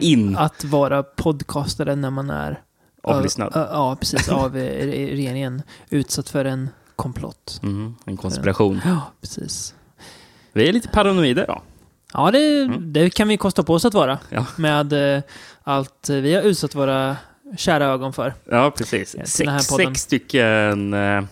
in 0.00 0.36
att 0.36 0.64
vara 0.64 1.02
podcastare 1.02 1.96
när 1.96 2.10
man 2.10 2.30
är 2.30 2.60
avlyssnad. 3.02 3.52
Ö- 3.56 3.66
Ja, 3.70 3.96
precis. 4.00 4.28
Av 4.28 4.56
eh, 4.56 4.86
re- 4.86 5.10
regeringen. 5.10 5.62
Utsatt 5.90 6.28
för 6.28 6.44
en 6.44 6.68
komplott. 6.96 7.60
Mm, 7.62 7.94
en 8.04 8.16
konspiration. 8.16 8.80
Ja, 8.84 9.00
precis. 9.20 9.74
Vi 10.52 10.68
är 10.68 10.72
lite 10.72 10.88
paranoida 10.88 11.46
då. 11.46 11.62
Ja, 12.12 12.30
det, 12.30 12.62
Mm. 12.62 12.92
det 12.92 13.10
kan 13.10 13.28
vi 13.28 13.36
kosta 13.36 13.62
på 13.62 13.74
oss 13.74 13.84
att 13.84 13.94
vara. 13.94 14.18
Ja. 14.28 14.46
Med 14.56 15.16
eh, 15.16 15.22
allt 15.62 16.08
vi 16.08 16.34
har 16.34 16.42
utsatt 16.42 16.74
våra 16.74 17.16
kära 17.56 17.84
ögon 17.84 18.12
för. 18.12 18.34
Ja, 18.44 18.70
precis. 18.76 19.16
Sex, 19.24 19.64
sex 19.66 20.00
stycken 20.00 20.94
eh, 20.94 21.22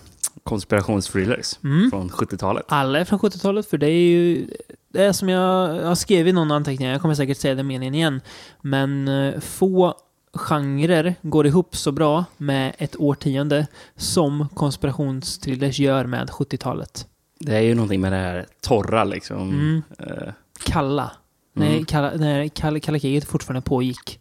konspirationsthrillers 0.45 1.59
Mm. 1.65 1.91
från 1.91 2.09
70-talet. 2.11 2.65
Alla 2.69 2.99
är 3.01 3.05
från 3.05 3.19
70-talet, 3.19 3.67
för 3.71 3.79
det 3.79 3.87
är 3.87 4.11
ju... 4.11 4.49
Det 4.93 5.05
är 5.05 5.13
som 5.13 5.29
jag 5.29 5.69
har 5.85 5.95
skrivit 5.95 6.31
i 6.31 6.33
någon 6.33 6.51
anteckning, 6.51 6.89
jag 6.89 7.01
kommer 7.01 7.15
säkert 7.15 7.39
säga 7.39 7.55
den 7.55 7.67
meningen 7.67 7.95
igen. 7.95 8.21
Men 8.61 9.09
eh, 9.09 9.41
få 9.41 9.95
genrer 10.35 11.15
går 11.23 11.47
ihop 11.47 11.77
så 11.77 11.93
bra 11.93 12.25
med 12.37 12.75
ett 12.79 12.97
årtionde 12.97 13.67
som 13.97 14.49
konspirationsthrillers 14.55 15.79
gör 15.79 16.05
med 16.07 16.29
70-talet. 16.31 17.07
Det 17.41 17.57
är 17.57 17.61
ju 17.61 17.75
någonting 17.75 18.01
med 18.01 18.13
det 18.13 18.17
här 18.19 18.47
torra 18.61 19.05
liksom. 19.05 19.51
Mm. 19.51 19.83
Eh, 19.99 20.33
Kalla. 20.65 21.13
Mm. 21.57 21.69
Nej, 21.69 21.85
kalla, 21.85 22.11
när 22.17 22.49
kalla, 22.49 22.81
kalla 22.81 22.99
kriget 22.99 23.25
fortfarande 23.25 23.61
pågick. 23.61 24.21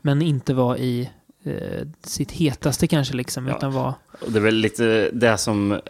Men 0.00 0.22
inte 0.22 0.54
var 0.54 0.76
i 0.76 1.10
eh, 1.44 1.86
sitt 2.02 2.32
hetaste 2.32 2.86
kanske 2.86 3.14
liksom, 3.14 3.46
Ja. 3.46 3.56
utan 3.56 3.72
var... 3.72 3.94
det 4.28 4.38
är 4.38 4.42
väl 4.42 4.54
lite 4.54 5.10
det 5.12 5.38
som... 5.38 5.80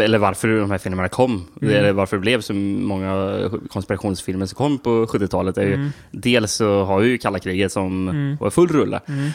Eller 0.00 0.18
varför 0.18 0.48
de 0.48 0.70
här 0.70 0.78
filmerna 0.78 1.08
kom. 1.08 1.46
Mm. 1.62 1.74
Eller 1.74 1.92
varför 1.92 2.16
det 2.16 2.20
blev 2.20 2.40
så 2.40 2.54
många 2.54 3.50
konspirationsfilmer 3.70 4.46
som 4.46 4.56
kom 4.56 4.78
på 4.78 5.06
70-talet. 5.06 5.58
Är 5.58 5.62
ju, 5.62 5.74
Mm, 5.74 5.90
Dels 6.10 6.52
så 6.52 6.84
har 6.84 7.00
ju 7.02 7.18
kalla 7.18 7.38
kriget 7.38 7.72
som 7.72 8.08
Mm. 8.08 8.36
var 8.40 8.50
full 8.50 8.68
rulle. 8.68 9.00
mm, 9.08 9.26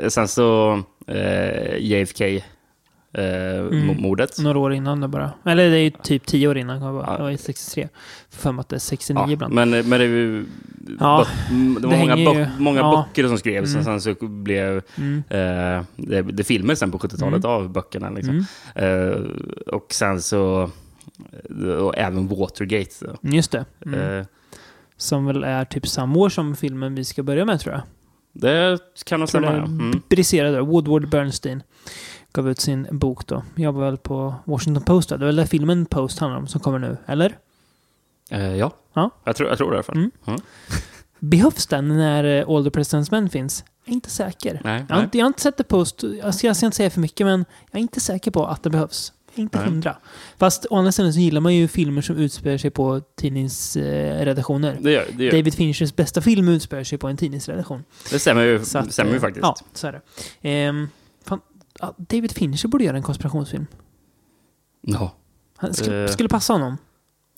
Eh, 0.00 0.08
sen 0.08 0.28
så 0.28 0.80
eh, 1.06 1.76
JFK 1.78 2.42
eh, 3.12 3.58
Mm. 3.58 3.90
mo- 3.90 4.00
mordet. 4.00 4.38
några 4.38 4.58
år 4.58 4.72
innan 4.74 5.00
det 5.00 5.08
bara. 5.08 5.30
Eller 5.44 5.70
det 5.70 5.76
är 5.76 5.82
ju 5.82 5.90
typ 5.90 6.26
tio 6.26 6.48
år 6.48 6.58
innan. 6.58 6.80
Det 6.80 6.90
var, 6.92 7.04
Ja. 7.06 7.16
det 7.16 7.22
var 7.22 7.30
ju 7.30 7.36
63. 7.36 7.88
För 8.30 8.52
mig 8.52 8.60
att 8.60 8.68
det 8.68 8.76
är 8.76 8.80
69 8.80 9.24
Ja, 9.26 9.32
ibland. 9.32 9.54
men, 9.54 9.70
men 9.70 9.88
det, 9.90 9.96
är 9.96 10.08
ju, 10.08 10.44
Ja, 11.00 11.26
det 11.50 11.86
var 11.86 11.92
det 11.92 11.98
många, 11.98 12.16
ju- 12.16 12.26
bö- 12.28 12.48
många 12.58 12.80
ja. 12.80 13.06
böcker 13.08 13.28
som 13.28 13.38
skrevs. 13.38 13.68
Mm. 13.68 13.78
Och 13.78 13.84
sen 13.84 14.00
så 14.20 14.26
blev 14.28 14.82
Mm, 14.98 15.22
eh, 15.28 15.84
det, 15.96 16.22
det 16.22 16.44
filmer 16.44 16.74
sen 16.74 16.90
på 16.90 16.98
70-talet 16.98 17.44
av 17.44 17.68
böckerna. 17.72 18.10
Liksom. 18.10 18.46
mm, 18.74 19.10
Eh, 19.10 19.20
och 19.74 19.86
sen 19.92 20.22
så... 20.22 20.70
Och 21.80 21.98
även 21.98 22.28
Watergate. 22.28 22.94
Så. 22.94 23.06
just 23.22 23.50
det. 23.50 23.64
Mm. 23.86 24.18
Eh, 24.18 24.26
Som 24.96 25.26
väl 25.26 25.44
är 25.44 25.64
typ 25.64 25.86
samma 25.88 26.16
år 26.18 26.28
som 26.28 26.56
filmen 26.56 26.94
vi 26.94 27.04
ska 27.04 27.22
börja 27.22 27.44
med 27.44 27.60
tror 27.60 27.74
jag. 27.74 27.82
det 28.32 28.78
kan 29.06 29.20
nog 29.20 29.28
stämma. 29.28 29.48
Mm. 29.48 30.02
briserade. 30.08 30.60
Woodward 30.60 31.08
Bernstein 31.10 31.62
gav 32.32 32.50
ut 32.50 32.60
sin 32.60 32.86
bok 32.90 33.26
då. 33.26 33.42
Jag 33.54 33.72
var 33.72 33.84
väl 33.84 33.96
på 33.96 34.34
Washington 34.44 34.84
Post. 34.84 35.08
Det 35.08 35.14
är 35.14 35.18
väl 35.18 35.36
där 35.36 35.46
filmen 35.46 35.86
Post 35.86 36.18
handlar 36.18 36.38
om 36.38 36.46
som 36.46 36.60
kommer 36.60 36.78
nu, 36.78 36.96
eller? 37.06 37.38
Eh, 38.30 38.56
ja, 38.56 38.72
Ja. 38.92 39.10
Jag, 39.24 39.36
tror, 39.36 39.48
jag 39.48 39.58
tror 39.58 39.70
det 39.70 39.74
i 39.74 39.76
alla 39.76 39.82
fall. 39.82 39.96
Mm. 39.96 40.10
Mm. 40.26 40.40
Behövs 41.18 41.66
den 41.66 41.88
när 41.88 42.24
eh, 42.24 42.48
All 42.48 42.64
the 42.64 42.70
President's 42.70 43.08
Men 43.10 43.28
finns? 43.30 43.64
Jag 43.84 43.92
är 43.92 43.94
inte 43.94 44.10
säker. 44.10 44.60
Nej, 44.64 44.84
Jag 44.88 44.96
har, 44.96 45.02
inte, 45.02 45.18
jag 45.18 45.24
har 45.24 45.28
inte 45.28 45.40
sett 45.42 45.56
det 45.56 45.64
Post. 45.64 46.02
Jag 46.22 46.34
ska, 46.34 46.46
jag 46.46 46.56
ska 46.56 46.66
inte 46.66 46.76
säga 46.76 46.90
för 46.90 47.00
mycket, 47.00 47.26
men 47.26 47.44
jag 47.70 47.78
är 47.78 47.82
inte 47.82 48.00
säker 48.00 48.30
på 48.30 48.46
att 48.46 48.62
det 48.62 48.70
behövs. 48.70 49.12
Inte 49.34 49.58
hundra. 49.58 49.96
Fast 50.38 50.66
å 50.70 50.76
andra 50.76 50.92
sidan 50.92 51.12
så 51.12 51.20
gillar 51.20 51.40
man 51.40 51.54
ju 51.54 51.68
filmer 51.68 52.02
som 52.02 52.16
utspelar 52.16 52.58
sig 52.58 52.70
på 52.70 53.00
tidningsredaktioner. 53.16 54.78
Det, 54.80 54.92
gör, 54.92 55.06
det, 55.12 55.24
gör. 55.24 55.32
David 55.32 55.54
Finchers 55.54 55.96
bästa 55.96 56.20
film 56.20 56.48
utspelar 56.48 56.84
sig 56.84 56.98
på 56.98 57.08
en 57.08 57.16
tidningsredaktion. 57.16 57.84
det 58.10 58.18
stämmer 58.18 58.44
ju, 58.44 58.56
att, 58.74 58.92
stämmer 58.92 59.10
ju 59.10 59.16
eh, 59.16 59.20
faktiskt. 59.20 59.42
Ja, 59.42 59.56
så 59.72 59.86
är 59.86 59.92
det. 59.92 60.00
Ehm, 60.48 60.88
David 61.96 62.32
Fincher 62.32 62.68
borde 62.68 62.84
göra 62.84 62.96
en 62.96 63.02
konspirationsfilm. 63.02 63.66
Ja. 64.82 65.12
Han 65.56 65.74
skulle, 65.74 66.02
Eh, 66.04 66.08
skulle 66.08 66.28
passa 66.28 66.52
honom. 66.52 66.76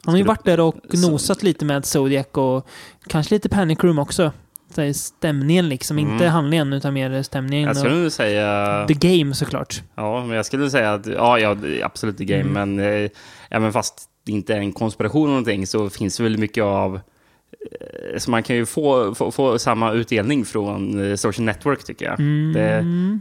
Han 0.04 0.12
har 0.14 0.19
ju 0.19 0.25
varit 0.25 0.44
där 0.44 0.60
och 0.60 0.76
så- 0.94 1.10
nosat 1.10 1.42
lite 1.42 1.64
med 1.64 1.84
Zodiac 1.86 2.26
och 2.32 2.66
kanske 3.06 3.34
lite 3.34 3.48
Panic 3.48 3.78
Room 3.84 3.98
också. 3.98 4.32
Så 4.75 4.92
stämningen 4.94 5.69
liksom, 5.69 5.98
Mm. 5.98 6.12
inte 6.12 6.26
handlingen 6.26 6.72
utan 6.72 6.94
mer 6.94 7.22
stämningen. 7.22 7.66
Jag 7.66 7.76
skulle 7.76 8.06
och 8.06 8.12
säga... 8.12 8.84
The 8.88 8.94
Game 8.94 9.34
såklart. 9.34 9.82
Ja, 9.94 10.25
men 10.26 10.36
jag 10.36 10.47
skulle 10.47 10.70
säga 10.70 10.92
att 10.94 11.06
ja, 11.06 11.38
ja 11.38 11.56
absolut 11.82 12.19
the 12.19 12.24
game, 12.24 12.41
Mm. 12.50 12.74
men 12.76 13.04
eh, 13.04 13.10
även 13.50 13.72
fast 13.72 14.09
det 14.24 14.32
inte 14.32 14.54
är 14.54 14.59
en 14.59 14.72
konspiration 14.72 15.22
eller 15.24 15.30
någonting 15.30 15.66
så 15.66 15.91
finns 15.91 16.16
det 16.16 16.22
väl 16.22 16.38
mycket 16.38 16.64
av... 16.64 16.94
Eh, 16.94 18.19
så 18.19 18.30
man 18.30 18.42
kan 18.42 18.56
ju 18.56 18.66
få, 18.66 19.14
få, 19.14 19.30
få 19.30 19.59
samma 19.59 19.92
utdelning 19.92 20.44
från 20.44 21.19
social 21.19 21.44
network 21.44 21.84
tycker 21.84 22.04
jag. 22.04 22.20
Mm. 22.20 22.53
Det- 22.53 23.20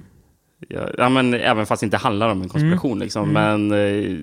Ja, 0.97 1.09
men 1.09 1.33
även 1.33 1.65
fast 1.65 1.79
det 1.79 1.85
inte 1.85 1.97
handlar 1.97 2.29
om 2.29 2.41
en 2.41 2.49
konspiration. 2.49 2.99
Liksom. 2.99 3.29
Mm. 3.35 3.67
Men 3.67 4.21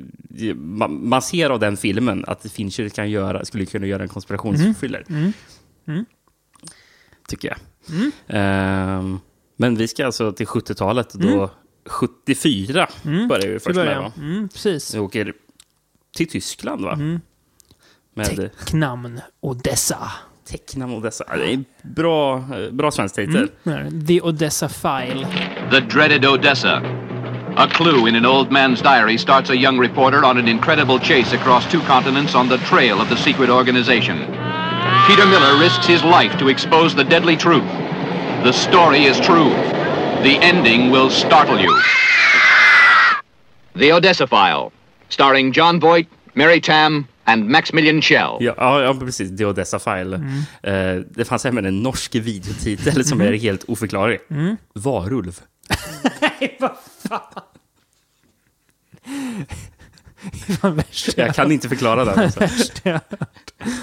eh, 0.49 0.55
man, 0.55 1.09
man 1.09 1.23
ser 1.23 1.51
av 1.51 1.61
den 1.61 1.77
filmen 1.77 2.25
att 2.27 2.53
Fincher 2.53 2.89
kan 2.89 3.11
göra, 3.11 3.45
skulle 3.45 3.67
kunna 3.67 3.87
göra 3.87 4.03
en 4.03 4.09
konspirationsthriller, 4.09 5.05
Mm. 5.09 6.05
tycker 7.29 7.49
jag. 7.49 7.59
Mm. 7.99 8.11
Ehm, 8.27 9.19
men 9.57 9.75
vi 9.77 9.89
ska 9.89 10.07
alltså 10.07 10.33
till 10.33 10.47
70-talet, 10.47 11.13
då 11.15 11.29
Mm. 11.29 11.49
74 11.87 12.89
Mm. 13.05 13.29
börjar 13.29 13.49
vi 13.49 13.59
först 13.59 13.77
med. 13.77 13.99
Va? 13.99 14.13
Mm, 14.17 14.49
precis. 14.49 14.95
Vi 14.95 14.99
åker 14.99 15.33
till 16.17 16.29
Tyskland 16.29 16.85
va? 16.85 16.93
Mm. 16.93 17.21
Med 18.15 18.27
Tecknamn 18.37 19.21
Odessa. 19.41 20.11
Tecknam 20.51 20.95
och 20.95 21.03
dessa. 21.03 21.25
Ja, 21.29 21.37
Det 21.37 21.51
är 21.51 21.55
en 21.55 21.65
bra, 21.83 22.45
bra 22.71 22.91
svensk 22.91 23.15
titel. 23.15 23.51
Mm. 23.67 24.07
The 24.07 24.21
Odessa 24.23 24.69
File. 24.69 25.27
The 25.71 25.81
dreaded 25.81 26.25
Odessa. 26.25 26.83
A 27.57 27.67
clue 27.67 28.09
in 28.09 28.17
an 28.17 28.27
old 28.27 28.51
man's 28.53 28.83
diary 28.83 29.19
starts 29.19 29.51
a 29.51 29.55
young 29.55 29.81
reporter 29.81 30.25
on 30.25 30.39
an 30.39 30.49
incredible 30.49 30.99
chase 31.01 31.37
across 31.37 31.71
two 31.73 31.81
continents 31.81 32.35
on 32.35 32.49
the 32.49 32.59
trail 32.59 33.01
of 33.01 33.09
the 33.09 33.17
secret 33.17 33.51
organization. 33.51 34.19
Peter 35.07 35.27
Miller 35.27 35.59
risks 35.61 35.87
his 35.87 36.03
life 36.05 36.39
to 36.39 36.49
expose 36.49 36.95
the 36.95 37.05
deadly 37.05 37.37
truth. 37.37 37.67
The 38.45 38.53
story 38.53 39.05
is 39.05 39.21
true. 39.21 39.51
The 40.23 40.39
ending 40.41 40.93
will 40.93 41.11
startle 41.11 41.59
you. 41.61 41.75
The 43.75 43.93
Odessa 43.93 44.27
File, 44.27 44.73
starring 45.09 45.53
John 45.53 45.81
Voight, 45.81 46.07
Mary 46.35 46.61
Tam, 46.61 47.09
and 47.29 47.51
Maximilian 47.51 48.03
Schell. 48.03 48.37
Ja, 48.41 48.83
ja, 48.83 48.95
precis. 48.95 49.37
The 49.37 49.45
Odessa 49.45 49.79
File. 49.79 50.21
Eh, 50.63 50.97
det 51.11 51.25
fanns 51.25 51.47
även 51.47 51.67
en 51.67 51.83
norsk 51.83 52.15
videotitel 52.15 53.05
som 53.05 53.21
är 53.21 53.33
helt 53.33 53.65
oförklarlig. 53.65 54.21
Varulv. 54.75 55.41
Nej, 56.21 56.57
vad 56.61 56.77
fan. 57.09 57.43
Det 60.47 61.17
Jag 61.17 61.35
kan 61.35 61.53
inte 61.53 61.69
förklara 61.69 62.05
den. 62.05 62.19
Alltså. 62.19 62.41
jag 62.83 62.93
har. 62.93 63.01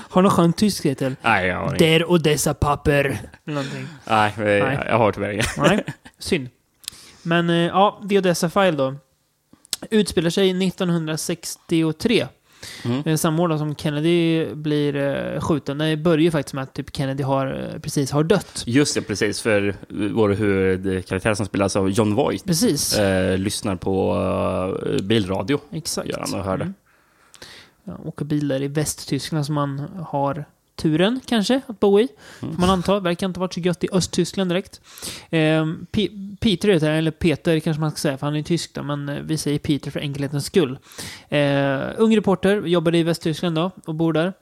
Har 0.09 0.21
någon 0.21 0.31
skön 0.31 0.53
tysk 0.53 0.83
titel? 0.83 1.15
Nej, 1.21 1.47
jag 1.47 1.55
har 1.57 1.65
ingen. 1.65 1.77
Der 1.77 2.11
Odessa 2.11 2.53
Papper. 2.53 3.19
Någonting. 3.43 3.87
Nej, 4.05 4.33
eh, 4.37 4.43
Nej. 4.43 4.83
jag 4.87 4.97
har 4.97 5.11
tyvärr 5.11 5.31
ingen. 5.31 5.45
Nej, 5.57 5.83
synd. 6.19 6.49
Men 7.21 7.49
eh, 7.49 7.55
ja, 7.55 8.01
The 8.09 8.17
Odessa 8.17 8.49
File 8.49 8.71
då. 8.71 8.95
Utspelar 9.91 10.29
sig 10.29 10.67
1963. 10.67 12.27
Mm. 12.85 13.03
Eh, 13.05 13.15
Samma 13.15 13.43
år 13.43 13.57
som 13.57 13.75
Kennedy 13.75 14.45
blir 14.55 14.95
eh, 14.95 15.39
skjuten. 15.41 15.77
Det 15.77 15.97
börjar 15.97 16.21
ju 16.23 16.31
faktiskt 16.31 16.53
med 16.53 16.63
att 16.63 16.73
typ 16.73 16.95
Kennedy 16.95 17.23
har, 17.23 17.71
eh, 17.73 17.79
precis 17.79 18.11
har 18.11 18.23
dött. 18.23 18.63
Just 18.65 18.95
det, 18.95 19.01
precis. 19.01 19.41
För 19.41 19.75
vår 20.13 20.29
huvudkaraktär 20.29 21.33
som 21.33 21.45
spelas 21.45 21.75
av 21.75 21.89
John 21.89 22.15
Voight 22.15 22.45
Precis. 22.45 22.97
eh, 22.97 23.37
lyssnar 23.37 23.75
på 23.75 24.15
eh, 24.87 25.01
bilradio. 25.03 25.59
Exakt. 25.71 26.07
gör 26.09 26.19
han 26.31 26.39
och 26.39 26.45
hör 26.45 26.57
det. 26.57 26.63
Mm. 26.63 26.73
Ja, 27.83 27.93
åker 28.05 28.25
bilar 28.25 28.61
i 28.61 28.67
Västtyskland 28.67 29.45
som 29.45 29.55
man 29.55 29.79
har 30.09 30.45
turen 30.75 31.19
kanske 31.25 31.61
att 31.67 31.79
bo 31.79 31.99
i. 31.99 32.07
Mm. 32.41 32.53
Får 32.55 32.61
man 32.61 32.69
anta. 32.69 32.99
Verkar 32.99 33.27
inte 33.27 33.39
ha 33.39 33.41
varit 33.45 33.53
så 33.53 33.59
gött 33.59 33.83
i 33.83 33.87
Östtyskland 33.91 34.51
direkt. 34.51 34.81
P- 35.91 36.09
Peter 36.39 36.69
heter 36.69 36.91
eller 36.91 37.11
Peter 37.11 37.59
kanske 37.59 37.81
man 37.81 37.91
ska 37.91 37.97
säga, 37.97 38.17
för 38.17 38.27
han 38.27 38.35
är 38.35 38.43
tysk 38.43 38.73
då, 38.73 38.83
men 38.83 39.09
eh, 39.09 39.21
vi 39.21 39.37
säger 39.37 39.59
Peter 39.59 39.91
för 39.91 39.99
enkelhetens 39.99 40.45
skull. 40.45 40.77
Eh, 41.29 41.79
ung 41.97 42.17
reporter, 42.17 42.61
jobbade 42.65 42.97
i 42.97 43.03
Västtyskland 43.03 43.55
då 43.55 43.71
och 43.85 43.95
bor 43.95 44.13
där. 44.13 44.33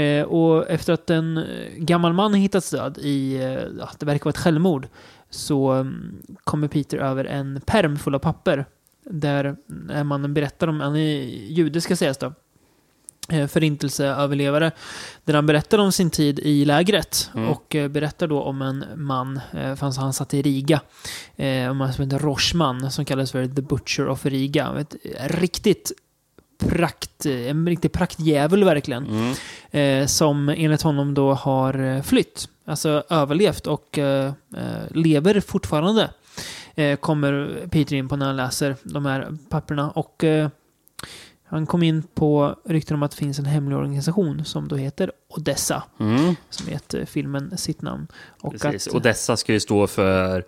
Eh, 0.00 0.24
och 0.24 0.70
efter 0.70 0.92
att 0.92 1.10
en 1.10 1.36
eh, 1.36 1.44
gammal 1.76 2.12
man 2.12 2.34
hittats 2.34 2.70
död 2.70 2.98
i, 3.02 3.36
eh, 3.36 3.50
ja, 3.78 3.88
det 3.98 4.06
verkar 4.06 4.24
vara 4.24 4.30
ett 4.30 4.36
självmord, 4.38 4.88
så 5.30 5.70
mm, 5.70 6.16
kommer 6.44 6.68
Peter 6.68 6.98
över 6.98 7.24
en 7.24 7.60
perm 7.66 7.96
full 7.96 8.14
av 8.14 8.18
papper. 8.18 8.66
Där 9.10 9.56
eh, 9.92 10.04
mannen 10.04 10.34
berättar 10.34 10.68
om, 10.68 10.80
han 10.80 10.96
är 10.96 11.22
jude 11.50 11.80
ska 11.80 11.96
sägas 11.96 12.18
då, 12.18 12.26
eh, 12.26 12.32
förintelseöverlevare. 13.48 14.70
Där 15.24 15.34
han 15.34 15.46
berättar 15.46 15.78
om 15.78 15.92
sin 15.92 16.10
tid 16.10 16.38
i 16.38 16.64
lägret. 16.64 17.30
Mm. 17.34 17.48
Och 17.48 17.74
eh, 17.74 17.88
berättar 17.88 18.26
då 18.26 18.42
om 18.42 18.62
en 18.62 18.84
man, 18.96 19.40
eh, 19.52 19.74
fanns 19.74 19.98
han 19.98 20.12
satt 20.12 20.34
i 20.34 20.42
Riga. 20.42 20.80
Eh, 21.36 21.46
en 21.46 21.76
man 21.76 21.92
som 21.92 22.04
heter 22.04 22.18
Roschman, 22.18 22.90
som 22.90 23.04
kallas 23.04 23.32
för 23.32 23.46
The 23.46 23.62
Butcher 23.62 24.08
of 24.08 24.26
Riga. 24.26 24.74
Ett 24.78 24.96
riktigt 25.20 25.92
prakt, 26.58 27.26
en 27.26 27.68
riktig 27.68 27.92
praktdjävul 27.92 28.64
verkligen. 28.64 29.06
Mm. 29.06 29.34
Eh, 29.70 30.06
som 30.06 30.48
enligt 30.48 30.82
honom 30.82 31.14
då 31.14 31.34
har 31.34 31.78
eh, 31.78 32.02
flytt. 32.02 32.48
Alltså 32.66 33.02
överlevt 33.10 33.66
och 33.66 33.98
eh, 33.98 34.32
eh, 34.56 34.90
lever 34.90 35.40
fortfarande. 35.40 36.10
Eh, 36.74 36.96
kommer 36.96 37.66
Peter 37.70 37.96
in 37.96 38.08
på 38.08 38.16
när 38.16 38.26
han 38.26 38.36
läser 38.36 38.76
de 38.82 39.06
här 39.06 39.36
papperna. 39.48 39.90
Och 39.90 40.24
eh, 40.24 40.48
han 41.48 41.66
kom 41.66 41.82
in 41.82 42.02
på 42.14 42.56
rykten 42.64 42.94
om 42.94 43.02
att 43.02 43.10
det 43.10 43.16
finns 43.16 43.38
en 43.38 43.44
hemlig 43.44 43.78
organisation 43.78 44.44
som 44.44 44.68
då 44.68 44.76
heter 44.76 45.12
Odessa. 45.28 45.82
Mm. 46.00 46.34
Som 46.50 46.72
gett 46.72 46.94
eh, 46.94 47.04
filmen 47.04 47.58
sitt 47.58 47.82
namn. 47.82 48.06
Och 48.42 48.52
Precis. 48.52 48.88
att, 48.88 48.94
Och 48.94 49.02
dessa 49.02 49.36
ska 49.36 49.52
ju 49.52 49.60
stå 49.60 49.86
för 49.86 50.44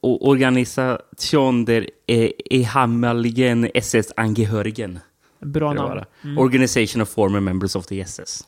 Organisation 0.00 1.64
der 1.64 1.90
e- 2.06 2.32
ehemaligen 2.50 3.68
SS-angehörigen. 3.74 4.98
Bra 5.42 5.72
namn. 5.72 6.04
det. 6.22 6.36
Organization 6.40 7.02
of 7.02 7.08
former 7.08 7.40
members 7.40 7.76
of 7.76 7.86
the 7.86 8.00
SS. 8.00 8.44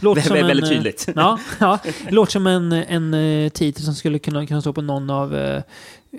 Låter 0.00 0.22
Det 0.22 0.38
är 0.38 0.40
en, 0.40 0.46
väldigt 0.46 0.64
eh, 0.64 0.70
tydligt. 0.70 1.08
Ja, 1.16 1.38
ja, 1.58 1.78
låter 2.08 2.32
som 2.32 2.46
en, 2.46 2.72
en 2.72 3.14
eh, 3.14 3.48
titel 3.48 3.84
som 3.84 3.94
skulle 3.94 4.18
kunna, 4.18 4.46
kunna 4.46 4.60
stå 4.60 4.72
på 4.72 4.82
någon 4.82 5.10
av 5.10 5.36
eh, 5.36 5.62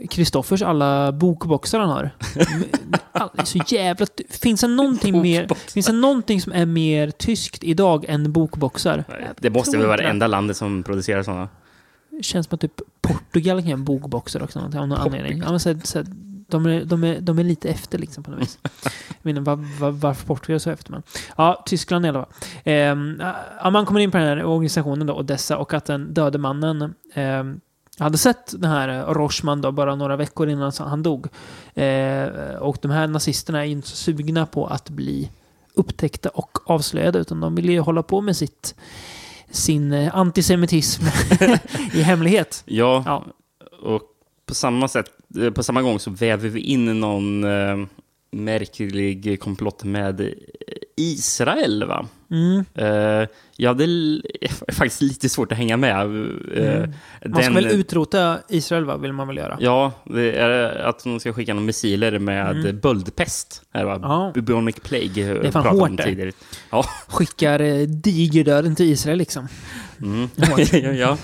Kristoffers 0.10 0.62
alla 0.62 1.12
bokboxar 1.12 1.80
han 1.80 1.90
har. 1.90 2.12
All- 3.12 3.46
så 3.46 3.60
jävla... 3.68 4.06
Finns 4.30 4.62
det 4.62 4.68
någonting 4.68 5.22
mer... 5.22 5.50
Finns 5.74 5.86
det 5.86 5.94
någonting 5.94 6.42
som 6.42 6.54
är 6.54 6.66
mer 6.66 7.12
tyskt 7.12 7.64
idag 7.64 8.06
än 8.08 8.32
bokboxar? 8.32 9.04
Det 9.40 9.50
måste 9.50 9.78
väl 9.78 9.88
vara 9.88 9.98
det. 9.98 10.04
enda 10.04 10.28
landet 10.28 10.58
som 10.58 10.84
producerar 10.84 11.24
sådana. 11.24 11.50
Det 12.10 12.24
känns 12.24 12.48
som 12.48 12.56
att 12.56 12.62
typ 12.62 12.82
Portugal 13.02 13.62
kan 13.62 13.70
göra 13.70 13.78
bokboxar 13.78 14.44
också 14.44 14.60
av 14.60 14.72
någon 14.72 14.92
anledning. 14.92 15.38
Ja, 15.38 15.50
men 15.50 15.60
så, 15.60 15.80
så, 15.84 16.04
de, 16.48 16.66
är, 16.66 16.86
de, 16.86 17.04
är, 17.04 17.22
de 17.22 17.40
är 17.40 17.44
lite 17.44 17.70
efter 17.70 17.98
liksom 17.98 18.24
på 18.24 18.32
något 18.32 18.42
vis. 18.42 18.60
Jag 19.22 19.30
inte 19.30 19.42
var, 19.42 19.80
var, 19.80 19.92
varför 19.92 20.26
Portugal 20.28 20.56
är 20.56 20.60
så 20.60 20.70
efter 20.70 20.92
men. 20.92 21.04
Ja, 21.38 21.64
Tyskland 21.66 22.06
i 22.06 22.10
alla 22.10 22.26
fall. 22.26 22.34
Ja, 23.64 23.70
man 23.70 23.86
kommer 23.86 24.00
in 24.00 24.12
på 24.12 24.18
den 24.18 24.28
här 24.28 24.44
organisationen 24.46 25.08
då, 25.08 25.14
Odessa, 25.20 25.58
och 25.58 25.74
att 25.74 25.86
den 25.86 26.14
döde 26.14 26.38
mannen 26.38 26.94
ehm, 27.14 27.60
hade 28.00 28.18
sett 28.18 28.62
den 28.62 28.72
här 28.72 28.90
eh, 28.90 29.14
Rochman 29.14 29.62
då 29.62 29.72
bara 29.72 29.96
några 29.96 30.16
veckor 30.16 30.50
innan 30.50 30.72
han 30.80 31.04
dog. 31.04 31.28
Eh, 31.74 32.28
och 32.60 32.78
de 32.82 32.92
här 32.92 33.08
nazisterna 33.08 33.66
är 33.66 33.70
inte 33.70 33.88
så 33.88 33.96
sugna 33.96 34.46
på 34.46 34.68
att 34.68 34.90
bli 34.90 35.32
upptäckta 35.74 36.30
och 36.30 36.72
avslöjade 36.72 37.20
utan 37.20 37.40
de 37.40 37.56
vill 37.56 37.70
ju 37.70 37.80
hålla 37.80 38.04
på 38.04 38.22
med 38.22 38.38
sitt 38.38 38.76
sin 39.50 39.94
eh, 39.94 40.16
antisemitism 40.18 41.04
i 41.94 42.02
hemlighet. 42.02 42.64
Ja, 42.66 43.04
Ja. 43.06 43.26
och 43.82 44.02
på 44.46 44.54
samma 44.56 44.88
sätt, 44.88 45.12
eh, 45.40 45.50
på 45.52 45.64
samma 45.64 45.82
gång 45.82 46.00
så 46.00 46.12
väver 46.12 46.50
vi 46.50 46.60
in 46.60 47.00
någon 47.00 47.44
eh, 47.44 47.86
märklig 48.32 49.40
komplott 49.40 49.84
med 49.84 50.22
eh, 50.22 50.28
Israel, 50.98 51.84
va? 51.88 52.08
Mm. 52.32 52.66
Eh, 52.76 53.28
jag 53.58 53.70
hade 53.70 53.88
faktiskt 54.74 55.02
lite 55.02 55.30
svårt 55.30 55.52
att 55.52 55.58
hänga 55.58 55.78
med. 55.78 56.02
Eh, 56.02 56.06
Mm. 56.06 57.34
Man 57.34 57.44
ska 57.44 57.54
den- 57.54 57.64
väl 57.64 57.80
utrota 57.80 58.38
Israel, 58.50 58.86
va? 58.86 58.98
Vill 58.98 59.14
man 59.14 59.28
väl 59.28 59.38
göra? 59.38 59.58
Ja, 59.62 59.92
det 60.06 60.32
är 60.32 60.76
att 60.76 61.04
de 61.04 61.20
ska 61.20 61.34
skicka 61.34 61.54
några 61.54 61.66
missiler 61.66 62.20
med 62.20 62.52
Mm. 62.58 62.80
böldpest. 62.80 63.62
Här, 63.74 63.86
va? 63.86 64.00
Ja. 64.02 64.32
Bubonic 64.36 64.76
plague. 64.84 65.34
Det 65.34 65.48
är 65.48 65.52
fan 65.52 65.80
hårt 65.80 66.04
tidigare. 66.04 66.32
Ja. 66.72 66.86
Skickar 67.08 67.60
eh, 67.60 67.82
digerdöden 67.88 68.76
till 68.76 68.86
Israel 68.92 69.18
liksom. 69.18 69.48
Mm. 70.02 70.30
Ja, 70.72 70.92
ja. 70.92 71.18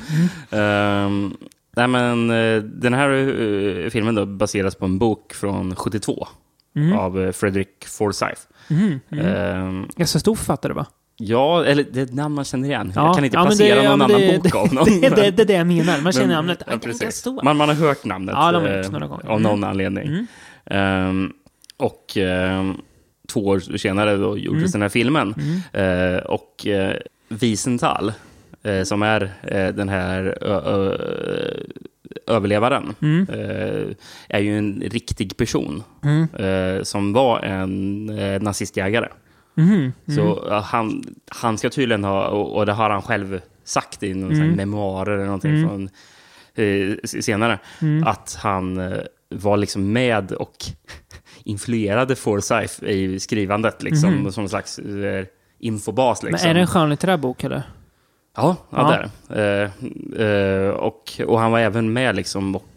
Nej, 1.76 1.88
men 1.88 2.30
eh, 2.30 2.64
den 2.64 2.94
här 2.94 3.10
eh, 3.10 3.90
filmen 3.90 4.16
då 4.16 4.26
baseras 4.26 4.76
på 4.76 4.86
en 4.86 5.00
bok 5.00 5.34
från 5.34 5.76
72 5.76 6.28
Mm. 6.76 6.98
av 6.98 7.22
eh, 7.22 7.32
Frederick 7.32 7.86
Forsyth. 7.88 8.42
Mm. 8.70 9.00
Mm. 9.12 9.26
Ehm, 9.26 9.88
Ganska 9.96 10.20
stor 10.20 10.36
författare, 10.36 10.74
va? 10.74 10.86
ja, 11.18 11.66
eller 11.66 11.86
det 11.92 12.00
är 12.00 12.04
ett 12.04 12.14
namn 12.14 12.36
man 12.36 12.46
känner 12.46 12.68
igen. 12.70 12.92
Ja, 12.96 13.06
Jag 13.06 13.16
kan 13.16 13.26
inte 13.26 13.38
ja, 13.38 13.46
placera 13.46 13.76
det- 13.76 13.84
ja, 13.84 13.90
någon 13.90 14.00
men 14.00 14.12
annan 14.18 14.22
det- 14.22 14.44
bok 14.44 14.56
av 14.56 14.74
någon. 14.74 14.86
Det, 15.02 15.10
det, 15.10 15.32
det 15.32 15.42
är 15.44 15.46
det 15.46 15.54
jag 15.54 15.68
menar. 15.68 16.02
Man 16.02 16.12
känner 16.14 16.28
Men- 16.28 16.36
namnet. 16.36 16.62
ja, 16.68 16.74
Ja, 16.74 16.78
precis. 16.80 17.26
Man, 17.44 17.58
man 17.58 17.70
har 17.70 17.76
hört 17.76 18.06
namnet 18.06 18.36
Ja, 18.38 18.52
de 18.52 18.64
har 18.64 18.84
eh, 18.84 18.90
några 18.92 19.08
gånger. 19.08 19.26
av 19.26 19.42
någon 19.42 19.58
Mm. 19.58 19.70
anledning. 19.70 20.08
Mm. 20.08 20.26
Ehm, 20.66 21.32
och 21.78 22.18
ehm, 22.18 22.76
två 23.28 23.46
år 23.48 23.78
senare 23.78 24.18
då 24.18 24.38
gjordes 24.38 24.60
Mm. 24.62 24.72
den 24.72 24.82
här 24.82 24.90
filmen. 24.90 25.34
Och 26.26 26.66
uh, 26.68 26.92
Wiesenthal, 27.30 28.12
eh, 28.64 28.84
som 28.84 29.02
är 29.02 29.32
eh, 29.44 29.68
den 29.74 29.90
här 29.90 30.38
överlevaren, 32.28 32.96
Mm. 33.02 33.28
eh, 33.30 33.96
är 34.30 34.40
ju 34.40 34.58
en 34.58 34.84
riktig 34.86 35.38
person. 35.38 35.84
Mm. 36.04 36.28
eh, 36.36 36.84
som 36.84 37.14
var 37.14 37.40
en 37.40 38.10
eh, 38.20 38.42
nazistjägare. 38.42 39.08
Mm. 39.58 39.92
Så 40.16 40.50
han, 40.64 41.04
han 41.30 41.58
ska 41.58 41.70
tydligen 41.70 42.04
ha, 42.04 42.28
och, 42.28 42.58
och 42.58 42.66
det 42.66 42.72
har 42.72 42.90
han 42.90 43.02
själv 43.02 43.42
sagt 43.64 44.04
i 44.04 44.14
någon 44.14 44.32
Mm. 44.32 44.52
memoarer 44.56 45.14
eller 45.14 45.26
någonting 45.26 45.56
Mm. 45.56 45.68
från, 45.70 45.90
senare, 47.04 47.60
Mm. 47.82 48.04
att 48.08 48.38
han 48.42 48.94
var 49.30 49.58
liksom 49.58 49.94
med 49.94 50.32
och 50.32 50.56
influerade 51.44 52.16
Forsyth 52.16 52.84
i 52.84 53.20
skrivandet, 53.20 53.84
liksom, 53.84 54.14
Mhm. 54.14 54.32
som 54.32 54.44
en 54.44 54.50
slags 54.50 54.80
infobas. 55.60 56.24
Liksom. 56.24 56.40
Men 56.42 56.50
är 56.50 56.54
det 56.54 56.60
en 56.62 56.68
skönlitterär 56.68 57.18
bok, 57.18 57.44
eller? 57.44 57.64
Ja, 58.36 58.56
ja, 58.70 59.02
Ja. 59.30 59.36
det. 59.36 59.70
Eh, 60.18 60.26
eh, 60.28 60.70
och, 60.70 61.12
och 61.28 61.40
han 61.40 61.52
var 61.52 61.60
även 61.60 61.94
med 61.94 62.16
liksom 62.16 62.56
och 62.56 62.68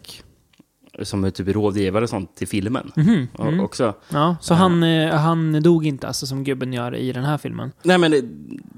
som 1.01 1.31
typ 1.31 1.47
rådgivare 1.47 2.03
och 2.03 2.09
sånt 2.09 2.35
till 2.35 2.47
filmen 2.47 2.91
Mhm. 2.95 3.27
o- 3.37 3.41
Mm. 3.43 3.59
också. 3.59 3.93
Ja, 4.09 4.35
så 4.41 4.53
Ja. 4.53 4.57
han, 4.57 4.83
eh, 4.83 5.13
han 5.15 5.63
dog 5.63 5.85
inte 5.85 6.07
alltså 6.07 6.25
som 6.25 6.43
gubben 6.43 6.73
gör 6.73 6.95
i 6.95 7.11
den 7.11 7.23
här 7.23 7.37
filmen? 7.37 7.71
Nej, 7.83 7.97
men 7.97 8.11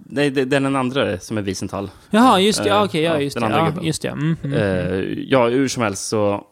nej, 0.10 0.30
det, 0.30 0.46
det 0.46 0.56
är 0.56 0.60
den 0.62 0.76
andra 0.76 1.20
som 1.20 1.38
är 1.38 1.42
Wiesenthal. 1.42 1.90
Jaha, 2.10 2.40
just 2.40 2.64
det. 2.64 2.70
Ja, 2.70 2.76
Eh, 2.80 2.84
okej, 2.84 3.02
ja, 3.04 3.14
ja, 3.14 3.22
just 3.22 3.34
den 3.36 3.42
det. 3.42 3.48
andra 3.48 3.60
Ja, 3.60 3.66
gubben. 3.70 3.86
just 3.86 4.02
det. 4.02 4.08
Mm. 4.10 4.36
Mm. 4.44 4.54
Eh, 4.54 5.00
ja, 5.28 5.48
hur 5.48 5.68
som 5.68 5.84
helst 5.84 6.08
så 6.08 6.44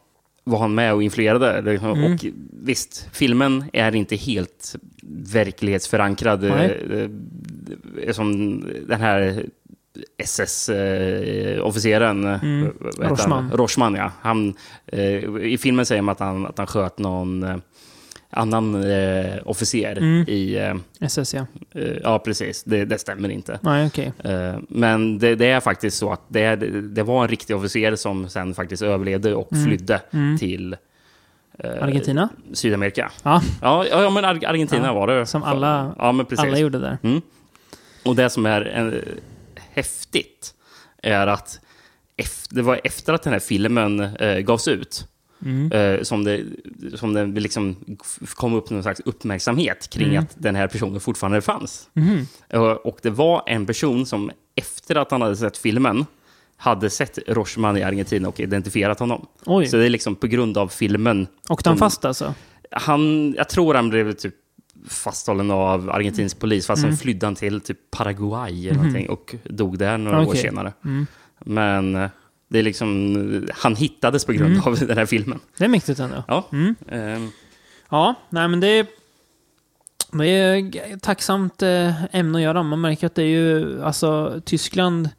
var 0.44 0.60
han 0.60 0.76
med 0.76 0.94
och 0.94 1.04
influerade. 1.04 1.62
liksom. 1.62 1.92
Mm. 1.92 2.14
Och 2.14 2.26
visst, 2.64 3.08
filmen 3.12 3.64
är 3.74 3.96
inte 3.96 4.16
helt 4.16 4.76
verklighetsförankrad. 5.34 6.44
Eh, 6.44 6.62
eh, 6.64 7.10
Som 8.12 8.60
den 8.88 9.02
här 9.02 9.46
SS-officeren. 10.18 12.26
Mm. 12.26 12.74
Rochman. 12.98 13.52
Rochman, 13.54 13.96
ja. 13.96 14.12
Han, 14.22 14.54
eh, 14.88 15.24
I 15.42 15.58
filmen 15.62 15.86
säger 15.86 16.02
man 16.02 16.12
att 16.14 16.20
han, 16.20 16.46
att 16.46 16.58
han 16.58 16.68
sköt 16.68 17.00
någon 17.00 17.44
eh, 17.44 17.56
annan 18.30 18.92
eh, 18.92 19.34
officer 19.46 19.98
Mm. 19.98 20.26
i... 20.28 20.56
Eh, 20.58 20.76
SS, 21.06 21.34
ja. 21.34 21.46
eh, 21.76 21.98
ja, 22.04 22.20
precis. 22.20 22.64
Det, 22.64 22.86
det 22.86 22.98
stämmer 22.98 23.30
inte. 23.30 23.60
Nej. 23.62 23.90
Eh, 24.24 24.56
Men 24.70 25.20
det, 25.20 25.36
det 25.36 25.46
är 25.48 25.60
faktiskt 25.60 25.98
så 25.98 26.12
att 26.12 26.22
det, 26.28 26.56
det 26.82 27.04
var 27.04 27.22
en 27.24 27.28
riktig 27.28 27.56
officer 27.56 27.96
som 27.96 28.30
sen 28.30 28.54
faktiskt 28.54 28.84
överlevde 28.84 29.36
och 29.36 29.52
Mm. 29.54 29.66
flydde 29.66 30.02
Mm. 30.14 30.38
till 30.38 30.76
eh, 31.60 31.84
Argentina? 31.84 32.30
Sydamerika. 32.54 33.12
Ja, 33.24 33.42
Ja, 33.62 33.86
ja, 33.88 34.10
men 34.10 34.26
Ar- 34.26 34.46
Argentina 34.48 34.86
Ja, 34.88 34.94
var 34.94 35.08
det. 35.08 35.26
som 35.26 35.44
alla- 35.44 35.96
ja, 36.00 36.12
men 36.12 36.26
precis. 36.26 36.46
alla 36.46 36.58
gjorde 36.60 36.80
där. 36.80 36.98
Mm. 37.04 37.22
Och 38.06 38.16
det 38.16 38.30
som 38.30 38.46
är 38.46 38.78
eh, 38.78 38.94
häftigt 39.76 40.54
är 41.04 41.28
att 41.28 41.60
efter, 42.18 42.56
det 42.56 42.62
var 42.62 42.82
efter 42.84 43.14
att 43.14 43.24
den 43.24 43.34
här 43.34 43.40
filmen 43.40 44.00
eh, 44.00 44.40
gavs 44.40 44.68
ut 44.68 45.08
Mm. 45.46 45.72
eh, 45.72 46.02
som 46.04 46.24
det, 46.24 46.44
som 46.94 47.14
det 47.14 47.26
liksom 47.26 47.76
kom 48.36 48.54
upp 48.54 48.70
någon 48.70 48.84
slags 48.84 49.00
uppmärksamhet 49.06 49.90
kring 49.90 50.08
Mm. 50.10 50.24
att 50.24 50.30
den 50.38 50.56
här 50.56 50.68
personen 50.68 51.00
fortfarande 51.00 51.42
fanns. 51.42 51.90
Mhm. 51.94 52.28
Och 52.54 52.86
och 52.86 53.00
det 53.02 53.10
var 53.10 53.44
en 53.48 53.66
person 53.66 54.06
som 54.06 54.32
efter 54.56 54.96
att 54.96 55.12
han 55.12 55.22
hade 55.22 55.36
sett 55.36 55.58
filmen 55.58 56.06
hade 56.58 56.90
sett 56.90 57.20
Rochman 57.28 57.78
i 57.78 57.84
Argentina 57.84 58.28
och 58.28 58.40
identifierat 58.40 59.00
honom. 59.00 59.28
Oj. 59.46 59.68
Så 59.68 59.78
det 59.78 59.86
är 59.86 59.90
liksom 59.90 60.16
på 60.16 60.28
grund 60.28 60.58
av 60.58 60.68
filmen. 60.68 61.28
Åkte 61.50 61.70
han 61.70 61.78
fast 61.78 62.06
alltså? 62.06 62.34
Han, 62.72 63.34
jag 63.34 63.50
tror 63.50 63.74
han 63.74 63.90
blev 63.90 64.12
typ 64.14 64.36
fasthållen 64.88 65.52
av 65.52 65.90
argentinsk 65.90 66.40
polis, 66.40 66.68
fast 66.68 66.84
Mm. 66.84 66.92
sen 66.92 66.98
flydde 66.98 67.26
han 67.28 67.36
till 67.36 67.62
typ 67.62 67.92
Paraguay 67.92 68.68
eller 68.68 68.74
Mhm. 68.74 68.78
någonting 68.88 69.10
och 69.10 69.36
dog 69.44 69.78
där 69.78 69.98
några 69.98 70.20
år 70.22 70.26
Okej. 70.26 70.42
senare. 70.42 70.74
Mm. 70.86 71.08
Men 71.40 71.96
eh, 71.96 72.10
det 72.48 72.60
är 72.60 72.64
liksom, 72.64 73.48
han 73.54 73.76
hittades 73.76 74.26
på 74.26 74.34
grund 74.34 74.54
Mm. 74.54 74.64
av 74.68 74.80
den 74.80 74.98
här 74.98 75.06
filmen. 75.06 75.40
Det 75.58 75.64
är 75.66 75.70
mäktigt 75.70 76.00
ändå. 76.00 76.24
Ja. 76.28 76.48
Ehm, 76.90 77.30
Ja, 77.90 78.16
nej 78.30 78.48
men 78.48 78.60
det 78.60 78.68
är, 78.68 78.86
det 80.12 80.28
är 80.30 80.98
tacksamt 81.00 81.62
eh, 81.62 82.16
ämne 82.16 82.38
att 82.38 82.44
göra. 82.44 82.64
Man 82.64 82.82
märker 82.82 83.08
att 83.08 83.16
det 83.16 83.24
är 83.24 83.28
ju, 83.28 83.82
alltså 83.84 84.42
Tyskland 84.46 85.10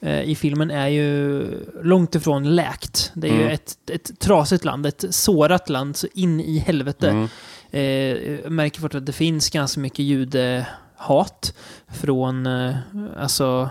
eh, 0.00 0.22
i 0.22 0.34
filmen 0.34 0.70
är 0.70 0.88
ju 0.88 1.44
långt 1.82 2.14
ifrån 2.14 2.54
läkt. 2.56 3.10
Det 3.14 3.28
är 3.28 3.32
ju 3.32 3.40
Mm. 3.40 3.52
ett, 3.54 3.90
ett 3.90 4.18
trasigt 4.20 4.64
land, 4.64 4.86
ett 4.86 5.04
sårat 5.10 5.68
land, 5.68 5.96
så 5.96 6.06
in 6.14 6.40
i 6.40 6.58
helvete. 6.58 7.10
mm. 7.10 7.28
Eh, 7.70 7.82
jag 7.82 8.52
märker 8.52 8.80
fortfarande 8.80 9.02
att 9.02 9.06
det 9.06 9.12
finns 9.12 9.50
ganska 9.50 9.80
mycket 9.80 9.98
judehat 9.98 11.54
från, 11.88 12.46
eh, 12.46 12.76
alltså, 13.16 13.70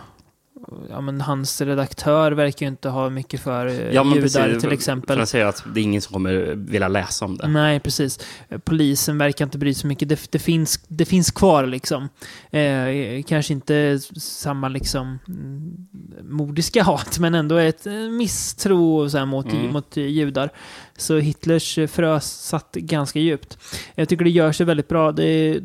ja, 0.89 1.01
men 1.01 1.21
hans 1.21 1.61
redaktör 1.61 2.31
verkar 2.31 2.65
ju 2.65 2.69
inte 2.69 2.89
ha 2.89 3.09
mycket 3.09 3.39
för 3.41 3.67
eh, 3.67 3.91
Ja, 3.93 4.05
judar 4.05 4.21
precis. 4.21 4.61
till 4.61 4.71
exempel. 4.71 5.21
Att 5.21 5.29
säga 5.29 5.47
att 5.47 5.63
det 5.73 5.79
är 5.79 5.83
ingen 5.83 6.01
som 6.01 6.13
kommer 6.13 6.33
vilja 6.55 6.87
läsa 6.87 7.25
om 7.25 7.37
det. 7.37 7.47
Nej, 7.47 7.79
precis. 7.79 8.19
Polisen 8.63 9.17
verkar 9.17 9.45
inte 9.45 9.57
bry 9.57 9.73
sig 9.73 9.81
så 9.81 9.87
mycket. 9.87 10.09
Det, 10.09 10.31
det, 10.31 10.39
finns, 10.39 10.79
det 10.87 11.05
finns 11.05 11.31
kvar 11.31 11.65
liksom. 11.65 12.09
Eh, 12.51 13.23
kanske 13.27 13.53
inte 13.53 13.99
samma 14.19 14.69
liksom 14.69 15.19
mm, 15.27 15.87
mordiska 16.21 16.83
hat, 16.83 17.19
men 17.19 17.35
ändå 17.35 17.55
ett 17.57 17.87
eh, 17.87 17.93
misstro 17.93 19.09
så 19.09 19.17
här, 19.17 19.25
mot, 19.25 19.45
Mm. 19.45 19.71
mot 19.73 19.97
judar. 19.97 20.49
Så 20.97 21.17
Hitlers 21.17 21.79
frö 21.87 22.19
satt 22.19 22.75
ganska 22.75 23.19
djupt. 23.19 23.57
Jag 23.95 24.09
tycker 24.09 24.23
det 24.25 24.31
gör 24.31 24.51
sig 24.51 24.65
väldigt 24.65 24.87
bra. 24.87 25.11
Det 25.11 25.23
är 25.25 25.61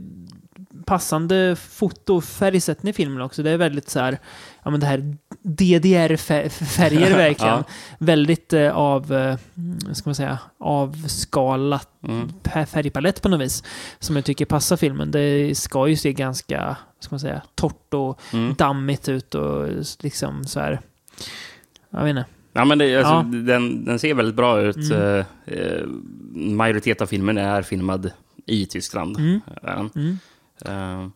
passande 0.86 1.56
foto 1.56 2.16
och 2.16 2.24
färgsättning 2.24 2.90
i 2.90 2.92
filmen 2.92 3.22
också. 3.22 3.42
Det 3.42 3.50
är 3.50 3.56
väldigt 3.56 3.90
så 3.90 4.00
här, 4.00 4.18
ja 4.64 4.70
men 4.70 4.80
det 4.80 4.86
här 4.86 5.16
DDR-färger 5.42 7.16
verkligen. 7.16 7.54
Ja. 7.54 7.64
Väldigt 7.98 8.52
eh, 8.52 8.76
av, 8.76 9.12
eh, 9.12 9.36
ska 9.92 10.08
man 10.10 10.14
säga, 10.14 10.38
avskalat 10.58 11.88
Mm. 12.08 12.28
pa- 12.42 12.66
färgpalett 12.66 13.22
på 13.22 13.28
något 13.28 13.40
vis. 13.40 13.64
Som 13.98 14.16
jag 14.16 14.24
tycker 14.24 14.44
passar 14.44 14.76
filmen. 14.76 15.10
Det 15.10 15.54
ska 15.58 15.88
ju 15.88 15.96
se 15.96 16.12
ganska, 16.12 16.76
ska 17.00 17.12
man 17.12 17.20
säga, 17.20 17.42
torrt 17.54 17.94
och 17.94 18.20
Mm. 18.32 18.54
dammigt 18.54 19.08
ut 19.08 19.34
och 19.34 19.68
liksom 20.00 20.44
så 20.44 20.60
här. 20.60 20.80
Jag 21.90 22.02
vet 22.04 22.10
inte. 22.10 22.24
Ja, 22.52 22.64
men 22.64 22.78
det, 22.78 22.96
alltså, 22.96 23.12
Ja. 23.12 23.22
den, 23.52 23.84
den 23.84 23.98
ser 23.98 24.14
väldigt 24.14 24.34
bra 24.34 24.60
ut. 24.60 24.76
Mm. 24.76 25.02
Eh, 25.02 25.24
eh, 25.54 25.86
majoritet 26.34 27.00
av 27.02 27.06
filmen 27.06 27.38
är 27.38 27.62
filmad 27.62 28.10
i 28.46 28.66
Tyskland. 28.66 29.16
Mm. 29.18 29.40
den. 29.62 29.90
Mm. 29.94 30.18
Eh, 30.64 31.08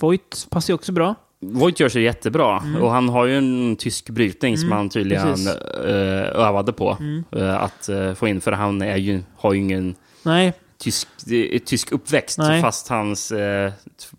Voight 0.00 0.46
passar 0.50 0.72
ju 0.72 0.74
också 0.74 0.92
bra. 0.92 1.14
Voight 1.40 1.80
gör 1.80 1.88
sig 1.88 2.02
jättebra. 2.02 2.58
Mm. 2.58 2.82
Och 2.82 2.90
han 2.90 3.08
har 3.08 3.26
ju 3.26 3.38
en 3.38 3.76
tysk 3.76 4.10
brytning 4.10 4.56
som 4.58 4.66
Mm, 4.66 4.76
han 4.78 4.88
tydligen 4.88 5.22
precis. 5.26 5.48
eh, 5.48 6.40
övade 6.46 6.72
på. 6.72 6.96
Mm. 7.00 7.24
eh, 7.36 7.62
att 7.62 7.88
eh, 7.88 8.14
få 8.14 8.28
in, 8.28 8.40
för 8.40 8.52
han 8.52 8.82
är 8.82 8.96
ju, 8.96 9.22
har 9.36 9.52
ju 9.52 9.58
ingen 9.60 9.94
Nej, 10.22 10.52
tysk, 10.78 11.08
är 11.26 11.58
tysk 11.58 11.92
uppväxt. 11.92 12.38
Nej. 12.38 12.62
Fast 12.62 12.88
hans, 12.88 13.32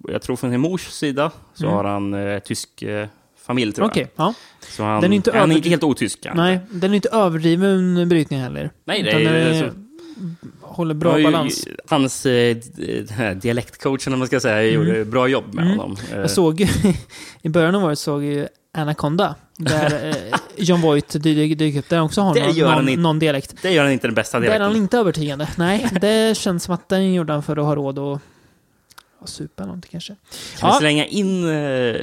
jag 0.08 0.22
tror 0.22 0.36
från 0.36 0.52
sin 0.52 0.60
mors 0.62 0.88
sida, 0.88 1.32
så 1.54 1.64
Mm. 1.66 1.76
har 1.76 1.84
han 1.84 2.16
tysk 2.46 2.84
familj 3.48 3.72
tror 3.74 3.92
jag. 3.96 4.08
Ja. 4.16 4.34
Så 4.62 4.84
han, 4.84 5.02
Den 5.02 5.12
är 5.12 5.16
inte 5.16 5.38
han 5.38 5.52
är 5.52 5.56
inte 5.56 5.70
helt 5.70 5.84
otysk. 5.84 6.28
Nej, 6.36 6.60
den 6.72 6.92
är 6.92 6.96
inte 6.96 7.10
överdriven 7.10 8.10
brytning 8.10 8.40
heller. 8.40 8.72
Nej, 8.86 9.04
det 9.04 9.12
är- 9.12 9.20
den 9.34 9.64
alltså- 9.64 9.80
håller 10.62 10.94
bra 10.96 11.20
Ja, 11.20 11.32
balans. 11.32 11.68
Hans 11.90 12.26
eh, 12.26 12.56
d- 12.56 13.02
den 13.08 13.18
här 13.18 13.36
dialektcoachen, 13.36 14.14
om 14.14 14.20
man 14.20 14.28
ska 14.28 14.40
säga, 14.40 14.72
gjorde 14.72 15.06
bra 15.06 15.28
jobb 15.28 15.54
med 15.54 15.66
Mm. 15.66 15.78
honom. 15.80 15.98
Eh, 16.14 16.20
Jag 16.20 16.32
såg 16.32 16.60
ju, 16.62 16.68
i 17.42 17.50
början 17.50 17.76
av 17.76 17.84
året 17.84 18.00
såg 18.00 18.24
jag 18.24 18.48
Anaconda. 18.74 19.36
Där 19.58 20.10
eh, 20.10 20.40
John 20.56 20.82
Voight 20.82 21.16
dy- 21.16 21.56
dyker 21.56 21.80
upp. 21.80 21.90
Där 21.90 22.02
också 22.02 22.22
har 22.22 22.34
Det 22.34 22.48
någon, 22.48 22.58
någon, 22.76 22.90
inte. 22.90 23.02
någon 23.02 23.20
dialekt. 23.20 23.56
Det 23.62 23.72
gör 23.72 23.84
han 23.84 23.92
inte 23.94 24.08
den 24.08 24.16
bästa 24.16 24.40
Där 24.40 24.48
är 24.48 24.52
han 24.52 24.60
dialekten. 24.60 24.82
inte 24.84 24.98
övertygande. 24.98 25.48
Nej, 25.58 25.88
det 26.02 26.38
känns 26.38 26.64
som 26.64 26.74
att 26.74 26.90
den 26.90 27.14
gjorde 27.14 27.34
han 27.34 27.44
för 27.44 27.58
att 27.58 27.66
ha 27.66 27.76
råd 27.76 28.00
att 28.00 28.20
ja, 29.20 29.28
supa 29.28 29.66
någonting 29.66 29.92
kanske. 29.92 30.16
Kan 30.60 30.70
vi 30.70 30.74
Ja. 30.76 30.80
slänga 30.80 31.06
in 31.06 31.50
eh, 31.50 31.96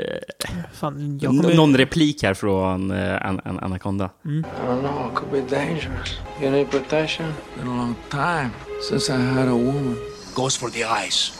Fan, 0.73 1.21
kommer... 1.21 1.54
någon 1.54 1.76
replik 1.76 2.23
här 2.23 2.35
från 2.35 2.90
eh, 2.90 3.26
An 3.26 3.40
An 3.44 3.59
Anaconda? 3.62 4.11
I 4.25 4.28
don't 4.28 4.80
know. 4.80 5.11
It 5.12 5.14
could 5.14 5.30
be 5.49 5.56
dangerous. 5.56 6.18
You 6.42 6.50
need 6.50 6.71
protection? 6.71 7.33
Been 7.59 7.68
a 7.68 7.76
long 7.76 7.94
time 8.11 8.50
since 8.90 9.12
I 9.12 9.16
had 9.16 9.49
a 9.49 9.52
woman. 9.52 9.97
goes 10.35 10.56
for 10.56 10.68
the 10.71 10.85
eyes. 11.04 11.33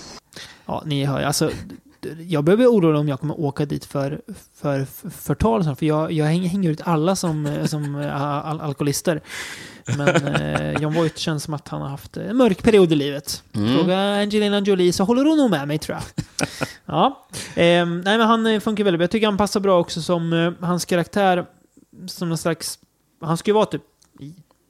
Ja, 0.67 0.83
ni 0.87 1.05
hör 1.05 1.19
ju. 1.21 1.25
Alltså, 1.25 1.51
jag 2.29 2.45
behöver 2.45 2.67
oroa 2.67 2.91
mig 2.91 3.01
om 3.01 3.09
jag 3.09 3.21
kommer 3.21 3.41
åka 3.41 3.65
dit 3.67 3.85
för, 3.85 4.21
för, 4.55 4.85
för 4.85 5.11
förtal. 5.11 5.59
och 5.59 5.65
sånt, 5.65 5.79
För 5.79 5.87
jag, 5.87 6.13
jag 6.13 6.27
hänger, 6.27 6.71
ut 6.71 6.81
alla 6.85 7.17
som, 7.17 7.47
eh, 7.47 7.65
som 7.65 7.97
eh, 7.97 8.47
al 8.47 8.61
alkoholister. 8.61 9.21
Men 9.97 10.27
eh, 10.27 10.83
John 10.83 10.95
Voight 10.95 11.19
känns 11.19 11.43
som 11.43 11.55
att 11.55 11.69
han 11.69 11.83
har 11.83 11.89
haft 11.89 12.17
en 12.17 12.37
mörk 12.37 12.63
period 12.63 12.93
i 12.93 12.95
livet. 12.95 13.43
Mm. 13.53 13.77
Fråga 13.77 13.99
Angelina 13.99 14.61
Jolie 14.61 14.93
så 14.93 15.05
håller 15.05 15.25
hon 15.25 15.39
nog 15.39 15.51
med 15.51 15.69
mig 15.69 15.79
tror 15.79 15.99
jag. 15.99 16.25
ja. 16.87 17.27
Ehm, 17.55 18.01
nej 18.01 18.19
men 18.19 18.27
han 18.27 18.47
eh, 18.47 18.61
funkar 18.61 18.85
väldigt 18.85 18.99
bra. 18.99 19.05
Jag 19.05 19.11
tycker 19.11 19.27
han 19.27 19.37
passar 19.37 19.61
bra 19.61 19.81
också 19.81 20.03
som 20.03 20.33
eh, 20.33 20.53
hans 20.61 20.85
karaktär. 20.85 21.47
Som 22.07 22.29
någon 22.29 22.39
slags... 22.39 22.79
Han 23.21 23.37
ska 23.37 23.51
ju 23.51 23.55
vara 23.55 23.67
typ 23.67 23.83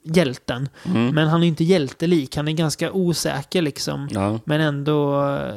hjälten. 0.05 0.69
Mm. 0.85 1.15
Men 1.15 1.27
han 1.27 1.43
är 1.43 1.47
inte 1.47 1.63
hjältelik. 1.63 2.35
Han 2.35 2.47
är 2.47 2.51
ganska 2.51 2.91
osäker 2.91 3.61
liksom. 3.61 4.07
Ja. 4.11 4.39
Men 4.45 4.61
ändå, 4.61 5.21
eh, 5.29 5.55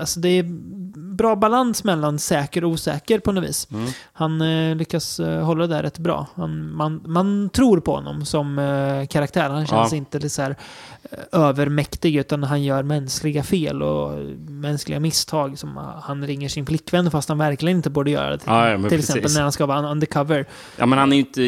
alltså 0.00 0.20
det 0.20 0.28
är 0.28 0.44
bra 1.16 1.36
balans 1.36 1.84
mellan 1.84 2.18
säker 2.18 2.64
och 2.64 2.70
osäker 2.70 3.18
på 3.18 3.32
något 3.32 3.44
vis. 3.44 3.68
Mm. 3.70 3.90
Han 4.12 4.40
eh, 4.40 4.76
lyckas 4.76 5.20
eh, 5.20 5.44
hålla 5.44 5.66
det 5.66 5.74
där 5.74 5.82
rätt 5.82 5.98
bra. 5.98 6.26
Han, 6.34 6.72
man, 6.72 7.02
man 7.06 7.50
tror 7.50 7.80
på 7.80 7.94
honom 7.94 8.24
som 8.24 8.58
eh, 8.58 9.06
karaktär. 9.06 9.48
Han 9.50 9.66
känns 9.66 9.92
Ja. 9.92 9.96
inte 9.96 10.28
så 10.30 10.42
här 10.42 10.56
eh, 11.10 11.18
övermäktig 11.40 12.16
utan 12.16 12.42
han 12.42 12.62
gör 12.62 12.82
mänskliga 12.82 13.42
fel 13.42 13.82
och 13.82 14.18
mänskliga 14.48 15.00
misstag. 15.00 15.58
Som 15.58 15.76
han 16.02 16.26
ringer 16.26 16.48
sin 16.48 16.66
flickvän 16.66 17.10
fast 17.10 17.28
han 17.28 17.38
verkligen 17.38 17.76
inte 17.76 17.90
borde 17.90 18.10
göra 18.10 18.30
det. 18.30 18.38
Till, 18.38 18.48
Ja, 18.52 18.76
till 18.76 18.82
precis. 18.88 19.08
exempel 19.10 19.32
när 19.34 19.42
han 19.42 19.52
ska 19.52 19.66
vara 19.66 19.90
undercover. 19.90 20.46
ja, 20.78 20.86
men 20.86 20.98
han 20.98 21.12
är 21.12 21.16
ju 21.16 21.20
inte 21.22 21.42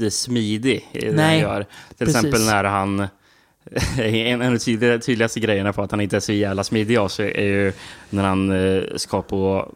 jättesmidig 0.00 0.88
i 0.92 0.98
det 1.00 1.06
han 1.06 1.16
Nej, 1.16 1.40
gör. 1.40 1.66
Till 1.88 2.06
precis. 2.06 2.16
exempel 2.16 2.40
när 2.46 2.64
han... 2.64 3.06
en 3.98 4.42
av 4.42 4.52
de 4.52 4.58
tydliga- 4.58 4.98
tydligaste 4.98 5.40
grejerna 5.40 5.72
på 5.72 5.82
att 5.82 5.90
han 5.90 6.00
inte 6.00 6.16
är 6.16 6.20
så 6.20 6.32
jävla 6.32 6.64
smidig 6.64 6.96
av 6.96 7.08
sig 7.08 7.32
är 7.36 7.42
ju 7.44 7.72
när 8.10 8.22
han 8.24 8.50
eh, 8.50 8.82
ska 8.96 9.22
på 9.22 9.72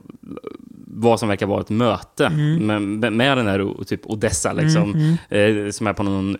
vad 0.86 1.20
som 1.20 1.28
verkar 1.28 1.46
vara 1.46 1.60
ett 1.60 1.70
möte 1.70 2.26
Mm. 2.26 2.66
med, 3.00 3.12
med, 3.12 3.36
den 3.38 3.46
här 3.46 3.84
typ 3.84 4.00
Odessa, 4.04 4.52
liksom, 4.52 5.16
eh, 5.28 5.70
som 5.70 5.86
är 5.86 5.92
på 5.92 6.02
någon 6.02 6.36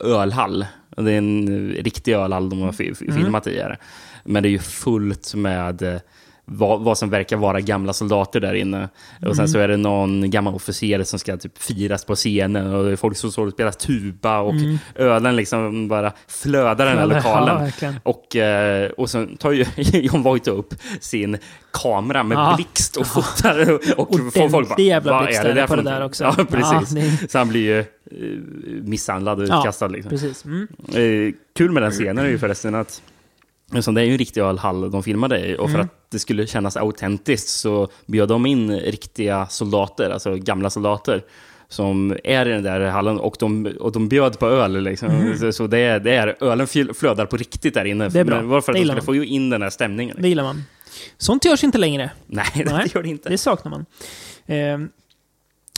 ölhall. 0.00 0.66
Det 0.96 1.12
är 1.12 1.18
en 1.18 1.68
riktig 1.80 2.12
ölhall 2.12 2.48
de 2.50 2.58
har 2.60 2.74
Mm. 2.80 2.94
fi, 2.94 3.12
filmat 3.12 3.46
i. 3.46 3.60
Här. 3.60 3.78
Men 4.24 4.42
det 4.42 4.48
är 4.48 4.50
ju 4.50 4.58
fullt 4.58 5.34
med 5.34 5.82
eh, 5.82 6.00
vad, 6.44 6.80
vad 6.80 6.98
som 6.98 7.10
verkar 7.10 7.36
vara 7.36 7.60
gamla 7.60 7.92
soldater 7.92 8.40
där 8.40 8.54
inne. 8.54 8.88
Och 9.16 9.22
Mm. 9.22 9.34
sen 9.34 9.48
så 9.48 9.58
är 9.58 9.68
det 9.68 9.76
någon 9.76 10.30
gammal 10.30 10.54
officer 10.54 11.02
som 11.02 11.18
ska 11.18 11.36
typ 11.36 11.58
firas 11.62 12.04
på 12.04 12.14
scenen 12.14 12.74
och 12.74 12.84
det 12.84 12.92
är 12.92 12.96
folk 12.96 13.16
som 13.16 13.32
står 13.32 13.46
och 13.46 13.52
spelar 13.52 13.70
tuba 13.72 14.38
och 14.40 14.54
ölen 14.94 15.36
liksom 15.36 15.88
bara 15.88 16.12
flödar 16.28 16.86
den 16.86 16.98
här 16.98 17.04
Mm. 17.04 17.10
Ja, 17.10 17.16
lokalen. 17.16 17.58
verkligen. 17.64 17.94
Och, 18.02 18.36
eh, 18.36 18.90
och 18.90 19.10
så 19.10 19.26
tar 19.38 19.52
ju 19.52 19.66
John 19.76 20.22
Voight 20.22 20.48
upp 20.48 20.74
sin 21.00 21.38
kamera 21.72 22.22
med 22.22 22.36
Ja. 22.38 22.52
blixt 22.56 22.96
och 22.96 23.06
fotar. 23.06 23.72
Och, 23.72 23.98
och 24.00 24.14
får 24.32 24.48
folk 24.48 24.54
Ordentlig 24.54 24.86
jävla 24.86 25.12
"Vad 25.12 25.28
är 25.30 25.54
det 25.54 25.66
på 25.66 25.76
det 25.76 25.82
där 25.82 25.90
någonting?" 26.00 26.06
också. 26.06 26.24
Ja, 26.24 26.44
precis. 26.50 26.96
Ja, 27.22 27.28
Så 27.28 27.38
han 27.38 27.48
blir 27.48 27.60
ju 27.62 27.78
eh, 27.78 27.84
misshandlad 28.82 29.40
och 29.40 29.48
Ja, 29.48 29.58
utkastad. 29.58 29.86
Liksom. 29.88 30.34
Mm. 30.44 30.68
Eh, 31.28 31.34
kul 31.56 31.70
med 31.72 31.82
den 31.82 31.90
scenen 31.92 32.18
är 32.24 32.28
ju 32.28 32.38
förresten 32.38 32.74
att 32.74 33.02
Eftersom 33.68 33.94
det 33.94 34.00
är 34.00 34.04
ju 34.04 34.12
en 34.12 34.18
riktig 34.18 34.40
ölhall 34.40 34.90
de 34.90 35.02
filmade 35.02 35.46
i 35.46 35.56
och 35.58 35.70
för 35.70 35.74
Mm. 35.74 35.80
att 35.86 36.10
det 36.10 36.18
skulle 36.18 36.46
kännas 36.46 36.76
autentiskt 36.76 37.48
så 37.48 37.88
bjöd 38.06 38.28
de 38.28 38.46
in 38.46 38.76
riktiga 38.80 39.46
soldater, 39.46 40.10
alltså 40.10 40.34
gamla 40.36 40.70
soldater 40.70 41.22
som 41.68 42.16
är 42.24 42.46
i 42.46 42.50
den 42.50 42.62
där 42.62 42.80
hallen 42.80 43.18
och 43.18 43.36
de, 43.38 43.66
och 43.80 43.92
de 43.92 44.08
bjöd 44.08 44.38
på 44.38 44.46
öl. 44.46 44.82
Liksom. 44.82 45.34
Så, 45.40 45.52
så 45.52 45.66
det, 45.66 45.78
är, 45.78 46.00
det 46.00 46.14
är, 46.14 46.36
ölen 46.44 46.66
fl- 46.66 46.92
flödar 46.94 47.26
på 47.26 47.36
riktigt 47.36 47.74
där 47.74 47.84
inne. 47.84 48.04
Mm. 48.04 48.12
Det 48.12 48.20
är 48.20 48.24
bra. 48.24 48.36
Men 48.36 48.48
Varför 48.48 48.72
Det 48.72 48.76
att 48.78 48.80
de 48.80 48.80
gillar 48.80 49.00
skulle 49.00 49.18
få 49.18 49.24
in 49.24 49.50
den 49.50 49.62
här 49.62 49.70
stämningen. 49.70 50.16
Det 50.20 50.28
gillar 50.28 50.42
man. 50.42 50.64
Sånt 51.18 51.44
görs 51.44 51.64
inte 51.64 51.78
längre. 51.78 52.10
Nej, 52.26 52.44
Nej, 52.54 52.64
det 52.64 52.94
gör 52.94 53.02
det 53.02 53.08
inte. 53.08 53.28
Det 53.28 53.38
saknar 53.38 53.70
man. 53.70 53.86
Eh, 54.46 54.88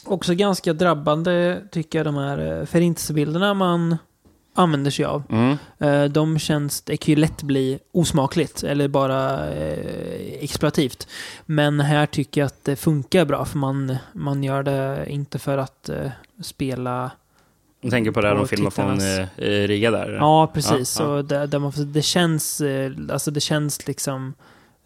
också 0.04 0.34
ganska 0.34 0.72
drabbande 0.72 1.60
tycker 1.72 1.98
jag 1.98 2.06
de 2.06 2.14
här 2.14 2.60
eh, 2.60 2.66
förintelsebilderna 2.66 3.54
man 3.54 3.96
använder 4.56 4.90
sig 4.90 5.04
av. 5.04 5.22
Mm. 5.30 5.56
Eh, 5.78 6.04
de 6.04 6.38
känns, 6.38 6.80
det 6.80 6.96
kan 6.96 7.14
ju 7.14 7.20
lätt 7.20 7.42
bli 7.42 7.78
osmakligt 7.92 8.62
eller 8.62 8.88
bara 8.88 9.48
eh, 9.48 10.44
exploativt. 10.44 11.08
Men 11.46 11.80
här 11.80 12.06
tycker 12.06 12.40
jag 12.40 12.46
att 12.46 12.64
det 12.64 12.76
funkar 12.76 13.24
bra 13.24 13.44
för 13.44 13.58
man, 13.58 13.96
man 14.12 14.44
gör 14.44 14.62
det 14.62 15.06
inte 15.08 15.38
för 15.38 15.58
att 15.58 15.88
eh, 15.88 16.10
spela 16.42 17.10
Jag 17.80 17.90
tänker 17.90 18.10
på 18.10 18.20
det 18.20 18.28
här 18.28 18.34
de 18.34 18.48
filmar 18.48 18.70
från 18.70 19.00
eh, 19.00 19.68
Riga 19.68 19.90
där. 19.90 20.12
Ja, 20.12 20.50
precis. 20.54 20.98
Ja, 21.00 21.16
ja. 21.16 21.22
Det, 21.22 21.46
där 21.46 21.58
man, 21.58 21.72
det 21.76 22.02
känns, 22.02 22.60
eh, 22.60 22.92
alltså 23.10 23.30
det 23.30 23.40
känns 23.40 23.86
liksom, 23.86 24.34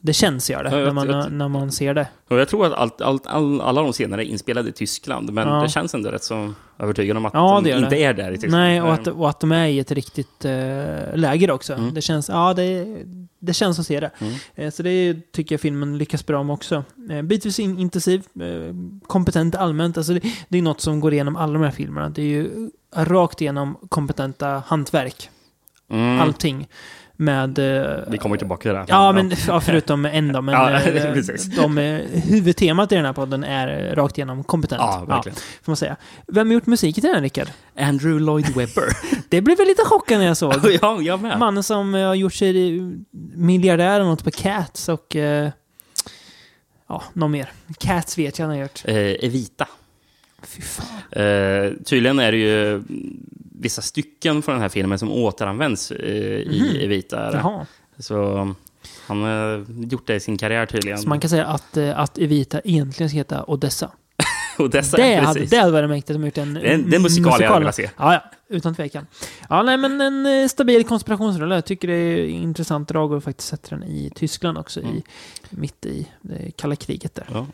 det 0.00 0.12
känns 0.12 0.50
gör 0.50 0.64
det, 0.64 0.71
Ja, 0.71 0.76
jag- 0.78 0.87
när, 0.87 0.92
man, 0.92 1.09
jag- 1.09 1.33
när 1.33 1.49
man 1.49 1.73
ser 1.73 1.95
det. 1.95 2.09
Och 2.28 2.38
jag 2.40 2.49
tror 2.49 2.66
att 2.66 2.73
allt, 2.73 3.00
allt, 3.00 3.26
all, 3.26 3.61
alla 3.61 3.83
de 3.83 3.92
scenerna 3.92 4.23
är 4.23 4.26
inspelade 4.26 4.69
i 4.69 4.73
Tyskland, 4.73 5.33
men 5.33 5.49
Ja. 5.49 5.54
det 5.62 5.69
känns 5.69 5.95
ändå 5.95 6.11
rätt 6.11 6.25
så 6.25 6.52
övertygande 6.78 7.19
om 7.19 7.26
att 7.26 7.35
Ja, 7.35 7.61
de 7.64 7.71
inte 7.71 7.90
det. 7.90 8.04
är 8.04 8.14
där 8.14 8.30
i 8.30 8.35
Tyskland. 8.35 8.52
Nej, 8.64 8.83
och 8.83 8.92
att, 8.92 9.07
och 9.07 9.28
att 9.28 9.40
de 9.40 9.52
är 9.52 9.66
i 9.66 9.78
ett 9.78 9.90
riktigt 9.92 10.45
eh, 10.45 11.14
läger 11.14 11.50
också. 11.50 11.73
Mm. 11.75 11.95
Det 11.95 12.00
känns, 12.00 12.28
ja 12.28 12.54
det, 12.54 12.87
det 13.38 13.54
känns 13.54 13.78
att 13.78 13.87
se 13.87 14.00
det. 14.00 14.11
Mm. 14.19 14.35
Eh, 14.54 14.71
så 14.71 14.83
det 14.83 15.33
tycker 15.33 15.54
jag 15.54 15.61
filmen 15.61 15.99
lyckas 15.99 16.26
bra 16.26 16.42
med 16.42 16.54
också. 16.54 16.85
Eh, 17.11 17.23
bitvis 17.23 17.59
in, 17.61 17.78
intensiv, 17.78 18.23
eh, 18.40 18.75
kompetent 19.07 19.54
allmänt. 19.54 19.97
Alltså 19.97 20.12
det, 20.12 20.21
det 20.49 20.59
är 20.59 20.62
något 20.62 20.80
som 20.80 21.00
går 21.00 21.12
igenom 21.12 21.37
alla 21.37 21.52
de 21.52 21.62
här 21.62 21.71
filmerna. 21.71 22.09
Det 22.09 22.23
är 22.23 22.26
ju 22.26 22.71
rakt 22.97 23.40
igenom 23.40 23.78
kompetenta 23.88 24.62
hantverk. 24.66 25.30
Mm. 25.90 26.21
Allting. 26.21 26.69
Med... 27.20 27.58
eh, 27.58 27.96
Vi 28.08 28.18
kommer 28.18 28.36
tillbaka 28.36 28.62
till 28.62 28.72
det. 28.72 28.84
Ja, 28.88 29.12
men 29.12 29.32
ja, 29.48 29.60
förutom 29.60 30.04
en 30.04 30.32
då. 30.32 30.42
Men 30.42 30.54
Ja, 30.60 30.70
eh, 30.80 31.12
precis. 31.12 31.44
de, 31.56 31.78
eh, 31.78 32.00
huvudtemat 32.12 32.92
i 32.92 32.94
den 32.94 33.04
här 33.04 33.12
podden 33.12 33.44
är 33.44 33.94
rakt 33.96 34.18
igenom 34.18 34.44
kompetent. 34.44 34.80
Ja, 34.80 35.04
verkligen. 35.08 35.36
får 35.36 35.70
man 35.72 35.76
säga. 35.76 35.96
Vem 36.26 36.46
har 36.48 36.54
gjort 36.54 36.66
musiken 36.66 37.00
till 37.02 37.12
den, 37.12 37.22
Rickard? 37.22 37.48
Andrew 37.78 38.20
Lloyd 38.24 38.46
Webber. 38.46 38.84
Det 39.28 39.40
blev 39.40 39.58
väl 39.58 39.66
lite 39.66 39.82
chockad 39.84 40.18
när 40.18 40.26
jag 40.26 40.36
såg. 40.36 40.54
ja, 40.82 41.00
jag 41.02 41.20
med. 41.22 41.38
Mannen 41.38 41.62
som 41.62 41.94
har 41.94 42.14
gjort 42.14 42.34
sig 42.34 42.80
miljardär 43.34 44.00
och 44.00 44.06
något 44.06 44.24
på 44.24 44.30
Cats 44.30 44.88
och... 44.88 45.16
Ja, 46.88 47.02
någon 47.12 47.30
mer. 47.30 47.52
Cats 47.78 48.18
vet 48.18 48.38
jag 48.38 48.46
han 48.46 48.56
har 48.56 48.62
gjort. 48.62 48.82
Eh, 48.84 48.96
Evita. 48.96 49.68
Fy 50.42 50.62
fan. 50.62 51.22
Eh, 51.24 51.70
tydligen 51.84 52.18
är 52.18 52.32
det 52.32 52.38
ju 52.38 52.82
vissa 53.61 53.83
stycken 53.83 54.43
från 54.43 54.52
den 54.55 54.62
här 54.62 54.69
filmen 54.69 54.99
som 54.99 55.11
återanvänds 55.12 55.90
eh, 55.90 55.99
i 56.09 56.81
Evita. 56.85 57.21
är 57.21 57.33
det. 57.33 57.38
Jaha. 57.38 57.67
Så 57.99 58.49
han 59.07 59.23
har 59.23 59.64
gjort 59.90 60.07
det 60.07 60.14
i 60.14 60.21
sin 60.21 60.38
karriär 60.38 60.67
tydligen. 60.67 60.99
Så 60.99 61.09
man 61.09 61.21
kan 61.21 61.31
säga 61.31 61.47
att, 61.47 61.76
eh, 61.76 61.99
att 61.99 62.19
Evita 62.19 62.61
egentligen 62.64 63.11
ska 63.11 63.17
heta 63.17 63.45
Odessa. 63.47 63.90
Och 64.59 64.71
dessa, 64.71 64.97
Det 64.97 65.14
hade, 65.14 65.35
precis. 65.35 65.50
det 65.50 65.57
hade 65.57 65.73
varit 65.73 65.88
mäktigt 65.88 66.17
om 66.17 66.25
gjort 66.25 66.38
en, 66.38 66.55
Det 66.55 66.61
är 66.61 66.75
en- 66.75 66.90
det 66.90 66.95
är 66.95 66.97
en 66.97 67.02
musikal 67.02 67.40
jag 67.43 67.49
hade 67.49 67.61
velat 67.61 67.75
se. 67.75 67.90
Ja, 67.97 68.12
ja, 68.12 68.25
utan 68.50 68.75
tvekan. 68.75 69.07
Ja, 69.49 69.62
nej, 69.62 69.76
men 69.76 70.00
en 70.00 70.26
eh, 70.26 70.49
stabil 70.49 70.85
konspirationsrulle. 70.85 71.54
Jag 71.54 71.64
tycker 71.64 71.88
det 71.88 71.95
är 71.95 72.26
intressant 72.28 72.88
drag 72.88 73.12
och 73.12 73.25
faktiskt 73.25 73.49
sätter 73.49 73.71
den 73.71 73.83
i 73.85 74.11
Tyskland 74.14 74.59
också, 74.59 74.80
Mm. 74.80 74.97
i, 74.97 75.02
mitt 75.50 75.87
i 75.87 76.09
det 76.23 76.50
kalla 76.57 76.76
kriget 76.76 77.14
där. 77.14 77.26
Ja. 77.33 77.47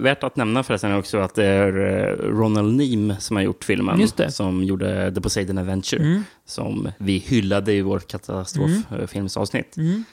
Värt 0.00 0.24
att 0.24 0.36
nämna 0.36 0.62
förresten 0.62 0.94
också 0.94 1.18
att 1.18 1.34
det 1.34 1.44
är 1.44 1.76
eh, 1.76 2.14
Ronald 2.28 2.76
Neame 2.76 3.16
som 3.20 3.36
har 3.36 3.42
gjort 3.42 3.64
filmen. 3.64 4.08
Som 4.28 4.64
gjorde 4.64 5.14
The 5.14 5.20
Poseidon 5.20 5.58
Adventure. 5.58 6.02
Mm. 6.02 6.24
Som 6.46 6.88
vi 6.98 7.18
hyllade 7.18 7.72
i 7.72 7.82
vårt 7.82 8.06
katastroffilmsavsnitt. 8.06 9.76
Mm. 9.76 10.04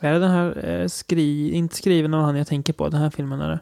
Är 0.00 0.12
det 0.12 0.18
den 0.18 0.30
här, 0.30 0.68
eh, 0.68 0.86
skri, 0.88 1.50
inte 1.50 1.76
skriven 1.76 2.14
av 2.14 2.22
han 2.24 2.36
jag 2.36 2.46
tänker 2.46 2.72
på, 2.72 2.88
den 2.88 3.00
här 3.00 3.10
filmen 3.10 3.40
är 3.40 3.50
det? 3.50 3.60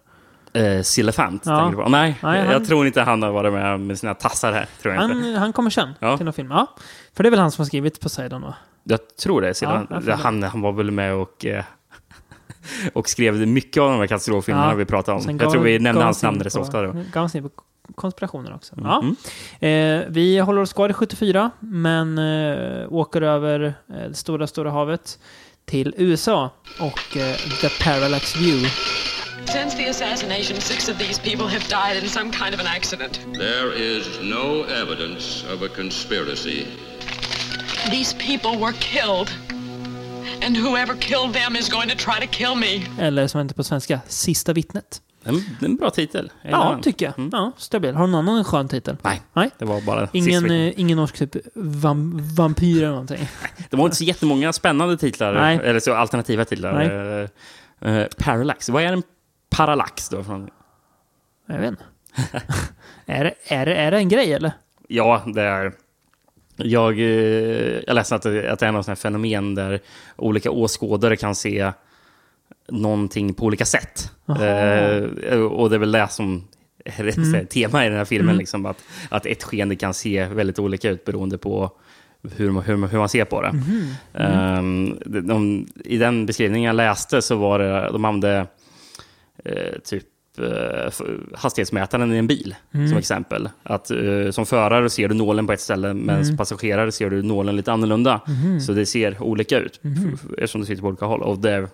Eh, 0.56 0.82
Silefant, 0.82 1.42
Ja. 1.46 1.60
tänker 1.60 1.76
du 1.78 1.82
på? 1.84 1.88
Nej, 1.88 2.18
Nej, 2.22 2.40
han- 2.42 2.52
jag 2.52 2.66
tror 2.66 2.86
inte 2.86 3.02
han 3.02 3.22
har 3.22 3.30
varit 3.30 3.52
med 3.52 3.80
med 3.80 3.98
sina 3.98 4.14
tassar 4.14 4.52
här. 4.52 4.66
Tror 4.82 4.94
jag, 4.94 5.04
inte. 5.04 5.16
Han, 5.16 5.34
han 5.34 5.52
kommer 5.52 5.70
sen 5.70 5.94
Ja. 6.00 6.16
till 6.16 6.25
någon 6.26 6.32
film. 6.34 6.50
Ja, 6.50 6.66
för 7.16 7.22
det 7.22 7.28
är 7.28 7.30
väl 7.30 7.40
han 7.40 7.50
som 7.50 7.62
har 7.62 7.66
skrivit 7.66 8.00
Poseidon 8.00 8.42
va? 8.42 8.54
jag 8.84 9.16
tror 9.16 9.40
det. 9.42 9.54
Silefant. 9.54 9.86
Ja, 9.90 9.96
jag 9.96 10.04
tror 10.04 10.16
det. 10.16 10.22
han, 10.22 10.42
han 10.42 10.60
var 10.60 10.72
väl 10.72 10.90
med 10.90 11.14
och, 11.14 11.46
eh, 11.46 11.64
och 12.92 13.08
skrev 13.08 13.34
mycket 13.46 13.80
av 13.80 13.90
de 13.90 13.98
här 14.00 14.06
katastroffilmerna 14.06 14.68
Ja. 14.70 14.75
vi 14.75 14.84
pratade 14.84 15.16
om. 15.16 15.22
Sen 15.22 15.38
Jag 15.38 15.52
tror 15.52 15.62
vi 15.62 15.78
nämnde 15.78 16.04
hans 16.04 16.22
namn 16.22 16.40
rätt 16.40 16.56
ofta. 16.56 16.82
Då. 16.82 16.92
Gav 16.92 17.02
han 17.14 17.30
sig 17.30 17.42
på 17.42 17.50
konspirationer 17.94 18.54
också. 18.54 18.75
Ja. 18.76 19.02
Mm. 19.60 20.00
Eh, 20.00 20.06
vi 20.08 20.38
håller 20.38 20.60
oss 20.62 20.72
kvar 20.72 20.88
i 20.88 20.92
74, 20.92 21.50
men 21.60 22.18
eh, 22.18 22.92
åker 22.92 23.22
över 23.22 23.60
eh, 23.64 23.72
det 24.08 24.14
stora, 24.14 24.46
stora 24.46 24.70
havet 24.70 25.18
till 25.64 25.94
USA 25.96 26.50
och 26.80 27.16
eh, 27.16 27.34
The 27.60 27.68
Parallax 27.84 28.36
View. 28.36 28.68
Since 29.48 29.74
the 29.76 29.88
assassination, 29.88 30.60
six 30.60 30.88
of 30.88 30.98
these 30.98 31.18
people 31.18 31.46
have 31.46 31.68
died 31.68 32.02
in 32.02 32.08
some 32.08 32.30
kind 32.32 32.54
of 32.54 32.60
an 32.60 32.66
accident. 32.66 33.20
There 33.38 33.72
is 33.72 34.20
no 34.22 34.64
evidence 34.82 35.44
of 35.54 35.62
a 35.62 35.68
conspiracy. 35.68 36.66
These 37.90 38.14
people 38.14 38.59
were 38.61 38.72
killed. 38.72 39.30
And 40.42 40.56
whoever 40.56 40.94
killed 40.94 41.32
them 41.35 41.56
is 41.56 41.68
going 41.68 41.88
to 41.88 41.96
try 41.96 42.20
to 42.20 42.26
kill 42.26 42.54
me. 42.54 42.87
Eller 43.00 43.26
som 43.26 43.40
heter 43.42 43.54
på 43.54 43.64
svenska, 43.64 44.00
Sista 44.09 44.52
vittnet. 44.52 45.02
En, 45.24 45.35
det 45.35 45.66
är 45.66 45.68
en 45.70 45.76
bra 45.76 45.90
titel. 45.90 46.32
Ja, 46.42 46.70
den. 46.70 46.82
tycker 46.82 47.06
jag. 47.06 47.18
Mm. 47.18 47.30
Ja, 47.32 47.52
stabil. 47.56 47.94
Har 47.94 48.06
du 48.06 48.12
någon 48.12 48.28
annan 48.28 48.44
skön 48.44 48.68
titel? 48.68 48.96
Nej, 49.02 49.22
Nej. 49.32 49.50
det 49.59 49.64
var 49.64 49.80
bara 49.80 50.09
Ingen, 50.12 50.50
eh, 50.50 50.80
ingen 50.80 50.96
norsk 50.96 51.18
typ 51.18 51.37
vam, 51.54 52.20
vampyr 52.37 52.76
eller 52.78 52.88
någonting? 52.90 53.28
Det 53.70 53.76
var 53.76 53.85
inte 53.85 53.96
så 53.96 54.04
jättemånga 54.04 54.52
spännande 54.52 54.96
titlar, 54.96 55.35
Nej. 55.35 55.61
eller 55.64 55.80
så 55.80 55.94
alternativa 55.94 56.44
titlar. 56.44 56.72
Nej. 56.72 57.28
Eh, 57.80 58.06
Parallax, 58.18 58.68
vad 58.68 58.82
är 58.82 58.92
en 58.92 59.02
parallax 59.50 60.09
då? 60.09 60.24
Från? 60.24 60.50
Jag 61.46 61.59
vet 61.59 61.68
inte. 61.70 61.85
är, 63.06 63.24
det, 63.24 63.35
är, 63.48 63.66
det, 63.66 63.74
är 63.74 63.90
det 63.90 63.96
en 63.96 64.09
grej 64.09 64.32
eller? 64.32 64.52
Ja, 64.88 65.22
det 65.35 65.42
är... 65.42 65.72
Jag, 66.56 66.98
eh, 66.98 67.80
jag 67.87 67.94
läste 67.94 68.14
att 68.14 68.26
att 68.26 68.59
det 68.59 68.66
är 68.66 68.72
något 68.72 68.98
fenomen 68.98 69.54
där 69.54 69.80
olika 70.16 70.50
åskådare 70.50 71.16
kan 71.16 71.35
se 71.35 71.72
någonting 72.68 73.35
på 73.35 73.44
olika 73.44 73.64
sätt. 73.64 74.11
Eh, 74.28 75.40
och 75.40 75.70
det 75.70 75.76
är 75.76 75.78
väl 75.78 75.92
det 75.92 76.09
som 76.09 76.48
är 76.85 77.18
Mm. 77.18 77.46
tema 77.50 77.87
i 77.87 77.88
den 77.88 77.98
här 77.98 78.04
filmen. 78.04 78.28
Mm. 78.28 78.38
Liksom, 78.38 78.66
att, 78.66 78.82
att 79.09 79.26
ett 79.26 79.42
skeende 79.42 79.76
kan 79.76 79.94
se 79.94 80.26
väldigt 80.26 80.59
olika 80.59 80.90
ut 80.90 81.04
beroende 81.04 81.38
på 81.38 81.70
hur, 82.37 82.50
man- 82.50 82.62
hur, 82.64 82.87
hur 82.87 82.98
man 82.98 83.09
ser 83.09 83.24
på 83.24 83.42
det. 83.42 83.52
Mhm. 83.52 83.94
Ehm, 84.14 84.98
de, 85.06 85.20
de, 85.20 85.66
I 85.85 85.96
den 85.98 86.26
beskrivningen 86.26 86.66
jag 86.66 86.76
läste 86.76 87.22
så 87.22 87.37
var 87.37 87.59
det, 87.59 87.88
de 87.92 88.04
använde 88.04 88.46
eh, 89.44 89.79
typ 89.85 90.05
eh, 90.38 90.92
hastighetsmätaren 91.35 92.12
i 92.12 92.16
en 92.16 92.27
bil 92.27 92.55
Mm. 92.75 92.88
som 92.88 92.99
exempel. 92.99 93.49
Att 93.62 93.90
eh, 93.90 94.31
som 94.31 94.46
förare 94.46 94.90
ser 94.90 95.09
du 95.09 95.14
nålen 95.14 95.46
på 95.46 95.53
ett 95.53 95.61
ställe, 95.61 95.94
men 95.94 96.27
som 96.27 96.37
passagerare 96.37 96.92
ser 96.92 97.11
du 97.11 97.22
nålen 97.22 97.57
lite 97.57 97.72
annorlunda. 97.72 98.20
Så 98.66 98.72
det 98.72 98.87
ser 98.87 99.22
olika 99.22 99.59
ut 99.59 99.81
f- 99.83 100.20
eftersom 100.33 100.61
du 100.61 100.66
sitter 100.66 100.83
på 100.83 100.88
olika 100.88 101.07
håll. 101.07 101.22
Och 101.22 101.38
det 101.38 101.51
är 101.51 101.68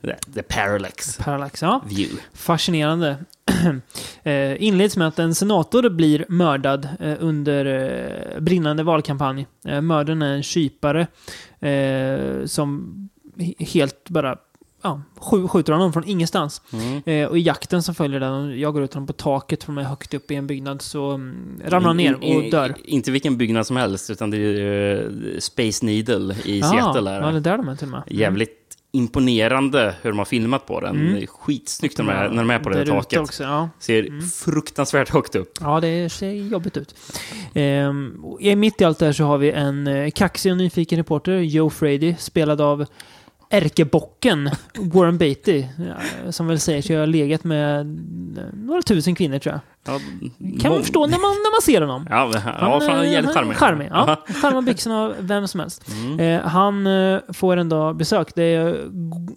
det, 0.00 0.16
det 0.26 0.38
är 0.40 0.44
parallax 0.44 1.16
Parallax, 1.16 1.62
ja. 1.62 1.82
view. 1.88 2.22
Fascinerande. 2.34 3.16
eh, 4.22 4.62
inleds 4.62 4.96
med 4.96 5.08
att 5.08 5.18
en 5.18 5.34
senator 5.34 5.88
blir 5.90 6.24
mördad 6.28 6.88
eh, 7.00 7.14
under 7.20 7.64
eh, 8.34 8.40
brinnande 8.40 8.82
valkampanj. 8.82 9.46
Eh, 9.66 9.80
mördaren 9.80 10.22
är 10.22 10.34
en 10.34 10.42
kypare 10.42 11.06
som 12.46 12.94
he- 13.36 13.64
helt 13.72 14.08
bara 14.10 14.36
ja, 14.82 15.02
sk- 15.20 15.48
skjuter 15.48 15.72
honom 15.72 15.92
från 15.92 16.04
ingenstans. 16.04 16.62
Mm. 16.72 17.02
Eh, 17.06 17.28
och 17.28 17.38
i 17.38 17.40
jakten 17.40 17.82
som 17.82 17.94
följer 17.94 18.20
den, 18.20 18.60
jag 18.60 18.72
går 18.72 18.82
ut 18.82 18.94
honom 18.94 19.06
på 19.06 19.12
taket 19.12 19.64
från 19.64 19.78
högt 19.78 20.14
upp 20.14 20.30
i 20.30 20.34
en 20.34 20.46
byggnad, 20.46 20.82
så 20.82 21.10
mm, 21.10 21.60
ramlar 21.66 21.88
han 21.88 21.96
ner 21.96 22.14
och 22.14 22.50
dör. 22.50 22.74
Inte 22.84 23.10
vilken 23.10 23.36
byggnad 23.36 23.66
som 23.66 23.76
helst, 23.76 24.10
utan 24.10 24.30
det 24.30 24.38
är 24.38 24.94
eh, 25.04 25.38
Space 25.38 25.86
Needle 25.86 26.34
i 26.44 26.62
Seattle. 26.62 27.10
Är 27.10 27.20
ja, 27.20 27.26
det 27.26 27.32
det. 27.32 27.38
är 27.38 27.40
där 27.40 27.56
de 27.56 27.68
är 27.68 27.76
till 27.76 27.86
och 27.86 27.90
med. 27.90 28.02
Jävligt 28.06 28.58
imponerande 28.94 29.94
hur 30.02 30.10
de 30.10 30.18
har 30.18 30.24
filmat 30.24 30.66
på 30.66 30.80
den. 30.80 31.00
Mm. 31.00 31.26
Skitsnyggt 31.26 31.98
när 31.98 32.04
de 32.04 32.12
är, 32.12 32.28
när 32.28 32.36
de 32.36 32.50
är 32.50 32.58
på 32.58 32.68
det 32.68 32.78
Där 32.78 32.86
taket. 32.86 33.20
Också, 33.20 33.42
ja. 33.42 33.68
Ser 33.78 34.28
fruktansvärt 34.44 35.08
högt 35.08 35.34
upp. 35.34 35.52
Ja, 35.60 35.80
det 35.80 36.12
ser 36.12 36.30
jobbigt 36.30 36.76
ut. 36.76 36.94
I 38.40 38.56
mitt 38.56 38.80
i 38.80 38.84
allt 38.84 38.98
det 38.98 39.06
här 39.06 39.12
så 39.12 39.24
har 39.24 39.38
vi 39.38 39.50
en 39.50 39.86
eh, 39.86 40.10
kaxig 40.10 40.52
och 40.52 40.58
nyfiken 40.58 40.98
reporter, 40.98 41.38
Joe 41.38 41.70
Frady, 41.70 42.14
spelad 42.18 42.60
av 42.60 42.86
ärkebocken 43.52 44.50
Warren 44.78 45.18
Beatty, 45.18 45.64
som 46.30 46.46
väl 46.46 46.60
säger 46.60 46.82
sig 46.82 46.96
ha 46.98 47.04
legat 47.06 47.44
med 47.44 47.80
eh, 47.80 48.44
några 48.52 48.82
tusen 48.82 49.14
kvinnor 49.14 49.38
tror 49.38 49.52
jag. 49.54 49.60
Ja, 49.84 50.00
Kan 50.60 50.72
man 50.72 50.80
förstå 50.82 51.00
när 51.06 51.18
man, 51.18 51.30
när 51.30 51.54
man 51.54 51.62
ser 51.62 51.80
honom. 51.80 52.06
Ja, 52.10 52.30
men- 52.32 52.42
ja 52.60 52.80
fan, 52.80 53.04
eh, 53.04 53.12
jävligt 53.12 53.24
han- 53.24 53.34
charmig. 53.34 53.56
charmig. 53.56 53.88
Ja, 53.90 54.16
charmar 54.42 54.62
byxorna 54.62 55.02
av 55.02 55.14
vem 55.18 55.48
som 55.48 55.60
helst. 55.60 55.84
Eh, 56.20 56.40
han 56.40 56.86
eh, 56.86 57.18
får 57.32 57.56
ändå 57.56 57.92
besök. 57.94 58.34
Det 58.34 58.76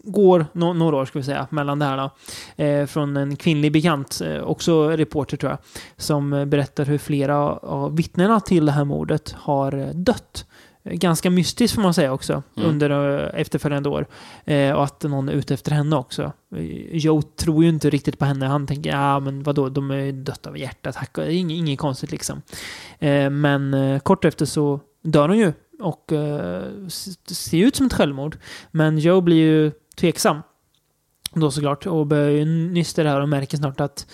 går 0.03 0.45
no 0.53 0.73
några 0.73 0.97
år, 0.97 1.05
ska 1.05 1.19
vi 1.19 1.25
säga, 1.25 1.47
mellan 1.49 1.79
det 1.79 1.85
här 1.85 1.97
då. 1.97 2.63
Eh, 2.63 2.85
från 2.85 3.17
en 3.17 3.35
kvinnlig 3.35 3.71
bekant, 3.71 4.21
också 4.43 4.89
reporter 4.89 5.37
tror 5.37 5.51
jag, 5.51 5.59
som 5.97 6.29
berättar 6.49 6.85
hur 6.85 6.97
flera 6.97 7.37
av 7.53 7.95
vittnena 7.95 8.39
till 8.39 8.65
det 8.65 8.71
här 8.71 8.83
mordet 8.85 9.35
har 9.39 9.91
dött. 9.93 10.45
Ganska 10.89 11.29
mystiskt 11.29 11.75
får 11.75 11.81
man 11.81 11.93
säga 11.93 12.13
också, 12.13 12.43
Mm. 12.57 12.69
under 12.69 12.89
eh, 13.33 13.41
efterföljande 13.41 13.89
år. 13.89 14.07
Eh, 14.45 14.71
och 14.71 14.83
att 14.83 15.03
någon 15.03 15.29
är 15.29 15.33
ute 15.33 15.53
efter 15.53 15.71
henne 15.71 15.95
också. 15.95 16.31
Eh, 16.55 16.95
Joe 16.97 17.21
tror 17.21 17.63
ju 17.63 17.69
inte 17.69 17.89
riktigt 17.89 18.19
på 18.19 18.25
henne. 18.25 18.45
Han 18.45 18.67
tänker, 18.67 18.89
ja 18.89 19.19
men 19.19 19.43
vadå, 19.43 19.69
de 19.69 19.91
är 19.91 20.11
dött 20.11 20.47
av 20.47 20.57
hjärtattack. 20.57 21.17
Inget, 21.17 21.55
inget 21.57 21.79
konstigt 21.79 22.11
liksom. 22.11 22.41
Eh, 22.99 23.29
men 23.29 23.73
eh, 23.73 23.99
kort 23.99 24.25
efter 24.25 24.45
så 24.45 24.79
dör 25.01 25.27
hon 25.29 25.37
ju. 25.37 25.53
Och 25.79 26.11
eh, 26.11 26.63
ser 27.27 27.57
ut 27.65 27.75
som 27.75 27.85
ett 27.85 27.93
självmord. 27.93 28.37
Men 28.71 28.97
Joe 28.99 29.21
blir 29.21 29.37
ju 29.37 29.71
tveksam. 29.95 30.41
Då 31.33 31.51
såklart. 31.51 31.85
Och 31.85 32.07
börjar 32.07 32.29
ju 32.29 32.45
nysta 32.45 33.03
det 33.03 33.09
här 33.09 33.21
och 33.21 33.29
märker 33.29 33.57
snart 33.57 33.79
att 33.79 34.07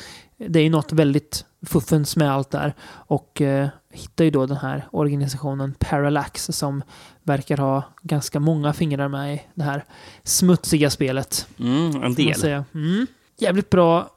det 0.49 0.59
är 0.59 0.69
något 0.69 0.91
väldigt 0.91 1.45
fuffens 1.65 2.15
med 2.15 2.31
allt 2.31 2.51
där. 2.51 2.73
Och 2.89 3.41
eh, 3.41 3.69
hittar 3.89 4.25
ju 4.25 4.31
då 4.31 4.45
den 4.45 4.57
här 4.57 4.87
organisationen 4.91 5.73
Parallax 5.79 6.45
som 6.45 6.83
verkar 7.23 7.57
ha 7.57 7.83
ganska 8.01 8.39
många 8.39 8.73
fingrar 8.73 9.07
med 9.07 9.35
i 9.35 9.41
det 9.53 9.63
här 9.63 9.85
smutsiga 10.23 10.89
spelet. 10.89 11.47
Mm, 11.59 12.03
en 12.03 12.13
del. 12.13 12.63
Mm. 12.73 13.07
Jävligt 13.37 13.69
bra 13.69 14.09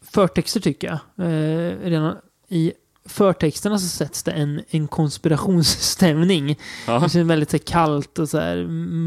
förtexter 0.00 0.60
tycker 0.60 0.88
jag. 0.88 1.26
Eh, 1.26 1.78
redan 1.78 2.16
i 2.48 2.72
förtexterna 3.04 3.78
så 3.78 3.86
sätts 3.88 4.22
det 4.22 4.30
en, 4.30 4.62
en 4.70 4.88
konspirationsstämning. 4.88 6.58
Ja. 6.86 6.92
Det 6.94 7.00
känns 7.00 7.14
väldigt 7.30 7.50
så 7.50 7.56
här, 7.56 7.64
kallt 7.64 8.18
och 8.18 8.28
så 8.28 8.38
här. 8.38 8.56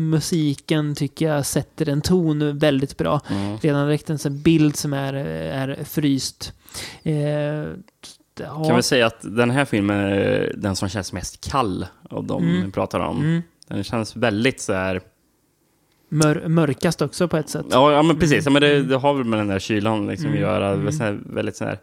Musiken 0.10 0.96
tycker 0.96 1.28
jag 1.28 1.46
sätter 1.46 1.90
en 1.90 2.02
ton 2.02 2.58
väldigt 2.60 2.98
bra. 2.98 3.22
Mm. 3.30 3.58
Redan 3.58 3.88
direkt 3.88 4.10
en 4.10 4.20
sån 4.20 4.42
bild 4.42 4.76
som 4.76 4.94
är, 4.94 5.14
är 5.14 5.84
fryst. 5.84 6.54
Eh, 7.04 7.16
ja. 8.40 8.64
Kan 8.68 8.76
vi 8.76 8.84
säga 8.84 9.06
att 9.06 9.18
den 9.22 9.52
här 9.52 9.66
filmen 9.66 10.00
är 10.00 10.54
den 10.58 10.76
som 10.76 10.90
känns 10.90 11.14
mest 11.14 11.50
kall 11.52 11.86
av 12.10 12.24
de 12.26 12.44
Mm. 12.44 12.72
pratar 12.72 13.00
om. 13.00 13.18
Mm. 13.20 13.42
Den 13.68 13.84
känns 13.84 14.16
väldigt 14.16 14.62
så 14.62 14.74
här... 14.74 15.02
Mör, 16.10 16.48
mörkast 16.48 17.02
också 17.02 17.28
på 17.28 17.38
ett 17.38 17.50
sätt. 17.50 17.66
Ja, 17.72 17.92
ja 17.92 18.02
men 18.04 18.20
precis. 18.20 18.46
Ja, 18.46 18.52
men 18.52 18.62
det, 18.62 18.84
det 18.84 18.96
har 18.98 19.14
väl 19.14 19.24
med 19.24 19.40
den 19.40 19.48
där 19.48 19.60
kylan 19.60 20.08
liksom 20.08 20.26
Mm, 20.26 20.38
att 20.38 20.42
göra. 20.42 20.70
mm. 20.74 20.92
Så 20.92 21.04
här, 21.04 21.20
väldigt 21.26 21.56
så 21.56 21.66
här, 21.66 21.80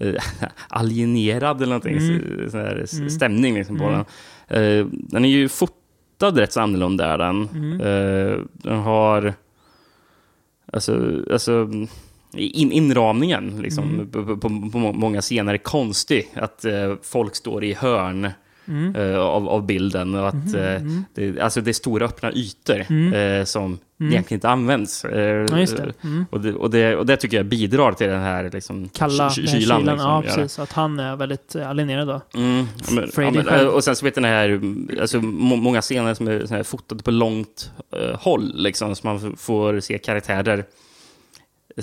alienerad 0.68 1.56
eller 1.56 1.66
någonting. 1.66 1.96
Mm. 1.98 2.44
Så, 2.44 2.50
så 2.50 2.58
här, 2.58 2.80
s- 2.84 2.92
Mm. 2.98 3.10
stämning 3.10 3.54
liksom 3.54 3.78
på 3.78 3.84
Mm. 3.84 4.04
den. 4.48 4.62
Eh, 4.80 4.86
den 4.92 5.24
är 5.24 5.28
ju 5.28 5.48
fotad 5.48 6.38
rätt 6.38 6.52
så 6.52 6.60
annorlunda 6.60 7.06
är 7.06 7.18
den. 7.18 7.48
Mm. 7.54 7.80
Eh, 7.80 8.38
den 8.52 8.78
har... 8.78 9.34
Alltså, 10.72 11.22
alltså 11.32 11.68
in, 12.36 12.72
inramningen 12.72 13.62
liksom, 13.62 13.84
Mm. 13.94 14.10
på, 14.10 14.24
på, 14.24 14.36
på, 14.36 14.70
på 14.72 14.78
må- 14.78 14.92
många 14.92 15.20
scener 15.20 15.54
är 15.54 15.58
konstig. 15.58 16.30
Att 16.34 16.64
eh, 16.64 16.94
folk 17.02 17.34
står 17.36 17.64
i 17.64 17.72
hörn 17.74 18.28
Mm. 18.68 18.96
eh, 18.96 19.18
av, 19.18 19.48
av 19.48 19.66
bilden. 19.66 20.14
Och 20.14 20.28
att, 20.28 20.54
eh, 20.54 20.74
mm. 20.74 21.04
det, 21.14 21.40
alltså 21.40 21.60
det 21.60 21.70
är 21.70 21.72
stora 21.72 22.04
öppna 22.04 22.32
ytor 22.32 22.80
eh, 23.14 23.44
som 23.44 23.78
Mm. 24.00 24.12
egentligen 24.12 24.36
inte 24.36 24.48
används. 24.48 25.04
Ja. 25.04 25.10
Mm. 25.10 26.26
och, 26.30 26.40
det, 26.40 26.54
och, 26.54 26.70
det, 26.70 26.96
och 26.96 27.06
det 27.06 27.16
tycker 27.16 27.36
jag 27.36 27.46
bidrar 27.46 27.92
till 27.92 28.06
den 28.06 28.20
här 28.22 28.50
liksom, 28.50 28.88
Kalla 28.88 29.30
kylan. 29.30 29.60
kylan. 29.60 29.80
liksom, 29.80 29.98
ja, 29.98 30.22
precis. 30.22 30.58
Att 30.58 30.72
han 30.72 31.00
är 31.00 31.16
väldigt 31.16 31.56
alienerad 31.56 32.08
då. 32.08 32.20
Mm, 32.34 32.66
men, 32.90 33.10
ja, 33.16 33.30
men, 33.30 33.68
och 33.68 33.84
sen 33.84 33.96
så 33.96 34.04
vet 34.04 34.14
den 34.14 34.24
här, 34.24 34.60
alltså, 35.00 35.20
må, 35.20 35.56
många 35.56 35.80
scener 35.80 36.14
som 36.14 36.28
är 36.28 36.62
fotade 36.62 37.02
på 37.02 37.10
långt 37.10 37.70
håll, 38.14 38.52
liksom, 38.54 38.96
så 38.96 39.06
man 39.06 39.36
får 39.36 39.80
se 39.80 39.98
karaktärer 39.98 40.64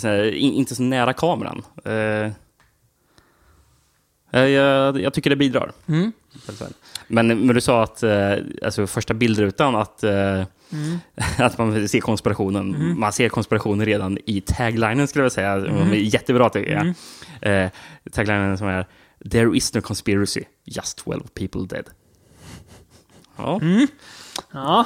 här, 0.04 0.24
in, 0.24 0.54
inte 0.54 0.76
så 0.76 0.84
nära 0.84 1.13
kameran. 1.13 1.62
Jag, 4.32 5.02
jag 5.02 5.13
tycker 5.13 5.30
det 5.30 5.36
bidrar. 5.36 5.72
Mm. 5.88 6.12
Men, 7.08 7.28
men 7.28 7.56
du 7.56 7.62
sa 7.62 7.84
att 7.84 8.04
eh, 8.04 8.34
alltså, 8.65 8.88
första 8.88 9.13
bildrutan, 9.13 9.76
att, 9.76 10.04
eh, 10.04 10.44
Mm. 10.74 11.00
att 11.38 11.58
man 11.58 11.88
ser 11.88 12.00
konspirationen. 12.00 12.76
Mm. 12.76 13.00
Man 13.00 13.13
ser 13.13 13.30
konspirationen 13.30 13.86
redan 13.86 14.17
i 14.26 14.41
taglinen, 14.41 15.08
skulle 15.08 15.26
jag 15.26 15.32
säga. 15.32 15.54
Mm. 15.54 15.94
Jättebra, 15.94 16.50
tycker 16.50 16.72
jag. 16.72 16.82
Mm. 17.41 17.65
Eh, 17.65 17.72
taglinen 18.12 18.58
som 18.58 18.67
är 18.67 18.86
There 19.32 19.58
is 19.58 19.74
no 19.74 19.82
conspiracy, 19.82 20.44
just 20.65 20.98
12 20.98 21.22
people 21.34 21.65
dead. 21.65 21.86
Ja. 23.38 23.60
Mm. 23.62 23.88
Ja, 24.52 24.86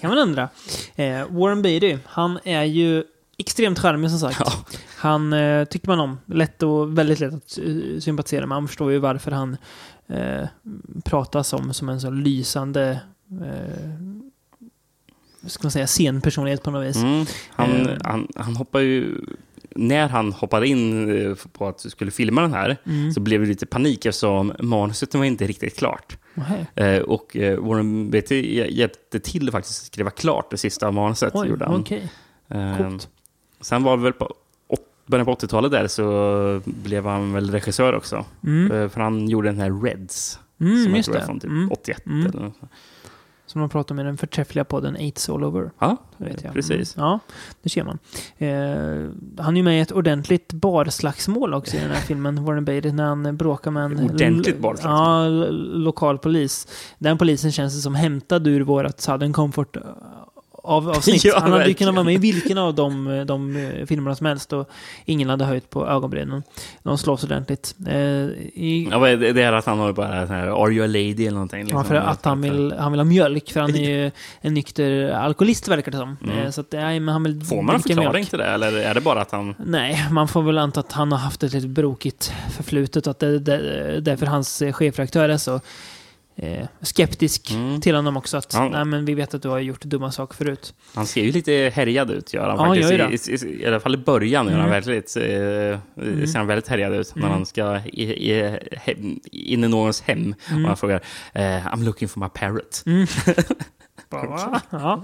kan 0.00 0.10
man 0.10 0.18
undra. 0.18 0.48
Eh, 0.94 1.26
Warren 1.30 1.62
Beatty, 1.62 1.98
han 2.06 2.38
är 2.44 2.62
ju 2.64 3.04
extremt 3.38 3.78
charmig 3.78 4.10
som 4.10 4.18
sagt. 4.18 4.40
Ja. 4.40 4.52
Han 4.96 5.32
eh, 5.32 5.64
tycker 5.64 5.88
man 5.88 6.00
om. 6.00 6.18
Lätt 6.26 6.62
och 6.62 6.98
väldigt 6.98 7.20
lätt 7.20 7.34
att 7.34 7.58
eh, 7.58 8.00
sympatisera 8.00 8.40
med. 8.40 8.48
Man 8.48 8.68
förstår 8.68 8.92
ju 8.92 8.98
varför 8.98 9.30
han 9.30 9.56
eh, 10.08 10.48
pratas 11.04 11.52
om 11.52 11.74
som 11.74 11.88
en 11.88 12.00
så 12.00 12.10
lysande 12.10 13.00
eh, 13.30 13.90
ska 15.46 15.64
man 15.66 15.70
säga, 15.72 15.86
scenpersonlighet 15.86 16.62
på 16.62 16.70
något 16.70 16.86
vis. 16.86 16.96
Mm. 16.96 17.26
Han, 17.50 17.70
Eh. 17.86 17.96
han, 18.04 18.28
han 18.36 18.56
hoppar 18.56 18.80
ju... 18.80 19.20
När 19.76 20.08
han 20.08 20.32
hoppade 20.32 20.66
in 20.68 21.10
eh, 21.30 21.34
på 21.52 21.68
att 21.68 21.80
skulle 21.80 22.10
filma 22.10 22.40
den 22.40 22.52
här 22.52 22.76
Mm. 22.86 23.12
så 23.12 23.20
blev 23.20 23.40
det 23.40 23.46
lite 23.46 23.66
panik 23.66 24.06
eftersom 24.06 24.52
manuset 24.60 25.14
var 25.14 25.24
inte 25.24 25.46
riktigt 25.46 25.76
klart. 25.78 26.18
Nähä. 26.34 26.66
Eh, 26.74 27.02
och 27.02 27.36
Warren 27.58 28.10
Beatty 28.10 28.42
hj- 28.42 28.70
hjälpte 28.70 29.20
till 29.20 29.50
faktiskt 29.50 29.80
att 29.82 29.86
skriva 29.86 30.10
klart 30.10 30.50
det 30.50 30.56
sista 30.56 30.90
manuset. 30.90 31.32
Oj, 31.34 31.48
gjorde 31.48 31.64
han. 31.64 31.84
Eh, 32.48 32.76
Coolt. 32.78 33.08
Sen 33.60 33.82
var 33.82 33.96
det 33.96 34.02
väl 34.02 34.12
på 34.12 34.34
början 35.06 35.26
på 35.26 35.34
80-talet 35.34 35.70
där 35.72 35.86
så 35.86 36.60
blev 36.64 37.06
han 37.06 37.32
väl 37.32 37.50
regissör 37.50 37.92
också. 37.94 38.24
Mm. 38.44 38.72
Eh, 38.72 38.88
för 38.88 39.00
han 39.00 39.28
gjorde 39.28 39.48
den 39.48 39.60
här 39.60 39.82
Reds. 39.84 40.38
Mm, 40.60 40.82
som 40.82 40.90
jag 40.90 40.96
just 40.96 41.06
tror 41.12 41.20
är 41.22 41.26
från 41.26 41.40
typ 41.40 41.50
Mm. 41.50 41.72
81. 41.72 42.06
Mm. 42.06 42.26
Eller 42.26 42.40
något. 42.40 42.54
Som 43.46 43.60
de 43.60 43.70
pratar 43.70 43.94
om 43.94 44.00
i 44.00 44.02
den 44.02 44.16
förträffliga 44.16 44.64
podden 44.64 44.96
Eights 44.96 45.28
All 45.28 45.44
Over. 45.44 45.70
Ja, 45.78 45.96
Vet 46.16 46.44
jag. 46.44 46.52
precis. 46.52 46.96
Mm. 46.96 47.08
Ja, 47.08 47.18
det 47.62 47.68
ser 47.68 47.84
man. 47.84 47.98
Eh, 48.38 49.42
han 49.44 49.54
är 49.54 49.56
ju 49.56 49.62
med 49.62 49.78
i 49.78 49.80
ett 49.80 49.92
ordentligt 49.92 50.52
barslagsmål 50.52 51.54
också 51.54 51.76
i 51.76 51.80
den 51.80 51.90
här 51.90 52.00
filmen, 52.06 52.44
Warren 52.44 52.64
Beatty, 52.64 52.92
när 52.92 53.04
han 53.04 53.36
bråkar 53.36 53.70
med 53.70 53.84
en... 53.84 54.10
Ordentligt 54.10 54.58
barslagsmål? 54.58 55.44
Ja, 55.44 55.50
lokal 55.78 56.18
polis. 56.18 56.68
Den 56.98 57.18
polisen 57.18 57.52
känns 57.52 57.82
som 57.82 57.94
hämtad 57.94 58.46
ur 58.46 58.60
vårat 58.60 59.00
Southern 59.00 59.32
Comfort 59.32 59.76
eh, 60.64 60.70
av, 60.70 60.88
avsnitt. 60.90 61.24
Ja, 61.24 61.38
han 61.40 61.52
hade 61.52 61.68
ju 61.68 61.74
kunnat 61.74 61.94
vara 61.94 62.04
med 62.04 62.14
i 62.14 62.18
vilken 62.18 62.58
av 62.58 62.74
de, 62.74 63.24
de 63.26 63.56
eh, 63.56 63.86
filmerna 63.86 64.16
som 64.16 64.26
helst 64.26 64.52
och 64.52 64.68
ingen 65.04 65.28
hade 65.28 65.44
höjt 65.44 65.70
på 65.70 65.86
ögonbrynen. 65.88 66.42
De 66.82 66.98
slåss 66.98 67.24
ordentligt. 67.24 67.74
Eh, 67.88 67.94
i, 67.96 68.88
Ja, 68.90 69.08
är 69.08 69.16
det, 69.16 69.42
är 69.42 69.52
att 69.52 69.66
han 69.66 69.78
har 69.78 69.92
bara 69.92 70.26
sån 70.26 70.36
här 70.36 70.64
Are 70.64 70.72
you 70.72 70.84
a 70.84 70.86
lady 70.86 71.10
eller 71.26 71.30
någonting. 71.30 71.60
Liksom. 71.60 71.78
Ja, 71.78 71.84
för 71.84 71.94
att 71.94 72.24
han 72.24 72.40
vill, 72.40 72.74
han 72.78 72.92
vill 72.92 72.98
ha 73.00 73.04
mjölk, 73.04 73.52
för 73.52 73.60
han 73.60 73.74
är 73.74 73.90
ju 73.90 74.10
en 74.40 74.54
nykter 74.54 75.10
alkoholist 75.10 75.68
verkar 75.68 75.92
det 75.92 75.98
som. 75.98 76.16
Mm. 76.24 76.38
Eh, 76.38 76.50
Så 76.50 76.60
att, 76.60 76.72
nej, 76.72 77.00
men 77.00 77.12
han 77.12 77.22
vill 77.22 77.42
Får 77.44 77.62
man 77.62 77.74
en 77.74 77.82
förklaring 77.82 78.12
mjölk. 78.12 78.30
till 78.30 78.38
det? 78.38 78.46
Eller 78.46 78.72
är 78.72 78.94
det 78.94 79.00
bara 79.00 79.20
att 79.20 79.30
han... 79.30 79.54
Nej, 79.66 80.06
man 80.10 80.28
får 80.28 80.42
väl 80.42 80.58
anta 80.58 80.80
att 80.80 80.92
han 80.92 81.12
har 81.12 81.18
haft 81.18 81.42
ett 81.42 81.52
lite 81.52 81.68
brokigt 81.68 82.32
förflutet 82.56 83.06
och 83.06 83.10
att 83.10 83.18
det, 83.18 83.38
det, 83.38 84.00
därför 84.00 84.26
hans 84.26 84.62
eh, 84.62 84.72
chefredaktör 84.72 85.28
är 85.28 85.36
så 85.36 85.60
eh, 86.36 86.66
skeptisk 86.80 87.50
Mm. 87.50 87.80
till 87.80 87.94
honom 87.94 88.16
också. 88.16 88.36
Att 88.36 88.54
Ja. 88.54 88.68
nej, 88.68 88.84
men 88.84 89.04
vi 89.04 89.14
vet 89.14 89.34
att 89.34 89.42
du 89.42 89.48
har 89.48 89.58
gjort 89.58 89.82
dumma 89.84 90.12
saker 90.12 90.34
förut. 90.36 90.74
Han 90.94 91.06
ser 91.06 91.22
ju 91.22 91.32
lite 91.32 91.72
härjad 91.74 92.10
ut, 92.10 92.34
gör 92.34 92.48
han 92.48 92.58
Ja, 92.58 92.66
faktiskt. 92.66 92.90
gör 92.90 93.10
ju 93.10 93.48
I, 93.48 93.58
i, 93.58 93.62
I 93.62 93.66
alla 93.66 93.80
fall 93.80 93.94
i 93.94 93.98
början 93.98 94.46
gör 94.46 94.52
han 94.52 94.60
Mm. 94.68 94.70
väldigt, 94.70 95.16
eh, 95.16 96.26
ser 96.26 96.36
han 96.38 96.46
väldigt 96.46 96.68
härjad 96.68 96.94
ut. 96.94 97.14
När 97.14 97.22
Mm. 97.22 97.32
han 97.32 97.46
ska 97.46 97.76
i, 97.86 98.58
hem, 98.72 99.20
in 99.32 99.64
i 99.64 99.68
någons 99.68 100.00
hem 100.02 100.34
Mm. 100.50 100.62
och 100.64 100.68
han 100.68 100.76
frågar 100.76 101.00
eh, 101.32 101.42
I'm 101.42 101.84
looking 101.84 102.08
for 102.08 102.20
my 102.20 102.28
parrot. 102.28 102.84
Mm. 104.22 104.60
ja. 104.70 105.02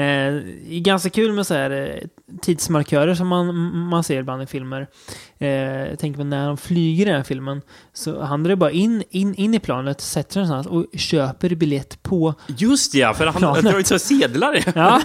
Eh, 0.00 0.42
ganska 0.80 1.10
kul 1.10 1.32
med 1.32 1.46
så 1.46 1.54
här 1.54 1.70
eh, 1.70 2.08
tidsmarkörer 2.42 3.14
som 3.14 3.28
man, 3.28 3.54
man 3.88 4.04
ser 4.04 4.18
ibland 4.20 4.42
i 4.42 4.46
filmer. 4.46 4.86
Eh, 5.38 5.48
jag 5.88 5.98
tänker 5.98 6.18
på 6.18 6.24
när 6.24 6.46
de 6.46 6.56
flyger 6.56 7.02
i 7.06 7.08
den 7.08 7.16
här 7.16 7.22
filmen. 7.24 7.62
Så 7.92 8.22
han 8.22 8.42
drar 8.42 8.56
bara 8.56 8.70
in, 8.70 9.02
in, 9.10 9.34
in 9.34 9.54
i 9.54 9.58
planet, 9.58 10.00
sätter 10.00 10.32
sig 10.32 10.42
någonstans 10.42 10.66
och 10.92 10.98
köper 11.00 11.54
biljett 11.54 12.02
på. 12.02 12.34
Just 12.46 12.94
ja, 12.94 13.14
för 13.14 13.26
han 13.26 13.34
Planet. 13.34 13.64
drar 13.64 13.78
ju 13.78 13.84
så 13.84 13.98
sedlar. 13.98 14.58
Ja. 14.74 15.00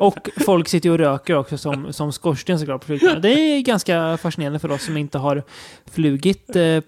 Och 0.00 0.28
folk 0.46 0.68
sitter 0.68 0.90
och 0.90 0.98
röker 0.98 1.34
också 1.34 1.58
som, 1.58 1.92
som 1.92 2.12
skorsten 2.12 2.58
såklart 2.58 2.80
på 2.80 2.86
flygplanet. 2.86 3.22
Det 3.22 3.28
är 3.32 3.60
ganska 3.60 4.16
fascinerande 4.16 4.58
för 4.58 4.70
oss 4.70 4.84
som 4.84 4.96
inte 4.96 5.18
har 5.18 5.42
flugit 5.92 6.56
eh, 6.56 6.80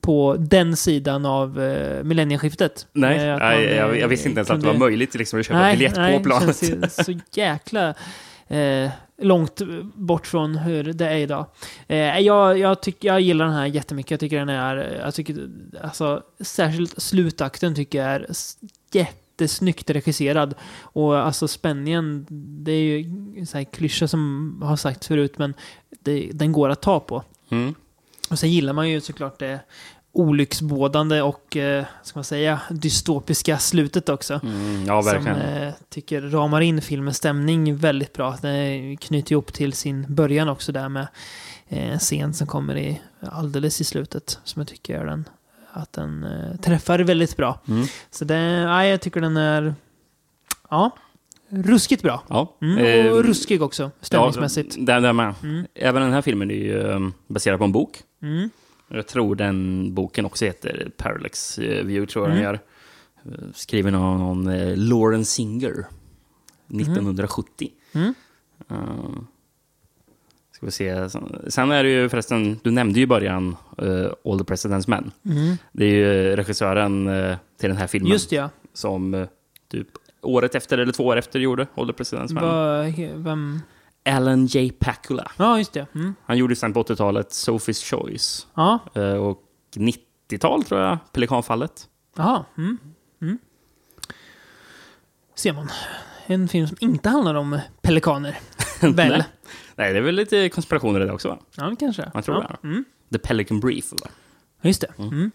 på 0.00 0.36
den 0.38 0.76
sidan 0.76 1.26
av 1.26 1.60
eh, 1.62 2.04
millennieskiftet. 2.04 2.86
Nej, 2.92 3.14
Eh, 3.14 3.36
nej 3.38 3.38
man, 3.38 3.52
eh, 3.52 3.76
jag, 3.76 3.98
jag 4.00 4.08
visste 4.08 4.28
inte 4.28 4.38
ens 4.38 4.50
att 4.50 4.60
det 4.60 4.66
var 4.66 4.72
kunde- 4.72 4.86
möjligt 4.86 5.14
liksom, 5.14 5.40
att 5.40 5.46
köpa 5.46 5.53
biljett 5.54 5.94
på 5.94 6.20
planet. 6.24 6.60
Det 6.60 6.66
känns 6.66 6.94
så 7.06 7.20
jäkla 7.32 7.94
eh, 8.48 8.90
långt 9.18 9.60
bort 9.94 10.26
från 10.26 10.56
hur 10.56 10.84
det 10.84 11.06
är 11.06 11.16
idag. 11.16 11.46
Eh, 11.88 12.18
jag, 12.18 12.58
jag, 12.58 12.82
tycker, 12.82 13.08
jag 13.08 13.20
gillar 13.20 13.44
den 13.44 13.54
här 13.54 13.66
jättemycket. 13.66 14.10
Jag 14.10 14.20
tycker 14.20 14.38
den 14.38 14.48
är, 14.48 15.00
jag 15.04 15.14
tycker, 15.14 15.48
alltså, 15.82 16.22
särskilt 16.40 17.02
slutakten 17.02 17.74
tycker 17.74 17.98
jag 17.98 18.08
är 18.08 18.26
jättesnyggt 18.92 19.90
regisserad. 19.90 20.54
Och 20.80 21.18
alltså 21.18 21.48
spänningen, 21.48 22.26
det 22.64 22.72
är 22.72 22.82
ju 22.82 23.04
sån 23.46 23.58
här 23.58 23.64
klyscha 23.64 24.08
som 24.08 24.60
har 24.64 24.76
sagts 24.76 25.08
förut, 25.08 25.38
men 25.38 25.54
det, 26.00 26.30
den 26.32 26.52
går 26.52 26.68
att 26.68 26.82
ta 26.82 27.00
på. 27.00 27.22
Mm. 27.48 27.74
Och 28.30 28.38
sen 28.38 28.50
gillar 28.50 28.72
man 28.72 28.90
ju 28.90 29.00
såklart 29.00 29.38
det 29.38 29.60
olycksbådande 30.14 31.22
och, 31.22 31.56
eh, 31.56 31.84
ska 32.02 32.18
man 32.18 32.24
säga, 32.24 32.60
dystopiska 32.70 33.58
slutet 33.58 34.08
också. 34.08 34.40
Mm, 34.42 34.86
ja, 34.86 35.02
Som 35.02 35.26
eh, 35.26 35.72
tycker 35.88 36.20
ramar 36.22 36.60
in 36.60 36.82
filmens 36.82 37.16
stämning 37.16 37.76
väldigt 37.76 38.12
bra. 38.12 38.36
Det 38.42 38.96
knyter 39.00 39.32
ihop 39.32 39.52
till 39.52 39.72
sin 39.72 40.14
början 40.14 40.48
också 40.48 40.72
där 40.72 40.88
med 40.88 41.06
eh, 41.68 41.92
en 41.92 41.98
scen 41.98 42.34
som 42.34 42.46
kommer 42.46 42.76
i, 42.76 43.00
alldeles 43.20 43.80
i 43.80 43.84
slutet. 43.84 44.38
Som 44.44 44.60
jag 44.60 44.68
tycker 44.68 45.00
är 45.00 45.06
den, 45.06 45.28
att 45.72 45.92
den 45.92 46.24
eh, 46.24 46.56
träffar 46.60 46.98
väldigt 46.98 47.36
bra. 47.36 47.60
Mm. 47.68 47.86
Så 48.10 48.24
det, 48.24 48.38
ja, 48.40 48.86
jag 48.86 49.00
tycker 49.00 49.20
den 49.20 49.36
är, 49.36 49.74
ja, 50.70 50.90
ruskigt 51.48 52.02
bra. 52.02 52.22
Ja. 52.28 52.56
Mm, 52.62 52.78
Eh, 52.78 53.12
och 53.12 53.24
ruskig 53.24 53.62
också, 53.62 53.90
stämningsmässigt. 54.00 54.76
Ja, 54.76 54.82
där, 54.84 55.00
där 55.00 55.12
med. 55.12 55.34
Mm. 55.42 55.66
Även 55.74 56.02
den 56.02 56.12
här 56.12 56.22
filmen 56.22 56.50
är 56.50 56.54
ju 56.54 56.90
eh, 56.90 57.00
baserad 57.26 57.58
på 57.58 57.64
en 57.64 57.72
bok. 57.72 58.02
Jag 58.96 59.06
tror 59.06 59.36
den 59.36 59.94
boken 59.94 60.24
också 60.26 60.44
heter 60.44 60.90
Parallax 60.96 61.58
eh, 61.58 61.84
View, 61.84 62.12
tror 62.12 62.24
jag 62.24 62.36
den 62.36 62.44
Mm. 62.44 62.52
gör. 62.54 62.60
Eh, 63.24 63.44
Skriven 63.54 63.94
av 63.94 64.18
någon 64.18 64.48
eh, 64.48 64.76
Lauren 64.76 65.24
Singer. 65.24 65.86
1970. 66.68 67.70
Mm. 67.92 68.14
Eh, 68.70 68.76
ska 70.52 70.66
vi 70.66 70.72
se. 70.72 71.08
Sen 71.48 71.70
är 71.70 71.84
det 71.84 71.90
ju 71.90 72.08
förresten, 72.08 72.60
du 72.62 72.70
nämnde 72.70 72.98
ju 72.98 73.02
i 73.02 73.06
början 73.06 73.56
uh, 73.82 74.06
All 74.24 74.38
the 74.38 74.44
President's 74.44 74.84
Men. 74.86 75.10
Mm. 75.24 75.56
Det 75.72 75.84
är 75.84 75.90
ju 75.90 76.36
regissören 76.36 77.08
eh, 77.08 77.36
till 77.60 77.68
den 77.68 77.78
här 77.78 77.86
filmen. 77.86 78.12
Just 78.12 78.30
det, 78.30 78.36
ja. 78.36 78.50
Som 78.72 79.26
typ 79.70 79.88
året 80.20 80.54
efter 80.54 80.78
eller 80.78 80.92
två 80.92 81.04
år 81.06 81.16
efter 81.16 81.38
gjorde 81.40 81.66
All 81.74 81.86
the 81.86 82.02
President's 82.02 82.34
Men. 82.34 82.44
Va, 82.44 82.82
vem? 83.30 83.60
Alan 84.04 84.46
J. 84.46 84.70
Pakula. 84.78 85.30
Ja, 85.36 85.58
just 85.58 85.72
det. 85.72 85.86
Mm. 85.94 86.14
Han 86.26 86.38
gjorde 86.38 86.56
sen 86.56 86.72
på 86.72 86.82
80-talet 86.82 87.28
Sophie's 87.28 87.90
Choice. 87.90 88.46
Ja, 88.54 88.78
Eh, 88.94 89.02
och 89.14 89.42
90-tal 89.76 90.64
tror 90.64 90.80
jag, 90.80 90.98
Pelikanfallet. 91.12 91.88
jaha. 92.16 92.44
Mm. 92.58 92.78
Mm. 93.22 93.38
ser 95.34 95.52
man. 95.52 95.68
En 96.26 96.48
film 96.48 96.66
som 96.66 96.76
inte 96.80 97.08
handlar 97.08 97.34
om 97.34 97.60
pelikaner. 97.82 98.38
Väl? 98.80 98.94
Nej. 98.94 99.24
Nej, 99.76 99.92
det 99.92 99.98
är 99.98 100.02
väl 100.02 100.14
lite 100.14 100.48
konspirationer 100.48 101.00
i 101.00 101.04
det 101.06 101.12
också 101.12 101.28
va? 101.28 101.38
Ja, 101.56 101.76
kanske. 101.80 102.10
Man 102.14 102.22
tror 102.22 102.42
ja. 102.42 102.56
det. 102.62 102.68
Mm. 102.68 102.84
The 103.12 103.18
Pelican 103.18 103.60
Brief. 103.60 103.92
Va? 103.92 104.08
Just 104.62 104.80
det. 104.80 104.92
Mm. 104.98 105.30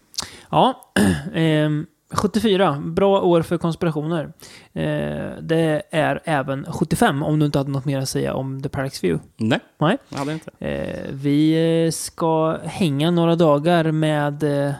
Ja, 0.50 0.92
ehm, 1.34 1.86
74. 2.12 2.82
Bra 2.84 3.20
år 3.20 3.42
för 3.42 3.58
konspirationer. 3.58 4.32
Eh, 4.72 5.30
det 5.40 5.82
är 5.90 6.20
även 6.24 6.66
75, 6.72 7.22
om 7.22 7.38
du 7.38 7.46
inte 7.46 7.58
hade 7.58 7.70
något 7.70 7.84
mer 7.84 7.98
att 7.98 8.08
säga 8.08 8.34
om 8.34 8.62
The 8.62 8.68
Parallax 8.68 9.04
View. 9.04 9.28
Nej, 9.36 9.58
Nej. 9.78 9.96
jag 10.08 10.18
hade 10.18 10.32
inte. 10.32 10.50
Eh, 10.58 11.06
vi 11.10 11.90
ska 11.92 12.58
hänga 12.64 13.10
några 13.10 13.36
dagar 13.36 13.92
med 13.92 14.42
eh, 14.42 14.72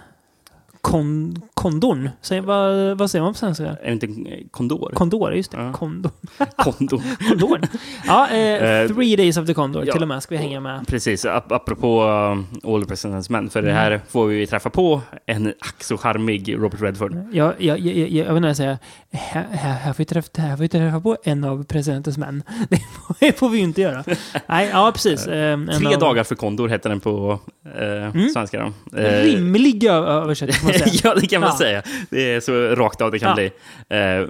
kon 0.80 1.42
Kondorn. 1.54 2.10
Säg, 2.22 2.40
vad, 2.40 2.98
vad 2.98 3.10
säger 3.10 3.22
man 3.22 3.32
på 3.32 3.38
svenska? 3.38 3.64
Är 3.66 3.76
det 3.86 3.92
inte 3.92 4.06
eh, 4.06 4.38
Kondor? 4.50 4.90
Kondor, 4.94 5.34
just 5.34 5.50
det. 5.52 5.58
Ja. 5.62 5.72
Kondor. 5.72 6.10
Kondor. 6.56 7.02
Kondorn. 7.28 7.62
Ja, 8.06 8.28
eh, 8.28 8.40
Eh, 8.80 8.88
Three 8.88 9.16
Days 9.16 9.36
of 9.36 9.46
the 9.46 9.54
Condor 9.54 9.84
ja. 9.86 9.92
till 9.92 10.02
och 10.02 10.08
med 10.08 10.22
ska 10.22 10.34
vi 10.34 10.40
hänga 10.40 10.60
med. 10.60 10.86
Precis, 10.86 11.24
ap 11.24 11.52
apropå 11.52 12.02
uh, 12.02 12.72
All 12.74 12.84
the 12.86 12.92
President's 12.94 13.26
Men, 13.30 13.50
för 13.50 13.62
det 13.62 13.72
här 13.72 14.00
får 14.08 14.26
vi 14.26 14.46
träffa 14.46 14.70
på 14.70 15.00
en 15.26 15.46
ack 15.60 15.82
så 15.84 15.96
charmig 15.98 16.54
Robert 16.58 16.80
Redford. 16.82 17.16
Jag, 17.32 17.54
jag, 17.58 17.78
jag, 17.78 17.96
jag, 18.08 18.26
jag 18.26 18.34
vill 18.34 18.54
säga, 18.54 18.78
här, 19.12 19.46
här, 19.50 19.72
här, 19.74 19.92
får 19.92 19.98
vi 19.98 20.04
träffa, 20.04 20.28
här 20.42 20.56
får 20.56 20.62
vi 20.62 20.68
träffa 20.68 21.00
på 21.00 21.16
en 21.24 21.44
av 21.44 21.64
presidentens 21.64 22.18
män. 22.18 22.42
Det 23.20 23.38
får, 23.38 23.48
vi 23.48 23.58
ju 23.58 23.64
inte 23.64 23.80
göra. 23.80 24.04
Nej, 24.46 24.68
ja 24.72 24.90
precis. 24.94 25.26
Eh, 25.26 25.52
en 25.52 25.66
Tre 25.66 25.76
av- 25.76 25.82
Mm. 25.86 26.00
dagar 26.00 26.24
för 26.24 26.34
Kondor 26.34 26.68
heter 26.68 26.90
den 26.90 27.00
på 27.00 27.38
uh, 28.14 28.26
svenska. 28.32 28.72
Då. 28.92 28.98
Eh, 28.98 29.24
Rimlig 29.24 29.84
översättning 29.84 30.69
man 30.70 30.88
säga. 30.88 31.00
ja, 31.04 31.14
det 31.14 31.26
kan 31.26 31.40
man 31.40 31.50
Ja. 31.50 31.58
säga. 31.58 31.82
Det 32.10 32.32
är 32.34 32.40
så 32.40 32.52
rakt 32.74 33.00
av 33.00 33.10
det 33.10 33.18
kan 33.18 33.28
Ja. 33.28 33.34
bli. 33.34 33.52
Eh, 34.22 34.28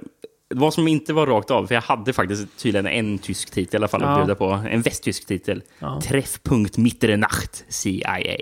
vad 0.54 0.74
som 0.74 0.88
inte 0.88 1.12
var 1.12 1.26
rakt 1.26 1.50
av, 1.50 1.66
för 1.66 1.74
jag 1.74 1.82
hade 1.82 2.12
faktiskt 2.12 2.58
tydligen 2.62 2.86
en 2.86 3.18
tysk 3.18 3.50
titel 3.50 3.74
i 3.74 3.76
alla 3.80 3.88
fall 3.88 4.02
Ja. 4.02 4.08
att 4.08 4.18
bjuda 4.18 4.34
på. 4.34 4.50
En 4.70 4.82
västtysk 4.82 5.26
titel. 5.26 5.62
Ja. 5.78 6.00
Träffpunkt 6.00 6.76
Mitternacht 6.76 7.64
CIA. 7.68 8.36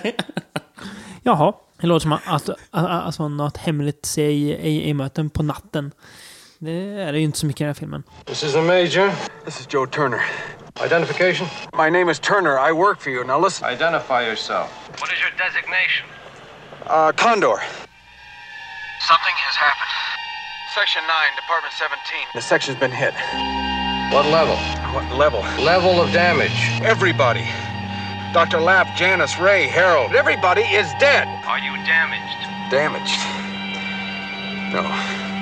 Jaha, 1.22 1.52
det 1.80 1.86
låter 1.86 2.02
som 2.02 2.12
att, 2.12 2.20
att, 2.26 2.48
att, 2.48 2.56
alltså 2.90 3.28
något 3.28 3.56
hemligt 3.56 4.06
CIA-möten 4.06 5.30
på 5.30 5.42
natten. 5.42 5.92
Det 6.58 6.70
är 6.72 7.12
det 7.12 7.18
ju 7.18 7.24
inte 7.24 7.38
så 7.38 7.46
mycket 7.46 7.60
i 7.60 7.64
den 7.64 7.68
här 7.68 7.74
filmen. 7.74 8.02
This 8.24 8.42
is 8.44 8.52
the 8.52 8.60
Major. 8.62 9.10
This 9.44 9.60
is 9.60 9.66
Joe 9.70 9.86
Turner. 9.86 10.20
Identification? 10.86 11.48
My 11.78 11.90
name 11.98 12.12
is 12.12 12.18
Turner. 12.18 12.68
I 12.70 12.72
work 12.72 13.00
for 13.00 13.12
you. 13.12 13.24
Now 13.26 13.44
listen. 13.44 13.72
Identify 13.72 14.20
yourself. 14.28 14.68
What 15.00 15.10
is 15.12 15.20
your 15.24 15.32
designation? 15.46 16.06
Uh, 16.86 17.10
Condor. 17.10 17.58
Something 19.00 19.34
has 19.42 19.56
happened. 19.56 19.90
Section 20.72 21.02
9, 21.02 21.34
Department 21.34 21.74
17. 21.74 22.30
The 22.32 22.40
section's 22.40 22.78
been 22.78 22.92
hit. 22.92 23.12
What 24.14 24.26
level? 24.26 24.54
What 24.94 25.10
level? 25.10 25.40
Level 25.64 26.00
of 26.00 26.12
damage. 26.12 26.54
Everybody. 26.86 27.42
Dr. 28.32 28.60
Lapp, 28.60 28.96
Janice, 28.96 29.36
Ray, 29.40 29.66
Harold. 29.66 30.14
Everybody 30.14 30.62
is 30.62 30.86
dead. 31.00 31.26
Are 31.46 31.58
you 31.58 31.74
damaged? 31.82 32.38
Damaged. 32.70 33.18
No. 34.72 34.86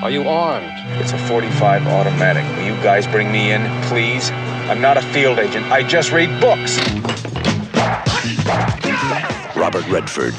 Are 0.02 0.10
you 0.10 0.26
armed? 0.26 0.72
It's 0.98 1.12
a 1.12 1.18
45 1.18 1.86
automatic. 1.88 2.44
Will 2.56 2.74
you 2.74 2.82
guys 2.82 3.06
bring 3.06 3.30
me 3.30 3.52
in, 3.52 3.60
please? 3.88 4.30
I'm 4.70 4.80
not 4.80 4.96
a 4.96 5.02
field 5.02 5.38
agent. 5.38 5.66
I 5.66 5.82
just 5.82 6.10
read 6.10 6.40
books. 6.40 6.78
Robert 9.54 9.86
Redford 9.88 10.34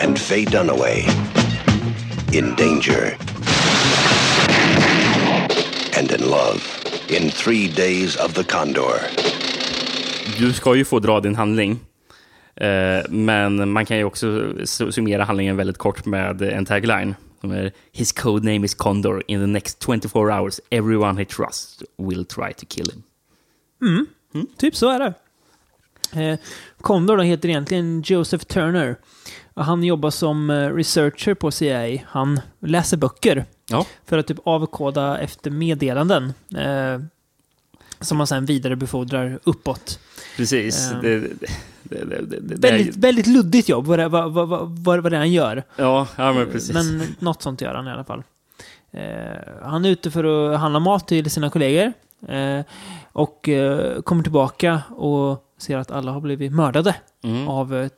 and 0.00 0.18
Faye 0.18 0.44
Dunaway 0.44 1.04
in 2.32 2.54
danger 2.56 3.16
and 5.98 6.10
in 6.12 6.30
love 6.30 6.60
in 7.08 7.30
three 7.30 7.68
days 7.68 8.16
of 8.16 8.32
the 8.34 8.44
Condor. 8.44 9.00
Du 10.38 10.52
ska 10.52 10.74
ju 10.74 10.84
få 10.84 10.98
dra 10.98 11.20
din 11.20 11.34
handling. 11.34 11.78
Eh, 12.56 13.10
men 13.10 13.70
man 13.72 13.86
kan 13.86 13.96
ju 13.98 14.04
också 14.04 14.26
su- 14.26 14.90
summera 14.90 15.24
handlingen 15.24 15.56
väldigt 15.56 15.78
kort 15.78 16.06
med 16.06 16.42
en 16.42 16.64
tagline. 16.64 17.14
Som 17.40 17.50
är 17.52 17.72
His 17.92 18.12
code 18.12 18.52
name 18.52 18.64
is 18.64 18.74
Condor. 18.74 19.22
In 19.26 19.40
the 19.40 19.46
next 19.46 19.82
24 19.86 20.40
hours 20.40 20.60
everyone 20.70 21.18
he 21.20 21.24
trusts 21.24 21.82
will 21.98 22.24
try 22.24 22.52
to 22.52 22.66
kill 22.68 22.90
him. 22.90 23.02
Typ 24.58 24.76
så 24.76 24.88
är 24.90 24.98
det. 24.98 25.14
Eh, 26.12 26.38
Condor 26.80 27.16
då 27.16 27.22
heter 27.22 27.48
egentligen 27.48 28.02
Joseph 28.06 28.44
Turner. 28.44 28.96
Och 29.54 29.64
han 29.64 29.84
jobbar 29.84 30.10
som 30.10 30.50
eh, 30.50 30.74
researcher 30.74 31.34
på 31.34 31.50
CIA. 31.50 31.98
Han 32.06 32.40
läser 32.60 32.96
böcker 32.96 33.44
Ja, 33.70 33.86
för 34.06 34.18
att 34.18 34.26
typ 34.26 34.38
avkoda 34.44 35.18
efter 35.18 35.50
meddelanden. 35.50 36.32
Eh, 36.56 37.00
som 38.00 38.18
man 38.18 38.26
sen 38.26 38.46
vidarebefordrar 38.46 39.38
uppåt. 39.44 39.98
precis. 40.36 40.92
Eh. 40.92 41.00
Det, 41.00 41.18
det, 41.82 42.04
det, 42.04 42.40
det 42.40 42.68
är- 42.68 42.72
Väldigt, 42.72 42.96
väldigt 42.96 43.26
luddigt 43.26 43.68
jobb 43.68 43.86
vad 43.86 43.98
det, 43.98 44.08
vad, 44.08 44.32
vad, 44.32 44.48
vad, 44.48 45.00
vad 45.02 45.12
det 45.12 45.16
han 45.18 45.32
gör. 45.32 45.62
Ja, 45.76 46.06
ja 46.16 46.32
men 46.32 46.46
precis. 46.50 46.74
Men 46.74 47.02
något 47.18 47.42
sånt 47.42 47.60
gör 47.60 47.74
han 47.74 47.86
i 47.88 47.90
alla 47.90 48.04
fall. 48.04 48.22
Eh, 48.92 49.02
han 49.62 49.84
är 49.84 49.88
ute 49.90 50.10
för 50.10 50.24
att 50.54 50.60
handla 50.60 50.80
mat 50.80 51.08
till 51.08 51.30
sina 51.30 51.50
kollegor. 51.50 51.92
Eh, 52.28 52.60
och 53.12 53.48
eh, 53.48 54.00
kommer 54.02 54.22
tillbaka 54.22 54.82
och 54.96 55.44
ser 55.60 55.76
att 55.78 55.90
alla 55.90 56.12
har 56.12 56.20
blivit 56.20 56.52
mördade. 56.52 56.94
Mm. 57.22 57.48
Av, 57.48 57.74
eh, 57.74 57.88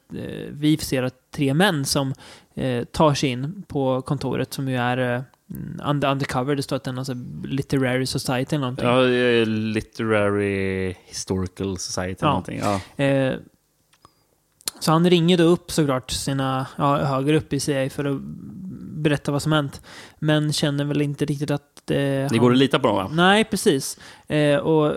vi 0.50 0.76
ser 0.76 1.02
att 1.02 1.14
tre 1.34 1.54
män 1.54 1.84
som 1.84 2.14
eh, 2.54 2.84
tar 2.84 3.14
sig 3.14 3.28
in 3.30 3.62
på 3.68 4.02
kontoret 4.02 4.52
som 4.54 4.68
ju 4.68 4.76
är 4.76 5.16
eh, 5.16 5.22
under, 5.84 6.10
undercover. 6.10 6.56
Det 6.56 6.62
står 6.62 6.76
att 6.76 6.84
den 6.84 6.94
är 6.94 6.98
alltså 6.98 7.14
literary 7.44 8.06
society 8.06 8.56
eller 8.56 8.60
någonting. 8.70 8.86
Ja, 8.88 9.00
Literary 9.46 10.94
Historical 11.06 11.78
Society 11.78 12.10
eller 12.10 12.16
Ja. 12.20 12.28
någonting. 12.28 12.60
Ja. 12.96 13.04
Eh, 13.04 13.34
så 14.80 14.92
han 14.92 15.10
ringer 15.10 15.38
då 15.38 15.44
upp 15.44 15.70
såklart 15.70 16.10
sina, 16.10 16.66
ja, 16.78 16.96
högre 16.96 17.36
upp 17.36 17.52
i 17.52 17.60
CIA 17.60 17.90
för 17.90 18.04
att 18.04 18.20
berätta 18.96 19.32
vad 19.32 19.42
som 19.42 19.52
hänt. 19.52 19.80
Men 20.18 20.52
känner 20.52 20.84
väl 20.84 21.02
inte 21.02 21.24
riktigt 21.24 21.50
att 21.50 21.90
eh, 21.90 21.96
Det 21.96 22.28
han- 22.30 22.38
går 22.38 22.52
att 22.52 22.58
lita 22.58 22.78
på 22.78 22.86
dem 22.88 22.96
va? 22.96 23.08
Nej, 23.12 23.44
precis. 23.44 23.98
Eh, 24.28 24.56
och 24.56 24.94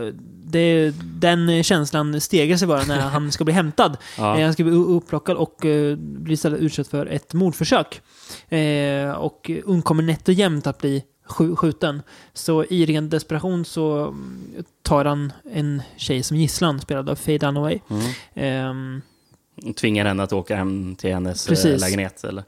det, 0.56 0.94
den 1.04 1.64
känslan 1.64 2.22
stegar 2.22 2.58
sig 2.58 2.68
bara 2.68 2.84
när 2.84 3.00
han 3.16 3.32
ska 3.32 3.44
bli 3.44 3.54
hämtad. 3.54 3.98
Ja. 4.18 4.38
Eh, 4.38 4.44
han 4.44 4.54
ska 4.54 4.64
bli 4.64 4.74
upplockad 4.74 5.38
och 5.38 5.66
eh, 5.66 5.96
blir 5.98 6.34
istället 6.34 6.60
utsatt 6.60 6.88
för 6.88 7.06
ett 7.06 7.34
mordförsök. 7.34 8.02
Eh, 8.50 9.12
och 9.12 9.52
undkommer 9.64 10.04
nätt 10.04 10.28
och 10.28 10.34
jämnt 10.34 10.68
att 10.68 10.78
bli 10.78 11.04
skj- 11.28 11.56
skjuten. 11.56 12.02
Så 12.34 12.64
i 12.64 12.86
ren 12.86 13.10
desperation 13.10 13.66
så 13.66 14.16
tar 14.84 15.06
han 15.06 15.34
en 15.54 15.82
tjej 15.98 16.24
som 16.24 16.38
gisslan, 16.38 16.80
spelad 16.82 17.10
av 17.10 17.16
Faye 17.16 17.38
Dunaway. 17.38 17.80
Mm. 17.90 18.02
Ehm, 18.34 19.02
Tvingar 19.76 20.06
henne 20.06 20.24
att 20.24 20.34
åka 20.34 20.56
hem 20.56 20.96
till 20.96 21.14
hennes 21.14 21.48
Precis. 21.48 21.82
lägenhet. 21.82 22.24
Eller? 22.24 22.44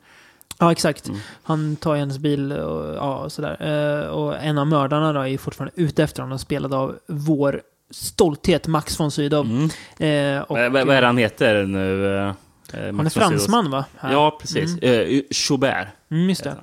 Ja, 0.59 0.71
exakt. 0.71 1.07
Mm. 1.07 1.19
Han 1.43 1.75
tar 1.75 1.95
hennes 1.95 2.17
bil 2.17 2.51
och, 2.51 2.95
ja, 2.95 3.17
och 3.17 3.31
sådär. 3.31 4.01
Eh, 4.03 4.07
och 4.09 4.37
en 4.37 4.57
av 4.57 4.67
mördarna 4.67 5.13
då 5.13 5.27
är 5.27 5.37
fortfarande 5.37 5.81
ute 5.81 6.03
efter 6.03 6.21
honom, 6.21 6.39
spelad 6.39 6.73
av 6.73 6.95
vår 7.07 7.61
stolthet 7.89 8.67
Max 8.67 8.99
von 8.99 9.11
Sydow. 9.11 9.45
Mm. 9.45 10.35
Eh, 10.37 10.41
och, 10.41 10.57
Vad, 10.57 10.89
är 10.89 11.01
det 11.01 11.07
han 11.07 11.17
heter 11.17 11.63
nu? 11.63 12.15
eh, 12.17 12.27
eh, 12.27 12.95
Han 12.95 13.05
är 13.05 13.09
fransman 13.09 13.71
va? 13.71 13.85
Här. 13.99 14.11
Ja, 14.11 14.37
precis. 14.41 14.77
Eh, 14.77 15.21
Chaubert. 15.31 15.87
Mm, 16.11 16.29
just 16.29 16.43
det. 16.43 16.55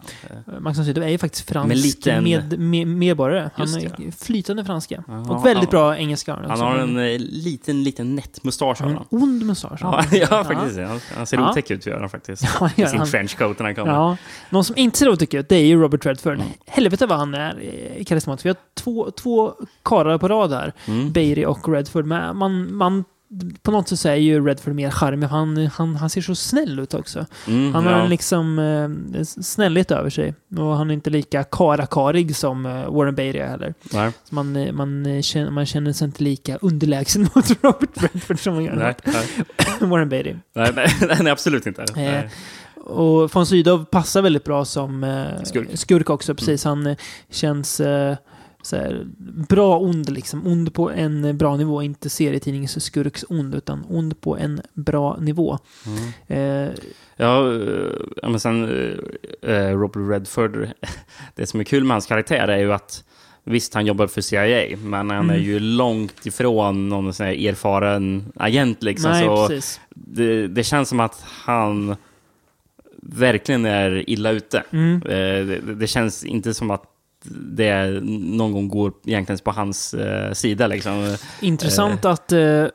Eh, 0.46 0.60
Max 0.60 0.78
von 0.78 0.84
Sydow 0.84 1.04
är 1.04 1.08
ju 1.08 1.18
faktiskt 1.18 1.48
fransk 1.50 1.74
liten- 1.76 2.24
med, 2.24 2.58
med, 2.58 2.86
medborgare. 2.86 3.50
Han 3.54 3.68
är 3.68 4.24
flytande 4.24 4.64
franska. 4.64 5.04
Ja, 5.08 5.20
och 5.34 5.46
väldigt 5.46 5.70
bra 5.70 5.96
engelska. 5.96 6.38
Han 6.48 6.60
har 6.60 6.78
en 6.78 6.98
eh, 6.98 7.18
liten, 7.18 7.82
liten 7.82 8.14
nätt 8.14 8.44
mustasch. 8.44 8.80
en 8.82 8.88
han. 8.88 9.04
ond 9.10 9.46
mustasch. 9.46 9.78
Ja, 9.82 10.04
ja, 10.12 10.44
faktiskt. 10.44 10.78
Han, 10.78 11.00
han 11.16 11.26
ser 11.26 11.36
Ja. 11.36 11.50
otäck 11.50 11.70
ut, 11.70 11.86
gör 11.86 12.00
han 12.00 12.10
faktiskt. 12.10 12.42
Ja, 12.60 12.70
gör 12.76 12.86
I 12.86 12.90
sin 12.90 13.04
trenchcoat 13.06 13.58
när 13.58 13.66
han 13.66 13.74
kommer. 13.74 13.92
Ja, 13.92 14.16
någon 14.50 14.64
som 14.64 14.76
inte 14.76 14.98
ser 14.98 15.08
otäck 15.08 15.34
ut, 15.34 15.48
det 15.48 15.56
är 15.56 15.66
ju 15.66 15.80
Robert 15.80 16.06
Redford. 16.06 16.34
Mm. 16.34 16.46
Helvete 16.66 17.06
vad 17.06 17.18
han 17.18 17.34
är 17.34 17.58
eh, 17.98 18.04
karismatisk. 18.04 18.44
Vi 18.44 18.48
har 18.48 18.56
två, 18.74 19.10
två 19.10 19.52
karlar 19.82 20.18
på 20.18 20.28
rad 20.28 20.52
här. 20.52 20.72
Mm. 20.86 21.12
Beiri 21.12 21.46
och 21.46 21.68
Redford. 21.68 22.06
Man, 22.06 22.36
man, 22.76 23.04
på 23.62 23.70
något 23.70 23.88
sätt 23.88 23.98
så 23.98 24.08
är 24.08 24.14
ju 24.14 24.46
Redford 24.46 24.74
mer 24.74 24.90
charmig. 24.90 25.26
Han, 25.26 25.66
han, 25.66 25.96
han 25.96 26.10
ser 26.10 26.20
så 26.20 26.34
snäll 26.34 26.78
ut 26.78 26.94
också. 26.94 27.26
Mm, 27.46 27.74
Han 27.74 27.84
har 27.84 27.92
ja. 27.92 28.02
en 28.02 28.10
liksom 28.10 28.58
eh, 29.14 29.22
snällhet 29.24 29.90
över 29.90 30.10
sig. 30.10 30.34
Och 30.56 30.76
han 30.76 30.90
är 30.90 30.94
inte 30.94 31.10
lika 31.10 31.44
karakarig 31.44 32.36
som 32.36 32.66
eh, 32.66 32.92
Warren 32.92 33.14
Beatty 33.14 33.38
heller. 33.38 33.74
Nej. 33.92 34.12
Så 34.24 34.34
man, 34.34 34.56
eh, 34.56 34.72
man, 34.72 35.06
eh, 35.06 35.22
känner, 35.22 35.50
man 35.50 35.66
känner 35.66 35.92
sig 35.92 36.04
inte 36.04 36.24
lika 36.24 36.56
underlägsen 36.56 37.22
mot 37.34 37.50
Robert 37.62 38.02
Redford 38.02 38.40
som 38.40 38.54
man 38.54 38.64
gör 38.64 38.74
Nej, 38.76 38.94
nej, 39.04 39.26
Warren 39.88 40.08
Beatty. 40.08 40.34
nej, 40.54 40.72
nej, 40.74 40.88
nej, 41.20 41.32
absolut 41.32 41.66
inte. 41.66 41.84
Nej. 41.96 42.30
Och 42.84 43.34
von 43.34 43.46
Sydow 43.46 43.84
passar 43.84 44.22
väldigt 44.22 44.44
bra 44.44 44.64
som 44.64 45.04
eh, 45.04 45.42
Skurk. 45.44 45.68
skurk 45.78 46.10
också. 46.10 46.34
Precis, 46.34 46.64
han 46.64 46.86
eh, 46.86 46.96
känns... 47.30 47.80
Eh, 47.80 48.16
så 48.64 48.76
här, 48.76 49.06
bra 49.48 49.78
ond 49.78 50.10
liksom. 50.10 50.46
Ond 50.46 50.74
på 50.74 50.90
en 50.90 51.24
eh, 51.24 51.32
bra 51.32 51.56
nivå. 51.56 51.82
Inte 51.82 52.10
serietidningsskurks 52.10 53.24
ond, 53.28 53.54
utan 53.54 53.84
ond 53.88 54.20
på 54.20 54.36
en 54.38 54.60
bra 54.74 55.16
nivå. 55.20 55.58
Eh, 56.26 56.68
Ja, 57.16 57.52
eh, 57.52 57.90
ja, 58.22 58.28
men 58.28 58.40
sen 58.40 58.64
eh, 59.42 59.68
Robert 59.78 60.10
Redford, 60.10 60.68
det 61.34 61.46
som 61.46 61.60
är 61.60 61.64
kul 61.64 61.84
med 61.84 61.94
hans 61.94 62.06
karaktär 62.06 62.48
är 62.48 62.58
ju 62.58 62.72
att 62.72 63.04
Visst, 63.46 63.74
han 63.74 63.86
jobbar 63.86 64.06
för 64.06 64.20
CIA, 64.20 64.76
men 64.76 65.10
han 65.10 65.30
är 65.30 65.34
Mm. 65.34 65.42
ju 65.46 65.60
långt 65.60 66.26
ifrån 66.26 66.88
någon 66.88 67.12
sån 67.14 67.26
här 67.26 67.48
erfaren 67.48 68.24
agent. 68.36 68.82
Liksom, 68.82 69.10
nej, 69.10 69.24
så 69.62 69.78
det, 69.94 70.46
det 70.46 70.64
känns 70.64 70.88
som 70.88 71.00
att 71.00 71.24
han 71.26 71.96
verkligen 73.02 73.64
är 73.64 74.10
illa 74.10 74.30
ute. 74.30 74.62
Mm. 74.70 75.02
Eh, 75.02 75.46
det, 75.46 75.74
det 75.74 75.86
känns 75.86 76.24
inte 76.24 76.54
som 76.54 76.70
att 76.70 76.82
det 77.30 78.00
någon 78.02 78.52
gång 78.52 78.68
går 78.68 78.92
egentligen 79.06 79.38
på 79.44 79.50
hans 79.50 79.94
eh, 79.94 80.32
sida. 80.32 80.66
Liksom. 80.66 81.16
Intressant 81.40 82.04
att 82.04 82.32
eh, 82.32 82.66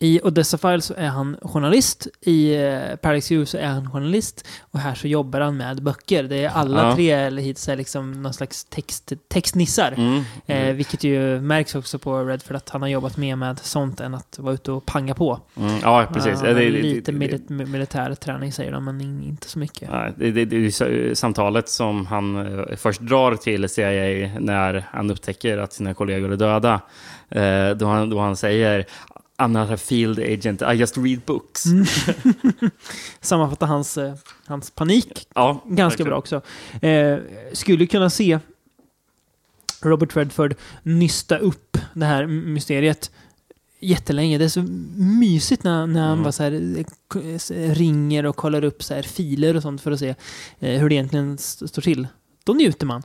i 0.00 0.20
Odessa 0.24 0.58
Files 0.58 0.84
så 0.84 0.94
är 0.94 1.06
han 1.08 1.36
journalist, 1.42 2.06
i 2.20 2.54
eh, 2.54 2.96
Paradise 3.02 3.34
View 3.34 3.46
så 3.46 3.56
är 3.58 3.66
han 3.66 3.90
journalist 3.90 4.46
och 4.70 4.78
här 4.80 4.94
så 4.94 5.08
jobbar 5.08 5.40
han 5.40 5.56
med 5.56 5.82
böcker. 5.82 6.22
Det 6.22 6.44
är 6.44 6.48
alla 6.48 6.82
Ja. 6.88 6.94
tre 6.94 7.10
eller 7.10 7.42
hittills 7.42 7.68
är 7.68 7.76
liksom 7.76 8.22
någon 8.22 8.32
slags 8.34 8.64
text, 8.64 9.12
textnissar. 9.28 9.92
Mm. 9.96 10.22
Eh, 10.46 10.74
vilket 10.74 11.04
ju 11.04 11.40
märks 11.40 11.74
också 11.74 11.98
på 11.98 12.24
Redford 12.24 12.56
att 12.56 12.68
han 12.68 12.82
har 12.82 12.88
jobbat 12.88 13.16
mer 13.16 13.36
med 13.36 13.58
sånt 13.58 14.00
än 14.00 14.14
att 14.14 14.38
vara 14.38 14.54
ute 14.54 14.72
och 14.72 14.86
panga 14.86 15.14
på. 15.14 15.40
Mm, 15.56 15.74
ja, 15.82 16.06
precis. 16.14 16.32
Ja, 16.42 16.48
Ja, 16.48 16.54
det- 16.54 16.60
det- 16.70 16.82
lite 16.82 17.12
det- 17.12 17.18
mili- 17.18 17.66
militär 17.66 18.14
träning 18.14 18.52
säger 18.52 18.72
de, 18.72 18.84
men 18.84 19.00
in- 19.00 19.22
inte 19.22 19.48
så 19.48 19.58
mycket. 19.58 19.88
Ja, 19.92 20.08
det, 20.16 20.30
det, 20.30 20.44
det 20.44 20.56
är 20.56 21.14
samtalet 21.14 21.68
som 21.68 22.06
han 22.06 22.36
eh, 22.58 22.76
först 22.76 23.00
drar 23.00 23.36
till 23.36 23.68
CIA 23.68 24.30
när 24.40 24.84
han 24.90 25.10
upptäcker 25.10 25.58
att 25.58 25.72
sina 25.72 25.94
kollegor 25.94 26.32
är 26.32 26.36
döda. 26.36 26.80
Eh, 27.30 27.70
då, 27.76 27.86
han, 27.86 28.10
då 28.10 28.18
han 28.20 28.36
säger 28.36 28.84
I'm 29.38 29.48
not 29.52 29.70
a 29.70 29.76
field 29.76 30.18
agent, 30.18 30.62
I 30.62 30.72
just 30.80 30.96
read 30.96 31.20
books. 31.26 31.66
Mm. 31.66 31.86
Sammanfattar 33.20 33.66
hans, 33.66 33.98
eh, 33.98 34.14
hans 34.46 34.70
panik 34.70 35.26
Ja, 35.34 35.62
ganska 35.66 36.04
bra 36.04 36.16
också. 36.18 36.40
Eh, 36.82 37.18
skulle 37.52 37.86
kunna 37.86 38.10
se 38.10 38.38
Robert 39.82 40.16
Redford 40.16 40.54
nysta 40.82 41.38
upp 41.38 41.78
det 41.94 42.04
här 42.06 42.26
mysteriet 42.26 43.10
jättelänge. 43.80 44.38
Det 44.38 44.44
är 44.44 44.48
så 44.48 44.62
mysigt 44.96 45.64
när, 45.64 45.86
när 45.86 46.00
han 46.00 46.12
Mm. 46.12 46.22
bara 46.22 46.32
så 46.32 46.42
här, 46.42 46.52
eh, 46.52 47.74
ringer 47.74 48.26
och 48.26 48.36
kollar 48.36 48.64
upp 48.64 48.82
så 48.82 48.94
här 48.94 49.02
filer 49.02 49.56
och 49.56 49.62
sånt 49.62 49.80
för 49.80 49.90
att 49.90 49.98
se 49.98 50.14
eh, 50.58 50.80
hur 50.80 50.88
det 50.88 50.94
egentligen 50.94 51.34
st- 51.34 51.68
står 51.68 51.82
till. 51.82 52.06
Då 52.44 52.52
njuter 52.54 52.86
man. 52.86 53.02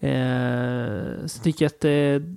Eh, 0.00 1.26
så 1.26 1.42
tycker 1.42 1.64
jag 1.64 1.68
att 1.70 1.84
eh, 1.84 2.28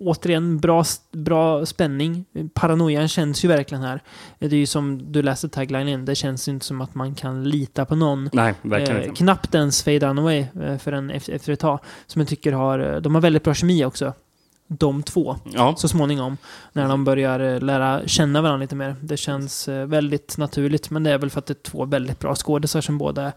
återigen 0.00 0.58
bra, 0.58 0.84
bra 1.12 1.66
spänning. 1.66 2.24
Paranoian 2.54 3.08
känns 3.08 3.44
ju 3.44 3.48
verkligen 3.48 3.82
här. 3.82 4.02
Det 4.38 4.46
är 4.46 4.50
ju 4.54 4.66
som 4.66 5.12
du 5.12 5.22
läste 5.22 5.48
taglinen, 5.48 6.04
det 6.04 6.14
känns 6.14 6.48
inte 6.48 6.66
som 6.66 6.80
att 6.80 6.94
man 6.94 7.14
kan 7.14 7.44
lita 7.44 7.84
på 7.84 7.96
någon. 7.96 8.30
Nej, 8.32 8.54
verkligen 8.62 9.02
Eh, 9.02 9.12
knappt 9.12 9.54
ens 9.54 9.82
Faye 9.82 9.98
Dunaway 9.98 10.46
eh, 10.62 10.78
för 10.78 10.92
en 10.92 11.10
efter, 11.10 11.32
efter 11.32 11.52
ett 11.52 11.60
tag. 11.60 11.78
Som 12.06 12.20
jag 12.20 12.28
tycker 12.28 12.52
har, 12.52 12.78
eh, 12.78 13.00
de 13.00 13.14
har 13.14 13.22
väldigt 13.22 13.44
bra 13.44 13.54
kemi 13.54 13.84
också. 13.84 14.12
De 14.68 15.02
två. 15.02 15.36
Ja, 15.44 15.74
Så 15.76 15.88
småningom. 15.88 16.36
När 16.72 16.88
de 16.88 17.04
börjar 17.04 17.40
eh, 17.40 17.60
lära 17.60 18.08
känna 18.08 18.42
varandra 18.42 18.62
lite 18.62 18.76
mer. 18.76 18.96
Det 19.02 19.16
känns 19.16 19.68
eh, 19.68 19.86
väldigt 19.86 20.38
naturligt. 20.38 20.90
Men 20.90 21.02
det 21.02 21.10
är 21.10 21.18
väl 21.18 21.30
för 21.30 21.38
att 21.38 21.46
det 21.46 21.52
är 21.52 21.70
två 21.70 21.84
väldigt 21.84 22.18
bra 22.18 22.34
skådisar 22.34 22.80
som 22.80 22.98
båda 22.98 23.22
är 23.22 23.32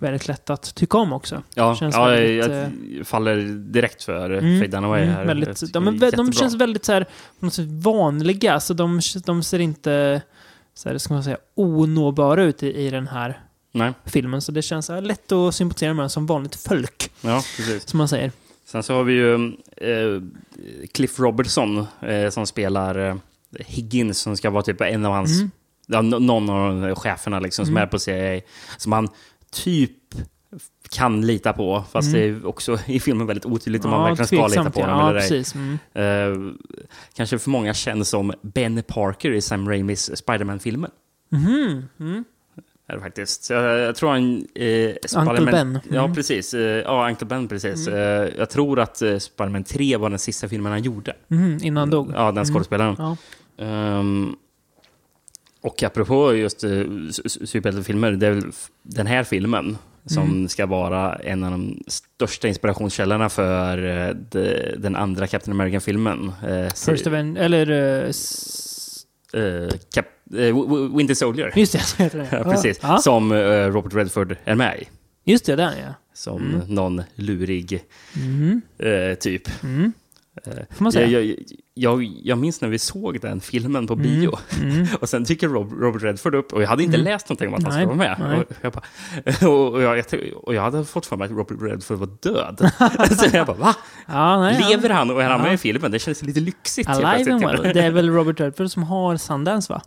väldigt 0.00 0.28
lätt 0.28 0.50
att 0.50 0.74
tycka 0.74 0.98
om 0.98 1.12
också. 1.12 1.42
ja, 1.54 1.74
känns 1.76 1.94
ja 1.94 2.04
väldigt, 2.04 2.46
jag 2.98 3.06
faller 3.06 3.36
direkt 3.72 4.02
för 4.02 4.30
Mm, 4.30 4.58
Faye 4.60 4.68
Dunaway 4.68 5.02
mm, 5.02 5.14
här. 5.14 5.24
väldigt, 5.24 5.72
de, 5.72 5.88
är, 5.88 6.16
de 6.16 6.32
känns 6.32 6.54
väldigt 6.54 6.84
så 6.84 6.92
här, 6.92 7.06
vanliga. 7.82 8.60
Så 8.60 8.74
de, 8.74 9.00
de 9.24 9.42
ser 9.42 9.58
inte 9.58 10.22
så 10.74 10.88
här, 10.88 10.98
ska 10.98 11.14
man 11.14 11.24
säga, 11.24 11.36
onåbara 11.54 12.42
ut 12.42 12.62
i, 12.62 12.66
i 12.86 12.90
den 12.90 13.08
här 13.08 13.40
Nej, 13.72 13.92
filmen. 14.04 14.40
Så 14.42 14.52
det 14.52 14.62
känns 14.62 14.86
så 14.86 14.92
här, 14.92 15.00
lätt 15.00 15.32
att 15.32 15.54
sympatisera 15.54 15.94
med 15.94 16.10
som 16.10 16.26
vanligt 16.26 16.54
folk. 16.56 17.10
ja, 17.20 17.42
precis. 17.56 17.88
Som 17.88 17.98
man 17.98 18.08
säger. 18.08 18.32
Sen 18.66 18.82
så 18.82 18.94
har 18.94 19.04
vi 19.04 19.12
ju 19.12 19.34
eh, 19.76 20.22
Cliff 20.92 21.18
Robertson 21.20 21.86
eh, 22.00 22.30
som 22.30 22.46
spelar 22.46 23.08
eh, 23.08 23.14
Higgins 23.58 24.18
som 24.18 24.36
ska 24.36 24.50
vara 24.50 24.62
typ 24.62 24.80
en 24.80 25.06
av 25.06 25.12
hans, 25.12 25.38
Mm. 25.40 25.50
ja, 25.86 26.02
någon 26.18 26.50
av 26.50 26.94
cheferna 26.94 27.40
liksom, 27.40 27.64
som 27.66 27.72
Mm. 27.76 27.82
är 27.82 27.86
på 27.86 27.98
CIA. 27.98 28.40
Som 28.78 28.92
han 28.92 29.08
typ 29.52 29.90
kan 30.90 31.26
lita 31.26 31.52
på, 31.52 31.84
fast 31.92 32.08
Mm. 32.08 32.20
det 32.20 32.26
är 32.26 32.46
också 32.46 32.78
i 32.86 33.00
filmen 33.00 33.26
väldigt 33.26 33.46
otydligt 33.46 33.84
om 33.84 33.90
man 33.90 34.02
verkligen 34.04 34.26
ska 34.26 34.46
lita 34.46 34.70
på 34.70 34.80
ja. 34.80 34.86
honom 34.86 35.00
Ja, 35.00 35.10
eller 35.10 35.32
ej. 35.32 35.44
Mm. 35.94 36.48
Eh, 36.48 36.52
kanske 37.14 37.38
för 37.38 37.50
många 37.50 37.74
känns 37.74 38.08
som 38.08 38.32
Ben 38.42 38.82
Parker 38.88 39.30
i 39.30 39.40
Sam 39.40 39.68
Raimis 39.68 40.16
Spider-Man-filmen. 40.18 40.90
Mhm. 41.28 41.84
Mm. 42.00 42.24
Är 42.88 42.94
det 42.94 43.00
faktiskt. 43.00 43.50
Jag, 43.50 43.78
jag 43.78 43.96
tror 43.96 44.10
han... 44.10 44.36
Eh, 44.54 44.64
Spider-Man- 45.08 45.50
Ben. 45.50 45.78
Ja, 45.90 46.00
Mm. 46.04 46.14
precis. 46.14 46.54
Ja, 46.84 47.08
Uncle 47.08 47.26
Ben, 47.26 47.48
precis. 47.48 47.88
Eh, 47.88 48.28
jag 48.38 48.50
tror 48.50 48.80
att 48.80 49.02
eh, 49.02 49.18
Spider-Man 49.18 49.64
3 49.64 49.96
var 49.96 50.10
den 50.10 50.18
sista 50.18 50.48
filmen 50.48 50.72
han 50.72 50.82
gjorde. 50.82 51.16
Mhm, 51.28 51.58
Innan 51.62 51.76
han 51.80 51.90
dog. 51.90 52.12
Ja, 52.14 52.32
den 52.32 52.44
skådespelaren. 52.46 52.96
Ja. 52.98 53.16
Ehm, 53.64 54.36
och 55.60 55.82
apropå 55.82 56.34
just 56.34 56.64
uh, 56.64 57.10
superhjältefilmer, 57.24 58.12
det 58.12 58.26
är 58.26 58.30
väl 58.30 58.52
den 58.82 59.06
här 59.06 59.24
filmen 59.24 59.78
som 60.06 60.22
Mm. 60.22 60.48
ska 60.48 60.66
vara 60.66 61.14
en 61.16 61.44
av 61.44 61.50
de 61.50 61.82
största 61.86 62.48
inspirationskällorna 62.48 63.28
för 63.28 63.84
eh, 64.08 64.14
de, 64.14 64.74
den 64.78 64.96
andra 64.96 65.26
Captain 65.26 65.52
American-filmen. 65.60 66.32
Uh, 66.48 66.68
First 66.68 67.06
Aven- 67.06 67.36
eller... 67.38 67.70
eh, 68.02 68.08
s- 68.08 69.06
Cap, 69.94 70.06
eh, 70.34 70.96
Winter 70.96 71.14
Soldier. 71.14 71.52
just 71.56 71.72
det, 71.72 72.02
heter 72.04 72.18
det. 72.18 72.28
Ja, 72.32 72.44
precis. 72.44 72.78
Ja. 72.82 72.98
Som 72.98 73.32
eh, 73.32 73.36
Robert 73.66 73.94
Redford 73.94 74.36
är 74.44 74.54
med 74.54 74.78
i. 74.82 74.88
Just 75.30 75.44
det, 75.46 75.56
där 75.56 75.72
ja. 75.86 75.94
Som 76.14 76.42
Mm. 76.54 76.74
någon 76.74 77.02
lurig 77.14 77.84
eh, 78.78 79.14
typ. 79.14 79.62
Mm. 79.64 79.92
Eh, 80.46 80.52
Får 80.70 80.82
man 80.84 80.92
säga. 80.92 81.06
Jag, 81.08 81.24
jag, 81.24 81.36
jag, 81.80 82.02
jag 82.22 82.38
minns 82.38 82.60
när 82.60 82.68
vi 82.68 82.78
såg 82.78 83.20
den 83.20 83.40
filmen 83.40 83.86
på 83.86 83.96
bio. 83.96 84.38
Mm. 84.60 84.86
Och 85.00 85.08
sen 85.08 85.24
dyker 85.24 85.48
Rob, 85.48 85.72
Robert 85.72 86.02
Redford 86.02 86.34
upp 86.34 86.52
och 86.52 86.62
jag 86.62 86.68
hade 86.68 86.82
inte 86.82 86.96
Mm. 86.96 87.04
läst 87.12 87.28
någonting 87.28 87.48
om 87.48 87.54
att 87.54 87.62
han 87.62 87.72
skulle 87.72 87.86
vara 87.86 87.96
med. 87.96 88.38
Och 88.40 88.52
jag, 88.60 88.72
bara, 88.72 89.48
och, 89.50 89.82
jag, 89.82 90.04
och 90.42 90.54
jag 90.54 90.62
hade 90.62 90.84
fått 90.84 91.06
för 91.06 91.16
mig 91.16 91.24
att 91.24 91.30
Robert 91.30 91.56
Redford 91.60 91.98
var 91.98 92.08
död. 92.20 92.72
så 93.18 93.36
jag 93.36 93.46
bara, 93.46 93.56
va? 93.56 93.74
Ja, 94.06 94.40
nej, 94.40 94.66
Lever 94.70 94.90
han 94.90 95.10
och 95.10 95.22
är 95.22 95.28
han 95.28 95.38
Ja. 95.38 95.44
med 95.44 95.54
i 95.54 95.58
filmen? 95.58 95.90
Det 95.90 95.98
känns 95.98 96.22
lite 96.22 96.40
lyxigt. 96.40 96.88
helt 96.88 97.04
Alive 97.04 97.32
and 97.32 97.40
well. 97.46 97.56
typ. 97.64 97.74
Det 97.74 97.82
är 97.82 97.90
väl 97.90 98.10
Robert 98.10 98.40
Redford 98.40 98.70
som 98.70 98.82
har 98.82 99.16
Sundance 99.16 99.72
va? 99.72 99.82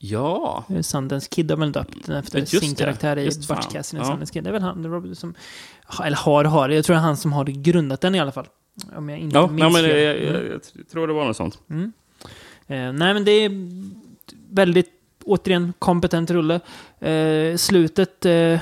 Ja, 0.00 0.64
Sundance 0.82 1.28
Kid 1.30 1.50
har 1.50 1.58
väl 1.58 1.72
döpt 1.72 2.06
den 2.06 2.16
efter 2.16 2.38
Just 2.38 2.60
sin 2.60 2.70
det. 2.74 2.76
karaktär 2.76 3.18
i. 3.18 3.24
Butch 3.26 3.66
Cassidy. 3.72 4.00
Ja. 4.02 4.04
Sundance 4.06 4.32
Kid. 4.32 4.44
Det 4.44 4.50
är 4.50 4.52
väl 4.52 4.62
han, 4.62 4.86
Robert 4.86 5.18
som... 5.18 5.34
Eller 6.04 6.16
har, 6.16 6.44
har. 6.44 6.68
Jag 6.68 6.84
tror 6.84 6.94
det 6.94 7.00
är 7.00 7.04
han 7.04 7.16
som 7.16 7.32
har 7.32 7.44
grundat 7.44 8.00
den 8.00 8.14
i 8.14 8.20
alla 8.20 8.32
fall. 8.32 8.46
Om 8.96 9.08
jag 9.08 9.18
inte 9.18 9.36
ja, 9.36 9.46
minns 9.46 9.60
ja 9.60 9.68
men 9.68 9.82
fel. 9.82 9.98
jag, 9.98 10.22
jag, 10.22 10.60
jag 10.74 10.88
tror 10.90 11.06
det 11.06 11.12
var 11.12 11.24
något 11.24 11.36
sånt. 11.36 11.58
Mm. 11.70 11.92
Eh, 12.66 12.92
nej, 12.92 13.14
men 13.14 13.24
det 13.24 13.30
är 13.32 13.50
väldigt, 14.50 14.90
återigen, 15.24 15.72
kompetent 15.78 16.30
rulle. 16.30 16.60
Eh, 17.00 17.56
slutet, 17.56 18.26
eh, 18.26 18.60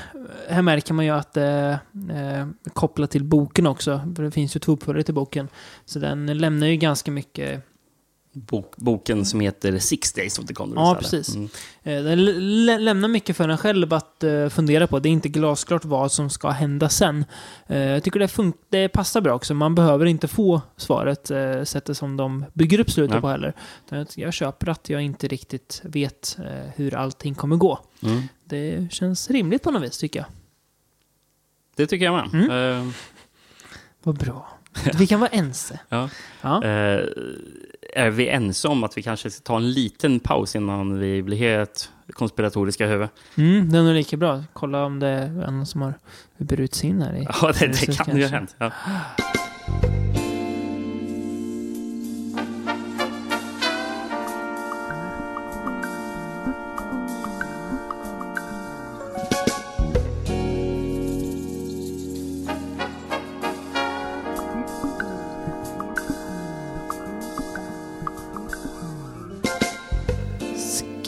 här 0.48 0.62
märker 0.62 0.94
man 0.94 1.05
ju 1.05 1.11
att 1.11 1.33
det 1.33 1.42
är 1.42 1.79
eh, 2.40 2.46
kopplat 2.73 3.10
till 3.10 3.25
boken 3.25 3.67
också. 3.67 4.12
För 4.17 4.23
det 4.23 4.31
finns 4.31 4.56
ju 4.56 4.60
två 4.60 4.73
uppföljare 4.73 5.02
till 5.02 5.14
boken. 5.14 5.48
Så 5.85 5.98
den 5.98 6.38
lämnar 6.38 6.67
ju 6.67 6.77
ganska 6.77 7.10
mycket 7.10 7.62
Bok, 8.38 8.76
boken 8.76 9.24
som 9.24 9.40
heter 9.40 9.78
Six 9.78 10.12
Days 10.12 10.38
of 10.38 10.46
the 10.46 10.54
Condor. 10.54 10.78
Ja, 10.78 10.96
precis. 11.00 11.34
Mm. 11.34 11.48
Eh, 11.82 12.02
Den 12.02 12.24
lä- 12.66 12.78
lämnar 12.78 13.08
mycket 13.08 13.37
för 13.37 13.48
en 13.48 13.58
själv 13.58 13.92
att 13.92 14.24
eh, 14.24 14.48
fundera 14.48 14.87
på. 14.87 14.98
Det 14.98 15.08
är 15.08 15.10
inte 15.10 15.28
glasklart 15.28 15.84
vad 15.84 16.12
som 16.12 16.30
ska 16.30 16.50
hända 16.50 16.88
sen. 16.88 17.24
Eh, 17.66 17.78
jag 17.78 18.02
tycker 18.02 18.20
det, 18.20 18.26
fun- 18.26 18.52
det 18.68 18.88
passar 18.88 19.20
bra 19.20 19.34
också. 19.34 19.54
Man 19.54 19.74
behöver 19.74 20.06
inte 20.06 20.28
få 20.28 20.60
svaret 20.76 21.30
uh, 21.30 21.64
sättet 21.64 21.96
som 21.96 22.16
de 22.16 22.44
bygger 22.52 22.80
upp 22.80 22.90
slutet 22.90 23.12
Nej. 23.14 23.20
på 23.20 23.28
heller. 23.28 23.52
Jag- 24.16 24.32
köper 24.34 24.68
att 24.68 24.88
jag 24.88 25.02
inte 25.02 25.28
riktigt 25.28 25.80
vet 25.84 26.37
hur 26.76 26.94
allting 26.94 27.34
kommer 27.34 27.56
gå. 27.56 27.78
Mm. 28.02 28.22
Det 28.44 28.92
känns 28.92 29.30
rimligt 29.30 29.62
på 29.62 29.70
något 29.70 29.82
vis, 29.82 29.98
tycker 29.98 30.18
jag. 30.20 30.26
Det 31.76 31.87
tycker 31.87 32.04
jag 32.04 32.14
med. 32.32 32.50
Mm. 32.50 32.92
Vad 34.02 34.18
bra. 34.18 34.48
Vi 34.98 35.06
kan 35.06 35.20
vara 35.20 35.30
ense. 35.30 35.80
ja. 35.88 36.08
Ja. 36.42 36.62
Är 37.97 38.11
vi 38.11 38.29
ense 38.29 38.69
om 38.69 38.85
att 38.85 38.99
vi 38.99 39.03
kanske 39.03 39.31
ska 39.31 39.42
ta 39.42 39.57
en 39.57 39.71
liten 39.73 40.21
paus 40.21 40.57
innan 40.57 40.99
vi 40.99 41.23
blir 41.23 41.37
helt 41.37 41.90
konspiratoriska 42.13 42.87
huvud? 42.87 43.09
Mm, 43.37 43.73
det 43.73 43.79
är 43.79 43.83
nog 43.83 43.94
lika 43.94 44.17
bra. 44.17 44.44
Kolla 44.53 44.85
om 44.85 45.01
det 45.01 45.09
är 45.09 45.29
någon 45.29 45.67
som 45.67 45.83
har 45.83 45.94
brutit 46.38 46.75
sig 46.75 46.88
in 46.88 47.03
här 47.03 47.17
i 47.17 47.27
Ja, 47.42 47.53
det, 47.61 47.67
det 47.67 47.97
kan 48.05 48.17
ju 48.17 48.23
ha 48.23 48.31
hänt. 48.31 48.57
Ja. 48.59 48.71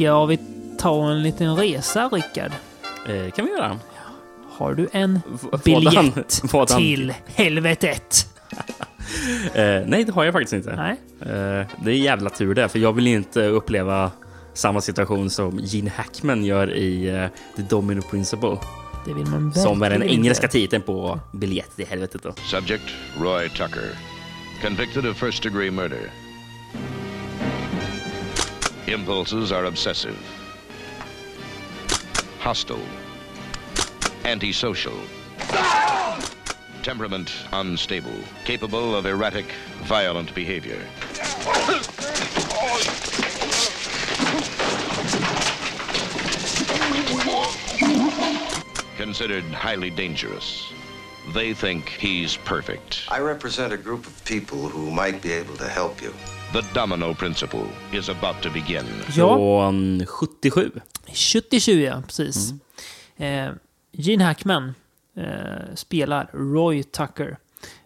Jag 0.00 0.26
vi 0.26 0.38
tar 0.78 1.10
en 1.10 1.22
liten 1.22 1.56
resa, 1.56 2.08
Rickard. 2.12 2.52
Eh, 3.08 3.30
kan 3.30 3.44
vi 3.44 3.50
göra. 3.50 3.78
Har 4.50 4.74
du 4.74 4.88
en 4.92 5.14
V- 5.14 5.48
vadan- 5.52 5.60
biljett 5.64 6.42
vadan- 6.52 6.78
till 6.78 7.14
helvetet? 7.26 8.26
Eh, 9.54 9.82
nej, 9.86 10.04
det 10.04 10.12
har 10.12 10.24
jag 10.24 10.32
faktiskt 10.32 10.52
inte. 10.52 10.76
Nej. 10.76 10.90
Eh, 11.20 11.66
det 11.84 11.90
är 11.90 11.96
jävla 11.96 12.30
tur 12.30 12.54
det, 12.54 12.68
för 12.68 12.78
jag 12.78 12.92
vill 12.92 13.06
inte 13.06 13.42
uppleva 13.46 14.10
samma 14.54 14.80
situation 14.80 15.30
som 15.30 15.58
Gene 15.62 15.90
Hackman 15.96 16.44
gör 16.44 16.72
i 16.74 17.08
eh, 17.08 17.26
The 17.56 17.62
Domino 17.62 18.02
Principle. 18.02 18.56
Det 19.06 19.14
vill 19.14 19.26
man 19.26 19.54
Som 19.54 19.82
är 19.82 19.90
den 19.90 20.02
engelska 20.02 20.46
inte. 20.46 20.52
titeln 20.52 20.82
på 20.82 21.20
biljett 21.32 21.76
till 21.76 21.86
helvetet 21.86 22.22
då. 22.22 22.32
Subject 22.50 22.84
Roy 23.20 23.48
Tucker. 23.48 23.90
Convicted 24.62 25.06
of 25.06 25.16
first 25.16 25.42
degree 25.42 25.70
murder. 25.70 26.10
Impulses 28.88 29.52
are 29.52 29.66
obsessive, 29.66 30.16
hostile, 32.38 32.80
antisocial. 34.24 34.98
Temperament 36.82 37.30
unstable, 37.52 38.18
capable 38.46 38.96
of 38.96 39.04
erratic, 39.04 39.44
violent 39.82 40.34
behavior. 40.34 40.82
Considered 48.96 49.44
highly 49.52 49.90
dangerous. 49.90 50.72
They 51.34 51.52
think 51.52 51.90
he's 51.90 52.38
perfect. 52.38 53.02
I 53.10 53.18
represent 53.20 53.74
a 53.74 53.76
group 53.76 54.06
of 54.06 54.24
people 54.24 54.66
who 54.66 54.90
might 54.90 55.20
be 55.20 55.32
able 55.32 55.58
to 55.58 55.68
help 55.68 56.00
you. 56.00 56.14
The 56.52 56.62
domino 56.74 57.14
principle 57.14 57.64
is 57.92 58.08
about 58.08 58.42
to 58.42 58.50
begin. 58.50 58.84
Ja, 59.06 59.12
Från 59.12 60.06
77. 60.06 60.70
77 61.06 61.82
ja, 61.82 62.02
precis. 62.06 62.50
Mm. 63.16 63.48
Eh, 63.48 63.54
Gene 63.92 64.24
Hackman 64.24 64.74
eh, 65.14 65.74
spelar 65.74 66.30
Roy 66.32 66.82
Tucker, 66.82 67.38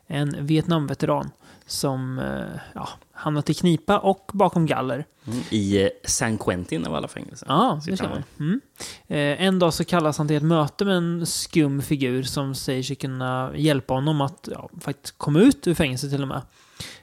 en 0.07 0.47
Vietnamveteran 0.47 1.31
som 1.67 2.19
eh, 2.19 2.61
ja, 2.75 2.89
hamnat 3.13 3.51
i 3.51 3.55
knipa 3.55 3.99
och 3.99 4.31
bakom 4.33 4.67
galler. 4.67 5.07
I 5.51 5.83
eh, 5.83 5.89
San 6.05 6.39
Quentin 6.39 6.87
av 6.87 6.95
alla 6.95 7.09
fängelser. 7.09 7.47
Ja, 7.49 7.81
det 7.87 8.03
man. 8.03 8.23
Mm. 8.41 8.61
Eh, 9.09 9.47
en 9.47 9.59
dag 9.59 9.75
så 9.75 9.85
kallas 9.85 10.19
han 10.19 10.29
till 10.29 10.37
ett 10.37 10.43
möte 10.43 10.85
med 10.85 10.97
en 10.97 11.27
skum 11.27 11.83
figur 11.83 12.23
som 12.23 12.55
säger 12.55 12.83
sig 12.83 12.97
kunna 12.97 13.53
hjälpa 13.57 13.95
honom 13.95 14.21
att 14.21 14.49
ja, 14.53 14.71
faktiskt 14.81 15.19
komma 15.19 15.41
ut 15.41 15.67
ur 15.67 15.75
fängelset 15.75 16.11
till 16.11 16.23
och 16.23 16.29
med. 16.29 16.43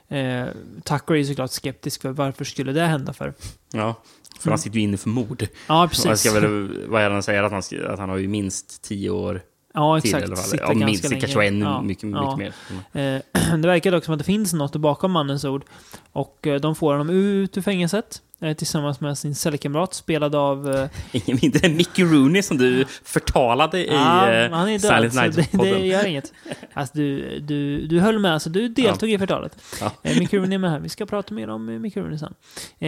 Eh, 0.10 0.48
Tucker 0.84 1.14
är 1.14 1.18
ju 1.18 1.26
såklart 1.26 1.52
skeptisk 1.52 2.02
för 2.02 2.10
varför 2.10 2.46
skulle 2.46 2.72
det 2.72 2.82
hända 2.86 3.14
för? 3.14 3.34
Ja, 3.74 3.96
för 4.40 4.50
han 4.50 4.60
sitter 4.60 4.78
ju 4.78 4.82
inne 4.84 4.98
för 4.98 5.10
mord. 5.10 5.48
Ja, 5.68 5.82
Jag 5.82 5.90
precis. 5.90 6.20
ska 6.20 6.32
väl, 6.40 6.86
vad 6.88 7.02
är 7.02 7.10
det 7.10 7.14
han 7.16 7.24
säger? 7.24 7.44
Att 7.44 7.52
han, 7.52 7.62
att 7.94 8.00
han 8.00 8.10
har 8.10 8.18
ju 8.18 8.28
minst 8.28 8.82
10 8.82 9.10
år 9.10 9.42
Ja, 9.74 10.02
till 10.02 10.16
exakt. 10.16 10.28
fall. 10.28 10.38
Sitter 10.38 10.66
Ja, 10.80 10.86
minst. 10.86 11.10
länge. 11.10 11.22
kanske 11.22 11.46
ännu 11.48 11.66
Ja, 11.66 11.82
mycket, 11.82 12.10
ja. 12.12 12.36
mycket 12.38 12.54
mer. 12.94 13.16
Eh, 13.16 13.58
det 13.58 13.68
verkar 13.68 13.92
dock 13.92 14.06
som 14.06 14.14
att 14.14 14.18
det 14.18 14.24
finns 14.24 14.54
något 14.54 14.76
bakom 14.76 15.12
mannens 15.12 15.44
ord. 15.46 15.64
Och 16.12 16.48
eh, 16.48 16.60
de 16.60 16.76
får 16.76 16.92
honom 16.92 17.10
ut 17.10 17.58
ur 17.58 17.62
fängelset 17.62 18.22
tillsammans 18.58 19.02
med 19.02 19.18
sin 19.18 19.36
cellkamrat 19.36 19.94
spelad 19.94 20.36
av... 20.36 20.70
Eh, 20.76 20.90
Ingen 21.12 21.40
mindre 21.42 21.68
än 21.68 21.76
Mickey 21.78 22.04
Rooney 22.04 22.42
som 22.42 22.58
du 22.58 22.86
förtalade 23.04 23.86
i 23.86 23.88
ja, 23.94 24.30
eh, 24.32 24.52
han 24.52 24.70
är 24.70 24.80
död, 24.80 25.12
Silent 25.12 25.14
så 25.14 25.20
det, 25.20 25.26
det 25.32 25.58
Night-podden. 25.58 25.86
gör 25.86 26.06
inget. 26.06 26.34
Alltså, 26.74 26.98
du, 26.98 27.40
du, 27.40 27.88
du 27.88 28.00
höll 28.00 28.20
med, 28.20 28.34
alltså, 28.34 28.50
du 28.50 28.68
deltog 28.68 29.12
i 29.12 29.18
förtalet. 29.18 29.58
Ja. 29.82 29.92
Eh, 30.04 30.20
Mick 30.20 30.34
Rooney 30.34 30.54
är 30.56 30.58
med 30.60 30.72
här. 30.72 30.80
Vi 30.80 30.90
ska 30.90 31.06
prata 31.06 31.34
mer 31.34 31.50
om 31.50 31.70
eh, 31.70 31.80
Mick 31.80 31.98
Rooney 31.98 32.18
sen. 32.18 32.34
Eh, 32.80 32.88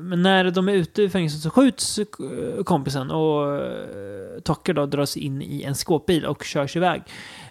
men 0.00 0.22
när 0.22 0.50
de 0.50 0.68
är 0.68 0.72
ute 0.72 1.02
ur 1.02 1.08
fängelset 1.08 1.40
så 1.40 1.50
skjuts 1.50 1.98
eh, 1.98 2.04
kompisen 2.64 3.10
och 3.10 3.56
eh, 3.56 4.40
Tucker 4.44 4.72
då 4.74 4.86
dras 4.86 5.16
in 5.16 5.42
i 5.42 5.62
en 5.62 5.74
skåpbil 5.74 6.24
och 6.26 6.44
körs 6.44 6.76
iväg. 6.76 7.02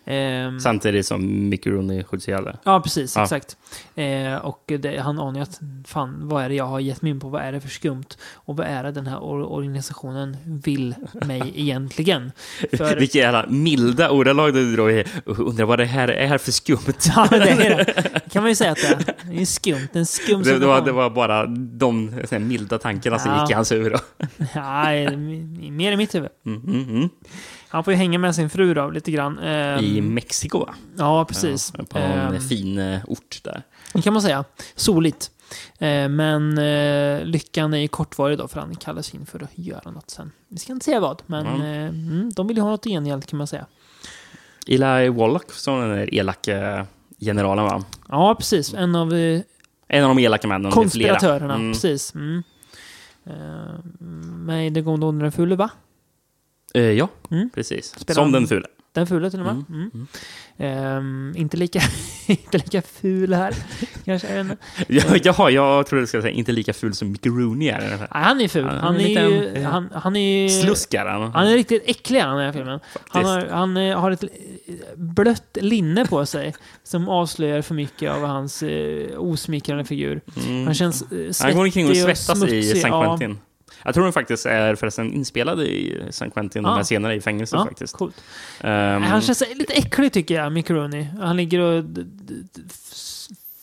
Eh, 0.06 0.58
Samtidigt 0.60 1.06
som 1.06 1.49
Mickey 1.49 1.70
Rooney 1.72 2.04
skjuts 2.04 2.28
ihjäl. 2.28 2.58
Ja, 2.64 2.80
precis. 2.82 3.16
Ja. 3.16 3.24
Exakt. 3.24 3.58
Eh, 3.95 4.36
och 4.36 4.64
det, 4.80 4.97
han 4.99 5.20
anar 5.20 5.36
ju 5.36 5.41
att 5.43 5.60
fan, 5.88 6.28
vad 6.28 6.43
är 6.43 6.49
det 6.49 6.56
jag 6.56 6.66
har 6.66 6.80
gett 6.80 7.01
mig 7.01 7.12
in 7.12 7.20
på? 7.20 7.30
Vad 7.30 7.41
är 7.41 7.51
det 7.51 7.60
för 7.62 7.70
skumt? 7.70 8.06
Och 8.34 8.58
vad 8.58 8.68
är 8.68 8.84
det 8.84 8.91
den 8.91 9.08
här 9.08 9.18
or- 9.18 9.45
organisationen 9.51 10.38
vill 10.45 10.95
mig 11.26 11.51
egentligen? 11.56 12.32
För, 12.78 12.95
Vilka 12.99 13.18
jävla 13.18 13.45
milda 13.47 14.10
ordalag 14.12 14.54
du 14.54 14.76
drar 14.76 14.89
i. 14.89 15.06
Undrar 15.26 15.66
vad 15.66 15.80
det 15.80 15.86
här 15.86 16.08
är 16.08 16.38
för 16.38 16.51
skumt. 16.51 16.80
ja, 17.16 17.28
det 17.32 17.49
är 17.49 17.76
det. 17.86 18.20
kan 18.32 18.41
man 18.43 18.51
ju 18.51 18.56
säga 18.56 18.72
att 18.72 18.78
det 18.82 18.88
är. 18.88 19.16
Det 19.36 19.41
är 19.41 19.45
skumt. 19.45 19.88
En 19.93 20.06
skum 20.06 20.43
Det, 20.43 20.60
det, 20.60 20.66
var, 20.66 20.82
det 20.82 20.91
var 20.91 21.10
bara 21.10 21.45
de 21.56 22.10
här, 22.32 22.39
milda 22.39 22.78
tankarna 22.80 23.20
som 23.20 23.32
Ja. 23.32 23.41
gick 23.41 23.51
i 23.51 23.54
hans 23.54 23.72
huvud. 23.72 23.93
Nej, 24.56 25.18
mer 25.72 25.91
i 25.91 25.97
mitt 25.97 26.16
huvud. 26.16 26.30
Mm, 26.45 26.62
mm, 26.62 26.89
mm. 26.97 27.10
Han 27.74 27.84
får 27.84 27.93
ju 27.93 27.97
hänga 27.97 28.19
med 28.19 28.36
sin 28.36 28.49
fru 28.49 28.74
då, 28.74 28.89
lite 28.89 29.11
grann. 29.11 29.39
I 29.80 30.01
Mexiko 30.01 30.59
va? 30.59 30.76
Ja, 30.97 31.26
precis. 31.26 31.74
Ja, 31.78 31.84
på 31.89 31.97
en 31.99 32.34
Eh, 32.36 32.39
fin 32.41 32.78
eh, 32.80 32.99
ort 33.07 33.39
där. 33.43 33.63
Det 33.93 34.01
kan 34.01 34.13
man 34.13 34.21
säga. 34.21 34.43
Soligt. 34.76 35.32
Eh, 35.80 36.09
men 36.09 36.57
eh, 36.57 37.26
lyckan 37.26 37.74
är 37.74 37.78
ju 37.78 37.88
kortvarig 37.88 38.38
då, 38.38 38.47
för 38.47 38.59
han 38.59 38.76
kallas 38.76 39.13
in 39.13 39.26
för 39.26 39.43
att 39.43 39.49
göra 39.55 39.91
något 39.91 40.09
sen. 40.09 40.32
Vi 40.47 40.57
ska 40.57 40.74
inte 40.74 40.86
säga 40.86 40.99
vad, 40.99 41.21
men 41.26 41.45
Mm. 41.47 41.61
eh, 41.61 41.89
mm, 41.89 42.30
de 42.36 42.47
vill 42.47 42.57
ju 42.57 42.63
ha 42.63 42.69
något 42.69 42.84
gengäld 42.86 43.26
kan 43.26 43.38
man 43.38 43.47
säga. 43.47 43.65
Eli 44.67 45.09
Wallach, 45.09 45.51
som 45.51 45.80
den 45.80 45.89
där 45.89 46.13
elaka 46.15 46.88
generalen 47.19 47.65
va? 47.65 47.84
Ja, 48.09 48.36
precis. 48.36 48.74
En 48.74 48.95
av 48.95 49.13
En 49.88 50.03
av 50.03 50.15
de 50.15 50.19
elaka 50.19 50.47
männen. 50.47 50.71
konspiratörerna. 50.71 51.55
Mm. 51.55 51.74
Precis. 51.74 52.15
Mm. 52.15 52.43
Med 54.45 54.74
det 54.74 54.82
goda 54.82 55.07
och 55.07 55.13
den 55.13 55.32
fule, 55.32 55.55
va? 55.55 55.69
Eh, 56.74 56.82
ja, 56.84 57.07
Mm. 57.32 57.49
precis. 57.49 57.86
Spelar 57.99 58.21
som 58.24 58.32
den 58.32 58.47
fula. 58.47 58.67
Den 58.93 59.07
fula 59.07 59.30
till 59.30 59.39
och 59.39 59.45
med. 59.45 59.63
Mm. 59.69 60.07
Ehm, 60.57 61.34
inte, 61.38 61.57
lika, 61.57 61.80
inte 62.28 62.57
lika 62.57 62.82
ful 62.82 63.34
här, 63.34 63.55
kanske. 64.05 64.39
Inte. 64.39 64.57
Ja, 64.88 65.03
Jaha, 65.24 65.49
jag 65.49 65.88
trodde 65.88 66.03
du 66.03 66.07
skulle 66.07 66.24
säga 66.24 66.34
inte 66.34 66.51
lika 66.51 66.74
ful 66.74 66.93
som 66.93 67.11
Mickey 67.11 67.30
Rooney 67.30 67.67
är. 67.69 67.80
Nej, 67.97 68.07
han 68.09 68.41
är 68.41 68.47
ful. 68.47 68.65
Han 68.65 68.76
är 68.76 68.82
Han 68.82 68.95
är 68.95 69.07
lite 69.07 69.21
ju... 69.59 69.63
Han, 69.63 69.89
han 69.93 70.15
är 70.15 70.49
Sluskar 70.49 71.05
han. 71.05 71.32
Han 71.32 71.47
är 71.47 71.53
riktigt 71.53 71.84
äcklig 71.86 72.19
han 72.19 72.36
i 72.36 72.38
den 72.38 72.45
här 72.45 72.53
filmen. 72.53 72.80
Han 73.09 73.26
har, 73.26 73.45
han 73.45 73.78
eh, 73.78 73.99
har 73.99 74.11
ett 74.11 74.24
eh, 74.24 74.30
blött 74.95 75.57
linne 75.61 76.05
på 76.05 76.26
sig 76.26 76.53
som 76.84 77.09
avslöjar 77.09 77.61
för 77.61 77.76
mycket 77.76 78.11
av 78.11 78.24
hans 78.26 78.63
eh, 78.63 79.19
osmickrande 79.19 79.86
figur. 79.86 80.21
Han 80.65 80.74
känns 80.74 81.01
eh, 81.01 81.07
svettig 81.09 81.36
Han 81.43 81.55
går 81.55 81.63
omkring 81.65 81.89
och 81.89 81.97
svettas 81.97 82.38
smutsig. 82.39 82.59
i 82.59 82.63
San 82.82 82.91
Ja. 82.91 83.17
Jag 83.86 83.93
tror 83.93 84.03
den 84.03 84.13
faktiskt 84.13 84.45
är 84.45 84.75
förresten 84.75 85.13
inspelad 85.13 85.61
i 85.61 86.01
San 86.11 86.31
Quentin, 86.31 86.63
de 86.63 86.69
Ah. 86.69 86.75
här 86.75 86.84
scenerna 86.84 87.13
i 87.15 87.21
fängelset 87.21 87.57
Ja, 87.59 87.65
faktiskt. 87.65 87.95
Ehm, 88.61 89.01
Han 89.03 89.21
känns 89.21 89.43
lite 89.55 89.73
äcklig 89.73 90.13
tycker 90.13 90.36
jag, 90.36 90.51
Mick 90.51 90.69
Rooney. 90.69 91.05
Han 91.21 91.38
ligger 91.38 91.59
och 91.59 91.84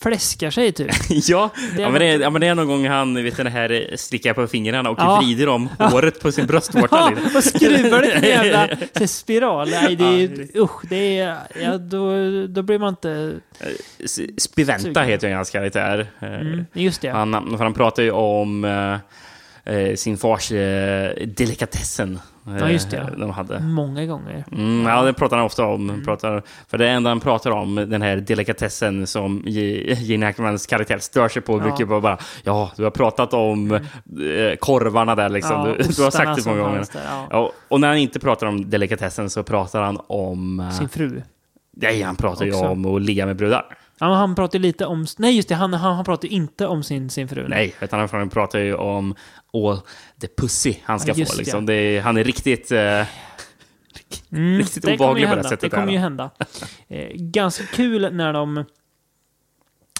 fläskar 0.02 0.50
sig 0.50 0.72
typ. 0.72 0.90
ja, 1.10 1.50
Det 1.76 1.82
är 1.82 1.82
ja, 1.82 1.90
men 1.90 2.00
det 2.00 2.06
är, 2.06 2.20
ja, 2.20 2.30
men 2.30 2.40
det 2.40 2.46
är 2.46 2.54
någon 2.54 2.66
gång 2.66 2.86
han 2.88 3.14
vet 3.24 3.36
det 3.36 3.50
här 3.50 3.70
eh, 3.72 3.96
slickar 3.96 4.34
på 4.34 4.46
fingrarna 4.46 4.90
och 4.90 4.98
Ja. 5.00 5.20
vrider 5.20 5.48
om 5.48 5.68
håret 5.78 6.20
på 6.20 6.32
sin 6.32 6.46
bröstvårta. 6.46 7.12
Ja, 7.32 7.38
och 7.38 7.44
skruvar 7.44 8.00
det 8.02 8.20
till 8.20 8.30
en 8.30 8.44
jävla 8.44 8.58
här 8.94 9.06
spiral. 9.06 9.68
Nej, 9.70 9.96
det 9.96 10.04
är, 10.04 10.46
Ja, 10.54 10.62
usch, 10.62 10.84
det 10.88 11.18
är, 11.18 11.36
ja, 11.62 11.78
då, 11.78 12.12
då 12.46 12.62
blir 12.62 12.78
man 12.78 12.88
inte... 12.88 13.32
Spiventa 14.38 15.02
heter 15.02 15.28
ju 15.28 15.34
hans 15.34 15.50
karaktär. 15.50 16.06
Eh, 16.20 16.28
Mm, 16.40 16.64
just 16.72 17.00
det. 17.02 17.08
Han, 17.08 17.32
för 17.56 17.64
han 17.64 17.74
pratar 17.74 18.02
ju 18.02 18.10
om 18.10 18.64
eh, 19.64 19.74
eh, 19.76 19.94
sin 19.94 20.16
fars 20.18 20.52
eh, 20.52 21.12
delikatessen. 21.26 22.20
eh, 22.46 22.56
Ja, 22.58 22.68
just 22.70 22.90
det. 22.90 23.08
De 23.18 23.30
hade. 23.30 23.60
Många 23.60 24.06
gånger. 24.06 24.44
Mm, 24.52 24.86
ja, 24.86 25.02
det 25.02 25.12
pratar 25.12 25.36
han 25.36 25.46
ofta 25.46 25.64
om. 25.66 25.90
Mm. 25.90 26.04
Pratar, 26.04 26.42
för 26.68 26.78
det 26.78 26.88
enda 26.88 27.10
han 27.10 27.20
pratar 27.20 27.50
om, 27.50 27.74
den 27.74 28.02
här 28.02 28.16
delikatessen 28.16 29.06
som 29.06 29.42
Ge- 29.46 29.94
Gene 30.00 30.26
Hackmans 30.26 30.66
karaktär 30.66 30.98
stör 30.98 31.28
sig 31.28 31.42
på, 31.42 31.52
Ja. 31.52 31.58
brukar 31.62 31.84
vara 31.84 32.00
bara 32.00 32.18
Ja, 32.44 32.70
du 32.76 32.84
har 32.84 32.90
pratat 32.90 33.34
om 33.34 33.72
eh, 33.72 33.80
korvarna 34.58 35.14
där 35.14 35.28
liksom. 35.28 35.52
Ja, 35.68 35.74
du, 35.78 35.92
du 35.96 36.02
har 36.02 36.10
sagt 36.10 36.44
det 36.44 36.50
många 36.50 36.62
gånger. 36.62 36.78
där, 36.78 37.00
ja. 37.10 37.26
Ja, 37.30 37.52
och 37.68 37.80
när 37.80 37.88
han 37.88 37.96
inte 37.98 38.18
pratar 38.20 38.46
om 38.46 38.70
delikatessen 38.70 39.30
så 39.30 39.42
pratar 39.42 39.82
han 39.82 39.98
om... 40.06 40.60
eh, 40.60 40.70
Sin 40.70 40.88
fru. 40.88 41.22
Nej, 41.76 42.02
han 42.02 42.16
pratar 42.16 42.44
ju 42.44 42.52
också. 42.52 42.64
om 42.66 42.86
att 42.96 43.02
ligga 43.02 43.26
med 43.26 43.36
brudar. 43.36 43.64
Ja, 44.00 44.14
han 44.14 44.34
pratar 44.34 44.58
lite 44.58 44.86
om... 44.86 45.06
Nej, 45.18 45.36
just 45.36 45.48
det. 45.48 45.54
Han, 45.54 45.72
han, 45.74 45.96
han 45.96 46.04
pratar 46.04 46.28
inte 46.28 46.66
om 46.66 46.82
sin, 46.82 47.10
sin 47.10 47.28
fru. 47.28 47.48
Nej, 47.48 47.74
utan 47.80 48.08
han 48.12 48.30
pratar 48.30 48.58
ju 48.58 48.74
om 48.74 49.14
all 49.52 49.80
the 50.20 50.28
pussy 50.36 50.74
han 50.84 51.00
ska 51.00 51.08
Ja, 51.16 51.26
få. 51.26 51.32
det. 51.32 51.38
Liksom. 51.38 51.66
Det 51.66 51.74
är, 51.74 52.00
han 52.00 52.16
är 52.16 52.24
riktigt... 52.24 52.72
Eh, 52.72 53.02
Mm, 54.32 54.58
Riktigt 54.58 54.82
det 54.82 54.94
obehaglig 54.94 55.28
på 55.28 55.34
det 55.34 55.42
sättet 55.42 55.60
Det 55.60 55.70
kommer 55.70 55.92
ju 55.92 55.98
hända. 55.98 56.30
Eh, 56.88 57.08
ganska 57.14 57.64
kul 57.66 58.14
när 58.14 58.32
de 58.32 58.64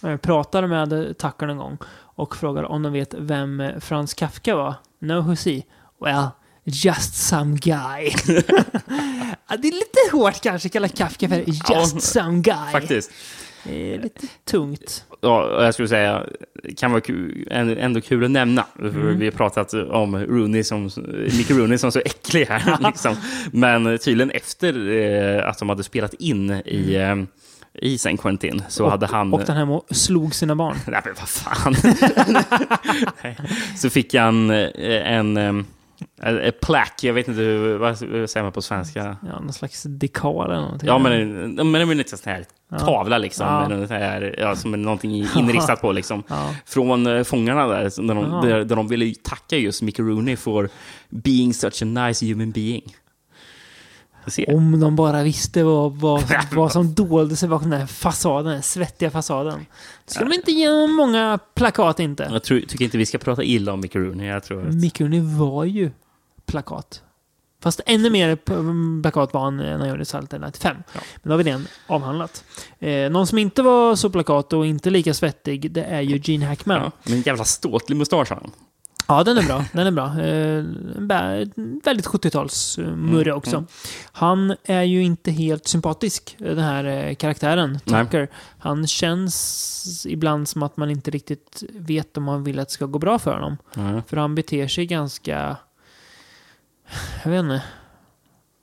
eh, 0.02 0.16
pratar 0.16 0.66
med 0.66 1.18
Tucker 1.18 1.46
någon 1.46 1.56
gång 1.56 1.78
och 1.98 2.36
frågar 2.36 2.62
om 2.62 2.82
de 2.82 2.92
vet 2.92 3.14
vem 3.18 3.60
eh, 3.60 3.78
Franz 3.80 4.14
Kafka 4.14 4.56
var. 4.56 4.74
No, 4.98 5.12
who's 5.12 5.54
he? 5.56 5.62
Well, 6.00 6.26
just 6.64 7.14
some 7.14 7.56
guy. 7.56 8.10
det 9.58 9.68
är 9.68 9.72
lite 9.72 10.12
hårt 10.16 10.40
kanske 10.42 10.66
att 10.68 10.72
kalla 10.72 10.88
Kafka 10.88 11.28
för 11.28 11.36
just 11.36 11.70
Ja, 11.70 11.84
some 11.86 12.40
guy. 12.40 12.72
faktiskt. 12.72 13.10
Det 13.64 13.94
är 13.94 13.98
lite 13.98 14.26
tungt. 14.44 15.04
Ja, 15.20 15.42
och 15.56 15.64
jag 15.64 15.74
skulle 15.74 15.88
säga, 15.88 16.26
det 16.62 16.74
kan 16.74 16.90
vara 16.90 17.00
kul, 17.00 17.48
ändå- 17.50 18.00
kul 18.00 18.24
att 18.24 18.30
nämna. 18.30 18.66
För 18.76 18.88
Mm. 18.88 19.18
Vi 19.18 19.24
har 19.24 19.32
pratat 19.32 19.74
om 19.74 20.16
Rooney 20.16 20.64
som, 20.64 20.90
Mickey 21.36 21.54
Rooney 21.54 21.78
som 21.78 21.92
så 21.92 21.98
äcklig 21.98 22.46
här. 22.46 22.78
liksom. 22.86 23.16
Men 23.52 23.98
tydligen 23.98 24.30
efter 24.30 24.88
eh, 24.88 25.48
att 25.48 25.58
de 25.58 25.68
hade 25.68 25.82
spelat 25.82 26.14
in 26.14 26.50
i, 26.50 26.94
eh, 26.94 27.16
i 27.82 27.98
San 27.98 28.16
Quentin 28.16 28.62
så 28.68 28.88
hade 28.88 29.06
han... 29.06 29.32
Och 29.32 29.42
den 29.46 29.56
här 29.56 29.70
och 29.70 29.86
slog 29.90 30.34
sina 30.34 30.56
barn. 30.56 30.76
Nej, 30.86 31.00
men 31.04 31.14
vad 31.18 31.28
fan. 31.28 31.74
Så 33.76 33.90
fick 33.90 34.14
han 34.14 34.50
eh, 34.50 34.68
en, 35.16 35.36
en, 35.36 35.66
en 36.22 36.52
plack, 36.62 36.94
jag 37.02 37.14
vet 37.14 37.28
inte 37.28 37.40
hur, 37.40 37.76
vad 37.78 37.98
säger 37.98 38.42
man 38.42 38.52
på 38.52 38.62
svenska? 38.62 39.16
Ja, 39.26 39.40
någon 39.40 39.52
slags 39.52 39.82
dekal 39.82 40.50
eller 40.50 40.60
någonting. 40.60 40.86
Ja, 40.88 40.98
men, 40.98 41.54
men 41.54 41.72
det 41.72 41.78
är 41.78 41.82
en 41.82 42.04
sån 42.18 42.32
här 42.32 42.44
tavla 42.78 43.18
liksom, 43.18 43.46
Ja. 43.46 43.68
med 43.68 43.88
här, 43.90 44.34
ja, 44.38 44.56
som 44.56 44.74
är 44.74 44.78
någonting 44.78 45.14
inristat 45.36 45.80
på 45.80 45.92
liksom. 45.92 46.22
Ja. 46.28 46.54
Från 46.66 47.06
eh, 47.06 47.22
fångarna 47.22 47.66
där, 47.66 47.82
där, 47.82 48.14
de, 48.14 48.48
där, 48.48 48.64
där 48.64 48.76
de 48.76 48.88
ville 48.88 49.14
tacka 49.14 49.56
just 49.56 49.82
Mickey 49.82 50.02
Rooney 50.02 50.36
för 50.36 50.68
being 51.08 51.54
such 51.54 51.82
a 51.82 51.84
nice 51.84 52.26
human 52.26 52.50
being. 52.50 52.82
Ser. 54.30 54.54
Om 54.54 54.80
de 54.80 54.96
bara 54.96 55.22
visste 55.22 55.62
vad, 55.62 55.92
vad, 55.92 56.22
vad 56.52 56.72
som 56.72 56.94
dolde 56.94 57.36
sig 57.36 57.48
bakom 57.48 57.70
den 57.70 57.80
här 57.80 57.86
fasaden, 57.86 58.52
den 58.52 58.62
svettiga 58.62 59.10
fasaden. 59.10 59.66
Då 60.06 60.12
skulle 60.12 60.30
de 60.30 60.34
inte 60.34 60.52
ge 60.52 60.86
många 60.86 61.38
plakat 61.54 62.00
inte. 62.00 62.28
Jag 62.32 62.42
tror, 62.42 62.60
tycker 62.60 62.84
inte 62.84 62.98
vi 62.98 63.06
ska 63.06 63.18
prata 63.18 63.42
illa 63.42 63.72
om 63.72 63.80
Mickey 63.80 63.98
Rooney. 63.98 64.26
Jag 64.26 64.42
tror 64.44 64.68
att, 64.68 64.74
Mickey 64.74 65.04
Rooney 65.04 65.20
var 65.20 65.64
ju 65.64 65.90
plakat. 66.46 67.02
Fast 67.62 67.80
ännu 67.86 68.10
mer 68.10 68.36
plakat 69.02 69.34
var 69.34 69.40
han 69.40 69.56
när 69.56 69.78
han 69.78 69.88
gjorde 69.88 70.04
Salten 70.04 70.40
95. 70.40 70.76
Men 70.94 71.02
då 71.22 71.30
har 71.30 71.38
vi 71.38 71.44
den 71.44 71.66
avhandlat. 71.86 72.44
Eh, 72.78 73.10
någon 73.10 73.26
som 73.26 73.38
inte 73.38 73.62
var 73.62 73.96
så 73.96 74.10
plakat 74.10 74.52
och 74.52 74.66
inte 74.66 74.90
lika 74.90 75.14
svettig, 75.14 75.72
det 75.72 75.82
är 75.82 76.00
ju 76.00 76.20
Gene 76.24 76.46
Hackman. 76.46 76.80
ja, 76.82 76.90
men 77.02 77.14
en 77.14 77.22
jävla 77.22 77.44
ståtlig 77.44 77.96
mustasch 77.96 78.30
han. 78.30 78.50
Ja, 79.10 79.24
den 79.24 79.38
är 79.38 79.42
bra. 79.42 79.64
Den 79.72 79.86
är 79.86 79.90
bra. 79.90 80.06
Eh, 80.06 80.64
väldigt 81.84 82.06
70-talsmurre 82.06 83.22
Mm, 83.22 83.36
också. 83.36 83.64
Han 84.12 84.54
är 84.64 84.82
ju 84.82 85.02
inte 85.02 85.30
helt 85.30 85.68
sympatisk, 85.68 86.36
den 86.38 86.58
här 86.58 86.84
eh, 86.84 87.14
karaktären. 87.14 87.80
Tucker. 87.80 88.28
Han 88.58 88.86
känns 88.86 90.06
ibland 90.08 90.48
som 90.48 90.62
att 90.62 90.76
man 90.76 90.90
inte 90.90 91.10
riktigt 91.10 91.62
vet 91.72 92.16
om 92.16 92.24
man 92.24 92.44
vill 92.44 92.58
att 92.58 92.68
det 92.68 92.74
ska 92.74 92.86
gå 92.86 92.98
bra 92.98 93.18
för 93.18 93.34
honom. 93.34 93.56
Ja. 93.74 94.02
För 94.06 94.16
han 94.16 94.34
beter 94.34 94.68
sig 94.68 94.86
ganska... 94.86 95.56
Jag 97.24 97.30
vet 97.30 97.40
inte. 97.40 97.62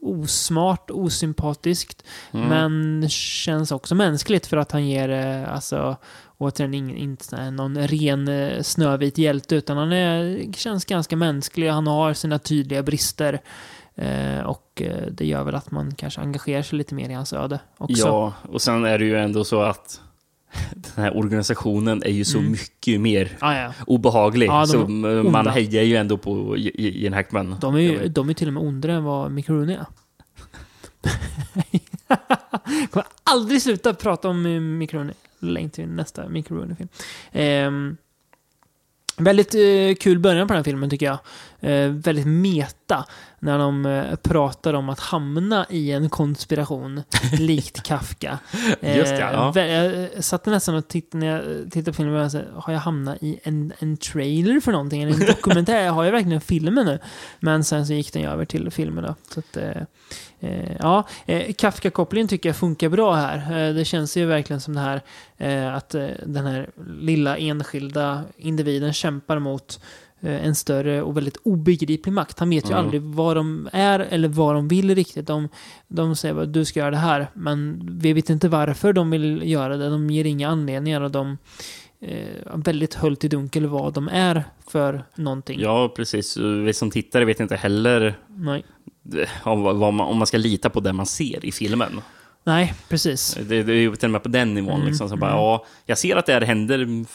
Osmart, 0.02 0.92
osympatiskt. 0.92 2.04
Mm. 2.32 2.48
Men 2.48 3.10
känns 3.10 3.72
också 3.72 3.96
mänskligt 3.96 4.48
för 4.48 4.58
att 4.58 4.72
han 4.72 4.88
ger, 4.88 5.10
eh, 5.10 5.54
alltså, 5.54 5.98
återigen 6.38 6.74
ingen, 6.74 6.98
inte 6.98 7.52
någon 7.52 7.88
ren 7.88 8.28
eh, 8.28 8.62
snövit 8.62 9.18
hjälte, 9.18 9.56
utan 9.56 9.78
han 9.78 9.92
är, 9.92 10.46
känns 10.54 10.86
ganska 10.86 11.16
mänsklig. 11.16 11.70
Han 11.70 11.88
har 11.88 12.14
sina 12.14 12.40
tydliga 12.40 12.84
brister. 12.84 13.42
Eh, 13.96 14.40
och 14.40 14.82
eh, 14.82 15.08
det 15.12 15.26
gör 15.26 15.44
väl 15.44 15.56
att 15.56 15.72
man 15.72 15.96
kanske 15.96 16.22
engagerar 16.22 16.62
sig 16.62 16.78
lite 16.78 16.96
mer 16.96 17.10
i 17.10 17.14
hans 17.14 17.34
öde 17.34 17.60
också. 17.78 18.08
Ja, 18.08 18.34
och 18.42 18.62
sen 18.62 18.86
är 18.86 19.00
det 19.00 19.06
ju 19.06 19.18
ändå 19.18 19.44
så 19.44 19.62
att 19.62 20.02
den 20.72 21.04
här 21.04 21.18
organisationen 21.18 22.04
är 22.04 22.12
ju 22.12 22.26
så 22.26 22.42
mycket 22.42 23.02
mer 23.02 23.38
Ah, 23.40 23.54
ja. 23.54 23.74
obehaglig. 23.88 24.50
De 24.50 24.68
så 24.68 24.88
man 25.32 25.48
hejar 25.48 25.84
ju 25.84 25.96
ändå 25.96 26.18
på 26.18 26.58
Gene 26.58 27.16
Hackman. 27.16 27.56
De 27.62 27.76
är 27.76 27.80
ju 27.80 28.08
de 28.08 28.30
är 28.30 28.34
till 28.34 28.48
och 28.48 28.54
med 28.54 28.64
ondare 28.64 28.94
än 28.94 29.04
vad 29.04 29.32
Mick 29.32 29.50
Rooney 29.50 29.76
är. 29.76 29.86
kommer 32.92 33.08
aldrig 33.24 33.62
sluta 33.62 33.94
prata 33.94 34.30
om 34.30 34.46
eh, 34.46 34.60
Mick 34.60 34.94
Rooney. 34.94 35.16
Länge 35.40 35.70
till 35.70 35.88
nästa 35.88 36.30
Mick 36.30 36.52
Rooney-film. 36.52 36.90
Ehm, 37.32 37.98
väldigt 39.18 39.56
eh, 39.56 39.96
kul 40.00 40.20
början 40.20 40.48
på 40.48 40.54
den 40.54 40.60
här 40.60 40.64
filmen 40.64 40.90
tycker 40.90 41.06
jag. 41.06 41.18
Eh, 41.60 41.90
väldigt 41.92 42.28
meta. 42.28 43.06
När 43.40 43.58
de 43.58 43.86
eh, 43.86 44.16
pratar 44.16 44.74
om 44.74 44.90
att 44.90 45.00
hamna 45.00 45.66
i 45.70 45.92
en 45.92 46.10
konspiration, 46.10 47.04
likt 47.40 47.84
Kafka. 47.84 48.40
Just 48.82 49.12
det, 49.12 49.20
ja. 49.20 49.52
vä- 49.56 50.10
Jag 50.16 50.24
satt 50.24 50.46
nästan 50.46 50.76
och 50.76 50.88
tittade 50.88 51.26
när 51.26 51.34
jag 51.34 51.72
tittade 51.72 51.86
på 51.92 51.94
filmen 51.94 52.26
och 52.26 52.32
sa, 52.32 52.42
har 52.56 52.74
jag 52.74 52.80
hamnat 52.80 53.18
i 53.24 53.40
en, 53.44 53.74
en 53.80 53.98
trailer 53.98 54.60
för 54.60 54.72
någonting? 54.72 55.04
Eller 55.04 55.14
en 55.14 55.20
dokumentär? 55.28 55.90
Har 55.90 56.04
jag 56.06 56.12
verkligen 56.12 56.42
filmen 56.42 56.86
nu? 56.86 57.00
Men 57.40 57.64
sen 57.64 57.88
så 57.88 57.94
gick 57.94 58.14
den 58.14 58.22
ju 58.22 58.28
över 58.30 58.46
till 58.46 58.72
filmen 58.72 59.04
då. 59.04 59.16
Så 59.34 59.40
att, 59.40 59.58
eh, 59.58 59.70
eh, 59.70 59.84
ja, 60.80 61.08
eh, 61.26 61.54
Kafka-kopplingen 61.54 62.28
tycker 62.28 62.50
jag 62.50 62.56
funkar 62.56 62.90
bra 62.90 63.14
här. 63.16 63.68
Eh, 63.68 63.74
det 63.76 63.86
känns 63.86 64.18
ju 64.18 64.26
verkligen 64.26 64.62
som 64.62 64.74
det 64.74 64.80
här 64.80 65.02
eh, 65.38 65.76
att 65.76 65.96
eh, 65.96 66.08
den 66.26 66.46
här 66.46 66.70
lilla 67.00 67.38
enskilda 67.38 68.24
individen 68.38 68.94
kämpar 68.94 69.40
mot 69.40 69.80
eh, 70.22 70.46
en 70.46 70.56
större 70.56 71.02
och 71.02 71.18
väldigt 71.18 71.38
obegriplig 71.44 72.12
makt. 72.14 72.40
Han 72.40 72.50
vet 72.50 72.66
ju 72.66 72.72
Mm. 72.74 72.84
aldrig 72.86 73.02
vad 73.02 73.36
de 73.36 73.70
är 73.74 74.00
eller 74.00 74.28
vad 74.28 74.56
de 74.56 74.68
vill 74.68 74.96
riktigt. 74.96 75.28
De, 75.28 75.50
de 75.88 76.16
säger 76.16 76.42
att 76.42 76.54
du 76.54 76.66
ska 76.66 76.80
göra 76.80 76.92
det 76.92 76.98
här, 76.98 77.28
men 77.34 77.80
vi 78.02 78.14
vet 78.14 78.30
inte 78.30 78.50
varför 78.50 78.94
de 78.94 79.10
vill 79.12 79.42
göra 79.52 79.78
det. 79.78 79.90
De 79.90 80.10
ger 80.10 80.26
inga 80.26 80.50
anledningar 80.50 81.02
och 81.02 81.12
de 81.12 81.38
eh, 82.02 82.28
väldigt 82.54 82.94
höljt 82.94 83.24
i 83.24 83.28
dunkel 83.28 83.66
vad 83.68 83.94
de 83.94 84.08
är 84.08 84.44
för 84.68 85.04
någonting. 85.16 85.60
Ja, 85.60 85.94
precis. 85.96 86.38
Vi 86.38 86.74
som 86.74 86.92
tittare 86.92 87.26
vet 87.26 87.40
inte 87.40 87.56
heller 87.56 88.20
Nej. 88.28 88.64
Om, 89.44 89.62
man, 89.62 90.00
om 90.00 90.18
man 90.18 90.28
ska 90.28 90.38
lita 90.38 90.70
på 90.70 90.80
det 90.80 90.94
man 90.94 91.06
ser 91.06 91.46
i 91.46 91.52
filmen. 91.52 92.02
Nej, 92.44 92.74
precis. 92.90 93.38
Det, 93.42 93.64
det 93.64 93.74
är 93.74 93.78
ju 93.78 93.96
till 93.96 94.06
och 94.08 94.12
med 94.12 94.24
på 94.24 94.30
den 94.30 94.54
nivån. 94.54 94.76
Mm, 94.76 94.88
Liksom, 94.88 95.10
så 95.10 95.16
bara, 95.18 95.32
mm. 95.32 95.42
ja, 95.44 95.66
jag 95.86 95.98
ser 95.98 96.16
att 96.16 96.26
det 96.26 96.34
här 96.34 96.42
händer. 96.42 96.78
Men, 96.86 97.06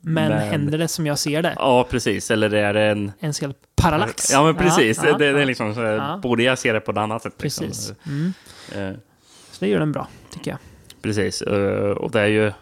Men- 0.00 0.32
händer 0.32 0.78
det 0.78 0.88
som 0.88 1.06
jag 1.06 1.18
ser 1.18 1.42
det? 1.42 1.54
Ja, 1.56 1.86
precis. 1.90 2.30
Eller 2.30 2.54
är 2.54 2.74
det 2.74 2.82
en... 2.82 3.12
En 3.20 3.34
så 3.34 3.40
kallad 3.40 3.56
parallax. 3.76 4.32
Ja, 4.32 4.44
men 4.44 4.54
precis. 4.54 4.98
Ja, 5.02 5.08
ja, 5.08 5.18
det, 5.18 5.26
är 5.26 5.44
liksom 5.46 5.74
så 5.74 5.80
här, 5.80 5.92
Ja. 5.92 6.20
Borde 6.22 6.42
jag 6.42 6.58
se 6.58 6.72
det 6.72 6.80
på 6.80 6.90
ett 6.90 6.96
annat 6.96 7.22
sätt? 7.22 7.34
Liksom. 7.42 7.66
Precis. 7.66 7.92
Mm. 8.06 8.32
Eh, 8.76 8.98
Så 9.50 9.64
det 9.64 9.68
gör 9.70 9.78
den 9.78 9.92
bra, 9.92 10.08
tycker 10.30 10.50
jag. 10.50 10.58
Precis, 11.02 11.42
eh, 11.42 11.90
och 11.90 12.10
det 12.10 12.20
är 12.20 12.26
ju, 12.26 12.52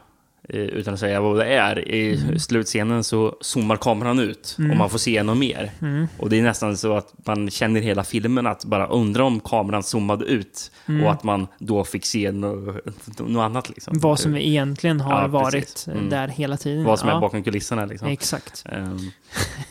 utan 0.53 0.94
att 0.94 1.01
säga 1.01 1.20
vad 1.20 1.38
det 1.38 1.44
är, 1.55 1.88
i 1.88 2.16
Mm. 2.22 2.38
slutscenen 2.38 3.05
så 3.05 3.36
zoomar 3.40 3.76
kameran 3.76 4.18
ut 4.18 4.57
och 4.70 4.76
man 4.76 4.90
får 4.90 4.98
se 4.98 5.16
ännu 5.16 5.34
mer. 5.34 5.70
Mm. 5.82 6.07
Och 6.18 6.30
det 6.30 6.38
är 6.38 6.42
nästan 6.42 6.76
så 6.76 6.96
att 6.96 7.12
man 7.26 7.51
känner 7.51 7.80
hela 7.80 8.05
filmen 8.05 8.46
att 8.46 8.64
bara 8.64 8.86
undra 8.86 9.24
om 9.24 9.40
kameran 9.40 9.82
zoomade 9.82 10.24
ut 10.24 10.70
Mm. 10.88 11.05
och 11.05 11.12
att 11.12 11.24
man 11.24 11.46
då 11.59 11.84
fick 11.84 12.07
se 12.07 12.32
något, 12.32 12.76
något 13.18 13.42
annat. 13.42 13.68
Liksom. 13.68 13.98
Vad 14.01 14.18
som 14.18 14.32
vi 14.32 14.48
egentligen 14.48 15.01
har 15.01 15.20
Ja, 15.22 15.26
varit 15.28 15.84
eh, 15.88 15.94
Mm. 15.94 16.09
där 16.11 16.28
hela 16.28 16.57
tiden. 16.57 16.84
Vad 16.84 16.98
som 16.98 17.09
Ja, 17.09 17.16
är 17.16 17.20
bakom 17.20 17.42
kulisserna. 17.42 17.84
Liksom. 17.84 18.09
Exakt. 18.09 18.64
Ehm, 18.72 18.98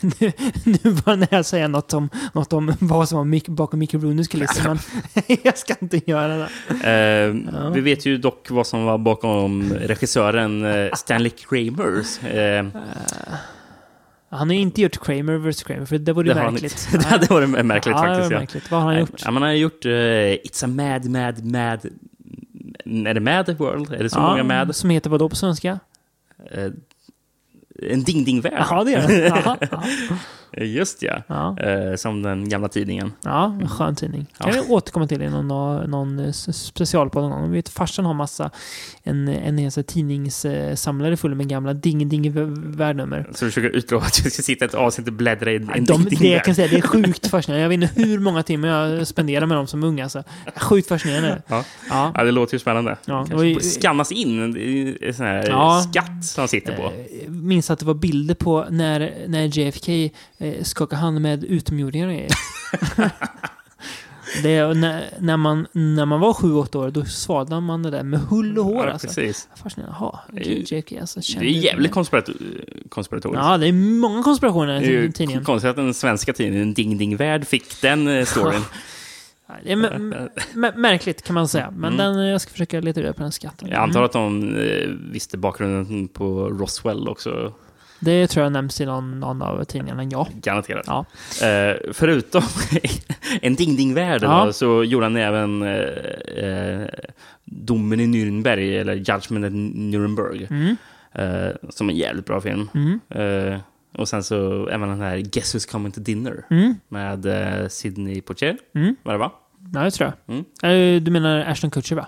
nu, 0.00 0.32
nu 0.64 0.94
när 1.06 1.28
jag 1.30 1.46
säger 1.46 1.68
något 1.68 1.94
om, 1.94 2.08
något 2.32 2.52
om 2.52 2.72
vad 2.80 3.08
som 3.08 3.18
var 3.18 3.24
mic- 3.24 3.50
bakom 3.50 3.82
Rooney's 3.82 4.30
kulisser, 4.30 4.64
men 4.68 4.78
jag 5.42 5.58
ska 5.58 5.74
inte 5.80 6.10
göra 6.10 6.36
det. 6.36 6.48
ehm, 6.84 7.48
Ja. 7.52 7.70
Vi 7.70 7.80
vet 7.80 8.06
ju 8.06 8.18
dock 8.18 8.50
vad 8.50 8.66
som 8.66 8.84
var 8.84 8.98
bakom 8.98 9.72
regissören 9.72 10.64
eh, 10.70 10.92
Stanley 10.92 11.30
Kramers. 11.30 12.20
Ehm, 12.24 12.72
Han 14.28 14.48
har 14.48 14.54
ju 14.54 14.60
inte 14.60 14.80
gjort 14.80 15.04
Kramer 15.04 15.36
vs. 15.36 15.62
Kramer, 15.62 15.86
för 15.86 15.98
det 15.98 16.12
vore 16.12 16.28
ju 16.28 16.34
det 16.34 16.40
han 16.40 16.52
märkligt. 16.52 16.88
det 16.92 17.04
hade 17.04 17.26
varit 17.26 17.48
märkligt 17.48 17.96
ja, 17.96 18.02
faktiskt. 18.02 18.30
Ja. 18.30 18.38
märkligt. 18.38 18.70
Vad 18.70 18.82
har 18.82 18.92
han 18.92 19.00
gjort? 19.00 19.22
Ja, 19.24 19.30
man 19.30 19.42
har 19.42 19.52
gjort 19.52 19.84
eh, 19.84 19.90
It's 19.90 20.64
a 20.64 20.66
mad, 20.66 21.04
mad, 21.04 21.44
mad... 21.44 21.86
Är 23.06 23.14
det 23.14 23.20
Mad 23.20 23.58
World? 23.58 23.92
Är 23.92 24.02
det 24.02 24.10
så 24.10 24.20
många 24.20 24.42
mad? 24.42 24.76
Som 24.76 24.90
heter 24.90 25.10
vad 25.10 25.20
då 25.20 25.28
på 25.28 25.36
svenska? 25.36 25.78
Eh, 26.50 26.70
en 27.82 28.04
ding-ding-värld. 28.04 28.52
Jaha, 28.70 28.84
det 28.84 28.94
är 28.94 29.08
det. 29.08 29.26
Jaha, 29.26 29.56
ja. 29.70 29.84
Just 30.56 31.02
ja. 31.02 31.22
Ja. 31.26 31.58
Eh, 31.58 31.94
som 31.96 32.22
den 32.22 32.48
gamla 32.48 32.68
tidningen. 32.68 33.12
Ja, 33.24 33.58
en 33.60 33.68
skön 33.68 33.96
tidning. 33.96 34.26
Kan 34.38 34.54
Ja. 34.54 34.62
vi 34.68 34.72
återkomma 34.74 35.06
till 35.06 35.22
i 35.22 35.28
någon, 35.30 35.48
någon 35.90 36.18
eh, 36.18 36.32
specialpodd 36.32 37.22
någon 37.22 37.30
gång. 37.32 37.50
Vi 37.50 37.56
vet, 37.56 37.68
farsan 37.68 38.04
har 38.04 38.14
massa, 38.14 38.50
en, 39.02 39.28
en 39.28 39.70
så 39.70 39.82
tidningssamlare 39.82 41.16
full 41.16 41.34
med 41.34 41.48
gamla 41.48 41.72
ding-ding-värdnummer. 41.74 43.26
Så 43.34 43.44
du 43.44 43.50
försöker 43.50 43.76
utlova 43.76 44.04
att 44.06 44.20
jag 44.24 44.32
ska 44.32 44.42
sitta 44.42 44.64
ett 44.64 44.74
avsnitt 44.74 45.06
och 45.06 45.12
bläddra 45.12 45.52
i 45.52 45.56
en 45.56 45.84
De, 45.84 46.04
det 46.04 46.28
jag 46.28 46.44
kan 46.44 46.54
säga, 46.54 46.68
det 46.68 46.76
är 46.76 46.82
sjukt 46.82 47.26
fascinerande. 47.26 47.62
Jag 47.62 47.68
vet 47.80 47.90
inte 47.90 48.02
hur 48.08 48.18
många 48.18 48.42
timmar 48.42 48.68
jag 48.68 49.06
spenderar 49.06 49.46
med 49.46 49.56
dem 49.56 49.66
som 49.66 49.84
unga. 49.84 50.02
Alltså. 50.02 50.22
Sjukt 50.56 50.88
fascinerande. 50.88 51.42
Ja. 51.48 51.64
Ja. 51.90 52.12
ja, 52.14 52.24
det 52.24 52.30
låter 52.30 52.54
ju 52.54 52.58
spännande. 52.58 52.90
Ja, 53.04 53.14
Kanske 53.28 53.34
och 53.34 53.46
i- 53.46 53.60
skannas 53.60 54.12
in 54.12 54.40
en 55.00 55.14
sån 55.14 55.26
här 55.26 55.48
Ja. 55.48 55.86
skatt 55.90 56.24
som 56.24 56.40
han 56.40 56.48
sitter 56.48 56.76
på. 56.76 56.82
Eh, 56.82 57.30
minns 57.30 57.70
att 57.70 57.78
det 57.78 57.86
var 57.86 57.94
bilder 57.94 58.34
på 58.34 58.66
när, 58.70 59.12
när 59.28 59.58
JFK 59.58 60.10
eh, 60.40 60.62
skakade 60.62 61.00
hand 61.02 61.20
med 61.20 61.44
utomjordingar 61.44 62.06
och 62.08 62.12
grejer. 62.14 62.30
det, 64.42 64.50
är- 64.56 64.74
när, 64.74 65.04
när, 65.20 65.36
man, 65.36 65.66
när 65.72 66.06
man 66.06 66.20
var 66.20 66.34
sju, 66.34 66.52
åtta 66.54 66.78
år, 66.78 66.90
då 66.90 67.04
svalde 67.04 67.60
man 67.60 67.82
det 67.82 67.90
där 67.90 68.02
med 68.02 68.20
hull 68.20 68.58
och 68.58 68.64
hår. 68.64 68.86
Ja, 68.86 68.92
alltså. 68.92 69.06
precis. 69.06 69.48
Fascinerande. 69.62 70.18
JFK 70.34 70.98
alltså. 71.00 71.20
Det 71.20 71.46
är 71.46 71.50
jävligt 71.50 71.92
konspirator 71.92 72.34
konspiratoriskt. 72.88 73.44
Ja, 73.44 73.58
det 73.58 73.66
är 73.68 73.72
många 73.72 74.22
konspirationer 74.22 74.82
i 74.82 74.86
ju 74.86 75.12
tidningen. 75.12 75.44
konstigt 75.44 75.70
att 75.70 75.76
den 75.76 75.94
svenska 75.94 76.32
tidningen 76.32 76.74
Ding 76.74 76.98
Ding 76.98 77.16
Värld 77.16 77.46
fick 77.46 77.80
den 77.82 78.08
eh, 78.08 78.24
storyn. 78.24 78.62
Det 79.64 79.72
är 79.72 80.76
märkligt 80.76 81.22
kan 81.22 81.34
man 81.34 81.48
säga. 81.48 81.70
Men 81.76 81.96
den, 81.96 82.18
jag 82.26 82.40
ska 82.40 82.50
försöka 82.50 82.80
leta 82.80 83.00
reda 83.00 83.12
på 83.12 83.22
den 83.22 83.32
skatten. 83.32 83.68
Jag 83.68 83.82
antar 83.82 84.02
att 84.02 84.12
de 84.12 84.56
eh, 84.56 84.88
visste 85.12 85.38
bakgrunden 85.38 86.08
på 86.08 86.48
Roswell 86.48 87.08
också. 87.08 87.52
Det 88.00 88.26
tror 88.26 88.42
jag 88.42 88.52
nämns 88.52 88.80
i 88.80 88.86
någon, 88.86 89.20
någon 89.20 89.42
av 89.42 89.64
tidningarna, 89.64 90.04
ja. 90.04 90.28
Garanterat. 90.34 90.84
Ja. 90.86 91.04
Eh, 91.46 91.76
förutom 91.92 92.42
en 93.42 93.54
ding-ding-värld 93.56 94.22
Ja. 94.22 94.52
så 94.52 94.84
gjorde 94.84 95.04
han 95.06 95.16
även 95.16 95.62
eh, 95.62 96.44
eh, 96.44 96.86
domen 97.44 98.00
i 98.00 98.06
Nürnberg, 98.06 98.80
eller 98.80 98.94
Judgment 98.94 99.44
at 99.44 99.52
Nuremberg. 99.74 100.46
Mm. 100.50 100.76
Eh, 101.12 101.54
som 101.70 101.88
en 101.90 101.96
jävligt 101.96 102.26
bra 102.26 102.40
film. 102.40 102.68
Eh, 103.08 103.58
och 103.98 104.08
sen 104.08 104.22
så 104.24 104.68
även 104.68 104.88
den 104.88 105.00
här 105.00 105.18
Guess 105.18 105.54
Who's 105.54 105.70
Coming 105.72 105.92
to 105.92 106.00
Dinner 106.00 106.44
Mm. 106.50 106.74
med 106.88 107.26
eh, 107.26 107.68
Sidney 107.68 108.20
Poitier. 108.20 108.56
Mm. 108.74 108.96
Var 109.02 109.12
det 109.12 109.18
va? 109.18 109.32
Ja, 109.74 109.80
det 109.80 109.90
tror 109.90 110.12
jag. 110.26 110.36
Mm. 110.72 111.04
Du 111.04 111.10
menar 111.10 111.38
Ashton 111.40 111.70
Kutcher, 111.70 111.96
va? 111.96 112.06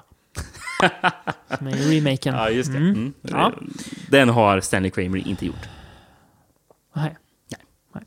Som 1.59 1.67
är 1.67 1.73
remaken. 1.73 2.35
Ja, 2.35 2.51
just 2.51 2.73
det. 2.73 2.79
Mm. 2.79 2.91
Mm. 2.95 3.13
Ja. 3.23 3.53
Den 4.09 4.29
har 4.29 4.61
Stanley 4.61 4.91
Kramer 4.91 5.29
inte 5.29 5.47
gjort. 5.47 5.69
Nej. 6.93 7.17
Nej. 7.95 8.05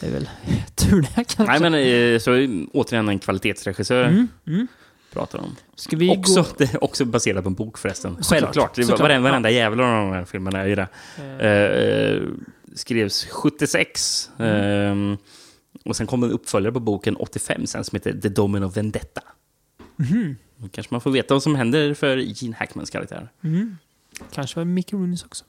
Det 0.00 0.06
är 0.06 0.10
väl 0.10 0.28
tur 0.74 1.02
det 1.02 1.14
kanske. 1.14 1.42
Nej, 1.44 1.60
men 1.60 1.74
eh, 1.74 2.18
så 2.18 2.30
återigen 2.72 3.08
en 3.08 3.18
kvalitetsregissör 3.18 4.04
Mm. 4.04 4.28
Mm. 4.46 4.66
pratar 5.12 5.38
om. 5.38 5.56
Ska 5.74 5.96
vi 5.96 6.10
Också, 6.18 6.42
gå... 6.42 6.48
det 6.58 6.74
är 6.74 6.84
också 6.84 7.04
baserat 7.04 7.44
på 7.44 7.48
en 7.48 7.54
bok 7.54 7.78
förresten. 7.78 8.10
Såklart, 8.22 8.40
Självklart. 8.42 8.74
Det 8.74 8.82
var 8.82 8.88
såklart, 8.88 9.22
varenda, 9.22 9.50
ja. 9.50 9.56
jävla 9.56 9.84
av 9.84 10.06
de 10.06 10.12
här 10.12 10.24
filmerna 10.24 10.58
är 10.60 10.66
ju 10.66 10.74
det. 10.74 10.88
Eh, 11.46 12.28
skrevs 12.74 13.24
76. 13.24 14.30
Mm. 14.38 15.12
eh, 15.12 15.18
och 15.84 15.96
sen 15.96 16.06
kom 16.06 16.22
en 16.22 16.30
uppföljare 16.30 16.72
på 16.72 16.80
boken 16.80 17.16
85 17.16 17.66
sen 17.66 17.84
som 17.84 17.96
heter 17.96 18.12
The 18.20 18.28
Domino 18.28 18.68
Vendetta. 18.68 19.22
Mhm. 19.96 20.36
Då 20.56 20.68
kanske 20.68 20.94
man 20.94 21.00
får 21.00 21.10
veta 21.10 21.34
vad 21.34 21.42
som 21.42 21.54
händer 21.54 21.94
för 21.94 22.16
Gene 22.16 22.56
Hackmans 22.58 22.90
karaktär. 22.90 23.28
Mm. 23.44 23.76
Kanske 24.32 24.60
var 24.60 24.64
Mickey 24.64 24.96
Rooney's 24.96 25.24
också. 25.26 25.44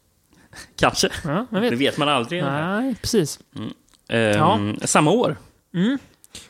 Kanske. 0.76 1.10
Ja, 1.24 1.46
man 1.50 1.62
Det 1.62 1.70
vet. 1.70 1.80
vet 1.80 1.98
man 1.98 2.10
aldrig. 2.10 2.44
Nej, 2.44 2.96
precis. 3.02 3.40
Eh, 4.10 4.20
Ja. 4.20 4.60
Samma 4.82 5.12
år. 5.12 5.36
Mm. 5.74 5.98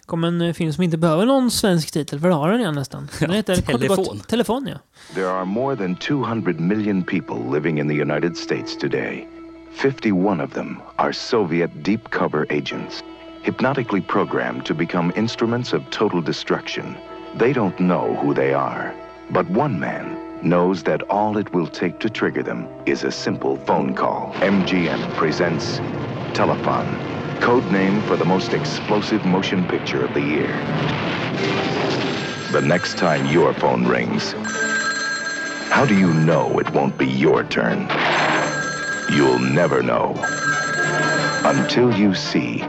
Kom 0.05 0.23
en 0.23 0.41
eh, 0.41 0.53
film 0.53 0.73
som 0.73 0.83
inte 0.83 0.97
behöver 0.97 1.25
någon 1.25 1.51
svensk 1.51 1.91
titel, 1.91 2.19
för 2.19 2.27
det 2.27 2.33
har 2.33 2.49
den 2.49 2.57
redan 2.59 2.75
nästan. 2.75 3.09
Den 3.19 3.31
heter 3.31 3.55
gott 3.55 3.65
Telefon. 3.81 4.19
Telefon, 4.19 4.67
ja. 4.67 4.77
There 5.13 5.27
are 5.29 5.45
more 5.45 5.75
than 5.75 5.95
200 5.95 6.59
million 6.59 7.03
people 7.03 7.53
living 7.53 7.79
in 7.79 7.87
the 7.87 8.01
United 8.01 8.37
States 8.37 8.77
today. 8.77 9.27
51 9.73 10.41
of 10.43 10.53
them 10.53 10.77
are 10.95 11.13
Soviet 11.13 11.71
deep 11.85 12.09
cover 12.09 12.45
agents, 12.49 13.03
hypnotically 13.43 14.01
programmed 14.01 14.65
to 14.65 14.73
become 14.73 15.13
instruments 15.15 15.73
of 15.73 15.81
total 15.89 16.21
destruction. 16.23 16.95
They 17.39 17.53
don't 17.53 17.75
know 17.77 18.17
who 18.21 18.33
they 18.33 18.53
are, 18.53 18.93
but 19.29 19.45
one 19.49 19.79
man 19.79 20.17
knows 20.43 20.83
that 20.83 21.01
all 21.03 21.37
it 21.37 21.53
will 21.53 21.67
take 21.67 21.99
to 21.99 22.09
trigger 22.09 22.43
them 22.43 22.67
is 22.85 23.03
a 23.03 23.11
simple 23.11 23.57
phone 23.57 23.93
call. 23.93 24.33
MGM 24.35 25.13
presents 25.15 25.79
Telefon, 26.33 27.39
code 27.41 27.71
name 27.71 28.01
for 28.01 28.17
the 28.17 28.25
most 28.25 28.53
explosive 28.53 29.23
motion 29.25 29.65
picture 29.65 30.03
of 30.03 30.13
the 30.13 30.21
year. 30.21 30.51
The 32.51 32.61
next 32.61 32.97
time 32.97 33.25
your 33.27 33.53
phone 33.53 33.85
rings, 33.85 34.33
how 35.69 35.85
do 35.85 35.97
you 35.97 36.13
know 36.13 36.59
it 36.59 36.69
won't 36.73 36.97
be 36.97 37.07
your 37.07 37.43
turn? 37.43 37.87
You'll 39.09 39.39
never 39.39 39.81
know. 39.81 40.13
Until 41.43 41.93
you 41.97 42.13
see 42.13 42.59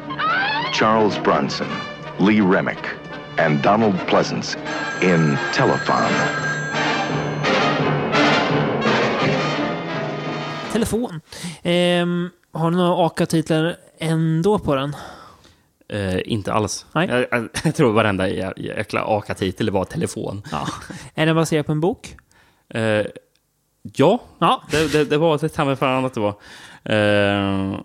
Charles 0.72 1.18
Bronson, 1.18 1.68
Lee 2.18 2.40
Remick, 2.40 2.96
and 3.38 3.62
Donald 3.62 3.96
Pleasance 4.06 4.54
in 5.02 5.36
Telefon. 5.52 6.51
Telefon. 10.82 11.20
Ehm, 11.62 12.30
har 12.52 12.70
du 12.70 12.76
några 12.76 13.06
AKA-titlar 13.06 13.76
ändå 13.98 14.58
på 14.58 14.74
den? 14.74 14.96
Eh, 15.88 16.20
inte 16.32 16.52
alls. 16.52 16.86
Nej. 16.92 17.08
Jag, 17.08 17.26
jag, 17.30 17.48
jag 17.64 17.74
tror 17.74 17.92
varenda 17.92 18.28
jä- 18.28 18.52
jäkla 18.56 19.04
AKA-titel 19.04 19.70
var 19.70 19.84
telefon. 19.84 20.42
Ja. 20.52 20.68
Är 21.14 21.26
den 21.26 21.36
baserad 21.36 21.66
på 21.66 21.72
en 21.72 21.80
bok? 21.80 22.16
Eh, 22.74 23.06
ja, 23.82 24.20
Ja. 24.38 24.62
det, 24.70 24.92
det, 24.92 25.04
det 25.04 25.18
var 25.18 25.38
det 25.38 25.48
ta 25.48 25.64
mig 25.64 25.76
fan 25.76 26.04
att 26.04 26.14
det 26.14 26.20
var. 26.20 26.34
Eh, 26.84 27.78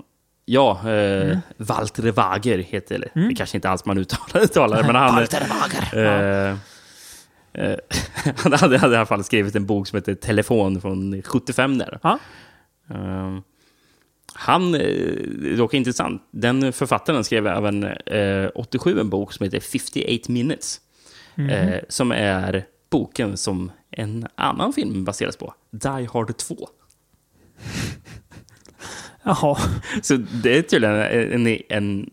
ja, 0.46 0.80
Mm. 0.84 1.38
Walter 1.58 2.12
Wager 2.12 2.58
heter 2.58 3.00
det. 3.00 3.28
Det 3.28 3.36
kanske 3.36 3.58
inte 3.58 3.70
alls 3.70 3.86
man 3.86 3.98
uttalar, 3.98 4.44
uttalar 4.44 4.78
det, 4.78 4.84
men 4.88 4.96
han... 4.96 5.16
Walter 5.16 5.48
Wager. 5.50 6.04
Ja. 6.04 6.22
Eh, 6.22 6.58
eh, 7.72 7.78
han 8.38 8.54
hade, 8.54 8.78
hade 8.78 8.94
i 8.94 8.98
alla 8.98 9.06
fall 9.06 9.24
skrivit 9.24 9.56
en 9.56 9.66
bok 9.66 9.88
som 9.88 9.98
heter 9.98 10.16
Telefon 10.16 10.82
från 10.82 11.22
75 11.22 11.78
där. 11.78 12.00
Ja. 12.04 12.20
Eh, 12.90 13.40
han, 14.34 14.76
eh, 14.76 15.58
dock 15.58 15.74
intressant, 15.74 16.22
den 16.32 16.74
författaren 16.74 17.24
skrev 17.24 17.48
även 17.48 17.84
eh, 17.84 18.50
87 18.56 19.00
en 19.00 19.10
bok 19.10 19.34
som 19.34 19.44
heter 19.44 19.60
58 19.60 20.32
minutes. 20.32 20.82
Mhm. 21.36 21.50
Eh, 21.50 21.80
som 21.90 22.12
är 22.12 22.66
boken 22.90 23.38
som 23.38 23.72
en 23.92 24.28
annan 24.36 24.74
film 24.74 25.04
baseras 25.04 25.38
på, 25.38 25.54
Die 25.72 26.08
Hard 26.14 26.38
2. 26.38 26.56
Jaha. 29.24 29.58
Så 30.02 30.16
det 30.16 30.58
är 30.58 30.62
tydligen 30.62 30.96
en, 30.96 31.48
en, 31.48 31.62
en 31.70 32.10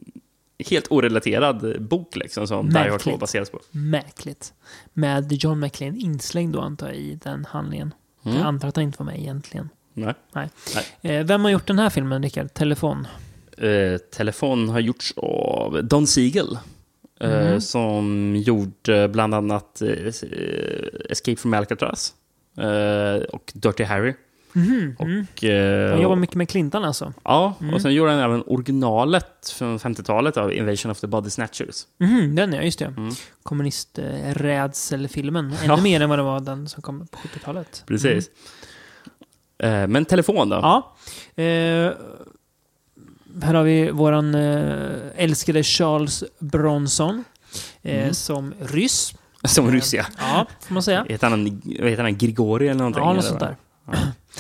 helt 0.59 0.87
orelaterad 0.91 1.83
bok 1.83 2.17
liksom, 2.17 2.47
som 2.47 2.69
Die 2.69 2.79
Hard 2.79 2.89
2 2.89 2.93
Märkligt. 2.93 3.21
baseras 3.21 3.51
på. 3.51 3.61
Märkligt. 3.71 4.53
Med 4.93 5.33
John 5.33 5.61
McClane 5.61 5.99
inslängd 5.99 6.53
då 6.53 6.61
antar 6.61 6.87
jag 6.87 6.97
i 6.97 7.15
den 7.15 7.45
handlingen. 7.45 7.95
Mm. 8.25 8.37
Jag 8.37 8.47
antar 8.47 8.69
att 8.69 8.77
han 8.77 8.85
inte 8.85 8.99
var 8.99 9.07
med 9.07 9.19
egentligen. 9.21 9.69
Nej. 9.95 10.15
Nej. 10.33 10.49
Nej. 10.75 10.85
Eh, 11.17 11.25
vem 11.27 11.45
har 11.45 11.51
gjort 11.51 11.67
den 11.67 11.79
här 11.79 11.91
filmen, 11.91 12.23
Rickard? 12.23 12.55
Telefon? 12.55 13.07
Eh, 13.59 13.99
telefon 13.99 14.69
har 14.69 14.81
gjorts 14.81 15.15
av 15.17 15.85
Don 15.85 16.07
Siegel. 16.07 16.59
Eh, 17.21 17.31
Mm. 17.31 17.61
Som 17.61 18.37
gjorde 18.37 19.09
bland 19.09 19.35
annat 19.35 19.83
eh, 19.83 20.07
Escape 21.11 21.37
from 21.37 21.55
Alcatraz. 21.55 22.15
Eh, 22.59 23.23
och 23.23 23.53
Dirty 23.55 23.85
Harry. 23.85 24.15
Mhm. 24.53 24.97
Och, 24.99 25.45
eh, 25.45 25.91
Han 25.93 26.03
jobbar 26.03 26.17
mycket 26.17 26.37
med 26.37 26.49
Clinton 26.49 26.85
alltså? 26.85 27.13
Ja, 27.25 27.55
Mm. 27.61 27.75
och 27.75 27.83
sen 27.83 27.95
gjorde 27.95 28.11
han 28.11 28.21
även 28.21 28.43
originalet 28.47 29.49
från 29.59 29.79
50-talet 29.79 30.37
av 30.37 30.53
Invasion 30.53 30.91
of 30.91 31.01
the 31.01 31.07
Body 31.07 31.31
Snatchers. 31.31 31.87
Mhm, 31.99 32.35
den 32.35 32.53
ja, 32.53 32.63
just 32.63 32.79
det. 32.79 32.85
Mm. 32.85 33.11
Kommunisträdselfilmen. 33.43 35.45
Ännu 35.47 35.57
Ja. 35.67 35.77
mer 35.77 36.01
än 36.01 36.09
vad 36.09 36.19
det 36.19 36.23
var 36.23 36.41
den 36.41 36.69
som 36.69 36.83
kom 36.83 37.07
på 37.07 37.19
70-talet. 37.19 37.83
Precis. 37.87 38.31
Eh, 39.59 39.87
men 39.87 40.05
telefon 40.05 40.49
då? 40.49 40.57
Ja. 40.57 40.95
Eh, 41.43 41.93
här 43.43 43.55
har 43.55 43.63
vi 43.63 43.91
våran 43.91 44.35
eh, 44.35 44.91
älskade 45.17 45.63
Charles 45.63 46.25
Bronson. 46.39 47.25
Mm. 47.83 48.15
Som 48.15 48.55
ryss. 48.61 49.15
Som 49.45 49.73
Ryssja. 49.73 50.07
Ja, 50.19 50.47
får 50.61 50.75
man 50.75 50.83
säga. 50.83 51.07
Heter 51.09 51.31
han, 51.31 51.63
vad 51.81 51.91
heter 51.91 52.03
han? 52.03 52.19
Grigori 52.19 52.69
eller 52.69 52.79
någonting? 52.79 53.03
Ja, 53.03 53.13
något 53.13 53.25
sånt 53.25 53.41
där. 53.41 53.57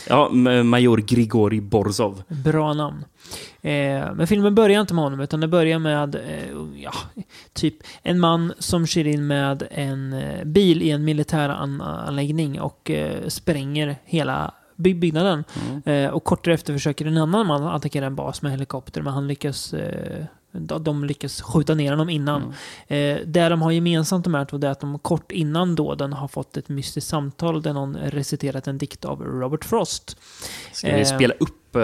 Ja, 0.08 0.28
ma- 0.32 0.62
major 0.62 0.96
Grigori 0.96 1.60
Borzov. 1.60 2.22
Bra 2.28 2.72
namn. 2.72 3.04
Men 4.16 4.26
filmen 4.26 4.54
börjar 4.54 4.80
inte 4.80 4.94
med 4.94 5.04
honom, 5.04 5.20
utan 5.20 5.40
det 5.40 5.48
börjar 5.48 5.78
med 5.78 6.16
ja, 6.76 6.92
typ 7.52 7.74
en 8.02 8.20
man 8.20 8.52
som 8.58 8.86
kör 8.86 9.06
in 9.06 9.26
med 9.26 9.62
en 9.70 10.14
bil 10.44 10.82
i 10.82 10.90
en 10.90 11.04
militäranläggning 11.04 12.60
och 12.60 12.90
spränger 13.28 13.96
hela 14.04 14.54
byggnaden. 14.76 15.44
Eh, 15.84 16.06
och 16.10 16.24
kort 16.24 16.44
därefter 16.44 16.72
försöker 16.72 17.06
en 17.06 17.18
annan 17.18 17.46
man 17.46 17.62
attackera 17.66 18.06
en 18.06 18.14
bas 18.14 18.42
med 18.42 18.52
helikopter, 18.52 19.02
men 19.02 19.12
han 19.12 19.26
lyckas 19.28 19.74
eh, 19.74 20.24
de- 20.52 21.04
lyckas 21.04 21.42
skjuta 21.42 21.74
ner 21.74 21.90
honom 21.90 22.08
innan. 22.10 22.42
Eh, 22.88 23.18
det 23.26 23.48
de 23.48 23.62
har 23.62 23.70
gemensamt 23.70 24.24
de 24.24 24.34
här 24.34 24.44
två 24.44 24.56
är 24.56 24.66
att 24.66 24.80
de 24.80 24.98
kort 24.98 25.32
innan 25.32 25.74
dåden 25.74 26.12
har 26.12 26.28
fått 26.28 26.56
ett 26.56 26.68
mystiskt 26.68 27.10
samtal 27.10 27.62
där 27.62 27.72
någon 27.72 27.96
reciterat 27.96 28.66
en 28.66 28.78
dikt 28.78 29.04
av 29.04 29.22
Robert 29.22 29.64
Frost. 29.64 30.16
Ska 30.72 30.86
vi 30.94 31.00
Eh, 31.00 31.06
spela 31.06 31.34
upp 31.40 31.76
eh, 31.76 31.82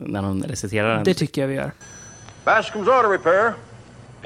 när 0.00 0.22
han 0.22 0.42
reciterar 0.42 0.94
den? 0.94 1.04
Det 1.04 1.14
tycker 1.14 1.40
jag 1.40 1.48
vi 1.48 1.54
gör. 1.54 1.72
Bascom's 2.44 2.88
auto 2.96 3.08
repair. 3.08 3.52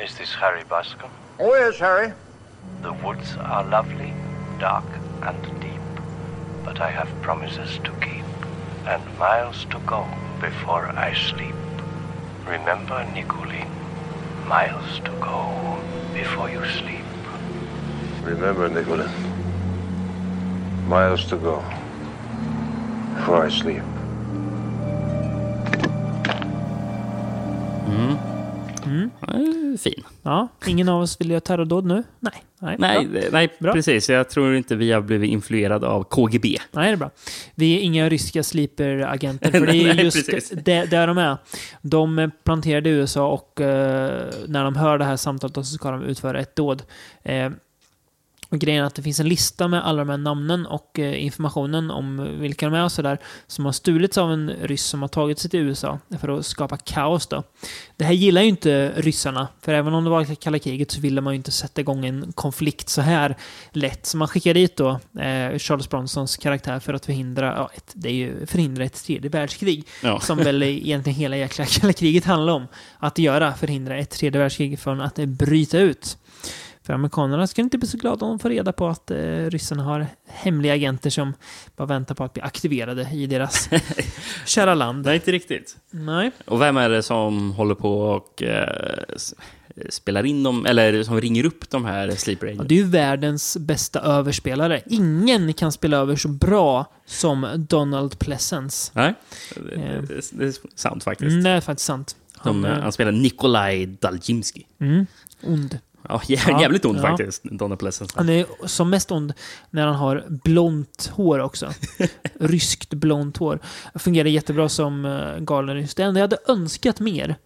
Is 0.05 0.15
this 0.15 0.35
Harry 0.41 0.63
Bascom? 0.69 1.11
Oh, 1.39 1.67
yes, 1.67 1.81
Harry. 1.81 2.11
The 2.83 2.89
woods 3.07 3.37
are 3.45 3.71
lovely, 3.71 4.13
dark 4.61 4.85
and 5.23 5.37
deep, 5.63 5.76
but 6.67 6.81
I 6.81 6.91
have 6.91 7.09
promises 7.23 7.79
to 7.85 7.93
keep 8.05 8.25
and 8.87 9.03
miles 9.19 9.65
to 9.71 9.79
go 9.87 10.05
before 10.41 10.87
I 11.09 11.15
sleep. 11.15 11.55
Remember, 12.47 12.99
Nicolene, 13.15 13.71
miles 14.47 15.01
to 15.07 15.13
go 15.21 15.79
before 16.13 16.51
you 16.51 16.63
sleep. 16.79 17.07
Remember, 18.23 18.69
Nicholas. 18.69 19.13
Miles 20.89 21.25
to 21.27 21.37
go 21.37 21.63
before 23.15 23.47
I 23.47 23.51
sleep. 23.51 23.83
Mm. 28.87 29.11
Eh, 29.23 29.79
Fin. 29.79 30.05
Ja, 30.23 30.49
ingen 30.67 30.89
av 30.89 31.01
oss 31.01 31.21
vill 31.21 31.31
göra 31.31 31.41
terrordåd 31.41 31.85
nu? 31.85 32.03
Nej. 32.21 32.46
Nej, 32.61 32.77
Nej, 32.79 33.07
bra. 33.07 33.21
nej 33.33 33.49
Bra. 33.59 33.73
precis. 33.73 34.09
Jag 34.09 34.31
tror 34.31 34.55
inte 34.57 34.77
vi 34.77 34.93
har 34.93 35.01
blivit 35.01 35.31
influerade 35.31 35.87
av 35.87 36.05
KGB. 36.05 36.57
Nej, 36.73 36.87
det 36.87 36.93
är 36.93 36.97
bra. 36.97 37.11
Vi 37.55 37.77
är 37.77 37.81
inga 37.81 38.09
ryska 38.09 38.43
sleeper-agenter, 38.43 39.51
för 39.51 39.67
det 39.67 39.77
är 39.77 39.95
Nej, 39.95 40.05
just 40.05 40.31
precis. 40.31 40.59
det, 40.65 40.85
där 40.91 41.07
de 41.07 41.19
är. 41.19 41.37
De 41.83 42.31
planterade 42.45 42.91
i 42.91 42.93
USA 42.93 43.29
och 43.29 43.61
eh, 43.61 44.25
när 44.47 44.65
de 44.65 44.77
hör 44.77 44.99
det 44.99 45.05
här 45.05 45.17
samtalet 45.17 45.55
så 45.55 45.65
ska 45.65 45.91
de 45.91 46.03
utföra 46.03 46.41
ett 46.41 46.57
dåd. 46.57 46.83
Eh, 47.23 47.51
och 48.57 48.61
grejen 48.61 48.83
är 48.83 48.87
att 48.87 48.95
det 48.95 49.03
finns 49.03 49.21
en 49.21 49.29
lista 49.29 49.69
med 49.69 49.87
alla 49.87 49.99
de 49.99 50.09
här 50.09 50.17
namnen 50.17 50.67
och 50.67 50.99
eh, 50.99 51.25
informationen 51.25 51.91
om 51.91 52.41
vilka 52.41 52.67
de 52.67 52.75
är 52.75 52.85
och 52.85 52.93
sådär 52.93 53.19
som 53.47 53.65
har 53.65 53.73
stulits 53.73 54.19
av 54.19 54.33
en 54.33 54.51
ryss 54.63 54.85
som 54.85 55.03
har 55.03 55.09
tagit 55.09 55.39
sig 55.39 55.51
till 55.51 55.61
USA 55.61 55.99
för 56.21 56.39
att 56.39 56.47
skapa 56.47 56.77
kaos 56.77 57.27
då. 57.27 57.43
Det 57.97 58.05
här 58.05 58.13
gillar 58.13 58.43
ju 58.43 58.49
inte 58.49 58.93
ryssarna, 58.97 59.49
för 59.61 59.75
även 59.75 59.95
om 59.95 60.05
det 60.05 60.11
var 60.11 60.35
kalla 60.35 60.59
kriget 60.59 60.91
så 60.91 61.01
ville 61.01 61.21
man 61.21 61.33
ju 61.33 61.37
inte 61.37 61.51
sätta 61.51 61.81
igång 61.81 62.07
en 62.07 62.33
konflikt 62.33 62.89
så 62.89 63.01
här 63.01 63.37
lätt. 63.73 64.07
Så 64.07 64.17
man 64.17 64.29
skickar 64.29 64.55
dit 64.55 64.77
då 64.77 64.91
eh, 65.21 65.59
Charles 65.59 65.91
Bronsons 65.91 66.37
karaktär 66.37 66.81
för 66.81 66.95
att 66.95 67.07
förhindra, 67.07 67.55
ja, 67.57 67.71
ett, 67.75 67.93
det 67.95 68.09
är 68.09 68.15
ju 68.15 68.47
förhindra 68.47 68.85
ett 68.85 69.05
tredje 69.05 69.31
världskrig. 69.31 69.85
Ja. 70.03 70.21
Som 70.27 70.39
väl 70.39 70.63
egentligen 70.63 71.19
hela 71.19 71.37
jäkla 71.37 71.65
kalla 71.67 71.93
kriget 71.93 72.25
handlar 72.25 72.53
om. 72.53 72.67
Att 72.99 73.19
göra, 73.19 73.55
förhindra 73.55 73.99
ett 73.99 74.11
tredje 74.11 74.41
världskrig 74.41 74.79
från 74.79 75.01
att 75.01 75.15
bryta 75.17 75.79
ut. 75.79 76.19
För 76.87 76.93
amerikanerna 76.93 77.47
skulle 77.47 77.65
inte 77.65 77.79
bli 77.79 77.89
så 77.89 77.97
glada 77.97 78.25
om 78.27 78.31
de 78.31 78.39
får 78.39 78.49
reda 78.51 78.73
på 78.73 78.87
att 78.89 79.11
eh, 79.11 79.17
ryssarna 79.51 79.83
har 79.83 80.07
hemliga 80.29 80.73
agenter 80.75 81.11
som 81.11 81.33
bara 81.77 81.87
väntar 81.87 82.15
på 82.15 82.25
att 82.25 82.33
bli 82.33 82.43
aktiverade 82.43 83.09
i 83.13 83.27
deras 83.27 83.69
kära 84.47 84.75
land. 84.75 85.05
Nej, 85.07 85.15
inte 85.15 85.33
riktigt. 85.33 85.77
Nej. 85.91 86.31
Och 86.45 86.61
vem 86.61 86.77
är 86.77 86.89
det 86.89 87.03
som 87.03 87.53
håller 87.53 87.75
på 87.75 88.01
och 88.01 88.43
eh, 88.43 89.17
spelar 89.89 90.27
in 90.27 90.43
dem, 90.43 90.67
eller 90.67 91.03
som 91.03 91.21
ringer 91.21 91.45
upp 91.47 91.71
de 91.71 91.85
här 91.85 92.11
sleeper 92.11 92.47
Ja, 92.47 92.53
agents? 92.53 92.69
det 92.69 92.75
är 92.75 92.77
ju 92.77 92.85
världens 92.85 93.57
bästa 93.57 94.01
överspelare. 94.01 94.83
Ingen 94.87 95.53
kan 95.53 95.73
spela 95.73 95.97
över 95.97 96.17
så 96.17 96.29
bra 96.29 96.93
som 97.07 97.67
Donald 97.69 98.19
Pleasence. 98.19 98.93
Nej, 98.95 99.15
det, 99.55 99.77
det, 100.09 100.31
det 100.33 100.45
är 100.45 100.55
sant 100.75 101.05
faktiskt. 101.05 101.31
Mm, 101.33 101.45
det 101.45 101.51
är 101.51 101.61
faktiskt 101.61 101.87
sant. 101.87 102.17
Han, 102.37 102.65
eh, 102.65 102.73
eh, 102.73 102.83
han 102.83 102.93
spelar 102.93 103.13
Nikolaj 103.13 103.87
Daljimski. 103.87 104.67
mm, 104.81 105.07
ond. 105.43 105.79
Ja, 106.09 106.19
jä- 106.25 106.51
Ja, 106.51 106.61
jävligt 106.61 106.85
ond 106.85 106.99
ja. 106.99 107.03
faktiskt, 107.03 107.43
Donald 107.45 107.79
Pleasence. 107.79 108.13
Han 108.17 108.29
är 108.29 108.47
som 108.67 108.91
mest 108.91 109.11
ond 109.13 109.33
när 109.71 109.87
han 109.87 109.95
har 109.97 110.25
blont 110.29 111.11
hår 111.15 111.39
också. 111.39 111.73
Ryskt 112.41 112.95
blont 112.95 113.37
hår. 113.37 113.59
Fungerar 113.95 114.29
jättebra 114.29 114.69
som 114.69 115.05
uh, 115.05 115.39
galen 115.39 115.77
ryss. 115.77 115.95
Det 115.95 116.03
enda 116.03 116.21
jag 116.21 116.25
hade 116.25 116.39
önskat 116.49 117.01
mer, 117.01 117.37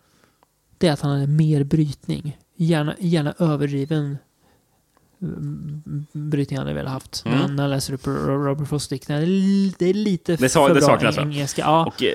det 0.78 0.88
är 0.88 0.92
att 0.92 1.00
han 1.00 1.10
hade 1.12 1.26
mer 1.26 1.64
brytning. 1.64 2.38
Gärna, 2.56 2.94
gärna 2.98 3.34
överdriven 3.38 4.18
mm, 5.22 6.06
brytning 6.12 6.58
hade 6.58 6.70
jag 6.70 6.74
velat 6.76 6.92
haft. 6.92 7.22
Mm. 7.26 7.56
När 7.56 7.62
jag 7.64 7.70
läser 7.70 7.94
upp 7.94 8.06
Ro- 8.06 8.44
Robert 8.44 8.68
Frost 8.68 8.84
det 9.78 9.86
är 9.86 9.94
lite 9.94 10.36
Det 10.36 10.48
för 10.68 10.74
det 10.74 10.80
bra 10.80 11.22
engelska. 11.22 11.62
Ja, 11.62 11.86
Och 11.86 12.02
eh, 12.02 12.14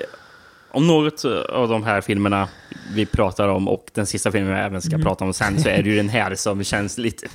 om 0.70 0.86
något 0.86 1.24
av 1.48 1.68
de 1.68 1.84
här 1.84 2.00
filmerna 2.00 2.48
vi 2.94 3.06
pratar 3.06 3.48
om 3.48 3.68
och 3.68 3.90
den 3.94 4.06
sista 4.06 4.32
filmen 4.32 4.54
vi 4.54 4.60
även 4.60 4.82
ska 4.82 4.94
Mm. 4.94 5.04
prata 5.06 5.24
om 5.24 5.32
sen 5.34 5.62
så 5.62 5.68
är 5.68 5.82
det 5.82 5.90
ju 5.90 5.96
den 5.96 6.08
här 6.08 6.34
som 6.34 6.64
känns 6.64 6.98
lite... 6.98 7.26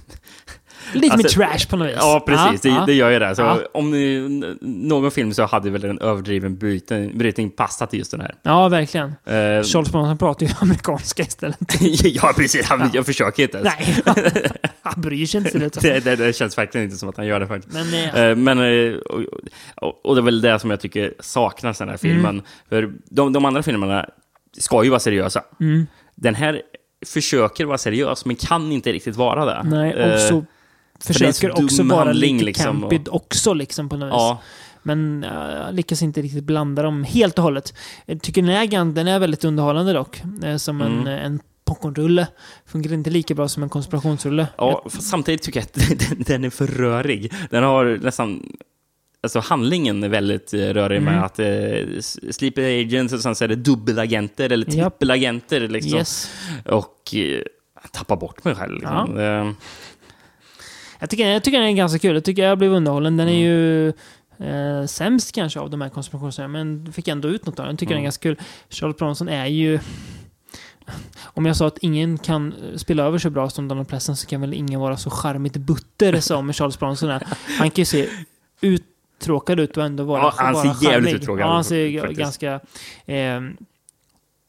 lite 0.93 1.13
alltså- 1.13 1.39
mer 1.39 1.45
trash 1.47 1.67
på 1.69 1.77
något 1.77 1.87
vis. 1.87 1.95
Ja, 1.99 2.23
precis. 2.27 2.65
Ja, 2.65 2.71
det, 2.71 2.77
ja. 2.79 2.85
det 2.85 2.93
gör 2.93 3.09
ju 3.09 3.19
det. 3.19 3.35
Så 3.35 3.41
Ja. 3.41 3.59
om 3.73 3.91
ni, 3.91 4.19
någon 4.61 5.11
film 5.11 5.33
så 5.33 5.45
hade 5.45 5.69
väl 5.69 5.83
en 5.85 5.99
överdriven 5.99 6.57
brytning, 6.57 7.17
brytning 7.17 7.49
passat 7.49 7.89
till 7.89 7.99
just 7.99 8.11
den 8.11 8.21
här. 8.21 8.35
Ja, 8.43 8.69
verkligen. 8.69 9.07
Eh, 9.07 9.33
Charles 9.63 9.91
Bronson 9.91 10.17
pratar 10.17 10.45
ju 10.45 10.51
amerikanska 10.59 11.23
istället. 11.23 11.57
ja, 12.03 12.33
precis. 12.37 12.65
Han, 12.65 12.79
Ja. 12.79 12.89
Jag 12.93 13.05
försöker 13.05 13.43
inte 13.43 13.57
ens. 13.57 13.73
Nej, 13.79 13.95
han 14.81 15.01
bryr 15.01 15.25
sig 15.25 15.37
inte. 15.37 15.57
det. 15.59 15.79
Det, 15.81 15.99
det, 15.99 16.15
det 16.15 16.33
känns 16.33 16.57
verkligen 16.57 16.85
inte 16.85 16.97
som 16.97 17.09
att 17.09 17.17
han 17.17 17.25
gör 17.27 17.39
det 17.39 17.47
faktiskt. 17.47 17.73
Men, 17.73 17.91
Eh, 18.15 18.35
men 18.35 18.59
eh, 18.59 18.95
och, 19.75 20.05
och, 20.05 20.15
det 20.15 20.21
är 20.21 20.23
väl 20.23 20.41
det 20.41 20.59
som 20.59 20.69
jag 20.69 20.79
tycker 20.79 21.13
saknas 21.19 21.77
i 21.77 21.83
den 21.83 21.89
här 21.89 21.97
filmen. 21.97 22.25
Mm. 22.25 22.43
För 22.69 22.93
de, 23.09 23.33
de 23.33 23.45
andra 23.45 23.63
filmerna 23.63 24.05
ska 24.57 24.83
ju 24.83 24.89
vara 24.89 24.99
seriösa. 24.99 25.43
Mm. 25.59 25.87
Den 26.15 26.35
här 26.35 26.61
försöker 27.05 27.65
vara 27.65 27.77
seriös, 27.77 28.25
men 28.25 28.35
kan 28.35 28.71
inte 28.71 28.91
riktigt 28.91 29.15
vara 29.15 29.45
det. 29.45 29.61
Nej, 29.69 30.13
och 30.13 30.19
så 30.19 30.45
för 31.03 31.23
en 31.25 31.33
försöker 31.33 31.63
också 31.63 31.77
dum 31.77 31.87
vara 31.89 32.05
handling, 32.05 32.33
lite 32.35 32.45
liksom, 32.45 32.81
campid 32.81 33.07
också 33.11 33.53
liksom 33.53 33.89
på 33.89 33.97
något 33.97 34.07
vis. 34.07 34.11
Ja, 34.13 34.41
Men 34.83 35.23
uh, 35.23 35.73
lyckas 35.73 36.01
inte 36.01 36.21
riktigt 36.21 36.43
blanda 36.43 36.81
dem 36.83 37.03
helt 37.03 37.37
och 37.37 37.43
hållet. 37.43 37.73
Jag 38.05 38.21
tycker 38.21 38.41
den 38.41 38.51
är, 38.51 38.65
gan- 38.65 38.93
den 38.93 39.07
är 39.07 39.19
väldigt 39.19 39.43
underhållande 39.43 39.93
dock. 39.93 40.21
Eh, 40.43 40.57
som 40.57 40.81
en, 40.81 40.91
Mm. 41.01 41.07
en 41.25 41.39
popcornrulle. 41.65 42.27
Fungerar 42.65 42.93
inte 42.93 43.09
lika 43.09 43.33
bra 43.35 43.47
som 43.47 43.63
en 43.63 43.69
konspirationsrulle. 43.69 44.47
ja 44.57 44.85
samtidigt 44.89 45.41
tycker 45.41 45.59
jag 45.59 45.65
att 45.65 46.17
den, 46.27 46.43
är 46.43 46.49
för 46.49 46.67
rörig. 46.67 47.33
Den 47.49 47.63
har 47.63 47.99
nästan... 48.01 48.43
Alltså 49.23 49.39
handlingen 49.39 50.03
är 50.03 50.09
väldigt 50.09 50.53
eh, 50.53 50.57
rörig 50.59 50.97
Mm. 50.97 51.13
med 51.13 51.23
att 51.25 51.39
eh, 51.39 51.47
s- 51.97 52.35
sleeper 52.35 52.79
agents 52.79 53.13
och 53.13 53.19
sen 53.19 53.35
så 53.35 53.43
är 53.43 53.47
det 53.47 53.55
dubbelagenter 53.55 54.49
eller 54.49 54.65
trippelagenter. 54.65 55.67
Liksom. 55.67 55.97
Yes. 55.97 56.31
Och 56.65 56.95
eh, 57.13 57.19
jag 57.83 57.91
tappar 57.91 58.15
bort 58.15 58.43
mig 58.43 58.55
själv. 58.55 58.73
Liksom. 58.75 59.19
Eh, 59.19 59.51
Jag 61.01 61.09
tycker, 61.09 61.27
jag 61.27 61.43
tycker 61.43 61.59
den 61.59 61.67
är 61.67 61.73
ganska 61.73 61.99
kul. 61.99 62.13
Jag 62.15 62.23
tycker 62.23 62.43
jag 62.43 62.57
blev 62.57 62.71
underhållen. 62.73 63.17
Den 63.17 63.27
är 63.27 63.31
Mm. 63.31 63.43
ju 63.43 63.87
eh, 64.81 64.85
sämst 64.85 65.31
kanske 65.35 65.59
av 65.59 65.69
de 65.69 65.81
här 65.81 65.89
konspirationsserierna, 65.89 66.51
men 66.63 66.93
fick 66.93 67.07
ändå 67.07 67.27
ut 67.27 67.45
något 67.45 67.59
av 67.59 67.65
den. 67.65 67.73
Jag 67.73 67.79
tycker 67.79 67.89
den 67.89 67.97
är 67.97 67.99
Mm. 67.99 68.03
ganska 68.05 68.21
kul. 68.23 68.39
Charles 68.69 68.97
Bronson 68.97 69.29
är 69.29 69.45
ju... 69.45 69.79
Om 71.23 71.45
jag 71.45 71.55
sa 71.57 71.67
att 71.67 71.77
ingen 71.77 72.17
kan 72.17 72.53
spela 72.75 73.03
över 73.03 73.17
så 73.17 73.29
bra 73.29 73.49
som 73.49 73.67
Donald 73.67 73.87
Pleasence 73.87 74.21
så 74.21 74.27
kan 74.27 74.41
väl 74.41 74.53
ingen 74.53 74.79
vara 74.79 74.97
så 74.97 75.09
charmigt 75.09 75.57
butter 75.57 76.19
som 76.19 76.53
Charles 76.53 76.79
Bronson 76.79 77.09
är. 77.09 77.23
Han 77.59 77.69
kan 77.71 77.81
ju 77.81 77.85
se 77.85 78.07
uttråkad 78.61 79.59
ut 79.59 79.77
och 79.77 79.83
ändå 79.83 80.03
vara 80.03 80.21
Ja, 80.21 80.33
han 80.37 80.55
ser 80.55 80.63
vara 80.63 80.77
jävligt 80.81 80.91
charmig. 80.93 81.13
uttråkad 81.15 81.45
Ja, 81.45 81.51
han 81.51 81.59
ut, 81.59 81.65
ser 81.65 81.99
faktiskt. 81.99 82.19
ganska... 82.19 82.59
Eh, 83.05 83.41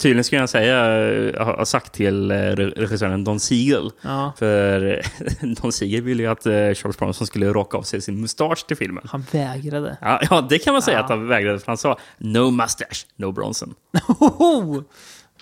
Tydligen 0.02 0.24
skulle 0.24 0.40
jag 0.40 0.48
säga, 0.48 1.02
eh, 1.12 1.44
ha 1.56 1.64
sagt 1.64 1.92
till 1.92 2.30
eh, 2.30 2.34
re- 2.34 2.72
regissören 2.76 3.24
Don 3.24 3.40
Siegel. 3.40 3.90
ja, 4.02 4.32
För 4.38 5.02
Don 5.62 5.72
Siegel 5.72 6.02
ville 6.02 6.22
ju 6.22 6.28
att 6.28 6.46
eh, 6.46 6.52
Charles 6.52 6.98
Bronson 6.98 7.26
skulle 7.26 7.52
raka 7.52 7.76
av 7.78 7.82
sig 7.82 8.00
sin 8.00 8.20
mustasch 8.20 8.66
till 8.66 8.76
filmen. 8.76 9.04
han 9.06 9.24
vägrade. 9.30 9.96
Ja, 10.00 10.20
ja 10.30 10.46
det 10.50 10.58
kan 10.58 10.72
man 10.72 10.82
säga 10.82 10.96
Ja. 10.98 11.04
att 11.04 11.10
han 11.10 11.28
vägrade, 11.28 11.58
för 11.58 11.66
han 11.66 11.76
sa 11.78 11.98
no 12.18 12.50
mustache, 12.50 13.06
no 13.16 13.32
Bronson. 13.32 13.74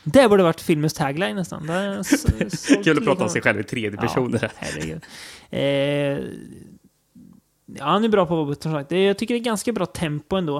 Det 0.04 0.28
borde 0.28 0.42
varit 0.42 0.60
filmens 0.60 0.94
tagline 0.94 1.36
nästan. 1.36 1.62
Kul 2.84 2.98
att 2.98 3.04
prata 3.04 3.24
om 3.24 3.30
sig 3.30 3.42
själv 3.42 3.60
i 3.60 3.64
tredje 3.64 3.98
person. 4.00 4.38
Ja. 4.42 5.58
Eh, 5.58 6.18
ja, 7.78 7.84
han 7.84 8.04
är 8.04 8.08
bra 8.08 8.26
på 8.26 8.44
vad 8.44 8.62
som 8.62 8.72
sagt. 8.72 8.88
Det- 8.88 9.04
Jag 9.04 9.18
tycker 9.18 9.34
det 9.34 9.40
är 9.40 9.44
ganska 9.44 9.72
bra 9.72 9.86
tempo 9.86 10.36
ändå. 10.36 10.58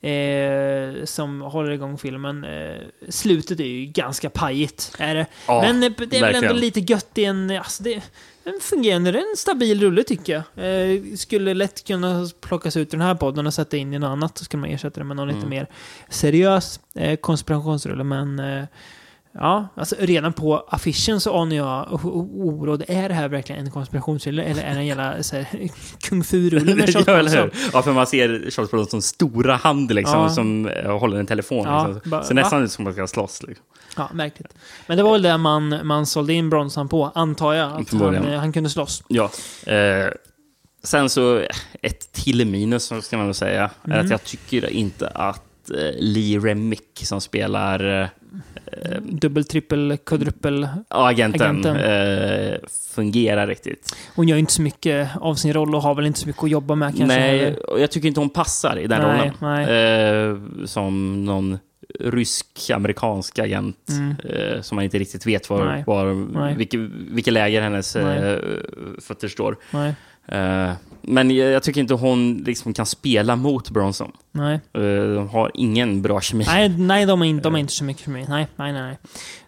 Eh, 0.00 1.04
som 1.04 1.40
håller 1.40 1.70
igång 1.70 1.98
filmen. 1.98 2.44
Eh, 2.44 2.76
slutet 3.08 3.60
är 3.60 3.64
ju 3.64 3.86
ganska 3.86 4.30
pajigt. 4.30 4.92
Är 4.98 5.14
det. 5.14 5.26
Ja, 5.46 5.60
Men 5.62 5.82
eh, 5.82 5.90
det 5.98 6.16
är 6.16 6.20
väl 6.20 6.34
ändå 6.34 6.40
verkligen. 6.40 6.56
lite 6.56 6.80
gött 6.80 7.18
i 7.18 7.24
en... 7.24 7.50
Alltså 7.50 7.82
det, 7.82 8.02
en 8.44 8.58
fungerande, 8.60 9.10
en 9.10 9.36
stabil 9.36 9.80
rulle 9.80 10.02
tycker 10.02 10.32
jag. 10.54 10.64
Eh, 10.96 11.02
skulle 11.16 11.54
lätt 11.54 11.86
kunna 11.86 12.28
plockas 12.40 12.76
ut 12.76 12.88
ur 12.94 12.98
den 12.98 13.06
här 13.06 13.14
podden 13.14 13.46
och 13.46 13.54
sätta 13.54 13.76
in 13.76 13.94
i 13.94 13.98
något 13.98 14.08
annat. 14.08 14.38
Så 14.38 14.44
skulle 14.44 14.60
man 14.60 14.70
ersätta 14.70 15.00
det 15.00 15.04
med 15.04 15.16
någon 15.16 15.28
lite 15.28 15.38
Mm. 15.38 15.50
mer 15.50 15.66
seriös 16.08 16.80
eh, 16.94 17.16
konspirationsrulle. 17.16 18.04
Men 18.04 18.38
eh, 18.38 18.64
ja, 19.34 19.68
alltså 19.74 19.96
redan 19.98 20.32
på 20.32 20.56
affischen 20.68 21.20
så 21.20 21.42
anar 21.42 21.56
jag 21.56 21.92
o- 21.92 22.00
o- 22.04 22.48
oråd. 22.60 22.84
Är 22.88 23.08
det 23.08 23.14
här 23.14 23.28
verkligen 23.28 23.64
en 23.66 23.70
konspirationsrulle 23.70 24.42
eller 24.42 24.62
är 24.62 24.70
det 24.74 24.80
en 24.80 24.86
jävla 24.86 25.22
så 25.22 25.36
här, 25.36 25.46
kung 26.08 26.24
fu-rulle 26.24 26.74
med 26.74 26.92
Charles? 27.06 27.32
Bronson? 27.32 27.50
Ja, 27.72 27.82
för 27.82 27.92
man 27.92 28.06
ser 28.06 28.50
Charles 28.50 28.70
Bronsons 28.70 29.06
stora 29.06 29.56
hand 29.56 29.94
liksom, 29.94 30.20
Ja. 30.20 30.28
som 30.28 30.68
eh, 30.68 30.98
håller 30.98 31.18
en 31.18 31.26
telefon. 31.26 31.64
Ja, 31.66 31.86
liksom. 31.88 32.22
Ser 32.24 32.34
nästan 32.34 32.62
ut 32.62 32.72
som 32.72 32.82
att 32.86 32.96
man 32.96 33.06
ska 33.08 33.14
slåss. 33.14 33.42
Liksom. 33.42 33.64
Ja, 33.96 34.08
märkligt. 34.14 34.54
Men 34.86 34.96
det 34.96 35.02
var 35.02 35.12
väl 35.12 35.22
det 35.22 35.36
man, 35.38 35.80
man 35.86 36.06
sålde 36.06 36.32
in 36.32 36.50
Bronson 36.50 36.88
på, 36.88 37.12
antar 37.14 37.52
jag. 37.54 37.80
Att 37.80 37.92
han, 37.92 38.14
eh, 38.14 38.38
han 38.38 38.52
kunde 38.52 38.70
slåss. 38.70 39.02
Ja. 39.08 39.30
Eh, 39.66 40.06
sen 40.84 41.08
så, 41.10 41.42
ett 41.82 42.12
till 42.12 42.46
minus 42.46 42.84
som 42.84 43.02
ska 43.02 43.16
man 43.16 43.26
väl 43.26 43.34
säga, 43.34 43.62
är 43.84 43.90
Mm. 43.92 44.04
att 44.04 44.10
jag 44.10 44.24
tycker 44.24 44.70
inte 44.70 45.08
att 45.08 45.42
Lee 45.98 46.38
Remick 46.38 46.88
som 47.04 47.20
spelar 47.20 48.02
eh, 48.02 48.08
Dubbel, 49.02 49.44
trippel, 49.44 49.96
kvadruppel. 50.06 50.68
agenten, 50.88 51.42
Agenten. 51.42 51.76
Eh, 51.76 52.54
fungerar 52.94 53.46
riktigt. 53.46 53.96
Hon 54.16 54.28
gör 54.28 54.36
inte 54.36 54.52
så 54.52 54.62
mycket 54.62 55.08
av 55.20 55.34
sin 55.34 55.52
roll 55.52 55.74
och 55.74 55.82
har 55.82 55.94
väl 55.94 56.06
inte 56.06 56.18
så 56.18 56.26
mycket 56.26 56.42
att 56.44 56.50
jobba 56.50 56.74
med 56.74 56.88
kanske. 56.98 57.18
Nej, 57.18 57.54
och 57.56 57.80
jag 57.80 57.90
tycker 57.90 58.08
inte 58.08 58.20
hon 58.20 58.30
passar 58.30 58.76
i 58.78 58.86
den 58.86 59.02
Nej, 59.02 59.18
rollen. 59.20 59.34
nej. 59.40 60.28
Eh, 60.60 60.66
som 60.66 61.24
någon 61.24 61.58
rysk-amerikansk 62.00 63.38
agent 63.38 63.88
Mm. 63.90 64.14
eh, 64.24 64.60
som 64.62 64.76
man 64.76 64.84
inte 64.84 64.98
riktigt 64.98 65.26
vet 65.26 65.50
var, 65.50 65.64
Nej. 65.64 65.84
var, 65.86 66.14
Nej. 66.40 66.54
vilket, 66.56 66.80
vilket 67.10 67.32
läger 67.32 67.60
hennes 67.62 67.96
eh, 67.96 68.38
fötter 69.00 69.28
står. 69.28 69.56
Eh, 70.28 70.72
men 71.02 71.30
jag, 71.30 71.50
jag 71.50 71.62
tycker 71.62 71.80
inte 71.80 71.94
hon 71.94 72.36
liksom 72.46 72.74
kan 72.74 72.86
spela 72.86 73.36
mot 73.36 73.70
Bronson. 73.70 74.12
Nej. 74.34 74.54
Eh, 74.74 75.14
de 75.14 75.28
har 75.28 75.50
ingen 75.54 76.02
bra 76.02 76.20
kemi. 76.20 76.44
Nej, 76.46 76.68
nej 76.68 77.06
de, 77.06 77.22
är 77.22 77.26
inte, 77.26 77.42
de 77.42 77.54
är 77.54 77.58
inte 77.58 77.72
så 77.72 77.84
mycket 77.84 78.02
för 78.02 78.10
mig. 78.10 78.26
Nej, 78.28 78.48
nej, 78.56 78.72
nej. 78.72 78.82
nej. 78.82 78.98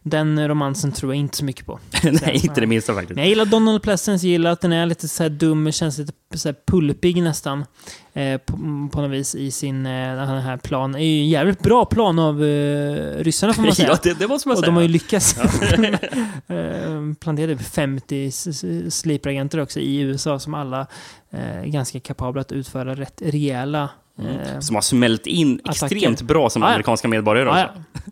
Den 0.03 0.49
romansen 0.49 0.93
tror 0.93 1.14
jag 1.14 1.20
inte 1.20 1.37
så 1.37 1.45
mycket 1.45 1.66
på. 1.66 1.78
Nej, 2.03 2.41
inte 2.45 2.61
det 2.61 2.66
minsta 2.66 2.95
faktiskt. 2.95 3.14
Men 3.14 3.24
jag 3.24 3.28
gillar 3.28 3.45
Donald 3.45 3.82
Pleasence, 3.82 4.26
jag 4.26 4.30
gillar 4.32 4.51
att 4.51 4.61
den 4.61 4.72
är 4.72 4.87
lite 4.87 5.09
så 5.09 5.28
dum, 5.28 5.72
känns 5.72 5.99
lite 5.99 6.12
så 6.35 6.55
pulpig 6.66 7.22
nästan. 7.22 7.64
Eh, 8.12 8.39
på, 8.39 8.57
på 8.93 9.01
något 9.01 9.11
vis 9.11 9.35
i 9.35 9.51
sin 9.51 9.87
eh, 9.87 10.16
den 10.16 10.28
här 10.43 10.57
plan. 10.57 10.93
Det 10.93 10.99
är 10.99 11.05
ju 11.05 11.20
en 11.20 11.28
jävligt 11.28 11.61
bra 11.62 11.85
plan 11.85 12.18
av 12.18 12.45
eh, 12.45 13.18
ryssarna 13.18 13.53
får 13.55 13.62
man 13.62 13.72
säga. 13.74 13.89
Ja, 13.89 13.99
det, 14.03 14.18
det 14.18 14.28
måste 14.28 14.49
man 14.49 14.53
Och 14.57 14.59
säga. 14.59 14.66
de 14.66 14.74
har 14.74 14.82
ju 14.82 14.89
lyckats. 14.89 15.37
eh, 16.49 17.14
planterade 17.20 17.59
50 17.59 18.26
s- 18.26 18.47
s- 18.47 18.95
sleeperagenter 19.01 19.61
också 19.61 19.80
i 19.80 19.99
USA 20.01 20.39
som 20.39 20.55
alla 20.55 20.87
eh, 21.30 21.59
är 21.59 21.66
ganska 21.66 22.01
kapabla 22.01 22.41
att 22.41 22.53
utföra 22.53 22.95
rätt 22.95 23.22
rejäla 23.24 23.89
eh, 24.19 24.61
Som 24.61 24.75
har 24.75 24.83
smält 24.83 25.27
in 25.27 25.61
Attacker. 25.65 25.97
extremt 25.97 26.23
bra 26.23 26.51
som 26.51 26.62
Ja, 26.62 26.69
ja. 26.69 26.73
amerikanska 26.73 27.09
medborgare 27.09 27.49
också. 27.49 27.61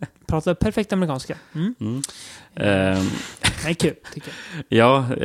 ja. 0.00 0.06
Pratar 0.26 0.54
perfekt 0.54 0.92
amerikanska. 0.92 1.36
Mm. 1.54 1.74
Ehm, 1.80 2.02
Det 3.64 3.70
är 3.70 3.74
kul, 3.74 3.94
tycker 4.14 4.32
jag. 4.68 5.04
ja, 5.08 5.16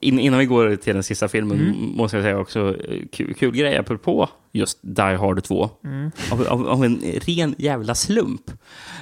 in, 0.00 0.18
innan 0.18 0.38
vi 0.38 0.46
går 0.46 0.76
till 0.76 0.94
den 0.94 1.02
sista 1.02 1.28
filmen 1.28 1.58
Mm. 1.60 1.76
måste 1.96 2.16
jag 2.16 2.24
säga 2.24 2.38
också 2.38 2.76
eh, 2.88 3.02
kul, 3.12 3.34
kul 3.34 3.56
grej 3.56 3.76
apropå 3.76 4.28
just 4.52 4.78
Die 4.82 5.02
Hard 5.16 5.44
2. 5.44 5.70
Mm. 5.84 6.10
Av, 6.32 6.42
av, 6.48 6.68
av 6.68 6.84
en 6.84 7.00
ren 7.26 7.54
jävla 7.58 7.94
slump. 7.94 8.50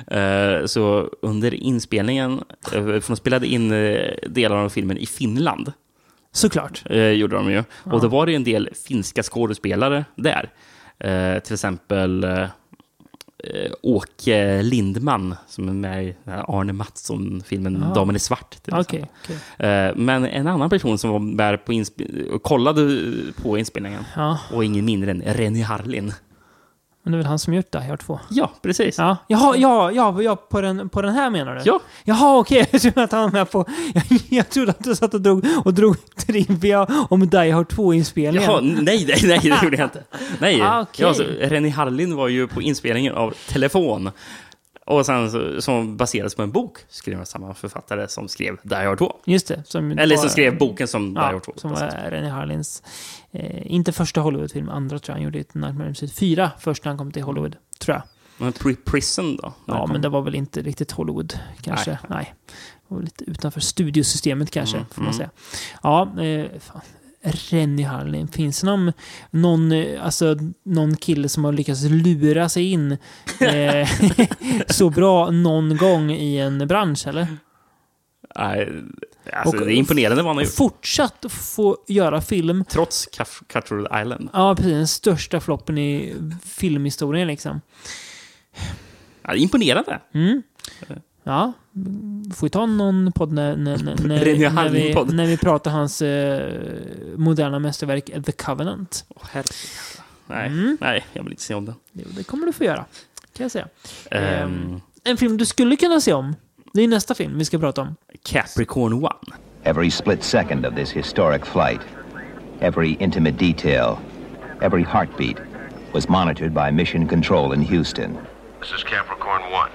Eh, 0.07 0.65
så 0.67 1.11
under 1.23 1.55
inspelningen, 1.55 2.41
för 2.63 3.03
de 3.09 3.17
spelade 3.17 3.47
in 3.47 3.69
delar 4.29 4.57
av 4.57 4.69
filmen 4.69 4.99
i 4.99 5.07
Finland. 5.07 5.73
Såklart. 6.37 6.83
Eh, 6.91 6.99
gjorde 7.11 7.37
de 7.37 7.51
ju. 7.51 7.65
Och 7.85 8.01
då 8.01 8.09
var 8.09 8.27
det 8.27 8.35
en 8.35 8.45
del 8.45 8.69
finska 8.89 9.23
skådespelare 9.23 10.05
där. 10.17 10.51
Eh, 10.99 11.39
till 11.43 11.55
exempel 11.55 12.25
eh, 12.25 12.47
Åke 13.83 14.63
Lindman 14.63 15.35
som 15.49 15.69
är 15.69 15.73
med 15.73 16.05
i 16.07 16.15
Arne 16.27 16.73
Mattsson-filmen 16.73 17.83
Ah. 17.83 17.95
Damen 17.95 18.17
i 18.17 18.19
svart. 18.19 18.57
exempel. 18.81 19.07
okej. 19.25 19.37
Eh, 19.71 19.93
men 19.97 20.25
en 20.27 20.47
annan 20.47 20.71
person 20.71 20.99
som 20.99 21.11
var 21.11 21.19
med 21.19 21.65
på 21.65 21.73
insp- 21.73 22.29
och 22.31 22.43
kollade 22.43 23.03
på 23.43 23.59
inspelningen 23.59 24.05
Ja, 24.17 24.39
och 24.53 24.65
ingen 24.65 24.85
mindre 24.85 25.11
än 25.11 25.23
Renny 25.27 25.63
Harlin. 25.63 26.13
Men 27.07 27.13
det 27.13 27.17
är 27.17 27.19
väl 27.19 27.27
han 27.27 27.39
som 27.39 27.55
gjort 27.55 27.73
det, 27.73 27.85
jag 27.89 27.99
två. 28.01 28.21
Ja, 28.31 28.51
precis. 28.63 28.99
Ja, 28.99 29.17
Jaha, 29.29 29.57
ja, 29.57 29.91
ja, 29.93 30.23
ja 30.23 30.37
på, 30.37 30.61
den, 30.61 30.89
på 30.89 31.03
den 31.03 31.15
här 31.15 31.31
menar 31.31 31.55
du? 31.55 31.61
Ja. 31.65 31.81
Jaha, 32.05 32.39
okej. 32.39 32.69
Jag 32.73 32.81
trodde 32.83 33.03
att 33.03 33.13
han 33.13 33.23
var 33.23 33.31
med 33.31 33.51
på... 33.51 33.65
Jag, 33.95 34.03
jag 34.29 34.51
trodde 34.51 34.71
att 34.71 34.85
du 34.85 34.95
satt 34.97 35.15
och 35.15 35.21
drog, 35.21 35.47
och 35.65 35.75
drog 35.75 35.97
trivia 36.17 36.87
om 37.11 37.29
Die 37.29 37.51
Hard 37.51 37.67
2-inspelningen. 37.73 38.43
Jaha, 38.43 38.61
nej, 38.61 38.83
nej, 38.83 39.21
nej, 39.25 39.39
det 39.43 39.63
gjorde 39.65 39.77
jag 39.77 39.87
inte. 39.87 40.03
Nej, 40.41 40.63
Ah, 40.67 40.81
okej. 40.81 41.07
ja, 41.07 41.15
så 41.15 41.23
Renny 41.23 41.69
Harlin 41.71 42.17
var 42.17 42.29
ju 42.29 42.47
på 42.49 42.63
inspelningen 42.63 43.15
av 43.15 43.35
Telefon. 43.49 44.11
Och 44.87 45.07
sen 45.07 45.31
så, 45.31 45.61
som 45.63 45.97
baserades 45.97 46.35
på 46.35 46.43
en 46.43 46.51
bok 46.53 46.79
skriven 46.89 47.21
av 47.21 47.25
samma 47.25 47.55
författare 47.55 48.09
som 48.09 48.29
skrev 48.29 48.57
Die 48.63 48.75
Hard 48.75 48.99
2. 48.99 49.17
Just 49.25 49.49
det. 49.49 49.63
Som 49.67 49.91
Eller 49.99 50.17
var- 50.17 50.21
som 50.23 50.31
skrev 50.31 50.59
boken 50.59 50.89
som 50.89 51.15
Die 51.15 51.21
Ja, 51.21 51.27
Hard 51.27 51.43
2. 51.43 51.53
som 51.57 51.71
var 51.71 52.11
René 52.11 52.29
Harlins... 52.31 52.83
Eh, 53.39 53.63
inte 53.73 53.93
första 53.93 54.21
Hollywoodfilm, 54.21 54.69
andra 54.69 54.99
tror 54.99 55.13
jag. 55.13 55.15
Han 55.15 55.23
gjorde 55.25 55.39
ett 55.39 55.55
Nightmare 55.55 55.95
Street 55.95 56.13
4 56.13 56.51
först 56.59 56.85
när 56.85 56.91
han 56.91 56.99
kom 56.99 57.13
till 57.13 57.23
Hollywood, 57.23 57.57
tror 57.79 57.95
jag. 57.95 58.03
Men 58.39 58.53
Pri- 58.53 58.77
Prison 58.85 59.37
då? 59.37 59.53
Ja, 59.67 59.87
men 59.87 60.01
det 60.01 60.09
var 60.09 60.23
väl 60.23 60.35
inte 60.35 60.63
riktigt 60.63 60.93
Hollywood, 60.93 61.39
kanske. 61.61 61.99
Nej. 62.09 62.35
Det 62.89 62.95
var 62.95 63.03
lite 63.03 63.25
utanför 63.25 63.61
studiosystemet 63.61 64.51
kanske, 64.51 64.77
Mm, 64.77 64.89
får 64.91 65.03
man 65.03 65.13
mm. 65.13 65.17
säga. 65.17 65.31
Ja, 65.83 66.23
eh, 66.23 66.61
fan. 66.61 66.81
Renny 67.23 67.83
Harlin. 67.83 68.29
Finns 68.29 68.61
det 68.61 68.67
någon, 68.67 68.93
någon, 69.31 69.73
alltså, 70.01 70.37
någon 70.65 70.97
kille 70.97 71.29
som 71.29 71.45
har 71.45 71.53
lyckats 71.53 71.83
lura 71.83 72.49
sig 72.49 72.73
in 72.73 72.93
eh, 73.41 73.89
så 74.69 74.91
bra 74.91 75.31
någon 75.31 75.77
gång 75.77 76.11
i 76.11 76.39
en 76.39 76.69
bransch, 76.69 77.07
eller? 77.07 77.27
Nej, 78.39 78.73
alltså, 79.33 79.57
Och- 79.59 79.65
det 79.67 79.73
är 79.73 79.77
imponerande 79.77 80.23
vad 80.23 80.31
han 80.31 80.37
har 80.37 80.45
gjort. 80.45 80.53
Fortsatt 80.55 81.25
få 81.31 81.77
göra 81.89 82.21
film. 82.21 82.65
Trots 82.69 83.09
Cutthroat 83.47 84.03
Island. 84.03 84.29
Ja, 84.33 84.55
precis. 84.57 84.73
Den 84.73 84.89
största 84.89 85.41
floppen 85.41 85.79
i 85.79 86.15
filmhistorien 86.45 87.29
liksom. 87.29 87.61
Ja, 89.23 89.31
det 89.33 89.39
är 89.39 89.43
imponerande. 89.43 90.01
Mm. 90.15 90.43
Ja, 91.25 91.53
får 92.35 92.47
vi 92.47 92.51
ta 92.51 92.67
någon 92.67 93.13
podd 93.13 93.33
när, 93.33 93.57
när, 93.57 93.79
när, 93.79 93.97
när, 94.09 94.69
vi, 94.71 94.95
när 95.15 95.27
vi 95.27 95.37
pratar 95.37 95.71
hans 95.71 96.03
eh, 96.03 96.53
moderna 97.17 97.59
mästerverk 97.59 98.11
The 98.27 98.33
Covenant. 98.33 99.05
Åh, 99.09 99.23
herregud. 99.31 100.03
Nej, 100.27 100.47
Mm. 100.49 100.79
nej, 100.81 101.07
jag 101.13 101.23
vill 101.23 101.33
inte 101.33 101.43
se 101.43 101.55
om 101.55 101.65
den. 101.65 101.75
Det, 101.93 102.05
det 102.17 102.25
kommer 102.25 102.47
du 102.47 102.53
få 102.53 102.65
göra, 102.65 102.85
kan 103.37 103.45
jag 103.45 103.51
säga. 103.51 103.69
Ehm, 104.11 104.81
En 105.05 105.17
film 105.17 105.37
du 105.37 105.47
skulle 105.47 105.77
kunna 105.77 106.01
se 106.01 106.13
om, 106.13 106.37
det 106.77 106.83
är 106.83 106.89
nästa 106.89 107.15
film 107.15 107.39
vi 107.39 107.45
ska 107.45 107.59
prata 107.59 107.83
om. 107.83 107.97
Capricorn 108.25 108.93
One. 108.93 109.37
Every 109.65 109.91
split 109.91 110.23
second 110.23 110.67
of 110.67 110.75
this 110.75 110.91
historic 110.91 111.47
flight, 111.47 111.81
every 112.61 112.97
intimate 113.01 113.37
detail, 113.39 113.99
every 114.63 114.83
heartbeat 114.83 115.37
was 115.93 116.09
monitored 116.09 116.55
by 116.55 116.71
Mission 116.71 117.09
Control 117.09 117.53
in 117.53 117.63
Houston. 117.63 118.19
This 118.61 118.73
is 118.73 118.85
Capricorn 118.85 119.43
1. 119.53 119.71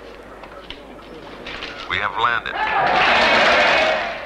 We 1.89 1.97
have 1.97 2.11
landed. 2.23 2.53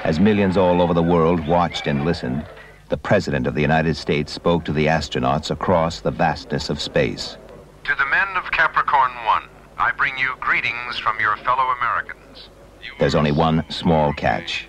As 0.04 0.20
millions 0.20 0.56
all 0.56 0.82
over 0.82 0.94
the 0.94 1.02
world 1.02 1.46
watched 1.48 1.86
and 1.86 2.04
listened, 2.04 2.44
the 2.88 2.96
President 2.96 3.46
of 3.46 3.54
the 3.54 3.62
United 3.62 3.96
States 3.96 4.32
spoke 4.32 4.64
to 4.64 4.72
the 4.72 4.86
astronauts 4.86 5.50
across 5.50 6.00
the 6.00 6.10
vastness 6.10 6.70
of 6.70 6.80
space. 6.80 7.38
To 7.84 7.94
the 7.98 8.06
men 8.10 8.28
of 8.36 8.50
Capricorn 8.52 9.12
1, 9.24 9.42
I 9.78 9.92
bring 9.92 10.16
you 10.18 10.34
greetings 10.40 10.98
from 10.98 11.18
your 11.20 11.36
fellow 11.38 11.64
Americans. 11.80 12.50
There's 12.98 13.14
only 13.14 13.32
one 13.32 13.62
small 13.68 14.12
catch. 14.12 14.68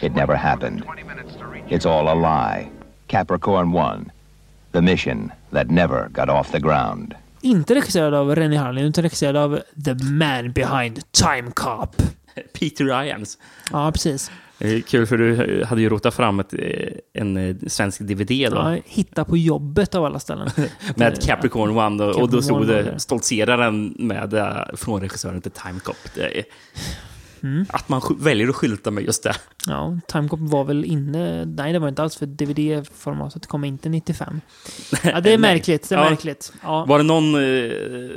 It 0.00 0.12
never 0.14 0.36
happened. 0.36 0.82
20 0.84 1.02
minutes 1.02 1.36
to 1.36 1.44
reach 1.46 1.64
It's 1.68 1.86
all 1.86 2.08
a 2.08 2.14
lie. 2.14 2.70
Capricorn 3.06 3.72
1, 3.72 4.10
the 4.72 4.80
mission 4.80 5.32
that 5.50 5.70
never 5.70 6.08
got 6.08 6.28
off 6.28 6.52
the 6.52 6.60
ground. 6.60 7.14
Inte 7.40 7.74
regisserad 7.74 8.14
av 8.14 8.34
Renny 8.34 8.56
Harlin, 8.56 8.84
utan 8.84 9.02
regisserad 9.02 9.36
av 9.36 9.60
The 9.84 9.94
Man 9.94 10.52
Behind 10.52 11.12
Time 11.12 11.50
Cop. 11.54 12.02
Peter 12.52 12.84
Ryans. 12.84 13.38
Ja, 13.72 13.92
precis. 13.92 14.30
Eh, 14.58 14.82
Kul 14.82 15.06
för 15.06 15.18
du 15.18 15.64
hade 15.64 15.80
ju 15.80 15.88
rotat 15.88 16.14
fram 16.14 16.40
ett, 16.40 16.54
eh, 16.54 16.60
en 17.12 17.36
eh, 17.36 17.56
svensk 17.66 18.00
DVD 18.00 18.50
då. 18.50 18.56
Ja, 18.56 18.76
hitta 18.84 19.24
på 19.24 19.36
jobbet 19.36 19.94
av 19.94 20.04
alla 20.04 20.18
ställen. 20.18 20.50
Med 20.96 21.22
Capricorn 21.22 21.78
One 21.78 22.04
då, 22.04 22.04
och 22.04 22.12
Capricorn 22.12 22.30
då 22.30 22.42
stod 22.42 22.66
det 22.66 23.00
stoltseraren 23.00 23.94
med 23.98 24.34
eh, 24.34 24.56
från 24.74 25.00
regissören 25.00 25.40
till 25.40 25.50
Time 25.50 25.80
Cop. 25.80 25.96
Mm. 27.42 27.66
Att 27.68 27.88
man 27.88 28.02
väljer 28.18 28.48
att 28.48 28.56
skylta 28.56 28.90
med 28.90 29.04
just 29.04 29.22
det. 29.22 29.34
Ja, 29.66 29.98
Time 30.06 30.28
Cop 30.28 30.40
var 30.40 30.64
väl 30.64 30.84
inne... 30.84 31.44
Nej, 31.44 31.72
det 31.72 31.78
var 31.78 31.88
inte 31.88 32.02
alls 32.02 32.16
för 32.16 32.26
DVD-formatet 32.26 33.46
kom 33.46 33.64
inte 33.64 33.88
95. 33.88 34.40
Ja, 35.04 35.20
det 35.20 35.32
är 35.32 35.38
märkligt. 35.48 35.88
Det 35.88 35.94
är 35.94 35.98
Ja. 36.04 36.10
märkligt. 36.10 36.52
Ja. 36.62 36.84
Var 36.84 36.98
det 36.98 37.04
någon 37.04 37.34
eh, 37.34 37.70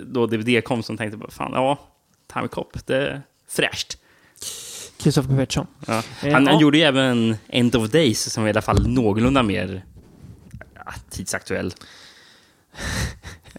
då 0.08 0.28
DVD 0.28 0.64
kom 0.64 0.84
som 0.84 0.98
tänkte 0.98 1.18
bara, 1.18 1.32
fan 1.32 1.52
ja, 1.54 1.80
Time 2.34 2.48
Cop, 2.48 2.86
det 2.86 2.98
är 2.98 3.22
fräscht. 3.50 3.98
Christopher 4.98 5.38
Pettersson. 5.38 5.68
Ja. 5.88 6.04
Eh, 6.24 6.34
Han, 6.34 6.48
han 6.48 6.60
gjorde 6.60 6.78
ju 6.78 6.84
även 6.84 7.36
End 7.48 7.76
of 7.76 7.90
Days 7.92 8.34
som 8.34 8.44
är 8.44 8.48
i 8.48 8.50
alla 8.50 8.62
fall 8.62 8.88
någorlunda 8.88 9.44
mer 9.44 9.86
ja, 10.76 10.92
tidsaktuell. 11.10 11.74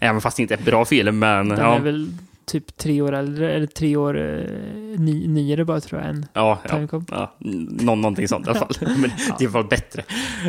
Även 0.01 0.21
fast 0.21 0.37
det 0.37 0.41
inte 0.41 0.53
är 0.53 0.57
en 0.57 0.63
bra 0.63 0.85
film, 0.85 1.19
men 1.19 1.49
Den 1.49 1.59
ja. 1.59 1.75
är 1.75 1.79
väl 1.79 2.11
typ 2.47 2.77
tre 2.77 3.01
år 3.01 3.13
äldre, 3.13 3.53
eller 3.53 3.67
tre 3.67 3.95
år 3.95 4.17
eh, 4.17 4.45
ny, 4.99 5.27
nyare 5.27 5.65
bara 5.65 5.79
tror 5.79 6.01
jag 6.01 6.09
än 6.09 6.25
Ja, 6.33 6.59
ja, 6.69 6.87
ja, 7.11 7.35
Nå 7.39 7.95
någonting 7.95 8.27
sånt 8.27 8.47
i 8.47 8.49
alla 8.49 8.59
fall. 8.59 8.71
Men 8.81 9.01
det 9.01 9.07
är 9.07 9.43
i 9.43 9.45
alla 9.45 9.51
fall 9.51 9.67
bättre. 9.67 10.03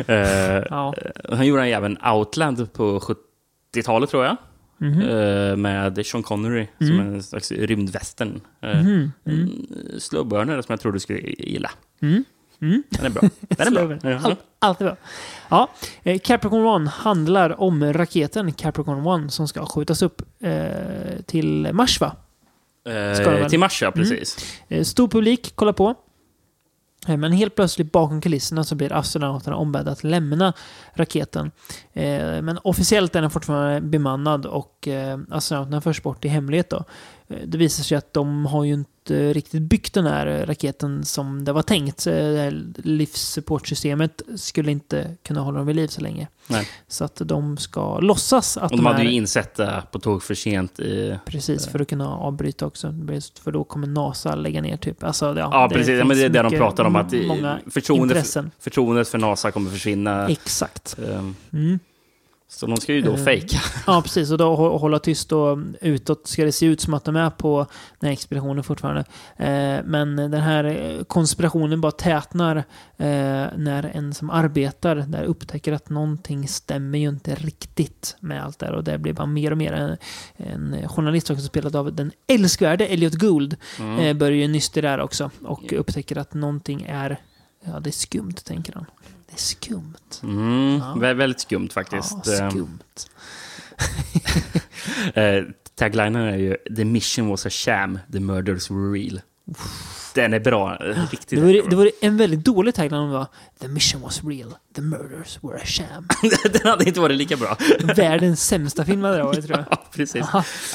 Eh, 0.07 0.63
Ja. 0.69 0.93
Han 1.29 1.47
gjorde 1.47 1.65
även 1.65 1.97
Outland 2.05 2.73
på 2.73 2.99
70-talet 3.73 4.09
tror 4.09 4.25
jag. 4.25 4.37
Mhm. 4.81 5.01
Eh, 5.01 5.55
med 5.55 6.05
Sean 6.05 6.23
Connery 6.23 6.67
som 6.77 6.87
Mm. 6.99 7.13
en 7.13 7.23
slags 7.23 7.51
rymdvästern. 7.51 8.41
Uh, 8.65 8.81
Mhm. 8.83 9.11
En 9.23 9.49
slowburner 9.99 10.61
som 10.61 10.73
jag 10.73 10.79
tror 10.79 10.91
du 10.91 10.99
skulle 10.99 11.19
gilla. 11.19 11.71
Mm. 12.01 12.23
Mm. 12.61 12.83
Den 12.89 13.05
är 13.05 13.09
bra. 13.09 13.21
Den 13.39 13.77
är 13.77 13.85
bra. 13.97 14.11
Ja. 14.11 14.19
Allt, 14.23 14.39
allt 14.59 14.81
är 14.81 14.85
bra. 14.85 14.95
Ja, 15.49 15.69
eh, 16.03 16.19
Capricorn 16.19 16.65
One 16.65 16.89
handlar 16.89 17.61
om 17.61 17.93
raketen 17.93 18.53
Capricorn 18.53 19.07
One 19.07 19.29
som 19.29 19.47
ska 19.47 19.65
skjutas 19.65 20.01
upp 20.01 20.21
eh, 20.43 21.21
till 21.25 21.69
Mars, 21.73 22.01
va? 22.01 22.15
Eh, 22.89 23.47
till 23.47 23.59
Mars, 23.59 23.81
ja, 23.81 23.87
Mm. 23.87 23.99
precis. 24.09 24.37
Eh, 24.67 24.83
Stor 24.83 25.07
publik 25.07 25.55
kollar 25.55 25.73
på. 25.73 25.95
Eh, 27.07 27.17
Men 27.17 27.31
helt 27.31 27.55
plötsligt 27.55 27.91
bakom 27.91 28.21
kulisserna 28.21 28.63
så 28.63 28.75
blir 28.75 28.93
astronauterna 28.93 29.55
ombedda 29.55 29.91
att 29.91 30.03
lämna 30.03 30.53
raketen. 30.93 31.51
Men 32.43 32.59
officiellt 32.63 33.15
är 33.15 33.21
den 33.21 33.29
fortfarande 33.31 33.81
bemannad 33.81 34.45
och 34.45 34.87
astronauterna 35.31 35.81
förs 35.81 36.01
bort 36.03 36.25
i 36.25 36.27
hemlighet. 36.27 36.69
Då. 36.69 36.83
Eh, 37.29 37.37
det 37.45 37.57
visar 37.57 37.83
sig 37.83 37.97
att 37.97 38.13
de 38.13 38.45
har 38.45 38.63
ju 38.63 38.73
inte 38.73 39.33
riktigt 39.33 39.61
byggt 39.61 39.93
den 39.93 40.05
här 40.05 40.27
eh, 40.27 40.45
raketen 40.45 41.05
som 41.05 41.45
det 41.45 41.51
var 41.51 41.61
tänkt. 41.61 41.99
Så 41.99 42.09
Det 42.09 42.15
här 42.37 42.63
livssupportsystemet 42.75 44.21
skulle 44.35 44.71
inte 44.71 45.15
kunna 45.23 45.41
hålla 45.41 45.57
dem 45.57 45.67
vid 45.67 45.75
liv 45.75 45.87
så 45.87 46.01
länge. 46.01 46.27
Nej. 46.47 46.67
Så 46.87 47.03
att 47.03 47.21
de 47.25 47.57
ska 47.57 47.99
låtsas 47.99 48.57
att 48.57 48.69
de 48.69 48.75
de 48.75 48.85
hade 48.85 48.99
är... 48.99 49.03
ju 49.03 49.11
insett 49.11 49.55
det 49.55 49.83
på 49.91 49.99
tåg 49.99 50.23
för 50.23 50.33
sent 50.35 50.79
i... 50.79 51.17
Precis, 51.25 51.67
för 51.67 51.79
att 51.79 51.87
kunna 51.87 52.15
avbryta 52.15 52.65
också. 52.65 52.93
För 53.43 53.51
då 53.51 53.63
kommer 53.63 53.87
NASA 53.87 54.35
lägga 54.35 54.61
ner 54.61 54.77
typ. 54.77 55.03
Alltså, 55.03 55.25
ja, 55.25 55.49
Ja, 55.51 55.69
precis. 55.71 55.99
Ja, 55.99 56.05
men 56.05 56.17
det 56.17 56.23
är 56.23 56.29
det 56.29 56.41
de 56.41 56.51
pratar 56.51 56.83
om. 56.85 56.95
Att 56.95 57.13
eh, 57.13 57.19
förtroendet, 57.71 58.17
intressen. 58.17 58.51
förtroendet 58.59 59.07
för 59.07 59.17
NASA 59.17 59.51
kommer 59.51 59.71
försvinna. 59.71 60.27
Exakt. 60.29 60.95
Ehm, 60.99 61.35
Mm. 61.53 61.79
Så 62.51 62.65
de 62.65 62.77
ska 62.77 62.93
ju 62.93 63.01
då 63.01 63.11
Eh, 63.13 63.23
fejka. 63.23 63.57
Ja, 63.87 64.01
precis. 64.01 64.31
Och 64.31 64.37
då 64.37 64.55
hå- 64.55 64.77
hålla 64.79 64.99
tyst 64.99 65.31
och 65.31 65.57
utåt 65.81 66.27
ska 66.27 66.45
det 66.45 66.51
se 66.51 66.65
ut 66.65 66.81
som 66.81 66.93
att 66.93 67.05
de 67.05 67.15
är 67.15 67.29
på 67.29 67.65
den 67.99 68.07
här 68.07 68.13
expeditionen 68.13 68.63
fortfarande. 68.63 69.03
Eh, 69.37 69.79
men 69.85 70.15
den 70.15 70.33
här 70.41 71.03
konspirationen 71.07 71.81
bara 71.81 71.91
tätnar 71.91 72.55
eh, 72.97 73.45
när 73.57 73.91
en 73.93 74.13
som 74.13 74.29
arbetar 74.29 74.95
där 74.95 75.23
upptäcker 75.23 75.73
att 75.73 75.89
någonting 75.89 76.47
stämmer 76.47 76.97
ju 76.99 77.09
inte 77.09 77.35
riktigt 77.35 78.15
med 78.19 78.43
allt 78.43 78.59
det 78.59 78.65
här. 78.65 78.73
Och 78.73 78.83
det 78.83 78.97
blir 78.97 79.13
bara 79.13 79.27
mer 79.27 79.51
och 79.51 79.57
mer 79.57 79.97
en, 80.37 80.87
journalist 80.89 81.29
också 81.29 81.43
spelad 81.43 81.75
av 81.75 81.93
den 81.95 82.11
älskvärde 82.27 82.85
Elliot 82.85 83.13
Gould 83.13 83.55
Mm. 83.79 84.17
börjar 84.17 84.37
ju 84.37 84.47
nysta 84.47 84.81
där 84.81 84.99
också 84.99 85.31
och 85.45 85.73
upptäcker 85.73 86.17
att 86.17 86.33
någonting 86.33 86.85
är, 86.89 87.19
ja 87.65 87.79
det 87.79 87.89
är 87.89 87.91
skumt 87.91 88.33
tänker 88.43 88.73
han. 88.73 88.85
Det 89.29 89.35
är 89.35 89.37
skumt. 89.37 90.19
Mm, 90.23 90.77
Ja. 90.77 90.93
vä- 90.97 91.13
Väldigt 91.13 91.39
skumt 91.41 91.69
faktiskt. 91.73 92.15
Ja, 92.25 92.33
Ehm, 92.33 92.51
skumt. 92.51 92.79
Eh, 95.13 95.43
taglinen 95.75 96.15
är 96.15 96.37
ju 96.37 96.57
“The 96.75 96.85
mission 96.85 97.27
was 97.29 97.45
a 97.45 97.49
sham, 97.49 97.99
the 98.11 98.19
murders 98.19 98.71
were 98.71 98.91
real”. 98.91 99.21
Den 100.15 100.33
är 100.33 100.39
bra. 100.39 100.77
eh, 100.85 101.09
Riktigt 101.11 101.29
Det 101.29 101.41
var, 101.61 101.69
det 101.69 101.75
var 101.75 101.91
en 102.01 102.17
väldigt 102.17 102.43
dålig 102.45 102.73
tagline 102.75 102.99
om 103.01 103.09
var 103.09 103.27
The 103.59 103.67
mission 103.67 104.01
was 104.01 104.23
real, 104.23 104.55
the 104.75 104.81
murders 104.81 105.39
were 105.41 105.55
a 105.57 105.65
sham. 105.65 106.07
Den 106.53 106.61
hade 106.67 106.85
inte 106.87 106.99
varit 106.99 107.17
lika 107.17 107.37
bra. 107.37 107.57
Världens 107.95 108.47
sämsta 108.47 108.85
film 108.85 109.03
hade 109.03 109.17
det 109.17 109.23
varit 109.23 109.45
tror 109.45 109.57
jag. 109.57 109.65
Ja, 109.71 109.83
precis. 109.91 110.25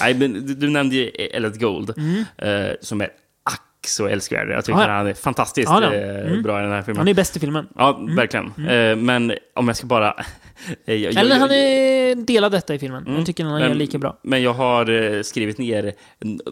Nej, 0.01 0.15
men 0.15 0.59
du, 0.61 0.69
nämnde 0.71 0.95
ju 0.97 1.09
Elliot 1.09 1.61
Gold, 1.61 1.93
Mm. 1.97 2.25
eh, 2.39 2.73
som 2.81 3.01
är 3.01 3.09
så 3.89 4.07
älskvärd. 4.07 4.51
Jag 4.51 4.65
tycker 4.65 4.79
Ja, 4.79 4.87
ja. 4.89 4.93
han 4.95 5.07
är 5.07 5.15
fantastiskt 5.15 5.71
eh, 5.71 5.77
Mm. 5.77 6.43
bra 6.43 6.59
i 6.61 6.63
den 6.63 6.73
här 6.73 6.83
filmen. 6.83 6.99
Han 6.99 7.09
är 7.09 7.15
bäst 7.15 7.37
i 7.37 7.41
filmen. 7.41 7.67
Ja, 7.77 7.99
verkligen. 8.17 8.47
Eh, 8.69 8.97
men 8.97 9.33
om 9.55 9.69
jag 9.69 9.77
ska 9.77 9.87
bara... 9.87 10.11
eh, 10.87 10.95
jag- 10.95 11.17
Eller 11.17 11.31
jag- 11.35 11.41
han 11.41 11.51
är 11.51 12.15
delad 12.15 12.53
detta 12.53 12.75
i 12.75 12.79
filmen. 12.79 13.03
Mm. 13.07 13.17
Jag 13.17 13.27
tycker 13.27 13.45
han 13.45 13.61
gör 13.61 13.75
lika 13.75 13.99
bra. 13.99 14.19
Men 14.23 14.43
jag 14.43 14.55
har 14.55 15.23
skrivit 15.23 15.59
ner 15.59 15.93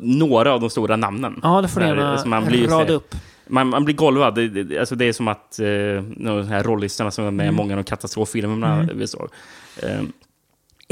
några 0.01 0.53
av 0.53 0.61
de 0.61 0.71
stora 0.71 0.97
namnen. 0.97 1.41
Ja, 1.43 1.61
det 1.63 1.69
får 1.69 1.81
du 1.81 1.87
gärna 1.87 2.17
rada 2.77 2.93
upp. 2.93 3.15
Man, 3.47 3.69
man 3.69 3.85
blir 3.85 3.95
golvad. 3.95 4.35
Det, 4.35 4.79
alltså 4.79 4.95
det 4.95 5.05
är 5.05 5.13
som 5.13 5.29
att 5.29 5.59
eh, 5.59 5.67
de 6.17 6.47
här 6.49 6.63
rollistorna 6.63 7.11
som 7.11 7.25
är 7.27 7.31
med 7.31 7.45
i 7.45 7.49
Mm. 7.49 7.57
många 7.57 7.79
av 7.79 7.83
katastroffilmerna 7.83 8.75
Mm. 8.75 8.99
vi 8.99 9.07
såg. 9.07 9.29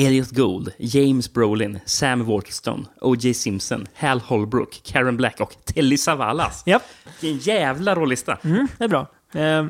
Elliot 0.01 0.31
Gould, 0.31 0.73
James 0.79 1.33
Brolin, 1.33 1.81
Sam 1.85 2.25
Waterston, 2.25 2.87
O.J. 3.01 3.35
Simpson, 3.35 3.87
Hal 3.95 4.21
Holbrook, 4.21 4.81
Karen 4.83 5.17
Black 5.17 5.41
och 5.41 5.57
Telly 5.65 5.97
Savalas. 5.97 6.63
Japp. 6.67 6.83
Vilken 7.21 7.55
jävla 7.55 7.95
rollista! 7.95 8.39
Mm, 8.45 8.69
det 8.79 8.85
är 8.85 8.89
bra. 8.89 9.07
Eh, 9.35 9.67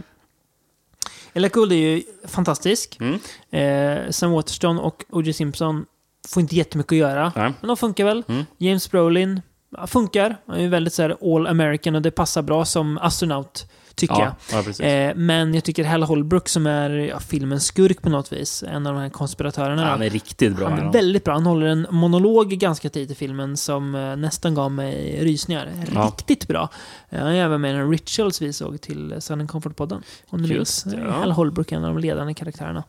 Elliot 1.33 1.53
Gould 1.53 1.73
är 1.73 1.77
ju 1.77 2.03
fantastisk. 2.27 2.99
Mm. 3.01 3.21
Eh, 3.51 4.11
Sam 4.11 4.31
Waterston 4.31 4.79
och 4.79 5.05
O.J. 5.11 5.33
Simpson 5.33 5.87
får 6.29 6.41
inte 6.41 6.57
jättemycket 6.57 6.93
att 6.93 6.99
göra. 6.99 7.33
Nej. 7.37 7.53
Men 7.61 7.69
de 7.69 7.77
funkar 7.77 8.05
väl. 8.05 8.25
Mm. 8.29 8.45
James 8.59 8.91
Brolin 8.91 9.41
ja, 9.77 9.87
funkar. 9.87 10.37
Han 10.47 10.61
är 10.61 10.69
väldigt 10.69 10.95
så 10.95 11.03
här, 11.03 11.35
all 11.37 11.47
American 11.47 11.95
och 11.95 12.03
det 12.03 12.11
passar 12.11 12.43
bra 12.43 12.65
som 12.65 12.99
astronaut, 12.99 13.71
tycker 14.01 14.15
Ja, 14.15 14.35
jag. 14.53 14.65
ja. 14.79 14.85
Eh, 14.85 15.15
men 15.17 15.55
jag 15.55 15.65
tycker 15.65 15.85
Hal 15.85 16.03
Holbrook 16.03 16.49
som 16.49 16.67
är 16.67 17.19
filmens 17.21 17.65
skurk 17.67 18.03
på 18.03 18.09
något 18.09 18.33
vis, 18.33 18.63
en 18.63 18.87
av 18.87 18.95
de 18.95 19.01
här 19.01 19.09
konspiratörerna. 19.09 19.85
Han 19.85 20.03
är 20.03 20.11
riktigt 20.11 20.57
bra. 20.57 20.69
han 20.69 20.79
är 20.79 20.93
väldigt 20.93 21.25
bra. 21.25 21.35
Han 21.35 21.47
håller 21.47 21.67
en 21.67 21.87
monolog 21.91 22.49
ganska 22.51 22.91
tidigt 22.91 23.11
i 23.11 23.15
filmen 23.15 23.57
som 23.57 23.95
eh, 23.95 24.17
nästan 24.17 24.55
gav 24.55 24.73
mig 24.73 25.19
rysningar. 25.25 25.69
Riktigt 26.07 26.49
bra. 26.49 26.69
Eh, 27.09 27.19
Han 27.19 27.29
är 27.29 27.45
även 27.45 27.61
med 27.61 27.71
i 27.75 27.75
den 27.77 27.91
Rituals 27.91 28.43
vi 28.43 28.53
såg 28.53 28.81
till 28.81 29.15
Southern 29.19 29.49
Comfort-podden. 29.49 30.03
Om 30.29 30.43
du 30.43 30.55
Just 30.55 30.87
minns. 30.87 31.01
Hal 31.11 31.33
Holbrook 31.33 31.73
är 31.73 31.77
en 31.77 31.85
av 31.85 31.95
de 31.95 32.01
ledande 32.01 32.35
karaktärerna. 32.35 32.85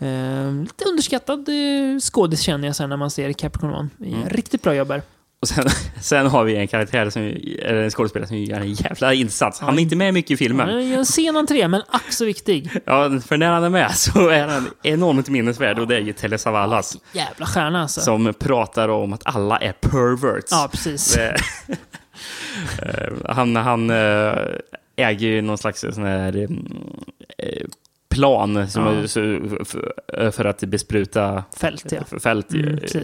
Mm. 0.00 0.62
Lite 0.62 0.84
underskattad 0.88 1.48
skådis 2.02 2.40
känner 2.40 2.66
jag 2.68 2.76
sen 2.76 2.88
när 2.88 2.96
man 2.96 3.10
ser 3.10 3.32
Capricorn 3.32 3.74
One. 3.74 3.88
Mm. 4.06 4.28
Riktigt 4.28 4.62
bra 4.62 4.74
jobb 4.74 4.90
här. 4.90 5.02
Och 5.42 5.48
sen, 5.48 5.64
sen 6.00 6.26
har 6.26 6.44
vi 6.44 6.56
en 6.56 6.68
karaktär, 6.68 7.10
som, 7.10 7.22
eller 7.22 7.82
en 7.82 7.90
skådespelare 7.90 8.28
som 8.28 8.36
gör 8.36 8.60
en 8.60 8.72
jävla 8.72 9.14
insats. 9.14 9.60
Han 9.60 9.78
är 9.78 9.82
inte 9.82 9.96
med 9.96 10.14
mycket 10.14 10.30
i 10.30 10.36
filmen. 10.36 10.68
Han 10.68 10.78
är 10.78 10.98
en 10.98 11.06
sen 11.06 11.36
entré, 11.36 11.68
men 11.68 11.82
ack 11.88 12.12
så 12.12 12.24
viktig. 12.24 12.70
Ja, 12.84 13.20
för 13.20 13.36
när 13.36 13.50
han 13.50 13.64
är 13.64 13.68
med 13.68 13.94
så 13.94 14.28
är 14.28 14.48
han 14.48 14.70
enormt 14.82 15.28
minnesvärd 15.28 15.78
och 15.78 15.88
det 15.88 15.96
är 15.96 16.00
ju 16.00 16.12
Telly 16.12 16.38
Savalas. 16.38 16.96
Jävla 17.12 17.46
stjärna 17.46 17.82
alltså. 17.82 18.00
Som 18.00 18.34
pratar 18.38 18.88
om 18.88 19.12
att 19.12 19.22
alla 19.24 19.58
är 19.58 19.72
perverts. 19.72 20.48
Ja, 20.50 20.68
precis. 20.72 21.18
Eh, 22.82 23.12
han 23.28 23.56
han 23.56 23.90
eh, 23.90 24.34
äger 24.96 25.28
ju 25.28 25.42
någon 25.42 25.58
slags 25.58 25.80
sån 25.80 26.04
här 26.04 26.36
mm, 26.36 26.66
eh, 27.38 27.66
plan 28.12 28.68
som 28.68 28.84
Ja. 28.84 30.30
för, 30.32 30.44
att 30.44 30.60
bespruta 30.60 31.44
Fält, 31.56 31.92
ja. 31.92 32.18
fält. 32.20 32.52
Mm, 32.52 32.74
eh, 32.78 33.02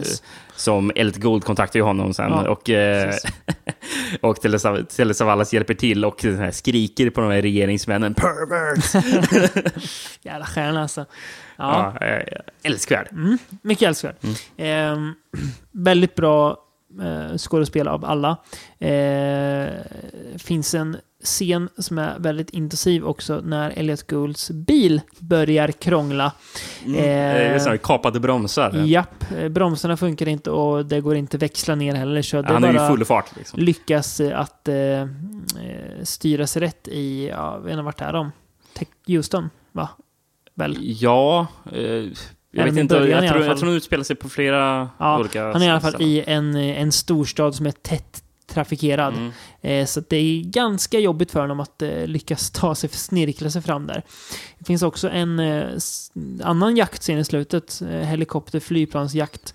som 0.55 0.91
Elliot 0.95 1.17
Gould 1.17 1.43
kontaktar 1.43 1.79
ju 1.79 1.83
honom 1.83 2.13
sen. 2.13 2.31
Ja, 2.31 2.49
och 2.49 2.69
eh, 2.69 3.13
och 4.21 4.41
Telesavalas 4.95 5.53
hjälper 5.53 5.73
till 5.73 6.05
och 6.05 6.25
skriker 6.51 7.09
på 7.09 7.21
de 7.21 7.31
här 7.31 7.41
regeringsmännen. 7.41 8.13
Perverts! 8.13 8.93
Jävla 10.25 10.45
stjärna 10.45 10.81
alltså. 10.81 11.05
Ja. 11.57 11.95
ja, 11.99 12.07
eh, 12.07 12.23
älskvärd. 12.63 13.07
Mm, 13.11 13.37
mycket 13.61 13.87
älskvärd. 13.87 14.15
Ehm, 14.57 15.13
väldigt 15.71 16.15
bra 16.15 16.57
eh, 17.01 17.37
skådespel 17.37 17.87
av 17.87 18.05
alla. 18.05 18.37
Eh, 18.79 19.67
finns 20.37 20.73
en 20.73 20.97
scen 21.23 21.69
som 21.77 21.97
är 21.97 22.19
väldigt 22.19 22.49
intensiv 22.49 23.05
också 23.05 23.41
när 23.45 23.69
Elliot 23.69 24.07
Goulds 24.07 24.51
bil 24.51 25.01
börjar 25.19 25.71
krångla. 25.71 26.31
Mm. 26.85 26.99
Eh, 26.99 27.53
just 27.53 27.65
det, 27.65 27.77
kapade 27.77 28.19
bromsar. 28.19 28.71
Japp, 28.85 29.31
eh, 29.37 29.49
bromsarna 29.49 29.97
funkar 29.97 30.27
inte 30.27 30.51
och 30.51 30.85
det 30.85 31.01
går 31.01 31.15
inte 31.15 31.37
växla 31.37 31.75
ner 31.75 31.95
heller. 31.95 32.21
Så 32.21 32.41
det 32.41 32.53
Han 32.53 32.63
är 32.63 32.71
ju 32.71 32.77
bara 32.77 32.89
full 32.89 33.05
fart. 33.05 33.35
Liksom. 33.37 33.59
lyckas 33.59 34.19
eh, 34.19 34.39
att 34.39 34.67
eh, 34.67 34.75
eh, 34.75 35.07
styra 36.03 36.47
sig 36.47 36.61
rätt 36.61 36.87
i, 36.87 37.27
ja, 37.29 37.53
jag 37.53 37.61
vet 37.61 37.71
inte 37.71 37.81
vart 37.83 38.01
är 38.01 38.13
de? 38.13 38.31
Houston, 39.07 39.49
va? 39.71 39.89
Väl? 40.55 40.77
Ja, 40.81 41.47
eh, 41.71 41.81
jag 41.81 42.11
Även 42.53 42.65
vet 42.65 42.77
i 42.77 42.79
inte. 42.81 42.95
i 42.95 43.09
Jag 43.11 43.29
tror, 43.29 43.45
jag 43.45 43.57
tror 43.57 43.69
de 43.69 43.75
utspelar 43.77 44.03
sig 44.03 44.15
på 44.15 44.29
flera 44.29 44.89
Ja, 44.97 45.19
olika 45.19 45.43
han 45.43 45.61
är 45.61 45.65
i 45.67 45.69
alla 45.69 45.81
fall 45.81 45.93
ställen. 45.93 46.07
i 46.11 46.23
en, 46.27 46.55
en 46.55 46.91
storstad 46.91 47.55
som 47.55 47.65
är 47.65 47.71
tätt 47.71 48.23
trafikerad. 48.49 49.13
Mm. 49.13 49.31
Eh, 49.61 49.85
så 49.85 50.01
det 50.09 50.17
är 50.17 50.43
ganska 50.43 50.99
jobbigt 50.99 51.31
för 51.31 51.39
honom 51.39 51.59
att 51.59 51.81
eh, 51.81 52.07
lyckas 52.07 52.51
ta 52.51 52.75
sig, 52.75 52.89
snirkla 52.89 53.49
sig 53.49 53.61
fram 53.61 53.87
där. 53.87 54.03
Det 54.59 54.65
finns 54.65 54.81
också 54.83 55.09
en 55.09 55.39
eh, 55.39 55.67
annan 56.43 56.77
jaktscen 56.77 57.17
i 57.17 57.25
slutet, 57.25 57.81
eh, 57.81 57.87
helikopter, 57.87 58.59
flygplansjakt. 58.59 59.53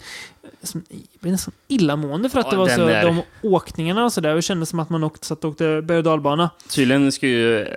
Som 0.64 0.84
jag 0.88 0.98
blev 1.20 1.32
nästan 1.32 1.54
illamående 1.68 2.28
för 2.28 2.38
att 2.38 2.46
Ja, 2.46 2.50
det 2.50 2.56
var 2.56 2.68
så, 2.68 2.86
där- 2.86 3.04
de 3.04 3.22
åkningarna 3.42 4.04
och 4.04 4.12
sådär. 4.12 4.34
Det 4.34 4.42
kändes 4.42 4.68
som 4.68 4.78
att 4.78 4.90
man 4.90 5.04
åkte, 5.04 5.26
satt 5.26 5.44
och 5.44 5.50
åkte 5.50 5.82
berg 5.82 5.98
och 5.98 6.04
dalbana. 6.04 6.50
Tydligen 6.70 7.12
skulle 7.12 7.32
ju 7.32 7.60
eh, 7.62 7.68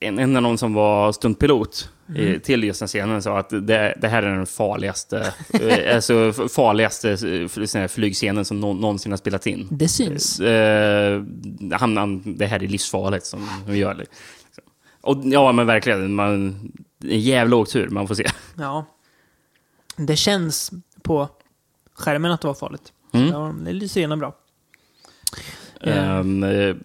en, 0.00 0.18
en 0.18 0.36
av 0.36 0.42
någon 0.42 0.58
som 0.58 0.74
var 0.74 1.12
stuntpilot 1.12 1.90
Mm. 2.16 2.40
till 2.40 2.64
just 2.64 2.78
den 2.78 2.88
scenen 2.88 3.22
sa 3.22 3.38
att 3.38 3.50
det, 3.50 3.94
det 4.00 4.08
här 4.08 4.22
är 4.22 4.36
den 4.36 4.46
farligaste, 4.46 5.32
eh, 5.60 5.94
alltså 5.94 6.32
farligaste 6.32 7.10
eh, 7.80 7.88
flygscenen 7.88 8.44
som 8.44 8.60
nå- 8.60 8.72
någonsin 8.72 9.12
har 9.12 9.16
spelats 9.16 9.46
in. 9.46 9.68
Det 9.70 9.88
syns. 9.88 10.40
Eh, 10.40 11.22
han, 11.72 11.96
han, 11.96 12.34
det 12.36 12.46
här 12.46 12.62
är 12.62 12.68
livsfarligt 12.68 13.26
som 13.26 13.48
de 13.66 13.76
gör. 13.76 13.94
det. 13.94 14.04
Och, 15.00 15.20
ja, 15.24 15.52
men 15.52 15.66
verkligen. 15.66 16.14
Man, 16.14 16.46
en 17.04 17.20
jävla 17.20 17.56
åktur 17.56 17.88
man 17.88 18.08
får 18.08 18.14
se. 18.14 18.26
Ja. 18.58 18.86
Det 19.96 20.16
känns 20.16 20.70
på 21.02 21.28
skärmen 22.00 22.30
att 22.32 22.40
det 22.40 22.46
var 22.46 22.54
farligt. 22.54 22.92
Mm. 23.12 23.28
Ja, 23.28 23.54
det 23.64 23.72
lyser 23.72 24.00
igenom 24.00 24.18
bra. 24.18 24.34
Eh, 25.80 26.18
eh, 26.18 26.76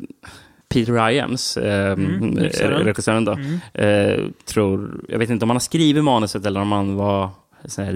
Peter 0.70 1.10
Iams, 1.10 1.58
um, 1.58 1.64
Mm, 1.66 2.38
regissören. 2.84 3.26
då, 3.26 3.32
Mm. 3.32 3.60
eh, 3.74 4.26
tror, 4.46 5.02
jag 5.10 5.20
vet 5.20 5.30
inte 5.30 5.46
om 5.46 5.50
han 5.50 5.56
har 5.56 5.60
skrivit 5.60 6.04
manuset 6.04 6.46
eller 6.46 6.62
om 6.62 6.72
han 6.72 6.96
var 6.96 7.30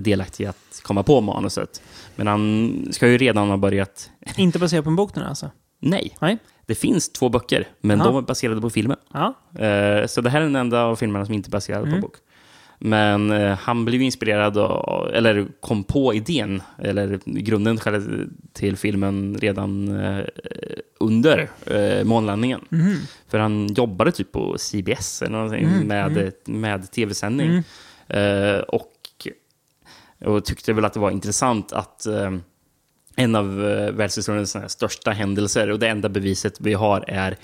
delaktig 0.01 0.43
i 0.43 0.47
att 0.47 0.81
komma 0.83 1.03
på 1.03 1.21
manuset. 1.21 1.81
Men 2.15 2.27
han 2.27 2.87
ska 2.91 3.07
ju 3.07 3.17
redan 3.17 3.49
ha 3.49 3.57
börjat... 3.57 4.09
Inte 4.37 4.59
baserat 4.59 4.83
på 4.83 4.89
en 4.89 4.95
bok 4.95 5.13
den 5.13 5.23
här, 5.23 5.29
alltså? 5.29 5.51
Nej. 5.79 6.17
Nej. 6.21 6.37
Det 6.65 6.75
finns 6.75 7.11
två 7.11 7.29
böcker, 7.29 7.67
men 7.81 7.99
Ja. 7.99 8.05
de 8.05 8.15
är 8.17 8.21
baserade 8.21 8.61
på 8.61 8.69
filmen. 8.69 8.97
Eh, 9.13 10.05
så 10.07 10.21
det 10.21 10.29
här 10.29 10.39
är 10.39 10.43
den 10.45 10.55
enda 10.55 10.83
av 10.83 10.95
filmerna 10.95 11.25
som 11.25 11.33
inte 11.33 11.49
är 11.49 11.51
baserad 11.51 11.87
Mm. 11.87 12.01
på 12.01 12.07
bok. 12.07 12.15
Men 12.81 13.31
eh, 13.31 13.57
han 13.57 13.85
blev 13.85 14.01
inspirerad, 14.01 14.57
av, 14.57 15.09
eller 15.13 15.47
kom 15.59 15.83
på 15.83 16.13
idén, 16.13 16.61
eller 16.77 17.19
grunden 17.25 17.79
till 18.53 18.77
filmen 18.77 19.37
redan 19.39 19.99
eh, 19.99 20.25
under 20.99 21.49
eh, 21.65 22.03
månlandningen. 22.03 22.61
Mhm. 22.69 22.95
För 23.27 23.39
han 23.39 23.73
jobbade 23.73 24.11
typ 24.11 24.31
på 24.31 24.55
CBS 24.57 25.21
eller 25.21 25.31
någonting 25.31 25.65
Mm, 25.65 25.87
med, 25.87 26.17
mm. 26.17 26.31
med 26.45 26.91
tv-sändning. 26.91 27.63
Mm. 28.07 28.63
Och, 28.67 28.91
och 30.25 30.45
tyckte 30.45 30.73
väl 30.73 30.85
att 30.85 30.93
det 30.93 30.99
var 30.99 31.11
intressant 31.11 31.73
att 31.73 32.07
en 33.15 33.35
av 33.35 33.55
världshistoriens 33.93 34.71
största 34.71 35.11
händelser 35.11 35.69
och 35.69 35.79
det 35.79 35.87
enda 35.87 36.09
beviset 36.09 36.61
vi 36.61 36.73
har 36.73 37.05
är 37.07 37.37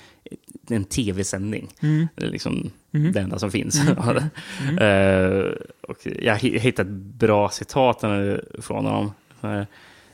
en 0.70 0.84
tv-sändning. 0.84 1.68
Mm. 1.80 2.08
Det 2.14 2.24
är 2.24 2.30
liksom 2.30 2.70
Mm. 2.94 3.12
det 3.12 3.20
enda 3.20 3.38
som 3.38 3.50
finns. 3.50 3.80
Mm. 3.80 3.96
Eh, 4.78 5.52
och 5.80 5.96
jag 6.20 6.36
hi- 6.36 6.58
hittade 6.58 6.90
ett 6.90 6.96
bra 6.96 7.48
citat 7.48 8.00
från 8.60 8.84
honom. 8.86 9.12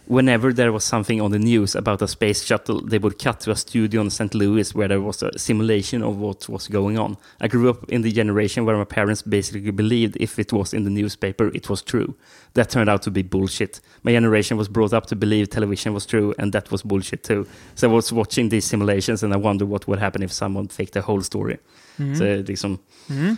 Eh, 0.08 0.14
Whenever 0.14 0.52
there 0.54 0.70
was 0.72 0.84
something 0.84 1.20
on 1.22 1.30
the 1.32 1.38
news 1.38 1.76
about 1.76 2.02
a 2.02 2.06
space 2.06 2.44
shuttle, 2.44 2.80
they 2.88 2.98
would 2.98 3.18
cut 3.18 3.40
to 3.40 3.50
a 3.50 3.54
studio 3.56 4.00
in 4.02 4.10
St. 4.10 4.34
Louis 4.34 4.74
where 4.74 4.88
there 4.88 5.00
was 5.00 5.22
a 5.22 5.30
simulation 5.38 6.02
of 6.02 6.16
what 6.16 6.48
was 6.48 6.68
going 6.68 6.98
on. 6.98 7.16
I 7.40 7.48
grew 7.48 7.70
up 7.70 7.88
in 7.88 8.02
the 8.02 8.10
generation 8.12 8.64
where 8.66 8.76
my 8.76 8.84
parents 8.84 9.22
basically 9.22 9.70
believed 9.72 10.16
if 10.20 10.38
it 10.38 10.52
was 10.52 10.72
in 10.74 10.84
the 10.84 10.90
newspaper, 10.90 11.50
it 11.54 11.68
was 11.68 11.82
true. 11.82 12.14
That 12.54 12.68
turned 12.70 12.90
out 12.90 13.02
to 13.02 13.10
be 13.10 13.22
bullshit. 13.22 13.80
My 14.02 14.12
generation 14.12 14.58
was 14.58 14.68
brought 14.68 14.92
up 14.92 15.06
to 15.06 15.16
believe 15.16 15.46
television 15.46 15.94
was 15.94 16.06
true, 16.06 16.34
and 16.38 16.52
that 16.52 16.70
was 16.70 16.82
bullshit 16.84 17.22
too. 17.22 17.46
So 17.74 17.88
I 17.88 17.92
was 17.94 18.12
watching 18.12 18.50
these 18.50 18.66
simulations 18.66 19.22
and 19.22 19.32
I 19.32 19.36
wondered 19.38 19.68
what 19.68 19.86
would 19.86 20.00
happen 20.00 20.22
if 20.22 20.32
someone 20.32 20.68
faked 20.68 20.92
the 20.92 21.00
whole 21.00 21.22
story. 21.22 21.56
Mm. 21.98 22.16
Så 22.16 22.24
liksom, 22.50 22.78
Mm. 23.08 23.36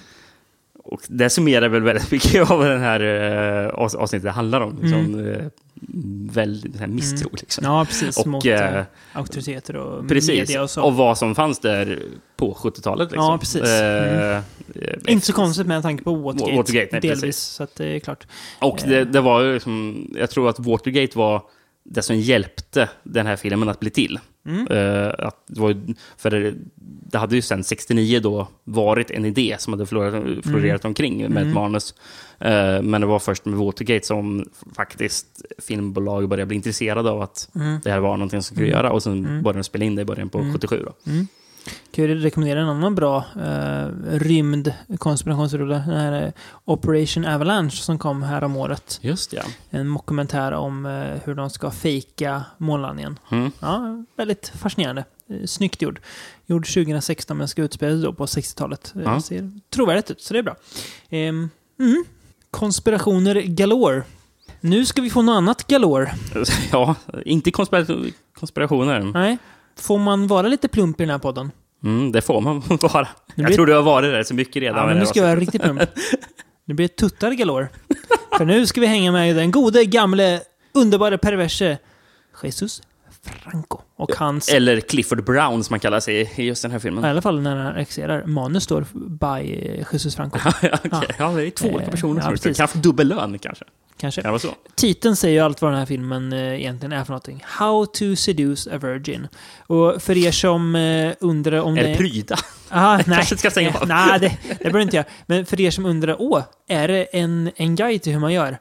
och 0.85 1.01
det 1.09 1.31
summerar 1.31 1.69
väl 1.69 1.83
väldigt 1.83 2.11
mycket 2.13 2.51
av 2.51 2.65
den 2.65 2.81
här 2.81 3.01
uh, 3.01 3.69
avsnittet 3.75 4.33
handlar 4.35 4.61
om. 4.61 4.79
Liksom, 4.83 4.99
Mm. 5.15 5.51
Väldigt 6.31 6.77
här 6.77 6.87
misstro. 6.87 7.31
Liksom. 7.33 7.65
Ja, 7.65 7.85
precis. 7.85 8.19
Och, 8.19 8.27
mot 8.27 8.47
eh, 8.47 8.77
eh, 8.77 8.85
auktoriteter 9.13 9.77
och 9.77 10.09
Precis, 10.09 10.29
media 10.29 10.63
och 10.63 10.71
så. 10.71 10.83
och 10.83 10.95
vad 10.95 11.19
som 11.19 11.35
fanns 11.35 11.59
där 11.59 12.03
på 12.37 12.55
70-talet. 12.55 13.11
Liksom. 13.11 13.25
Ja, 13.25 13.39
precis. 13.39 13.63
Mm. 13.63 14.43
Inte 15.07 15.27
så 15.27 15.33
konstigt 15.33 15.67
med 15.67 15.83
tanke 15.83 16.05
på 16.05 16.15
Watergate. 16.15 16.57
Watergate, 16.57 16.89
nej, 16.93 17.01
delvis, 17.01 17.21
precis. 17.21 17.43
så 17.43 17.63
att 17.63 17.75
det 17.77 17.87
är 17.87 17.99
klart. 17.99 18.27
Och 18.61 18.81
det, 18.87 19.05
det 19.05 19.21
var 19.21 19.43
ju 19.43 19.55
liksom, 19.55 20.07
jag 20.19 20.31
tror 20.31 20.49
att 20.49 20.59
Watergate 20.59 21.19
var 21.19 21.43
det 21.85 22.03
som 22.03 22.17
hjälpte 22.17 22.89
den 23.03 23.27
här 23.27 23.37
filmen 23.37 23.69
att 23.69 23.81
bli 23.81 23.91
till. 23.91 24.19
Mm. 24.47 24.67
Eh, 24.67 25.15
att 25.19 25.45
det, 25.47 25.61
var, 25.61 25.77
för 26.17 26.31
det, 26.31 26.55
det 27.11 27.19
hade 27.19 27.35
ju 27.37 27.43
sedan 27.43 27.65
69 27.65 28.21
då 28.21 28.49
varit 28.65 29.11
en 29.11 29.25
idé 29.25 29.57
som 29.59 29.73
hade 29.73 29.87
florerat, 29.87 30.45
florerat 30.45 30.85
omkring 30.85 31.19
med 31.19 31.27
Mm. 31.31 31.49
ett 31.49 31.55
manus. 31.55 31.95
Eh, 32.39 32.83
men 32.83 33.01
det 33.01 33.07
var 33.07 33.19
först 33.19 33.45
med 33.45 33.59
Watergate 33.59 34.07
som 34.07 34.49
faktiskt 34.77 35.27
filmbolag 35.59 36.29
började 36.29 36.47
bli 36.47 36.57
intresserade 36.57 37.11
av 37.11 37.23
att 37.23 37.49
Mm. 37.55 37.81
det 37.85 37.91
här 37.91 38.01
var 38.01 38.17
någonting 38.17 38.43
som 38.43 38.55
skulle 38.57 38.67
Mm. 38.69 38.79
göra. 38.79 38.91
Och 38.93 39.03
sen 39.03 39.13
Mm. 39.25 39.43
började 39.43 39.59
de 39.59 39.65
spela 39.65 39.85
in 39.85 39.95
det 39.95 40.03
i 40.03 40.05
början 40.05 40.29
på 40.29 40.39
Mm. 40.39 40.53
77. 40.53 40.85
Då. 40.87 41.11
Mm. 41.67 41.79
Kan 41.93 42.09
jag 42.09 42.25
rekommendera 42.25 42.61
en 42.61 42.69
annan 42.69 42.95
bra 42.95 43.25
eh, 43.37 43.87
rymd 44.11 44.73
konspirationsrulle. 44.99 45.75
Den 45.75 45.83
här 45.83 46.23
eh, 46.27 46.33
Operation 46.65 47.25
Avalanche 47.25 47.77
som 47.77 47.99
kom 47.99 48.23
här 48.23 48.45
om 48.45 48.57
året. 48.57 48.99
Just 49.03 49.31
det. 49.31 49.43
En 49.71 49.89
mockumentär 49.89 50.53
om 50.53 50.87
eh, 50.87 51.21
hur 51.25 51.35
de 51.35 51.51
ska 51.51 51.71
fejka 51.71 52.43
månlandningen. 52.59 53.19
Mm. 53.31 53.51
Ja, 53.61 54.05
väldigt 54.17 54.49
fascinerande. 54.59 55.05
Eh, 55.31 55.47
Snyggt 55.47 55.83
gjord. 55.83 56.01
Gjord 56.47 56.67
2016 56.67 57.37
men 57.37 57.49
ska 57.49 57.63
utspelas 57.63 58.03
då 58.03 58.13
på 58.13 58.27
60-talet. 58.27 58.93
Eh, 58.97 59.03
Ja. 59.03 59.21
Ser 59.21 59.51
trovärdigt 59.71 60.11
ut, 60.11 60.21
så 60.23 60.33
det 60.35 60.39
är 60.39 60.43
bra. 60.43 60.57
Ehm, 61.11 61.51
mm. 61.81 62.05
Konspirationer 62.51 63.35
galore. 63.41 64.03
Nu 64.61 64.87
ska 64.87 65.03
vi 65.03 65.11
få 65.11 65.23
något 65.23 65.33
annat 65.37 65.67
galore. 65.67 66.15
Ja, 66.73 66.95
inte 67.25 67.51
konspira- 67.51 68.13
konspirationer. 68.35 69.01
Nej. 69.15 69.39
Får 69.77 69.99
man 69.99 70.27
vara 70.27 70.49
lite 70.49 70.69
plump 70.69 71.01
i 71.01 71.03
den 71.03 71.11
här 71.11 71.19
podden? 71.19 71.51
Mm, 71.85 72.13
det 72.13 72.23
får 72.23 72.41
man 72.41 72.61
vara. 72.69 73.03
Nu 73.03 73.09
Jag 73.35 73.47
blir- 73.47 73.57
tror 73.57 73.67
du 73.67 73.73
har 73.75 73.83
varit 73.83 74.11
där 74.13 74.23
så 74.23 74.35
mycket 74.35 74.57
redan. 74.63 74.79
Ja, 74.79 74.87
men 74.87 74.99
nu 74.99 75.07
ska 75.07 75.19
jag 75.21 75.27
vara 75.27 75.37
riktigt 75.41 75.63
plump. 75.63 75.83
Nu 76.67 76.75
blir 76.75 76.89
det 76.89 76.97
tuttar 76.97 77.31
galore. 77.33 77.69
För 78.39 78.45
nu 78.45 78.67
ska 78.67 78.81
vi 78.81 78.87
hänga 78.87 79.13
med 79.13 79.37
den 79.37 79.51
gode, 79.51 79.85
gamle, 79.85 80.41
underbara, 80.75 81.19
perverse 81.19 81.79
Jesus 82.43 82.83
Franco. 83.43 83.79
Och 83.97 84.13
hans, 84.17 84.49
Eller 84.49 84.81
Clifford 84.81 85.25
Brown 85.25 85.65
som 85.65 85.73
man 85.73 85.81
kallar 85.81 86.01
sig 86.01 86.33
i 86.37 86.43
just 86.43 86.63
den 86.63 86.71
här 86.71 86.79
i 86.79 86.81
filmen. 86.81 87.05
alla 87.05 87.23
fall 87.23 87.41
när 87.41 87.57
han 87.57 87.73
regisserar, 87.73 88.25
manus 88.27 88.65
står 88.65 88.87
by 88.95 89.51
Jesus 89.93 90.17
Franco. 90.17 90.39
ja, 90.63 90.79
okej. 90.85 91.09
ja, 91.19 91.29
det 91.31 91.47
är 91.47 91.51
två 91.51 91.69
olika 91.69 91.85
Eh, 91.85 91.91
personer 91.91 92.17
ja, 92.21 92.23
som 92.23 92.33
precis. 92.33 92.57
Kanske 92.57 92.79
dubbel 92.79 93.09
lön 93.09 93.39
kanske. 93.39 93.65
Kanske. 94.05 94.23
Vara 94.23 94.39
så? 94.39 94.55
Titeln 94.75 95.17
säger 95.17 95.35
ju 95.35 95.41
allt 95.41 95.63
vad 95.63 95.71
den 95.71 95.79
här 95.79 95.87
filmen 95.87 96.33
eh, 96.33 96.61
egentligen 96.61 96.93
är 96.93 97.05
för 97.05 97.13
någonting. 97.13 97.43
How 97.47 97.87
to 97.87 98.17
seduce 98.17 98.67
a 98.67 98.79
virgin. 98.79 99.29
Och 99.59 100.03
för 100.03 100.17
er 100.17 100.31
som 100.31 100.77
eh, 100.77 101.13
undrar 101.21 101.61
om 101.61 101.79
Är 101.79 101.85
det... 101.85 101.97
pryda? 101.97 102.37
Aha, 102.71 102.97
nej. 102.97 103.05
kanske 103.05 103.37
ska 103.37 103.51
stänga 103.51 103.71
av. 103.71 103.89
Nej, 103.89 104.21
det, 104.21 104.39
det 104.49 104.59
behöver 104.59 104.81
inte 104.81 104.97
jag. 104.97 105.05
Men 105.27 105.47
för 105.47 105.61
er 105.61 105.71
som 105.71 105.87
undrar, 105.87 106.17
åh, 106.19 106.43
är 106.69 106.89
det 106.89 107.05
en, 107.05 107.51
en 107.57 107.77
guide 107.77 108.03
till 108.03 108.13
hur 108.13 108.21
man 108.21 108.33
gör? 108.33 108.59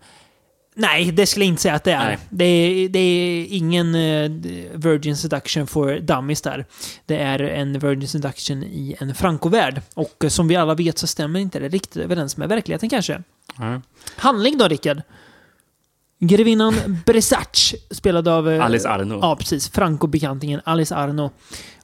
Nej, 0.76 1.12
det 1.12 1.26
skulle 1.26 1.46
jag 1.46 1.52
inte 1.52 1.62
säga 1.62 1.74
att 1.74 1.84
det 1.84 1.92
är. 1.92 2.18
Det 2.30 2.46
är, 2.46 2.90
det 2.90 3.00
är 3.00 3.46
ingen 3.50 3.96
eh, 3.96 4.32
Virgin 4.74 5.18
Seduction 5.18 5.68
for 5.68 6.00
Dummies 6.00 6.42
där. 6.42 6.66
Det 7.06 7.18
är 7.18 7.40
en 7.40 7.80
Virgin 7.80 8.08
Seduction 8.08 8.64
i 8.64 8.96
en 9.00 9.16
Franco-värld. 9.16 9.82
Och 9.94 10.24
eh, 10.24 10.30
som 10.30 10.48
vi 10.48 10.56
alla 10.56 10.76
vet 10.76 10.98
så 10.98 11.08
stämmer 11.08 11.40
inte 11.40 11.60
det 11.60 11.70
riktigt 11.70 11.98
överens 11.98 12.38
med 12.38 12.50
verkligheten 12.50 12.90
kanske. 12.90 13.24
Ja. 13.58 13.82
Handling 14.16 14.58
då, 14.58 14.68
Rickard? 14.68 15.02
Grevinnan 16.28 16.74
Bresac, 17.06 17.76
spelad 17.92 18.28
av... 18.28 18.50
eh, 18.50 18.66
Alice 18.66 18.90
Arno. 18.90 19.20
Ja, 19.22 19.36
precis. 19.36 19.70
Franco-bekantingen 19.70 20.62
Alice 20.64 20.96
Arno. 20.96 21.32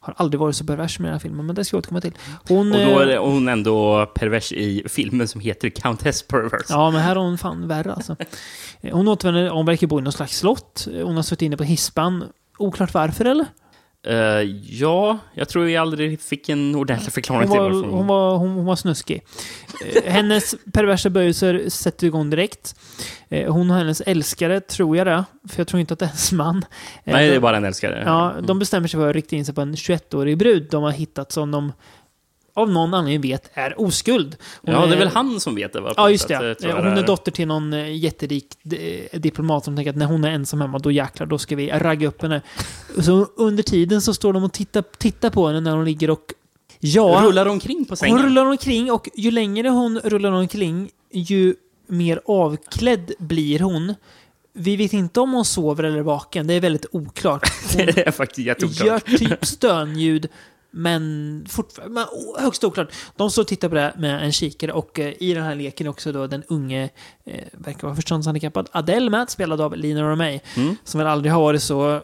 Har 0.02 0.14
aldrig 0.18 0.40
varit 0.40 0.56
så 0.56 0.66
pervers 0.66 1.00
med 1.00 1.08
den 1.08 1.14
här 1.14 1.20
filmen, 1.20 1.46
men 1.46 1.56
det 1.56 1.66
ska 1.66 1.76
jag 1.76 1.80
återkomma 1.80 2.02
till. 2.02 2.14
Hon... 2.48 2.72
Och 2.72 2.78
då 2.78 3.00
är 3.00 3.02
eh, 3.02 3.08
det- 3.08 3.18
hon 3.18 3.48
ändå 3.48 4.06
pervers 4.06 4.52
i 4.52 4.84
filmen 4.90 5.28
som 5.28 5.42
heter 5.42 5.70
Countess 5.70 6.28
Perverse. 6.28 6.66
Ja, 6.74 6.92
men 6.92 7.02
här 7.02 7.16
har 7.16 7.24
hon 7.24 7.38
fan 7.38 7.68
värre 7.68 7.94
alltså. 7.94 8.16
Eh, 8.82 8.94
Hon 8.96 9.08
återvänder, 9.08 9.50
hon 9.50 9.66
verkar 9.66 9.88
bo 9.88 10.00
i 10.00 10.02
något 10.02 10.14
slags 10.16 10.38
slott. 10.38 10.88
Hon 11.04 11.16
har 11.16 11.24
suttit 11.24 11.42
inne 11.42 11.58
på 11.58 11.64
hispan. 11.64 12.24
Oklart 12.58 12.94
varför 12.94 13.26
eller? 13.26 13.46
Eh, 14.08 14.16
ja, 14.70 15.18
jag 15.34 15.50
tror 15.50 15.70
jag 15.70 15.82
aldrig 15.82 16.22
fick 16.22 16.50
en 16.50 16.76
ordentlig 16.76 17.14
förklaring 17.14 17.48
Hon 17.48 17.56
till 17.58 17.62
var, 17.62 17.70
varför 17.72 17.90
hon 17.98 18.08
var, 18.08 18.38
hon, 18.38 18.50
hon 18.50 18.66
var 18.66 18.76
snuskig. 18.76 19.22
Eh, 19.96 20.12
Hennes 20.12 20.56
perversa 20.74 21.10
böjelser 21.10 21.70
sätter 21.70 22.08
igång 22.08 22.30
direkt. 22.30 22.76
Eh, 23.30 23.54
Hon 23.54 23.72
och 23.72 23.78
hennes 23.78 24.02
älskare, 24.02 24.60
tror 24.60 24.98
jag 24.98 25.08
det. 25.08 25.24
För 25.50 25.60
jag 25.60 25.68
tror 25.68 25.80
inte 25.80 25.94
att 25.94 26.00
det 26.00 26.06
är 26.06 26.08
hennes 26.08 26.32
man. 26.32 26.66
Nej, 27.04 27.24
det 27.26 27.32
de- 27.32 27.36
är 27.36 27.40
bara 27.40 27.58
en 27.58 27.66
älskare. 27.66 28.04
Ja, 28.06 28.34
de 28.44 28.60
bestämmer 28.60 28.88
sig 28.88 29.00
för 29.00 29.10
att 29.10 29.16
rikta 29.16 29.36
in 29.36 29.46
sig 29.46 29.56
på 29.56 29.62
en 29.62 29.76
21-årig 29.76 30.38
brud 30.38 30.68
de 30.72 30.84
har 30.84 30.92
hittat 30.92 31.32
som 31.32 31.52
de 31.52 31.74
av 32.54 32.70
någon 32.70 32.94
anledning 32.94 33.22
vet 33.22 33.52
är 33.54 33.82
oskuld. 33.82 34.38
Hon 34.62 34.74
Ja, 34.74 34.86
det 34.86 34.96
är 34.96 35.00
väl 35.00 35.08
han 35.08 35.40
som 35.40 35.56
vet 35.56 35.74
det, 35.74 35.82
va? 35.82 35.94
Ja, 35.98 36.10
just 36.10 36.28
det. 36.28 36.56
jag 36.62 36.76
Hon 36.76 36.98
är 36.98 37.04
dotter 37.04 37.32
till 37.32 37.48
någon 37.48 37.74
eh, 37.74 37.96
jätterik 37.96 38.46
eh, 38.74 39.20
diplomat 39.20 39.66
som 39.66 39.76
tänker 39.76 39.90
att 39.90 39.98
när 39.98 40.06
hon 40.06 40.24
är 40.24 40.32
ensam 40.32 40.62
hemma, 40.62 40.80
då 40.80 40.92
jäklar, 40.92 41.28
då 41.28 41.38
ska 41.38 41.56
vi 41.56 41.70
ragga 41.70 42.08
upp 42.08 42.22
henne. 42.22 42.42
Så 43.00 43.28
under 43.36 43.64
tiden 43.64 44.02
så 44.02 44.14
står 44.14 44.34
de 44.34 44.44
och 44.44 44.54
tittar, 44.54 44.84
tittar 44.98 45.30
på 45.30 45.48
henne 45.48 45.60
när 45.60 45.76
hon 45.76 45.86
ligger 45.86 46.10
och... 46.10 46.34
Ja, 46.80 47.22
Rullar 47.26 47.46
omkring 47.46 47.86
på 47.86 47.96
sängen. 47.96 48.16
hon 48.16 48.26
rullar 48.26 48.46
omkring 48.46 48.92
och 48.92 49.10
ju 49.16 49.32
längre 49.32 49.70
hon 49.70 50.00
rullar 50.00 50.32
omkring, 50.32 50.90
ju 51.12 51.56
mer 51.88 52.22
avklädd 52.26 53.12
blir 53.20 53.60
hon. 53.60 53.96
Vi 54.54 54.76
vet 54.76 54.94
inte 54.94 55.20
om 55.20 55.34
hon 55.34 55.46
sover 55.46 55.84
eller 55.84 55.98
är 55.98 56.02
vaken, 56.02 56.48
det 56.48 56.54
är 56.54 56.62
väldigt 56.62 56.86
oklart. 56.92 57.52
Hon 57.78 57.86
det 57.96 58.08
är 58.08 58.12
faktiskt 58.12 58.48
jätteoklart. 58.48 59.10
gör 59.10 59.18
typ 59.18 59.46
stönljud, 59.46 60.28
men 60.72 61.46
fortfarande 61.50 62.06
högst 62.40 62.64
oklart. 62.64 62.92
De 63.16 63.32
står 63.32 63.42
och 63.42 63.48
tittar 63.48 63.70
på 63.70 63.76
det 63.76 63.94
med 63.98 64.24
en 64.24 64.32
kikare 64.32 64.72
och 64.72 65.00
eh, 65.00 65.14
i 65.20 65.34
den 65.34 65.44
här 65.44 65.56
leken 65.56 65.88
också 65.88 66.12
då 66.12 66.28
den 66.28 66.44
unge, 66.48 66.90
eh, 67.26 67.44
verkar 67.54 67.82
vara 67.88 67.96
förståndshandikappad, 67.96 68.70
Adele 68.72 69.10
med, 69.10 69.30
spelad 69.30 69.62
av 69.62 69.76
Lina 69.78 70.02
Romay. 70.02 70.40
Mm. 70.58 70.76
Som 70.84 70.98
väl 70.98 71.08
aldrig 71.08 71.32
har 71.34 71.42
varit 71.42 71.64
så... 71.64 72.02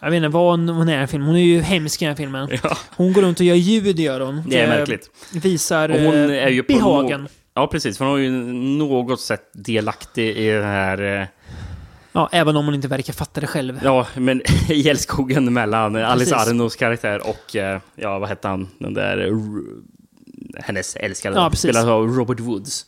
Jag 0.00 0.10
vet 0.10 0.16
inte 0.16 0.28
vad 0.28 0.50
hon 0.50 0.68
hon 0.68 0.88
är 0.88 0.94
i 0.94 0.98
den 0.98 1.08
filmen. 1.08 1.28
Hon 1.28 1.36
är 1.36 1.40
ju 1.44 1.60
hemsk 1.60 2.02
i 2.02 2.04
den 2.04 2.10
här 2.10 2.16
filmen. 2.16 2.48
Ja. 2.62 2.76
Hon 2.96 3.12
går 3.12 3.22
runt 3.22 3.40
och 3.40 3.46
gör 3.46 3.54
ljud, 3.54 3.98
gör 3.98 4.20
hon. 4.20 4.42
Det 4.46 4.58
är 4.60 4.62
Eh, 4.64 4.68
märkligt. 4.78 5.10
Visar 5.34 5.88
Och 5.88 6.00
hon 6.00 6.14
eh, 6.14 6.44
är 6.44 6.48
ju 6.48 6.62
på 6.62 6.72
behagen. 6.72 7.22
nå- 7.22 7.28
Ja, 7.54 7.66
precis. 7.66 7.98
För 7.98 8.04
hon 8.04 8.18
är 8.18 8.22
ju 8.22 8.30
något 8.78 9.20
sätt 9.20 9.50
delaktig 9.52 10.36
i 10.36 10.50
den 10.50 10.64
här... 10.64 11.28
Ja, 12.12 12.28
även 12.32 12.56
om 12.56 12.64
hon 12.64 12.74
inte 12.74 12.88
verkar 12.88 13.12
fatta 13.12 13.40
det 13.40 13.46
själv. 13.46 13.80
Ja, 13.82 14.06
men 14.16 14.42
i 14.68 14.88
älskogen 14.88 15.52
mellan 15.52 15.96
Alice 15.96 16.30
Precis. 16.34 16.48
Arnos 16.50 16.76
karaktär 16.76 17.22
och, 17.28 17.56
eh, 17.56 17.80
ja, 17.96 18.18
vad 18.18 18.28
hette 18.28 18.48
han? 18.48 18.68
Den 18.78 18.94
där... 18.94 19.26
eh, 19.28 19.34
hennes 20.64 20.96
älskade. 20.96 21.36
Ja. 21.36 21.50
Spelad 21.50 21.88
av 21.88 22.06
Robert 22.16 22.40
Woods. 22.40 22.86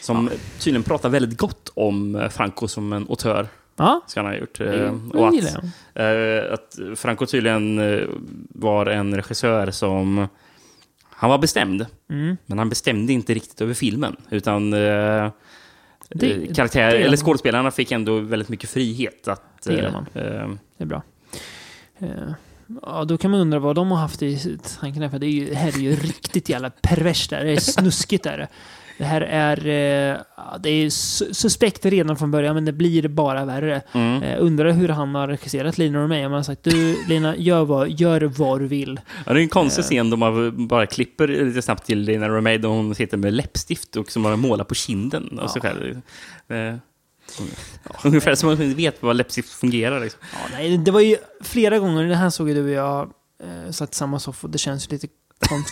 Som 0.00 0.30
tydligen 0.58 0.82
pratar 0.82 1.08
väldigt 1.08 1.38
gott 1.38 1.72
om 1.74 2.14
eh, 2.16 2.28
Franco 2.28 2.68
som 2.68 2.92
en 2.92 3.06
auteur. 3.08 3.48
Ja, 3.76 4.00
Ska 4.06 4.20
han 4.22 4.30
ha 4.32 4.38
gjort. 4.38 4.58
det 4.58 4.90
och 5.14 5.28
att, 5.28 6.50
att 6.52 6.98
Franco 6.98 7.26
tydligen 7.26 7.80
var 8.48 8.86
en 8.86 9.16
regissör 9.16 9.70
som 9.70 10.28
Han 11.10 11.30
var 11.30 11.38
bestämd, 11.38 11.86
Mm. 12.10 12.36
men 12.46 12.58
han 12.58 12.68
bestämde 12.68 13.12
inte 13.12 13.34
riktigt 13.34 13.60
över 13.60 13.74
filmen. 13.74 14.16
Utan 14.30 14.74
Det- 16.14 16.32
eh, 16.32 16.52
karaktär, 16.54 16.90
det 16.90 16.96
eller 17.02 17.16
skådespelarna 17.16 17.70
fick 17.70 17.92
ändå 17.92 18.18
väldigt 18.18 18.48
mycket 18.48 18.70
frihet. 18.70 19.28
Att, 19.28 19.62
Det 19.64 19.72
gillar 19.74 19.86
eh, 19.88 19.92
man. 19.92 20.06
eh, 20.14 20.48
Det 20.76 20.84
är 20.84 20.86
bra. 20.86 21.02
Eh, 21.98 22.08
Ja, 22.82 23.04
då 23.04 23.18
kan 23.18 23.30
man 23.30 23.40
undra 23.40 23.58
vad 23.58 23.74
de 23.76 23.90
har 23.90 23.98
haft 23.98 24.22
i 24.22 24.58
tanken. 24.80 25.10
För 25.10 25.18
det, 25.18 25.26
är 25.26 25.30
ju, 25.30 25.54
här 25.54 25.68
är 25.68 25.80
ju 25.80 25.96
riktigt 25.96 26.48
jävla 26.48 26.70
perverst. 26.70 27.30
Där. 27.30 27.44
Det 27.44 27.52
är 27.52 27.60
snuskigt. 27.60 28.24
Där. 28.24 28.48
Det 29.00 29.06
här 29.06 29.20
är, 29.20 29.66
eh, 29.66 30.16
ja, 30.36 30.58
det 30.62 30.70
är 30.70 30.86
su- 30.88 31.32
suspekt 31.32 31.84
redan 31.86 32.16
från 32.16 32.30
början, 32.30 32.54
men 32.54 32.64
det 32.64 32.72
blir 32.72 33.08
bara 33.08 33.44
värre. 33.44 33.82
Mm. 33.92 34.22
Eh, 34.22 34.36
undrar 34.40 34.72
hur 34.72 34.88
han 34.88 35.14
har 35.14 35.28
regisserat 35.28 35.78
Lina 35.78 36.02
och 36.02 36.08
mig. 36.08 36.22
Man 36.22 36.32
har 36.32 36.42
sagt 36.42 36.64
du 36.64 36.96
Lina, 37.08 37.36
gör 37.36 37.64
vad, 37.64 37.90
gör 37.90 38.20
vad 38.20 38.60
du 38.60 38.66
vill. 38.66 39.00
Ja, 39.26 39.32
det 39.32 39.40
är 39.40 39.42
en 39.42 39.48
konstig 39.48 39.82
Eh. 39.82 39.86
scen 39.86 40.10
då 40.10 40.16
man 40.16 40.66
bara 40.68 40.86
klipper 40.86 41.28
lite 41.28 41.62
snabbt 41.62 41.86
till 41.86 41.98
Lina 42.00 42.28
Romay 42.28 42.58
då 42.58 42.68
hon 42.68 42.94
sitter 42.94 43.16
med 43.16 43.32
läppstift 43.32 43.96
och 43.96 44.10
som 44.10 44.22
bara 44.22 44.36
målar 44.36 44.64
på 44.64 44.74
kinden 44.74 45.38
av 45.42 45.48
sig 45.48 45.62
själv. 45.62 46.00
Eh, 46.48 46.74
Ungefär 48.04 48.34
som 48.34 48.48
man 48.48 48.62
inte 48.62 48.76
vet 48.76 49.02
vad 49.02 49.16
läppstift 49.16 49.52
fungerar. 49.52 50.00
Liksom. 50.00 50.20
Ja, 50.32 50.38
nej, 50.52 50.78
det 50.78 50.90
var 50.90 51.00
ju 51.00 51.16
flera 51.42 51.78
gånger, 51.78 52.04
det 52.04 52.16
här 52.16 52.30
såg 52.30 52.48
ju 52.48 52.54
du 52.54 52.62
och 52.64 52.70
jag 52.70 53.10
eh, 53.42 53.70
satt 53.70 53.92
i 53.92 53.94
samma 53.94 54.18
soffa 54.18 54.46
och 54.46 54.50
det 54.50 54.58
känns 54.58 54.88
ju 54.88 54.92
lite 54.92 55.08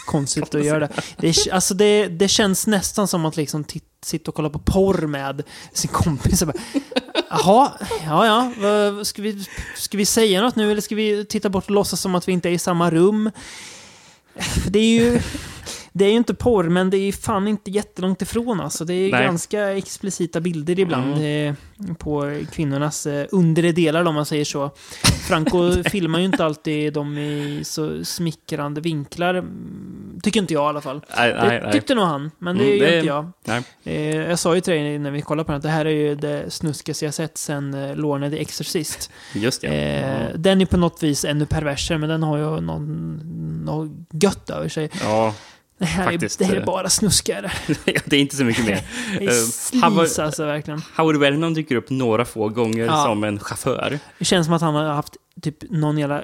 konstigt 0.07 0.55
att 0.55 0.65
göra 0.65 0.79
det. 0.81 0.89
Det, 1.17 1.29
är- 1.29 1.53
alltså 1.55 1.75
det. 1.75 2.09
det 2.09 2.29
känns 2.29 2.67
nästan 2.67 3.09
som 3.09 3.27
att 3.27 3.37
liksom 3.37 3.65
sitta 4.05 4.31
och 4.31 4.35
kolla 4.35 4.51
på 4.51 4.59
porr 4.59 5.07
med 5.07 5.43
sin 5.73 5.91
kompis. 5.91 6.43
och 6.43 6.49
bara, 6.49 6.59
Jaha, 7.31 7.73
ja 8.07 8.27
ja, 8.27 9.05
ska 9.05 9.23
vi, 9.23 9.47
ska 9.77 9.97
vi 9.97 10.07
säga 10.07 10.43
något 10.43 10.57
nu 10.57 10.71
eller 10.71 10.81
ska 10.83 10.95
vi 10.95 11.25
titta 11.25 11.49
bort 11.49 11.65
och 11.65 11.71
låtsas 11.71 12.01
som 12.01 12.15
att 12.15 12.29
vi 12.29 12.33
inte 12.33 12.49
är 12.49 12.53
i 12.53 12.59
samma 12.59 12.91
rum? 12.91 13.31
Det 14.69 14.79
är 14.79 14.85
ju... 15.01 15.21
Det 15.93 16.05
är 16.05 16.11
ju 16.11 16.17
inte 16.17 16.35
porr, 16.35 16.65
men 16.65 16.91
det 16.91 16.97
är 16.99 17.13
fan 17.13 17.49
inte 17.49 17.71
jättelångt 17.71 18.23
ifrån 18.23 18.61
alltså. 18.61 18.85
Det 18.85 18.95
är 18.95 19.13
Nej. 19.13 19.25
ganska 19.25 19.77
explicita 19.77 20.41
bilder 20.41 20.79
ibland 20.79 21.15
Mm. 21.19 21.55
eh, 21.89 21.95
på 21.95 22.41
kvinnornas 22.53 23.07
eh, 23.07 23.27
undre 23.33 23.73
delar 23.73 24.05
om 24.05 24.15
man 24.15 24.27
säger 24.27 24.45
så. 24.45 24.71
Franco 25.29 25.83
filmar 25.91 26.19
ju 26.19 26.25
inte 26.25 26.45
alltid 26.45 26.93
dem 26.93 27.19
i 27.19 27.61
så 27.65 28.05
smickrande 28.05 28.81
vinklar. 28.81 29.35
mm, 29.35 30.21
Tycker 30.23 30.41
inte 30.41 30.55
jag 30.55 30.63
i 30.65 30.69
alla 30.69 30.81
fall. 30.81 31.01
Nej, 31.17 31.35
nej, 31.41 31.49
det 31.59 31.61
nej. 31.65 31.73
tyckte 31.73 31.95
nog 31.95 32.05
han, 32.05 32.31
men 32.39 32.59
det 32.59 32.65
Mm, 32.65 32.79
gör 32.79 32.95
inte 32.97 33.07
jag. 33.07 33.31
Nej. 33.45 33.63
Eh, 33.85 34.17
jag 34.17 34.39
sa 34.39 34.55
ju 34.55 34.61
till 34.61 34.73
dig 34.73 34.99
när 34.99 35.11
vi 35.11 35.21
kollade 35.23 35.47
på 35.47 35.53
den 35.53 35.57
att 35.57 35.63
det 35.63 35.69
här 35.69 35.85
är 35.85 35.91
ju 35.91 36.15
det 36.15 36.51
snuskigaste 36.51 37.05
jag 37.05 37.15
sett 37.15 37.39
sen 37.39 37.75
eh, 37.75 37.97
Lorne 37.97 38.31
the 38.31 38.41
Exorcist. 38.41 39.11
Just 39.35 39.61
det. 39.61 39.69
Eh, 39.69 40.39
den 40.39 40.61
är 40.61 40.67
på 40.67 40.77
något 40.77 41.03
vis 41.03 41.25
ännu 41.25 41.47
perversare, 41.47 41.99
men 41.99 42.09
den 42.09 42.23
har 42.23 42.37
ju 42.39 42.61
någon, 42.61 43.17
något 43.65 43.91
gött 44.23 44.51
över 44.51 44.69
sig. 44.69 44.91
Ja, 45.03 45.35
Det 45.79 45.85
här, 45.85 46.07
är, 46.07 46.11
faktiskt, 46.11 46.39
det 46.39 46.45
här 46.45 46.55
är 46.57 46.61
eh. 46.61 46.65
bara 46.67 46.89
snuskare. 46.89 47.53
det 48.05 48.17
är 48.17 48.21
inte 48.21 48.37
så 48.37 48.45
mycket 48.45 48.65
mer. 48.67 48.83
Är 49.21 49.29
Eh, 49.29 49.33
slis 49.33 50.19
alltså, 50.19 50.45
verkligen. 50.47 50.83
Howard 50.97 51.17
Vernon 51.17 51.55
dyker 51.55 51.77
upp 51.77 51.91
några 51.91 52.25
få 52.25 52.49
gånger 52.49 52.85
Ja. 52.85 53.05
som 53.05 53.25
en 53.25 53.39
chaufför. 53.39 53.99
Det 54.19 54.25
känns 54.25 54.47
som 54.47 54.55
att 54.55 54.63
han 54.63 54.75
har 54.75 54.85
haft 54.85 55.17
typ 55.43 55.57
någon 55.71 55.99
jävla 55.99 56.23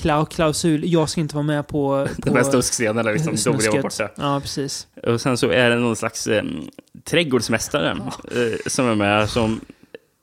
klau 0.00 0.26
klausul. 0.26 0.92
Jag 0.92 1.08
ska 1.08 1.20
inte 1.20 1.34
vara 1.34 1.44
med 1.46 1.66
på... 1.68 2.08
på 2.16 2.20
Den 2.22 2.34
bästa 2.34 2.58
uskscenen 2.58 3.04
där 3.04 3.12
liksom, 3.12 3.52
då 3.52 3.58
blir 3.58 3.74
jag 3.74 3.82
borta. 3.82 4.08
Ja, 4.16 4.40
precis. 4.40 4.86
Och 5.02 5.20
sen 5.20 5.36
så 5.38 5.50
är 5.50 5.70
det 5.70 5.76
någon 5.76 5.96
slags 5.96 6.26
eh, 6.26 6.44
trädgårdsmästare 7.04 7.90
eh, 7.90 8.58
som 8.66 8.86
är 8.88 8.94
med. 8.94 9.30
Som, 9.30 9.60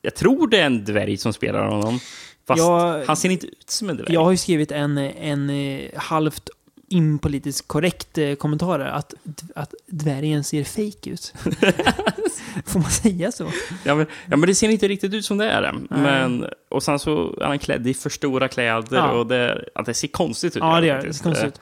jag 0.02 0.16
tror 0.16 0.48
det 0.48 0.60
är 0.60 0.66
en 0.66 0.86
dvärg 0.86 1.18
som 1.18 1.34
spelar 1.34 1.68
honom. 1.68 2.00
Fast 2.48 2.60
Jag- 2.60 3.06
han 3.08 3.18
ser 3.18 3.30
inte 3.30 3.48
ut 3.48 3.70
som 3.70 3.90
en 3.90 3.98
dvärg. 3.98 4.14
Jag 4.14 4.24
har 4.24 4.32
ju 4.32 4.38
skrivit 4.38 4.72
en, 4.72 4.98
en 4.98 5.52
halvt 5.96 6.50
impolitiskt 6.96 7.68
korrekt 7.68 8.18
eh, 8.18 8.36
kommentar 8.36 8.80
där, 8.80 8.86
att, 8.86 9.14
att 9.56 9.74
dvärgen 9.88 10.44
ser 10.44 10.64
fake 10.64 11.10
ut. 11.10 11.34
Får 12.66 12.80
man 12.80 12.92
säga 12.92 13.32
så? 13.32 13.52
Ja 13.84 13.96
men, 13.96 14.06
ja, 14.30 14.38
men 14.38 14.42
det 14.50 14.56
ser 14.56 14.70
inte 14.70 14.88
riktigt 14.88 15.14
ut 15.14 15.26
som 15.26 15.38
det 15.38 15.50
är. 15.50 15.74
Men, 15.90 16.46
och 16.70 16.84
sen 16.84 17.00
så 17.00 17.36
är 17.42 17.46
han 17.46 17.60
klädd 17.60 17.88
i 17.88 17.94
för 17.94 18.10
stora 18.10 18.48
kläder 18.48 18.98
Ja. 18.98 19.12
och 19.12 19.28
det, 19.28 19.66
ja, 19.76 19.82
det 19.82 19.94
ser 19.94 20.08
konstigt 20.08 20.56
ut. 20.58 20.64
Ja, 20.64 20.82
det 20.82 20.88
gör 20.88 21.02
det. 21.02 21.14
ser 21.14 21.24
konstigt 21.24 21.48
ut. 21.48 21.62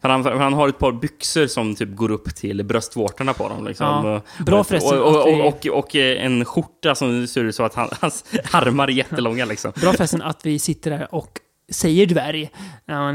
För 0.00 0.08
han, 0.08 0.24
han 0.24 0.52
har 0.52 0.68
ett 0.68 0.78
par 0.78 0.92
byxor 0.92 1.46
som 1.46 1.74
typ 1.74 1.96
går 1.96 2.10
upp 2.10 2.34
till 2.34 2.64
bröstvårtorna 2.64 3.32
på 3.34 3.48
dem. 3.48 3.64
Liksom. 3.66 3.86
Ja. 3.86 4.16
Och- 4.38 4.44
Bra 4.46 4.64
förresten 4.64 5.00
och, 5.02 5.08
att 5.20 5.26
och, 5.26 5.46
och, 5.46 5.78
och 5.78 5.94
en 5.94 6.44
skjorta 6.44 6.94
som 6.94 7.26
ser 7.26 7.44
ut 7.44 7.54
så 7.54 7.62
att 7.64 7.74
han, 7.74 7.88
hans 8.00 8.24
armar 8.52 8.88
är 8.88 8.92
jättelånga. 8.92 9.44
Liksom. 9.44 9.72
Bra 9.80 9.92
förresten 9.92 10.22
att 10.22 10.46
vi 10.46 10.58
sitter 10.58 10.90
där 10.90 11.14
och 11.14 11.38
säger 11.70 12.06
dvärg. 12.06 12.50
Ja, 12.86 13.12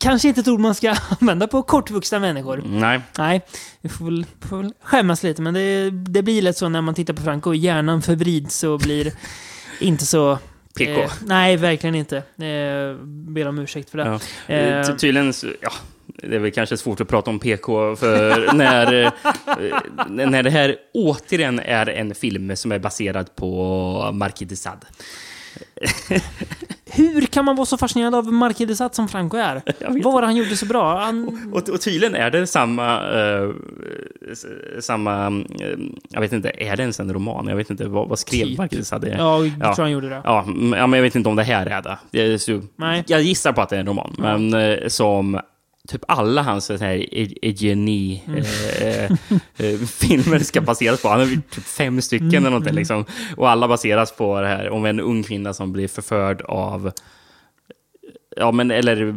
kanske 0.00 0.28
inte 0.28 0.40
ett 0.40 0.48
ord 0.48 0.60
man 0.60 0.74
ska 0.74 0.94
använda 1.20 1.46
på 1.46 1.62
kortvuxna 1.62 2.18
människor. 2.18 2.62
Nej. 2.66 3.00
Nej, 3.18 3.40
vi 3.80 3.88
får 3.88 4.04
väl, 4.04 4.26
får 4.40 4.56
väl 4.56 4.72
skämmas 4.82 5.22
lite, 5.22 5.42
men 5.42 5.54
det, 5.54 5.90
det 5.90 6.22
blir 6.22 6.42
lätt 6.42 6.56
så 6.56 6.68
när 6.68 6.80
man 6.80 6.94
tittar 6.94 7.14
på 7.14 7.22
Franco. 7.22 7.54
Hjärnan 7.54 8.02
förvrids 8.02 8.64
och 8.64 8.78
blir 8.80 9.12
inte 9.80 10.06
så... 10.06 10.38
PK. 10.78 11.00
Eh, 11.02 11.10
nej, 11.26 11.56
verkligen 11.56 11.94
inte. 11.94 12.16
Eh, 12.16 13.04
ber 13.04 13.48
om 13.48 13.58
ursäkt 13.58 13.90
för 13.90 13.98
det. 13.98 14.20
Ja. 14.46 14.54
Eh, 14.54 14.86
Ty- 14.86 14.96
Tydligen, 14.98 15.32
ja, 15.60 15.70
det 16.06 16.34
är 16.36 16.38
väl 16.38 16.50
kanske 16.50 16.76
svårt 16.76 17.00
att 17.00 17.08
prata 17.08 17.30
om 17.30 17.38
PK, 17.38 17.96
för 17.96 18.52
när, 18.54 18.92
eh, 19.04 19.12
när 20.08 20.42
det 20.42 20.50
här 20.50 20.76
återigen 20.94 21.58
är 21.60 21.88
en 21.88 22.14
film 22.14 22.56
som 22.56 22.72
är 22.72 22.78
baserad 22.78 23.36
på 23.36 24.10
Marquis 24.12 24.48
de 24.48 24.56
Sade. 24.56 24.86
Hur 26.90 27.26
kan 27.26 27.44
man 27.44 27.56
vara 27.56 27.66
så 27.66 27.78
fascinerad 27.78 28.14
av 28.14 28.32
Marquis 28.32 28.80
som 28.92 29.08
Franco 29.08 29.36
är? 29.36 29.62
Vad 30.02 30.12
var 30.12 30.20
det 30.20 30.26
han 30.26 30.36
gjorde 30.36 30.56
så 30.56 30.66
bra? 30.66 31.00
Han, 31.00 31.50
Och, 31.52 31.68
och 31.68 31.80
tydligen 31.80 32.14
är 32.14 32.30
det 32.30 32.46
samma, 32.46 33.00
s- 34.32 34.46
samma 34.86 35.26
eh, 35.60 35.76
jag 36.08 36.20
vet 36.20 36.32
inte, 36.32 36.50
är 36.58 36.76
det 36.76 36.82
ens 36.82 37.00
en 37.00 37.12
roman? 37.12 37.46
Jag 37.48 37.56
vet 37.56 37.70
inte, 37.70 37.88
vad, 37.88 38.08
vad 38.08 38.18
skrev 38.18 38.46
Typ. 38.46 38.58
Marquis? 38.58 38.92
Ja, 38.92 38.98
jag 39.60 39.74
tror 39.74 39.82
han 39.84 39.90
gjorde 39.92 40.08
det. 40.08 40.20
Ja, 40.24 40.44
ja, 40.46 40.86
men 40.86 40.92
jag 40.92 41.02
vet 41.02 41.14
inte 41.16 41.28
om 41.28 41.36
det 41.36 41.42
här 41.42 41.66
är 41.66 41.82
det. 41.82 41.98
Nej. 42.76 43.04
Jag 43.06 43.22
gissar 43.22 43.52
på 43.52 43.60
att 43.62 43.68
det 43.68 43.76
är 43.76 43.80
en 43.80 43.86
roman, 43.86 44.14
Ja. 44.18 44.38
men 44.38 44.54
eh, 44.54 44.88
som 44.88 45.40
typ 45.86 46.02
alla 46.08 46.42
hans 46.42 46.64
så 46.64 46.76
här 46.76 47.14
e- 47.14 47.34
Egeni 47.42 48.22
Mm. 48.26 48.42
eh, 48.80 49.04
eh, 49.66 49.78
filmer 49.80 50.38
ska 50.38 50.60
baseras 50.60 51.02
på. 51.02 51.08
Han 51.08 51.20
har 51.20 51.26
typ 51.26 51.64
fem 51.64 52.00
stycken 52.02 52.26
Mm, 52.28 52.36
eller 52.38 52.50
någonting 52.50 52.70
mm. 52.70 52.78
liksom. 52.78 53.04
Och 53.36 53.50
alla 53.50 53.68
baseras 53.68 54.12
på 54.16 54.40
det 54.40 54.46
här 54.48 54.70
om 54.70 54.84
en 54.84 55.00
ung 55.00 55.22
kvinna 55.22 55.52
som 55.54 55.72
blir 55.72 55.88
förförd 55.88 56.42
av 56.42 56.92
Ja, 58.38 58.52
men 58.52 58.70
eller 58.70 59.14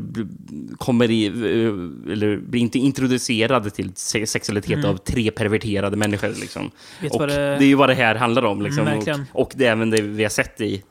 kommer 0.78 1.12
i, 1.12 1.26
eh, 1.26 2.12
eller 2.14 2.38
blir 2.38 2.62
inte 2.62 2.80
introducerad 2.80 3.74
till 3.74 3.92
se- 3.96 4.28
sexualitet 4.28 4.78
Mm. 4.78 4.90
av 4.90 4.98
tre 4.98 5.32
perverterade 5.32 5.98
människor. 5.98 6.30
Liksom. 6.42 6.72
Och 7.12 7.28
det... 7.28 7.36
det- 7.36 7.64
är 7.64 7.68
ju 7.68 7.76
vad 7.76 7.90
det 7.90 7.94
här 7.96 8.16
handlar 8.16 8.44
om. 8.46 8.62
Liksom. 8.62 8.88
Mm, 8.88 9.00
och, 9.34 9.42
och 9.42 9.52
det 9.56 9.66
är 9.66 9.72
även 9.72 9.90
det 9.90 10.02
vi 10.02 10.24
har 10.24 10.30
sett 10.30 10.62
i 10.62 10.84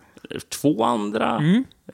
två 0.60 0.84
andra. 0.84 1.42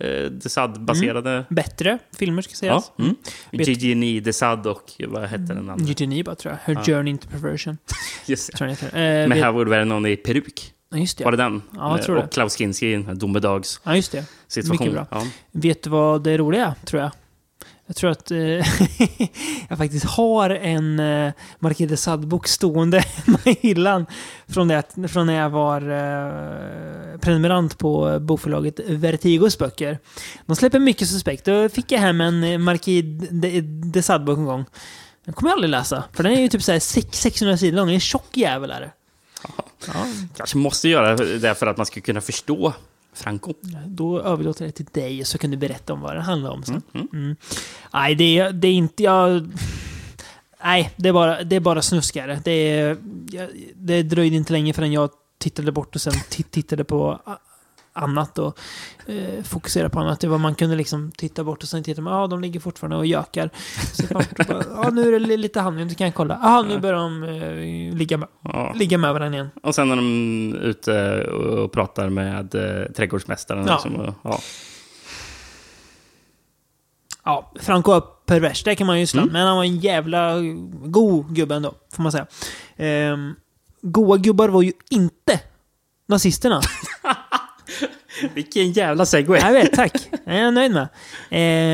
Eh, 0.00 0.30
Desad-baserade... 0.30 1.44
Bättre 1.48 1.98
filmer 2.18 2.42
ska 2.42 2.54
sägas. 2.54 2.92
Ja, 2.96 3.04
mm. 3.04 3.16
Gigi 3.52 4.20
Desad 4.20 4.66
och 4.66 4.92
vad 5.08 5.22
hette 5.22 5.42
den 5.54 5.70
andra? 5.70 5.86
Eugenie 5.88 6.24
bara 6.24 6.34
tror 6.34 6.52
jag. 6.66 6.74
Her 6.74 6.82
Ja. 6.86 6.94
Journey 6.96 7.10
into 7.10 7.28
Perversion. 7.28 7.78
Just 8.26 8.50
det. 8.52 8.56
Tror 8.58 8.68
jag 8.70 8.78
den 8.78 8.86
heter. 8.86 9.22
Eh, 9.22 9.28
Med 9.28 9.38
vet- 9.38 9.46
Howard 9.46 9.68
Vernon 9.68 10.06
i 10.06 10.16
peruk. 10.16 10.70
Ja, 10.90 10.98
just 10.98 11.18
det. 11.18 11.24
Var 11.24 11.30
det 11.30 11.36
den? 11.36 11.62
Ja, 11.76 11.90
jag 11.90 11.98
Eh, 11.98 12.04
tror 12.04 12.16
det. 12.16 12.22
och 12.22 12.32
Klaus 12.32 12.56
Kinski 12.56 13.02
här 13.02 13.14
domedags 13.14 13.80
Ja, 13.84 13.96
just 13.96 14.12
det. 14.12 14.24
situation. 14.48 14.86
Mycket 14.88 15.08
bra. 15.10 15.20
Ja. 15.20 15.26
Vet 15.52 15.82
du 15.82 15.90
vad 15.90 16.22
det 16.24 16.38
roliga 16.38 16.66
är, 16.66 16.86
tror 16.86 17.02
jag? 17.02 17.10
Jag 17.94 17.98
tror 17.98 18.10
att 18.10 18.30
eh, 18.30 18.38
jag 19.68 19.78
faktiskt 19.78 20.04
har 20.04 20.50
en 20.50 21.00
eh, 21.00 21.32
Marquis 21.58 21.90
de 21.90 21.96
Sade-bok 21.96 22.48
stående 22.48 22.98
hemma 23.26 23.38
i 23.44 23.58
hyllan 23.60 24.06
från, 24.48 24.68
det, 24.68 24.82
från 25.08 25.26
när 25.26 25.34
jag 25.34 25.50
var 25.50 25.80
eh, 25.80 27.18
prenumerant 27.18 27.78
på 27.78 28.18
bokförlaget 28.20 28.80
Vertigos 28.80 29.58
böcker. 29.58 29.98
De 30.46 30.56
släpper 30.56 30.78
mycket 30.78 31.08
suspekt. 31.08 31.44
Då 31.44 31.68
fick 31.68 31.92
jag 31.92 31.98
hem 31.98 32.20
en 32.20 32.44
eh, 32.44 32.58
Marquis 32.58 33.04
de, 33.30 33.60
de 33.92 34.02
Sade-bok 34.02 34.38
en 34.38 34.44
gång. 34.44 34.64
Den 35.24 35.34
kommer 35.34 35.50
jag 35.50 35.56
aldrig 35.56 35.70
läsa, 35.70 36.04
för 36.12 36.22
den 36.22 36.32
är 36.32 36.40
ju 36.40 36.48
typ 36.48 36.62
så 36.62 36.80
600 36.80 37.56
sidor 37.56 37.76
lång. 37.76 37.86
Det 37.86 37.92
är 37.92 37.94
en 37.94 38.00
tjock 38.00 38.36
jävel 38.36 38.70
är 38.70 38.80
det. 38.80 38.90
Ja, 39.86 40.06
Kanske 40.36 40.56
måste 40.58 40.88
göra 40.88 41.16
det 41.16 41.54
för 41.54 41.66
att 41.66 41.76
man 41.76 41.86
ska 41.86 42.00
kunna 42.00 42.20
förstå 42.20 42.72
Franco. 43.14 43.54
Då 43.86 44.20
överlåter 44.20 44.64
jag 44.64 44.68
det 44.72 44.76
till 44.84 45.02
dig 45.02 45.24
så 45.24 45.38
kan 45.38 45.50
du 45.50 45.56
berätta 45.56 45.92
om 45.92 46.00
vad 46.00 46.16
det 46.16 46.20
handlar 46.22 46.50
om 46.50 46.62
sen. 46.64 46.82
Mm, 46.94 47.08
Mm. 47.12 47.36
Nej, 47.92 48.14
det 48.14 48.38
är, 48.38 48.52
det 48.52 48.68
är 48.68 48.72
inte... 48.72 49.02
Jag, 49.02 49.50
nej, 50.64 50.90
det 50.96 51.08
är 51.08 51.12
bara, 51.12 51.44
det 51.44 51.56
är 51.56 51.60
bara 51.60 51.82
snuskare. 51.82 52.40
Det, 52.44 52.50
är, 52.50 52.96
det 53.74 54.02
dröjde 54.02 54.36
inte 54.36 54.52
länge 54.52 54.72
förrän 54.72 54.92
jag 54.92 55.10
tittade 55.38 55.72
bort 55.72 55.94
och 55.94 56.00
sen 56.00 56.12
ti- 56.12 56.44
tittade 56.50 56.84
på 56.84 57.20
annat 57.96 58.38
och 58.38 58.58
eh, 59.06 59.42
fokuserade 59.44 59.90
på 59.90 60.00
annat. 60.00 60.20
Det 60.20 60.26
var 60.28 60.38
man 60.38 60.54
kunde 60.54 60.76
liksom 60.76 61.12
titta 61.16 61.44
bort 61.44 61.62
och 61.62 61.68
sen 61.68 61.82
titta, 61.84 62.02
ja 62.02 62.26
de 62.26 62.40
ligger 62.40 62.60
fortfarande 62.60 62.96
och 62.96 63.06
gökar. 63.06 63.50
Så 63.92 64.04
ja 64.82 64.90
nu 64.92 65.08
är 65.08 65.12
det 65.12 65.18
li- 65.18 65.36
lite 65.36 65.60
handling, 65.60 65.88
då 65.88 65.94
kan 65.94 66.04
jag 66.06 66.14
kolla. 66.14 66.38
Ja 66.42 66.62
nu 66.62 66.78
börjar 66.78 66.94
de 66.96 67.22
eh, 67.22 67.96
ligga, 67.96 68.16
med, 68.18 68.28
Ja. 68.42 68.72
ligga 68.76 68.98
med 68.98 69.12
varandra 69.14 69.36
igen. 69.38 69.50
Och 69.62 69.74
sen 69.74 69.90
är 69.90 69.96
de 69.96 70.54
ute 70.62 71.22
och 71.24 71.72
pratar 71.72 72.08
med 72.08 72.54
eh, 72.54 72.92
trädgårdsmästaren. 72.92 73.64
Ja. 73.66 73.72
Liksom, 73.72 73.96
och, 73.96 74.14
ja. 74.22 74.40
Ja, 77.24 77.52
Franco 77.60 77.92
har 77.92 78.00
pervers, 78.26 78.64
det 78.64 78.74
kan 78.74 78.86
man 78.86 79.00
ju 79.00 79.06
slå. 79.06 79.20
Mm. 79.22 79.32
Men 79.32 79.46
han 79.46 79.56
var 79.56 79.64
en 79.64 79.76
jävla 79.78 80.34
god 80.84 81.34
gubbe 81.34 81.54
ändå, 81.54 81.74
får 81.92 82.02
man 82.02 82.12
säga. 82.12 82.26
Ehm, 82.76 83.34
goa 83.82 84.16
gubbar 84.16 84.48
var 84.48 84.62
ju 84.62 84.72
inte 84.90 85.40
nazisterna. 86.08 86.60
Vilken 88.34 88.72
jävla 88.72 89.06
segway. 89.06 89.40
Jag 89.40 89.52
vet, 89.52 89.72
tack. 89.72 89.92
Det 90.24 90.30
är 90.30 90.42
jag 90.42 90.54
nöjd 90.54 90.72
med. 90.72 90.82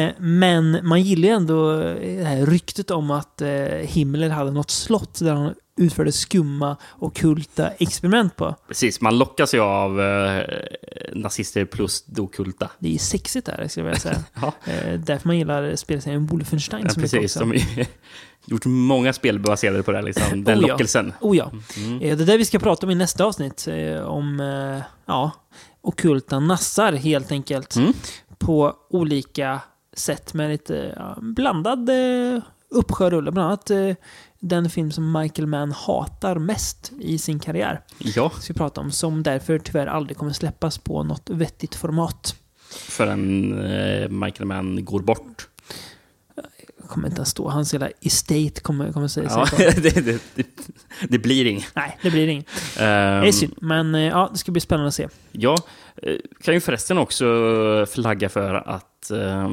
Eh, 0.08 0.14
men 0.18 0.78
man 0.82 1.02
gillar 1.02 1.28
ju 1.28 1.34
ändå 1.34 1.76
det 2.00 2.24
här 2.24 2.46
ryktet 2.46 2.90
om 2.90 3.10
att 3.10 3.40
eh, 3.40 3.48
Himmler 3.82 4.28
hade 4.30 4.50
något 4.50 4.70
slott 4.70 5.18
där 5.18 5.34
han 5.34 5.54
utförde 5.76 6.12
skumma 6.12 6.76
ockulta 6.98 7.70
experiment 7.70 8.36
på. 8.36 8.54
Precis, 8.68 9.00
man 9.00 9.18
lockas 9.18 9.54
ju 9.54 9.60
av 9.60 10.00
eh, 10.00 10.42
nazister 11.12 11.64
plus 11.64 12.02
det 12.06 12.20
ockulta. 12.22 12.70
Det 12.78 12.94
är 12.94 12.98
sexigt 12.98 13.46
där, 13.46 13.68
skulle 13.68 13.86
jag 13.86 13.90
vilja 13.90 14.00
säga. 14.00 14.24
Ja. 14.40 14.72
eh, 14.72 15.00
därför 15.00 15.28
man 15.28 15.38
gillar 15.38 15.76
spelserien 15.76 16.26
Wolfenstein 16.26 16.82
Ja, 16.84 16.90
så 16.90 17.00
mycket 17.00 17.12
precis. 17.20 17.36
också. 17.36 17.46
De 17.48 17.54
ju 17.54 17.84
gjort 18.46 18.64
många 18.64 19.12
spel 19.12 19.38
baserade 19.38 19.82
på 19.82 19.90
det, 19.90 19.98
här, 19.98 20.04
liksom. 20.04 20.44
den 20.44 20.58
Oh 20.58 20.62
ja. 20.62 20.68
lockelsen. 20.68 21.12
Oh 21.20 21.36
ja. 21.36 21.50
Mm. 21.76 21.94
Eh, 22.02 22.16
Det 22.16 22.24
är 22.24 22.26
det 22.26 22.36
vi 22.36 22.44
ska 22.44 22.58
prata 22.58 22.86
om 22.86 22.90
i 22.90 22.94
nästa 22.94 23.24
avsnitt. 23.24 23.68
eh, 23.68 24.02
Om, 24.02 24.40
eh, 24.40 24.82
ja, 25.06 25.30
ockulta 25.82 26.40
nassar 26.40 26.92
helt 26.92 27.32
enkelt. 27.32 27.76
Mm. 27.76 27.92
På 28.38 28.74
olika 28.90 29.60
sätt 29.92 30.34
med 30.34 30.50
lite 30.50 30.94
ja, 30.96 31.18
blandad 31.20 31.88
eh, 31.88 32.42
uppsjörulle. 32.70 33.30
Bland 33.32 33.46
annat 33.48 33.70
eh, 33.70 33.94
den 34.40 34.70
film 34.70 34.92
som 34.92 35.12
Michael 35.12 35.46
Mann 35.46 35.72
hatar 35.72 36.38
mest 36.38 36.92
i 37.00 37.18
sin 37.18 37.38
karriär. 37.38 37.80
Ja, 37.98 38.30
Ska 38.30 38.52
vi 38.52 38.58
prata 38.58 38.80
om. 38.80 38.90
Som 38.90 39.22
därför 39.22 39.58
tyvärr 39.58 39.86
aldrig 39.86 40.16
kommer 40.16 40.32
släppas 40.32 40.78
på 40.78 41.02
något 41.02 41.30
vettigt 41.30 41.74
format. 41.74 42.34
förrän 42.70 43.52
eh, 43.64 44.08
Michael 44.08 44.46
Mann 44.46 44.84
går 44.84 45.00
bort. 45.00 45.48
Kommer 46.90 47.08
inte 47.08 47.18
ens 47.18 47.28
stå. 47.28 47.48
Hans 47.48 47.74
hela 47.74 47.88
estate 48.00 48.60
kommer, 48.62 48.92
kommer 48.92 49.08
säga 49.08 49.26
Ja, 49.30 49.46
sig 49.46 49.74
det, 49.82 49.90
det, 50.04 50.22
det, 50.34 50.46
det 51.08 51.18
blir 51.18 51.44
inget. 51.46 51.66
Nej, 51.74 51.98
det 52.02 52.10
blir 52.10 52.28
inget. 52.28 52.46
Ehm, 52.78 53.20
Det 53.22 53.28
är 53.28 53.32
synd. 53.32 53.54
Men 53.60 53.94
eh, 53.94 54.00
ja, 54.00 54.28
det 54.32 54.38
ska 54.38 54.52
bli 54.52 54.60
spännande 54.60 54.88
att 54.88 54.94
se. 54.94 55.08
Ja, 55.32 55.56
eh, 56.02 56.14
kan 56.42 56.54
ju 56.54 56.60
förresten 56.60 56.98
också 56.98 57.26
flagga 57.90 58.28
för 58.28 58.54
att 58.54 59.10
eh, 59.10 59.50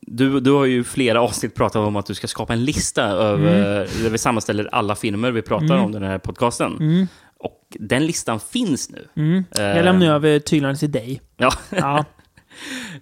du, 0.00 0.40
du 0.40 0.50
har 0.50 0.64
ju 0.64 0.84
flera 0.84 1.20
avsnitt 1.20 1.54
pratat 1.54 1.76
om 1.76 1.96
att 1.96 2.06
du 2.06 2.14
ska 2.14 2.26
skapa 2.26 2.52
en 2.52 2.64
lista 2.64 3.02
över, 3.04 3.88
där 4.02 4.10
vi 4.10 4.18
sammanställer 4.18 4.68
alla 4.74 4.94
filmer 4.96 5.30
vi 5.30 5.42
pratar 5.42 5.64
Mm. 5.74 5.80
om 5.84 5.90
i 5.90 5.92
den 5.92 6.02
här 6.02 6.18
podcasten. 6.18 6.76
Mm. 6.80 7.06
Och 7.38 7.60
den 7.70 8.06
listan 8.06 8.40
finns 8.40 8.90
nu. 8.90 9.08
Mm. 9.16 9.44
Jag 9.50 9.84
lämnar 9.84 10.06
över 10.06 10.38
tyglarna 10.38 10.74
till 10.74 10.92
dig. 10.92 11.20
Ja. 11.36 11.52
Ja. 11.70 12.04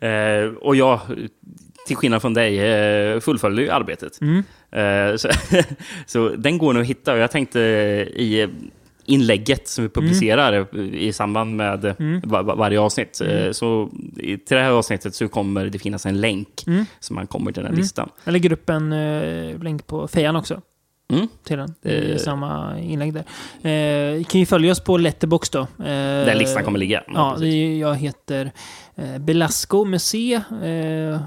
Eh, 0.00 0.44
och 0.60 0.76
jag, 0.76 1.00
till 1.88 1.96
skillnad 1.96 2.22
från 2.22 2.34
dig, 2.34 2.58
eh, 2.58 3.20
fullföljer 3.20 3.64
ju 3.64 3.70
arbetet. 3.70 4.20
Mm. 4.20 4.42
Eh, 4.70 5.16
så, 5.16 5.28
så 6.06 6.28
den 6.28 6.58
går 6.58 6.72
nog 6.72 6.82
att 6.82 6.88
hitta. 6.88 7.18
Jag 7.18 7.30
tänkte 7.30 7.60
i 7.60 8.48
inlägget 9.04 9.68
som 9.68 9.84
vi 9.84 9.90
publicerar 9.90 10.76
i 10.94 11.12
samband 11.12 11.56
med 11.56 11.94
Mm. 11.98 12.20
va- 12.24 12.42
va- 12.42 12.54
varje 12.54 12.80
avsnitt. 12.80 13.20
Mm. 13.20 13.36
Eh, 13.46 13.52
Så 13.52 13.90
i- 14.16 14.36
till 14.38 14.56
det 14.56 14.62
här 14.62 14.70
avsnittet 14.70 15.14
så 15.14 15.28
kommer 15.28 15.66
det 15.66 15.78
finnas 15.78 16.06
en 16.06 16.20
länk 16.20 16.64
Mm. 16.66 16.84
så 17.00 17.14
man 17.14 17.26
kommer 17.26 17.52
till 17.52 17.62
den 17.62 17.66
här 17.66 17.72
Mm. 17.72 17.80
listan. 17.82 18.08
Jag 18.24 18.32
lägger 18.32 18.52
upp 18.52 18.70
en 18.70 18.92
eh, 18.92 19.58
länk 19.62 19.86
på 19.86 20.08
fejan 20.08 20.36
också. 20.36 20.60
Mm. 21.12 21.28
Till 21.44 21.56
den. 21.56 21.74
Det 21.82 21.90
är 21.98 22.10
Eh. 22.12 22.16
samma 22.16 22.78
inlägg 22.80 23.14
där. 23.14 23.24
Eh, 24.18 24.24
kan 24.24 24.40
ju 24.40 24.46
följa 24.46 24.72
oss 24.72 24.80
på 24.80 24.96
Letterbox 24.98 25.50
då. 25.50 25.60
Eh, 25.60 25.66
Där 25.78 26.34
listan 26.34 26.64
kommer 26.64 26.78
ligga. 26.78 27.02
Ja, 27.14 27.36
är, 27.44 27.78
jag 27.80 27.94
heter 27.94 28.52
eh, 28.96 29.18
Belasco 29.18 29.84
med 29.84 30.02
C. 30.02 30.34
Eh, 30.34 30.60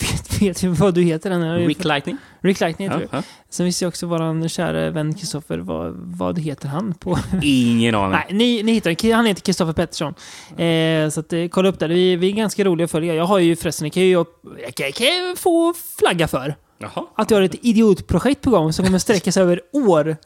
vet, 0.00 0.42
vet 0.42 0.64
vad 0.78 0.94
du 0.94 1.02
heter? 1.02 1.30
Den 1.30 1.42
här? 1.42 1.58
Rick 1.58 1.84
Lightning. 1.84 2.16
Rick 2.40 2.60
Lightning 2.60 2.88
heter 2.88 3.00
Ja, 3.02 3.08
du. 3.10 3.16
ja. 3.16 3.22
Sen 3.50 3.66
visste 3.66 3.84
jag 3.84 3.88
också 3.88 4.06
vår 4.06 4.48
kära 4.48 4.90
vän 4.90 5.14
Kristoffer. 5.14 5.58
Vad, 5.58 5.94
vad 5.96 6.38
heter 6.38 6.68
han 6.68 6.94
på? 6.94 7.18
Ingen 7.42 7.94
aning. 7.94 8.10
Nej, 8.10 8.26
ni, 8.30 8.62
ni 8.62 8.72
hittar 8.72 9.02
den. 9.02 9.12
Han 9.12 9.26
heter 9.26 9.40
Kristoffer 9.42 9.72
Pettersson. 9.72 10.14
Eh, 10.58 11.08
så 11.10 11.20
att, 11.20 11.32
eh, 11.32 11.46
kolla 11.48 11.68
upp 11.68 11.78
det. 11.78 11.88
Vi, 11.88 12.16
vi 12.16 12.28
är 12.28 12.32
ganska 12.32 12.64
roliga 12.64 12.84
att 12.84 12.90
följa. 12.90 13.14
Jag 13.14 13.24
har 13.24 13.38
ju 13.38 13.56
förresten, 13.56 13.86
jag 13.86 13.92
kan 13.92 14.02
ju, 14.02 14.10
jag 14.10 14.26
kan, 14.74 14.86
jag 14.86 14.94
kan 14.94 15.06
ju 15.06 15.36
få 15.36 15.74
flagga 15.98 16.28
för. 16.28 16.54
Jaha. 16.80 17.06
Att 17.14 17.30
jag 17.30 17.38
har 17.38 17.42
ett 17.42 17.64
idiotprojekt 17.64 18.40
på 18.40 18.50
gång 18.50 18.72
som 18.72 18.84
kommer 18.84 18.98
sträcka 18.98 19.32
sig 19.32 19.42
över 19.42 19.60
år. 19.72 20.16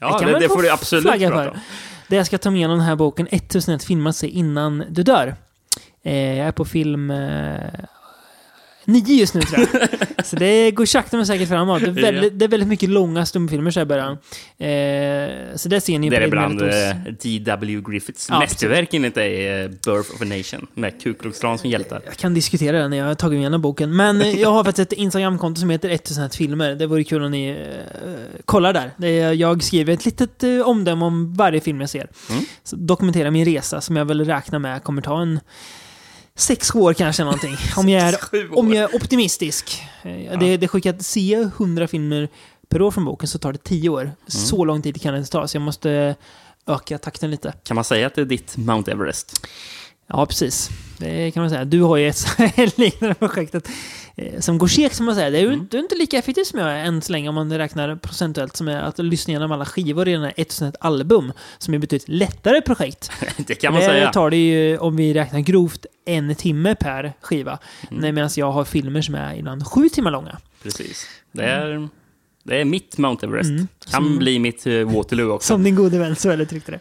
Ja, 0.00 0.18
det, 0.18 0.38
det 0.38 0.48
få 0.48 0.54
får 0.54 0.62
du 0.62 0.70
absolut 0.70 1.04
prata 1.04 1.18
för. 1.18 1.48
om. 1.48 1.58
Där 2.08 2.16
jag 2.16 2.26
ska 2.26 2.38
ta 2.38 2.50
med 2.50 2.70
den 2.70 2.80
här 2.80 2.96
boken 2.96 3.28
1001 3.30 3.84
filmer 3.84 4.12
sig 4.12 4.28
innan 4.28 4.84
du 4.90 5.02
dör. 5.02 5.34
Eh, 6.02 6.38
jag 6.38 6.48
är 6.48 6.52
på 6.52 6.64
film 6.64 7.10
eh, 7.10 7.70
nio 8.88 9.14
just 9.14 9.34
nu 9.34 9.40
tror 9.40 9.60
jag. 9.72 9.88
så 10.26 10.36
det 10.36 10.70
går 10.70 10.86
sakta 10.86 11.16
men 11.16 11.26
säkert 11.26 11.48
framåt. 11.48 11.80
Det 11.80 11.86
är 11.86 11.90
väldigt, 11.90 12.38
det 12.38 12.44
är 12.44 12.48
väldigt 12.48 12.68
mycket 12.68 12.88
långa 12.88 13.26
stumfilmer 13.26 13.70
så 13.70 13.80
här 13.80 13.84
i 13.84 13.88
början. 13.88 14.12
Eh, 14.58 15.56
så 15.56 15.68
det 15.68 15.80
ser 15.80 15.98
ni 15.98 16.10
Det 16.10 16.16
är 16.16 16.30
på 16.30 16.36
Egmont 16.36 16.60
hos- 16.60 16.74
eh, 16.74 16.96
D.W. 17.22 17.82
Griffiths 17.90 18.26
Ja, 18.30 18.38
mästerverk 18.38 18.94
enligt 18.94 19.14
dig, 19.14 19.48
eh, 19.48 19.68
Birth 19.68 20.14
of 20.14 20.22
a 20.22 20.24
Nation, 20.24 20.66
med 20.74 21.02
Ku 21.02 21.14
Klux 21.14 21.38
Klan 21.38 21.58
som 21.58 21.70
hjältar. 21.70 22.02
Jag 22.04 22.14
kan 22.16 22.34
diskutera 22.34 22.78
den 22.78 22.90
när 22.90 22.96
jag 22.96 23.04
har 23.04 23.14
tagit 23.14 23.32
mig 23.32 23.40
igenom 23.40 23.62
boken. 23.62 23.96
Men 23.96 24.20
eh, 24.22 24.40
jag 24.40 24.50
har 24.50 24.64
faktiskt 24.64 24.92
ett 24.92 24.98
Instagramkonto 24.98 25.60
som 25.60 25.70
heter 25.70 25.88
1001 25.90 26.34
filmer. 26.34 26.74
Det 26.74 26.86
vore 26.86 27.04
kul 27.04 27.22
om 27.24 27.30
ni 27.30 27.48
eh, 27.48 27.56
kollar 28.44 28.72
där. 28.72 28.90
Det 28.96 29.20
är, 29.20 29.32
jag 29.32 29.62
skriver 29.62 29.92
ett 29.92 30.04
litet 30.04 30.42
eh, 30.42 30.60
omdöme 30.60 31.04
om 31.04 31.34
varje 31.34 31.60
film 31.60 31.80
jag 31.80 31.90
ser. 31.90 32.08
Mm. 32.30 32.44
Så 32.64 32.76
dokumenterar 32.76 33.30
min 33.30 33.44
resa 33.44 33.80
som 33.80 33.96
jag 33.96 34.04
väl 34.04 34.24
räknar 34.24 34.58
med 34.58 34.82
kommer 34.82 35.02
ta 35.02 35.22
en 35.22 35.40
sex 36.38 36.74
år 36.74 36.92
kanske 36.94 37.24
någonting. 37.24 37.56
Om 37.76 37.88
jag 37.88 38.02
är, 38.02 38.16
om 38.58 38.74
jag 38.74 38.90
är 38.90 38.96
optimistisk. 38.96 39.82
Eh, 40.02 40.38
Det, 40.38 40.56
det 40.56 40.66
är 40.66 40.68
sjukt 40.68 40.86
att 40.86 41.02
se 41.04 41.34
100 41.34 41.88
filmer 41.88 42.28
per 42.68 42.82
år 42.82 42.90
från 42.90 43.04
boken 43.04 43.28
så 43.28 43.38
tar 43.38 43.52
det 43.52 43.58
10 43.64 43.88
år. 43.88 44.12
Så 44.26 44.64
lång 44.64 44.82
tid 44.82 45.02
kan 45.02 45.12
det 45.12 45.18
inte 45.18 45.30
ta. 45.30 45.48
Så 45.48 45.56
jag 45.56 45.62
måste 45.62 46.16
öka 46.66 46.98
takten 46.98 47.30
lite. 47.30 47.52
Kan 47.64 47.74
man 47.74 47.84
säga 47.84 48.06
att 48.06 48.14
det 48.14 48.20
är 48.20 48.24
ditt 48.24 48.56
Mount 48.56 48.92
Everest? 48.92 49.46
Ja, 50.06 50.26
precis. 50.26 50.70
Det 50.98 51.30
kan 51.30 51.40
man 51.42 51.50
säga. 51.50 51.64
Du 51.64 51.82
har 51.82 51.96
ju 51.96 52.08
ett 52.08 52.26
liknande 52.78 53.14
projektet 53.14 53.68
eh, 53.68 53.72
som 54.40 54.58
går 54.58 54.66
segt, 54.68 54.96
som 54.96 55.06
man 55.06 55.14
säger. 55.14 55.30
Det 55.30 55.38
är 55.38 55.42
ju 55.42 55.52
inte, 55.52 55.66
du 55.70 55.78
är 55.78 55.82
inte 55.82 55.94
lika 55.94 56.18
effektiv 56.18 56.44
som 56.44 56.58
jag 56.58 56.68
är 56.70 56.84
än 56.84 57.02
så 57.02 57.12
länge 57.12 57.28
om 57.28 57.34
man 57.34 57.58
räknar 57.58 57.96
procentuellt 57.96 58.56
som 58.56 58.68
är 58.68 58.82
att 58.82 58.98
lyssna 58.98 59.30
igenom 59.30 59.52
alla 59.52 59.64
skivor 59.64 60.08
i 60.08 60.12
den 60.12 60.22
här 60.22 60.32
1001 60.36 60.76
album, 60.80 61.32
som 61.58 61.74
är 61.74 61.78
betydligt 61.78 62.08
lättare 62.08 62.60
projekt. 62.60 63.10
Det 63.46 63.54
kan 63.54 63.72
man 63.72 63.82
det 63.82 63.88
säga. 63.88 64.12
tar 64.12 64.30
det 64.30 64.36
ju, 64.36 64.78
om 64.78 64.96
vi 64.96 65.14
räknar 65.14 65.40
grovt, 65.40 65.86
en 66.04 66.34
timme 66.34 66.74
per 66.74 67.12
skiva. 67.20 67.58
Mm. 67.90 68.14
Medan 68.14 68.30
jag 68.36 68.52
har 68.52 68.64
filmer 68.64 69.02
som 69.02 69.14
är 69.14 69.34
ibland 69.34 69.66
sju 69.66 69.88
timmar 69.88 70.10
långa. 70.10 70.38
Precis. 70.62 71.06
Det 71.32 71.44
är, 71.44 71.88
det 72.42 72.60
är 72.60 72.64
mitt 72.64 72.98
Mount 72.98 73.26
Everest. 73.26 73.50
Mm. 73.50 73.68
Kan 73.90 74.04
Som- 74.04 74.18
bli 74.18 74.38
mitt 74.38 74.66
eh, 74.66 74.72
Waterloo 74.72 75.30
också. 75.32 75.46
Som 75.46 75.62
din 75.64 75.74
gode 75.74 75.98
vän 75.98 76.16
så 76.16 76.28
väldigt 76.28 76.48
tryckte 76.48 76.72
det. 76.72 76.78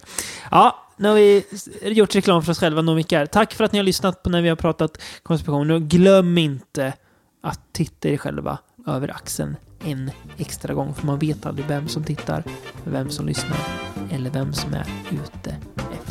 Ja, 0.52 0.84
nu 0.98 1.08
har 1.08 1.16
vi 1.16 1.44
gjort 1.82 2.16
reklam 2.16 2.44
för 2.44 2.52
oss 2.52 2.60
själva 2.60 2.82
några 2.82 2.98
veckor. 2.98 3.26
Tack 3.26 3.54
för 3.54 3.64
att 3.64 3.72
ni 3.72 3.80
har 3.80 3.84
lyssnat 3.84 4.24
på 4.24 4.30
när 4.30 4.42
vi 4.42 4.50
har 4.50 4.56
pratat 4.56 5.02
konspiration. 5.24 5.72
Och 5.72 5.82
glöm 5.82 6.38
inte 6.38 6.94
att 7.42 7.60
titta 7.72 8.10
er 8.10 8.18
själva 8.18 8.60
över 8.88 9.16
axeln 9.16 9.56
en 9.80 10.12
extra 10.38 10.74
gång. 10.74 10.94
För 10.94 11.06
man 11.06 11.20
vet 11.20 11.46
aldrig 11.46 11.68
vem 11.68 11.88
som 11.88 12.04
tittar, 12.04 12.44
vem 12.84 13.10
som 13.10 13.26
lyssnar 13.26 13.60
eller 14.12 14.30
vem 14.30 14.54
som 14.54 14.74
är 14.74 14.88
ute 15.12 15.58
efter. 15.94 16.07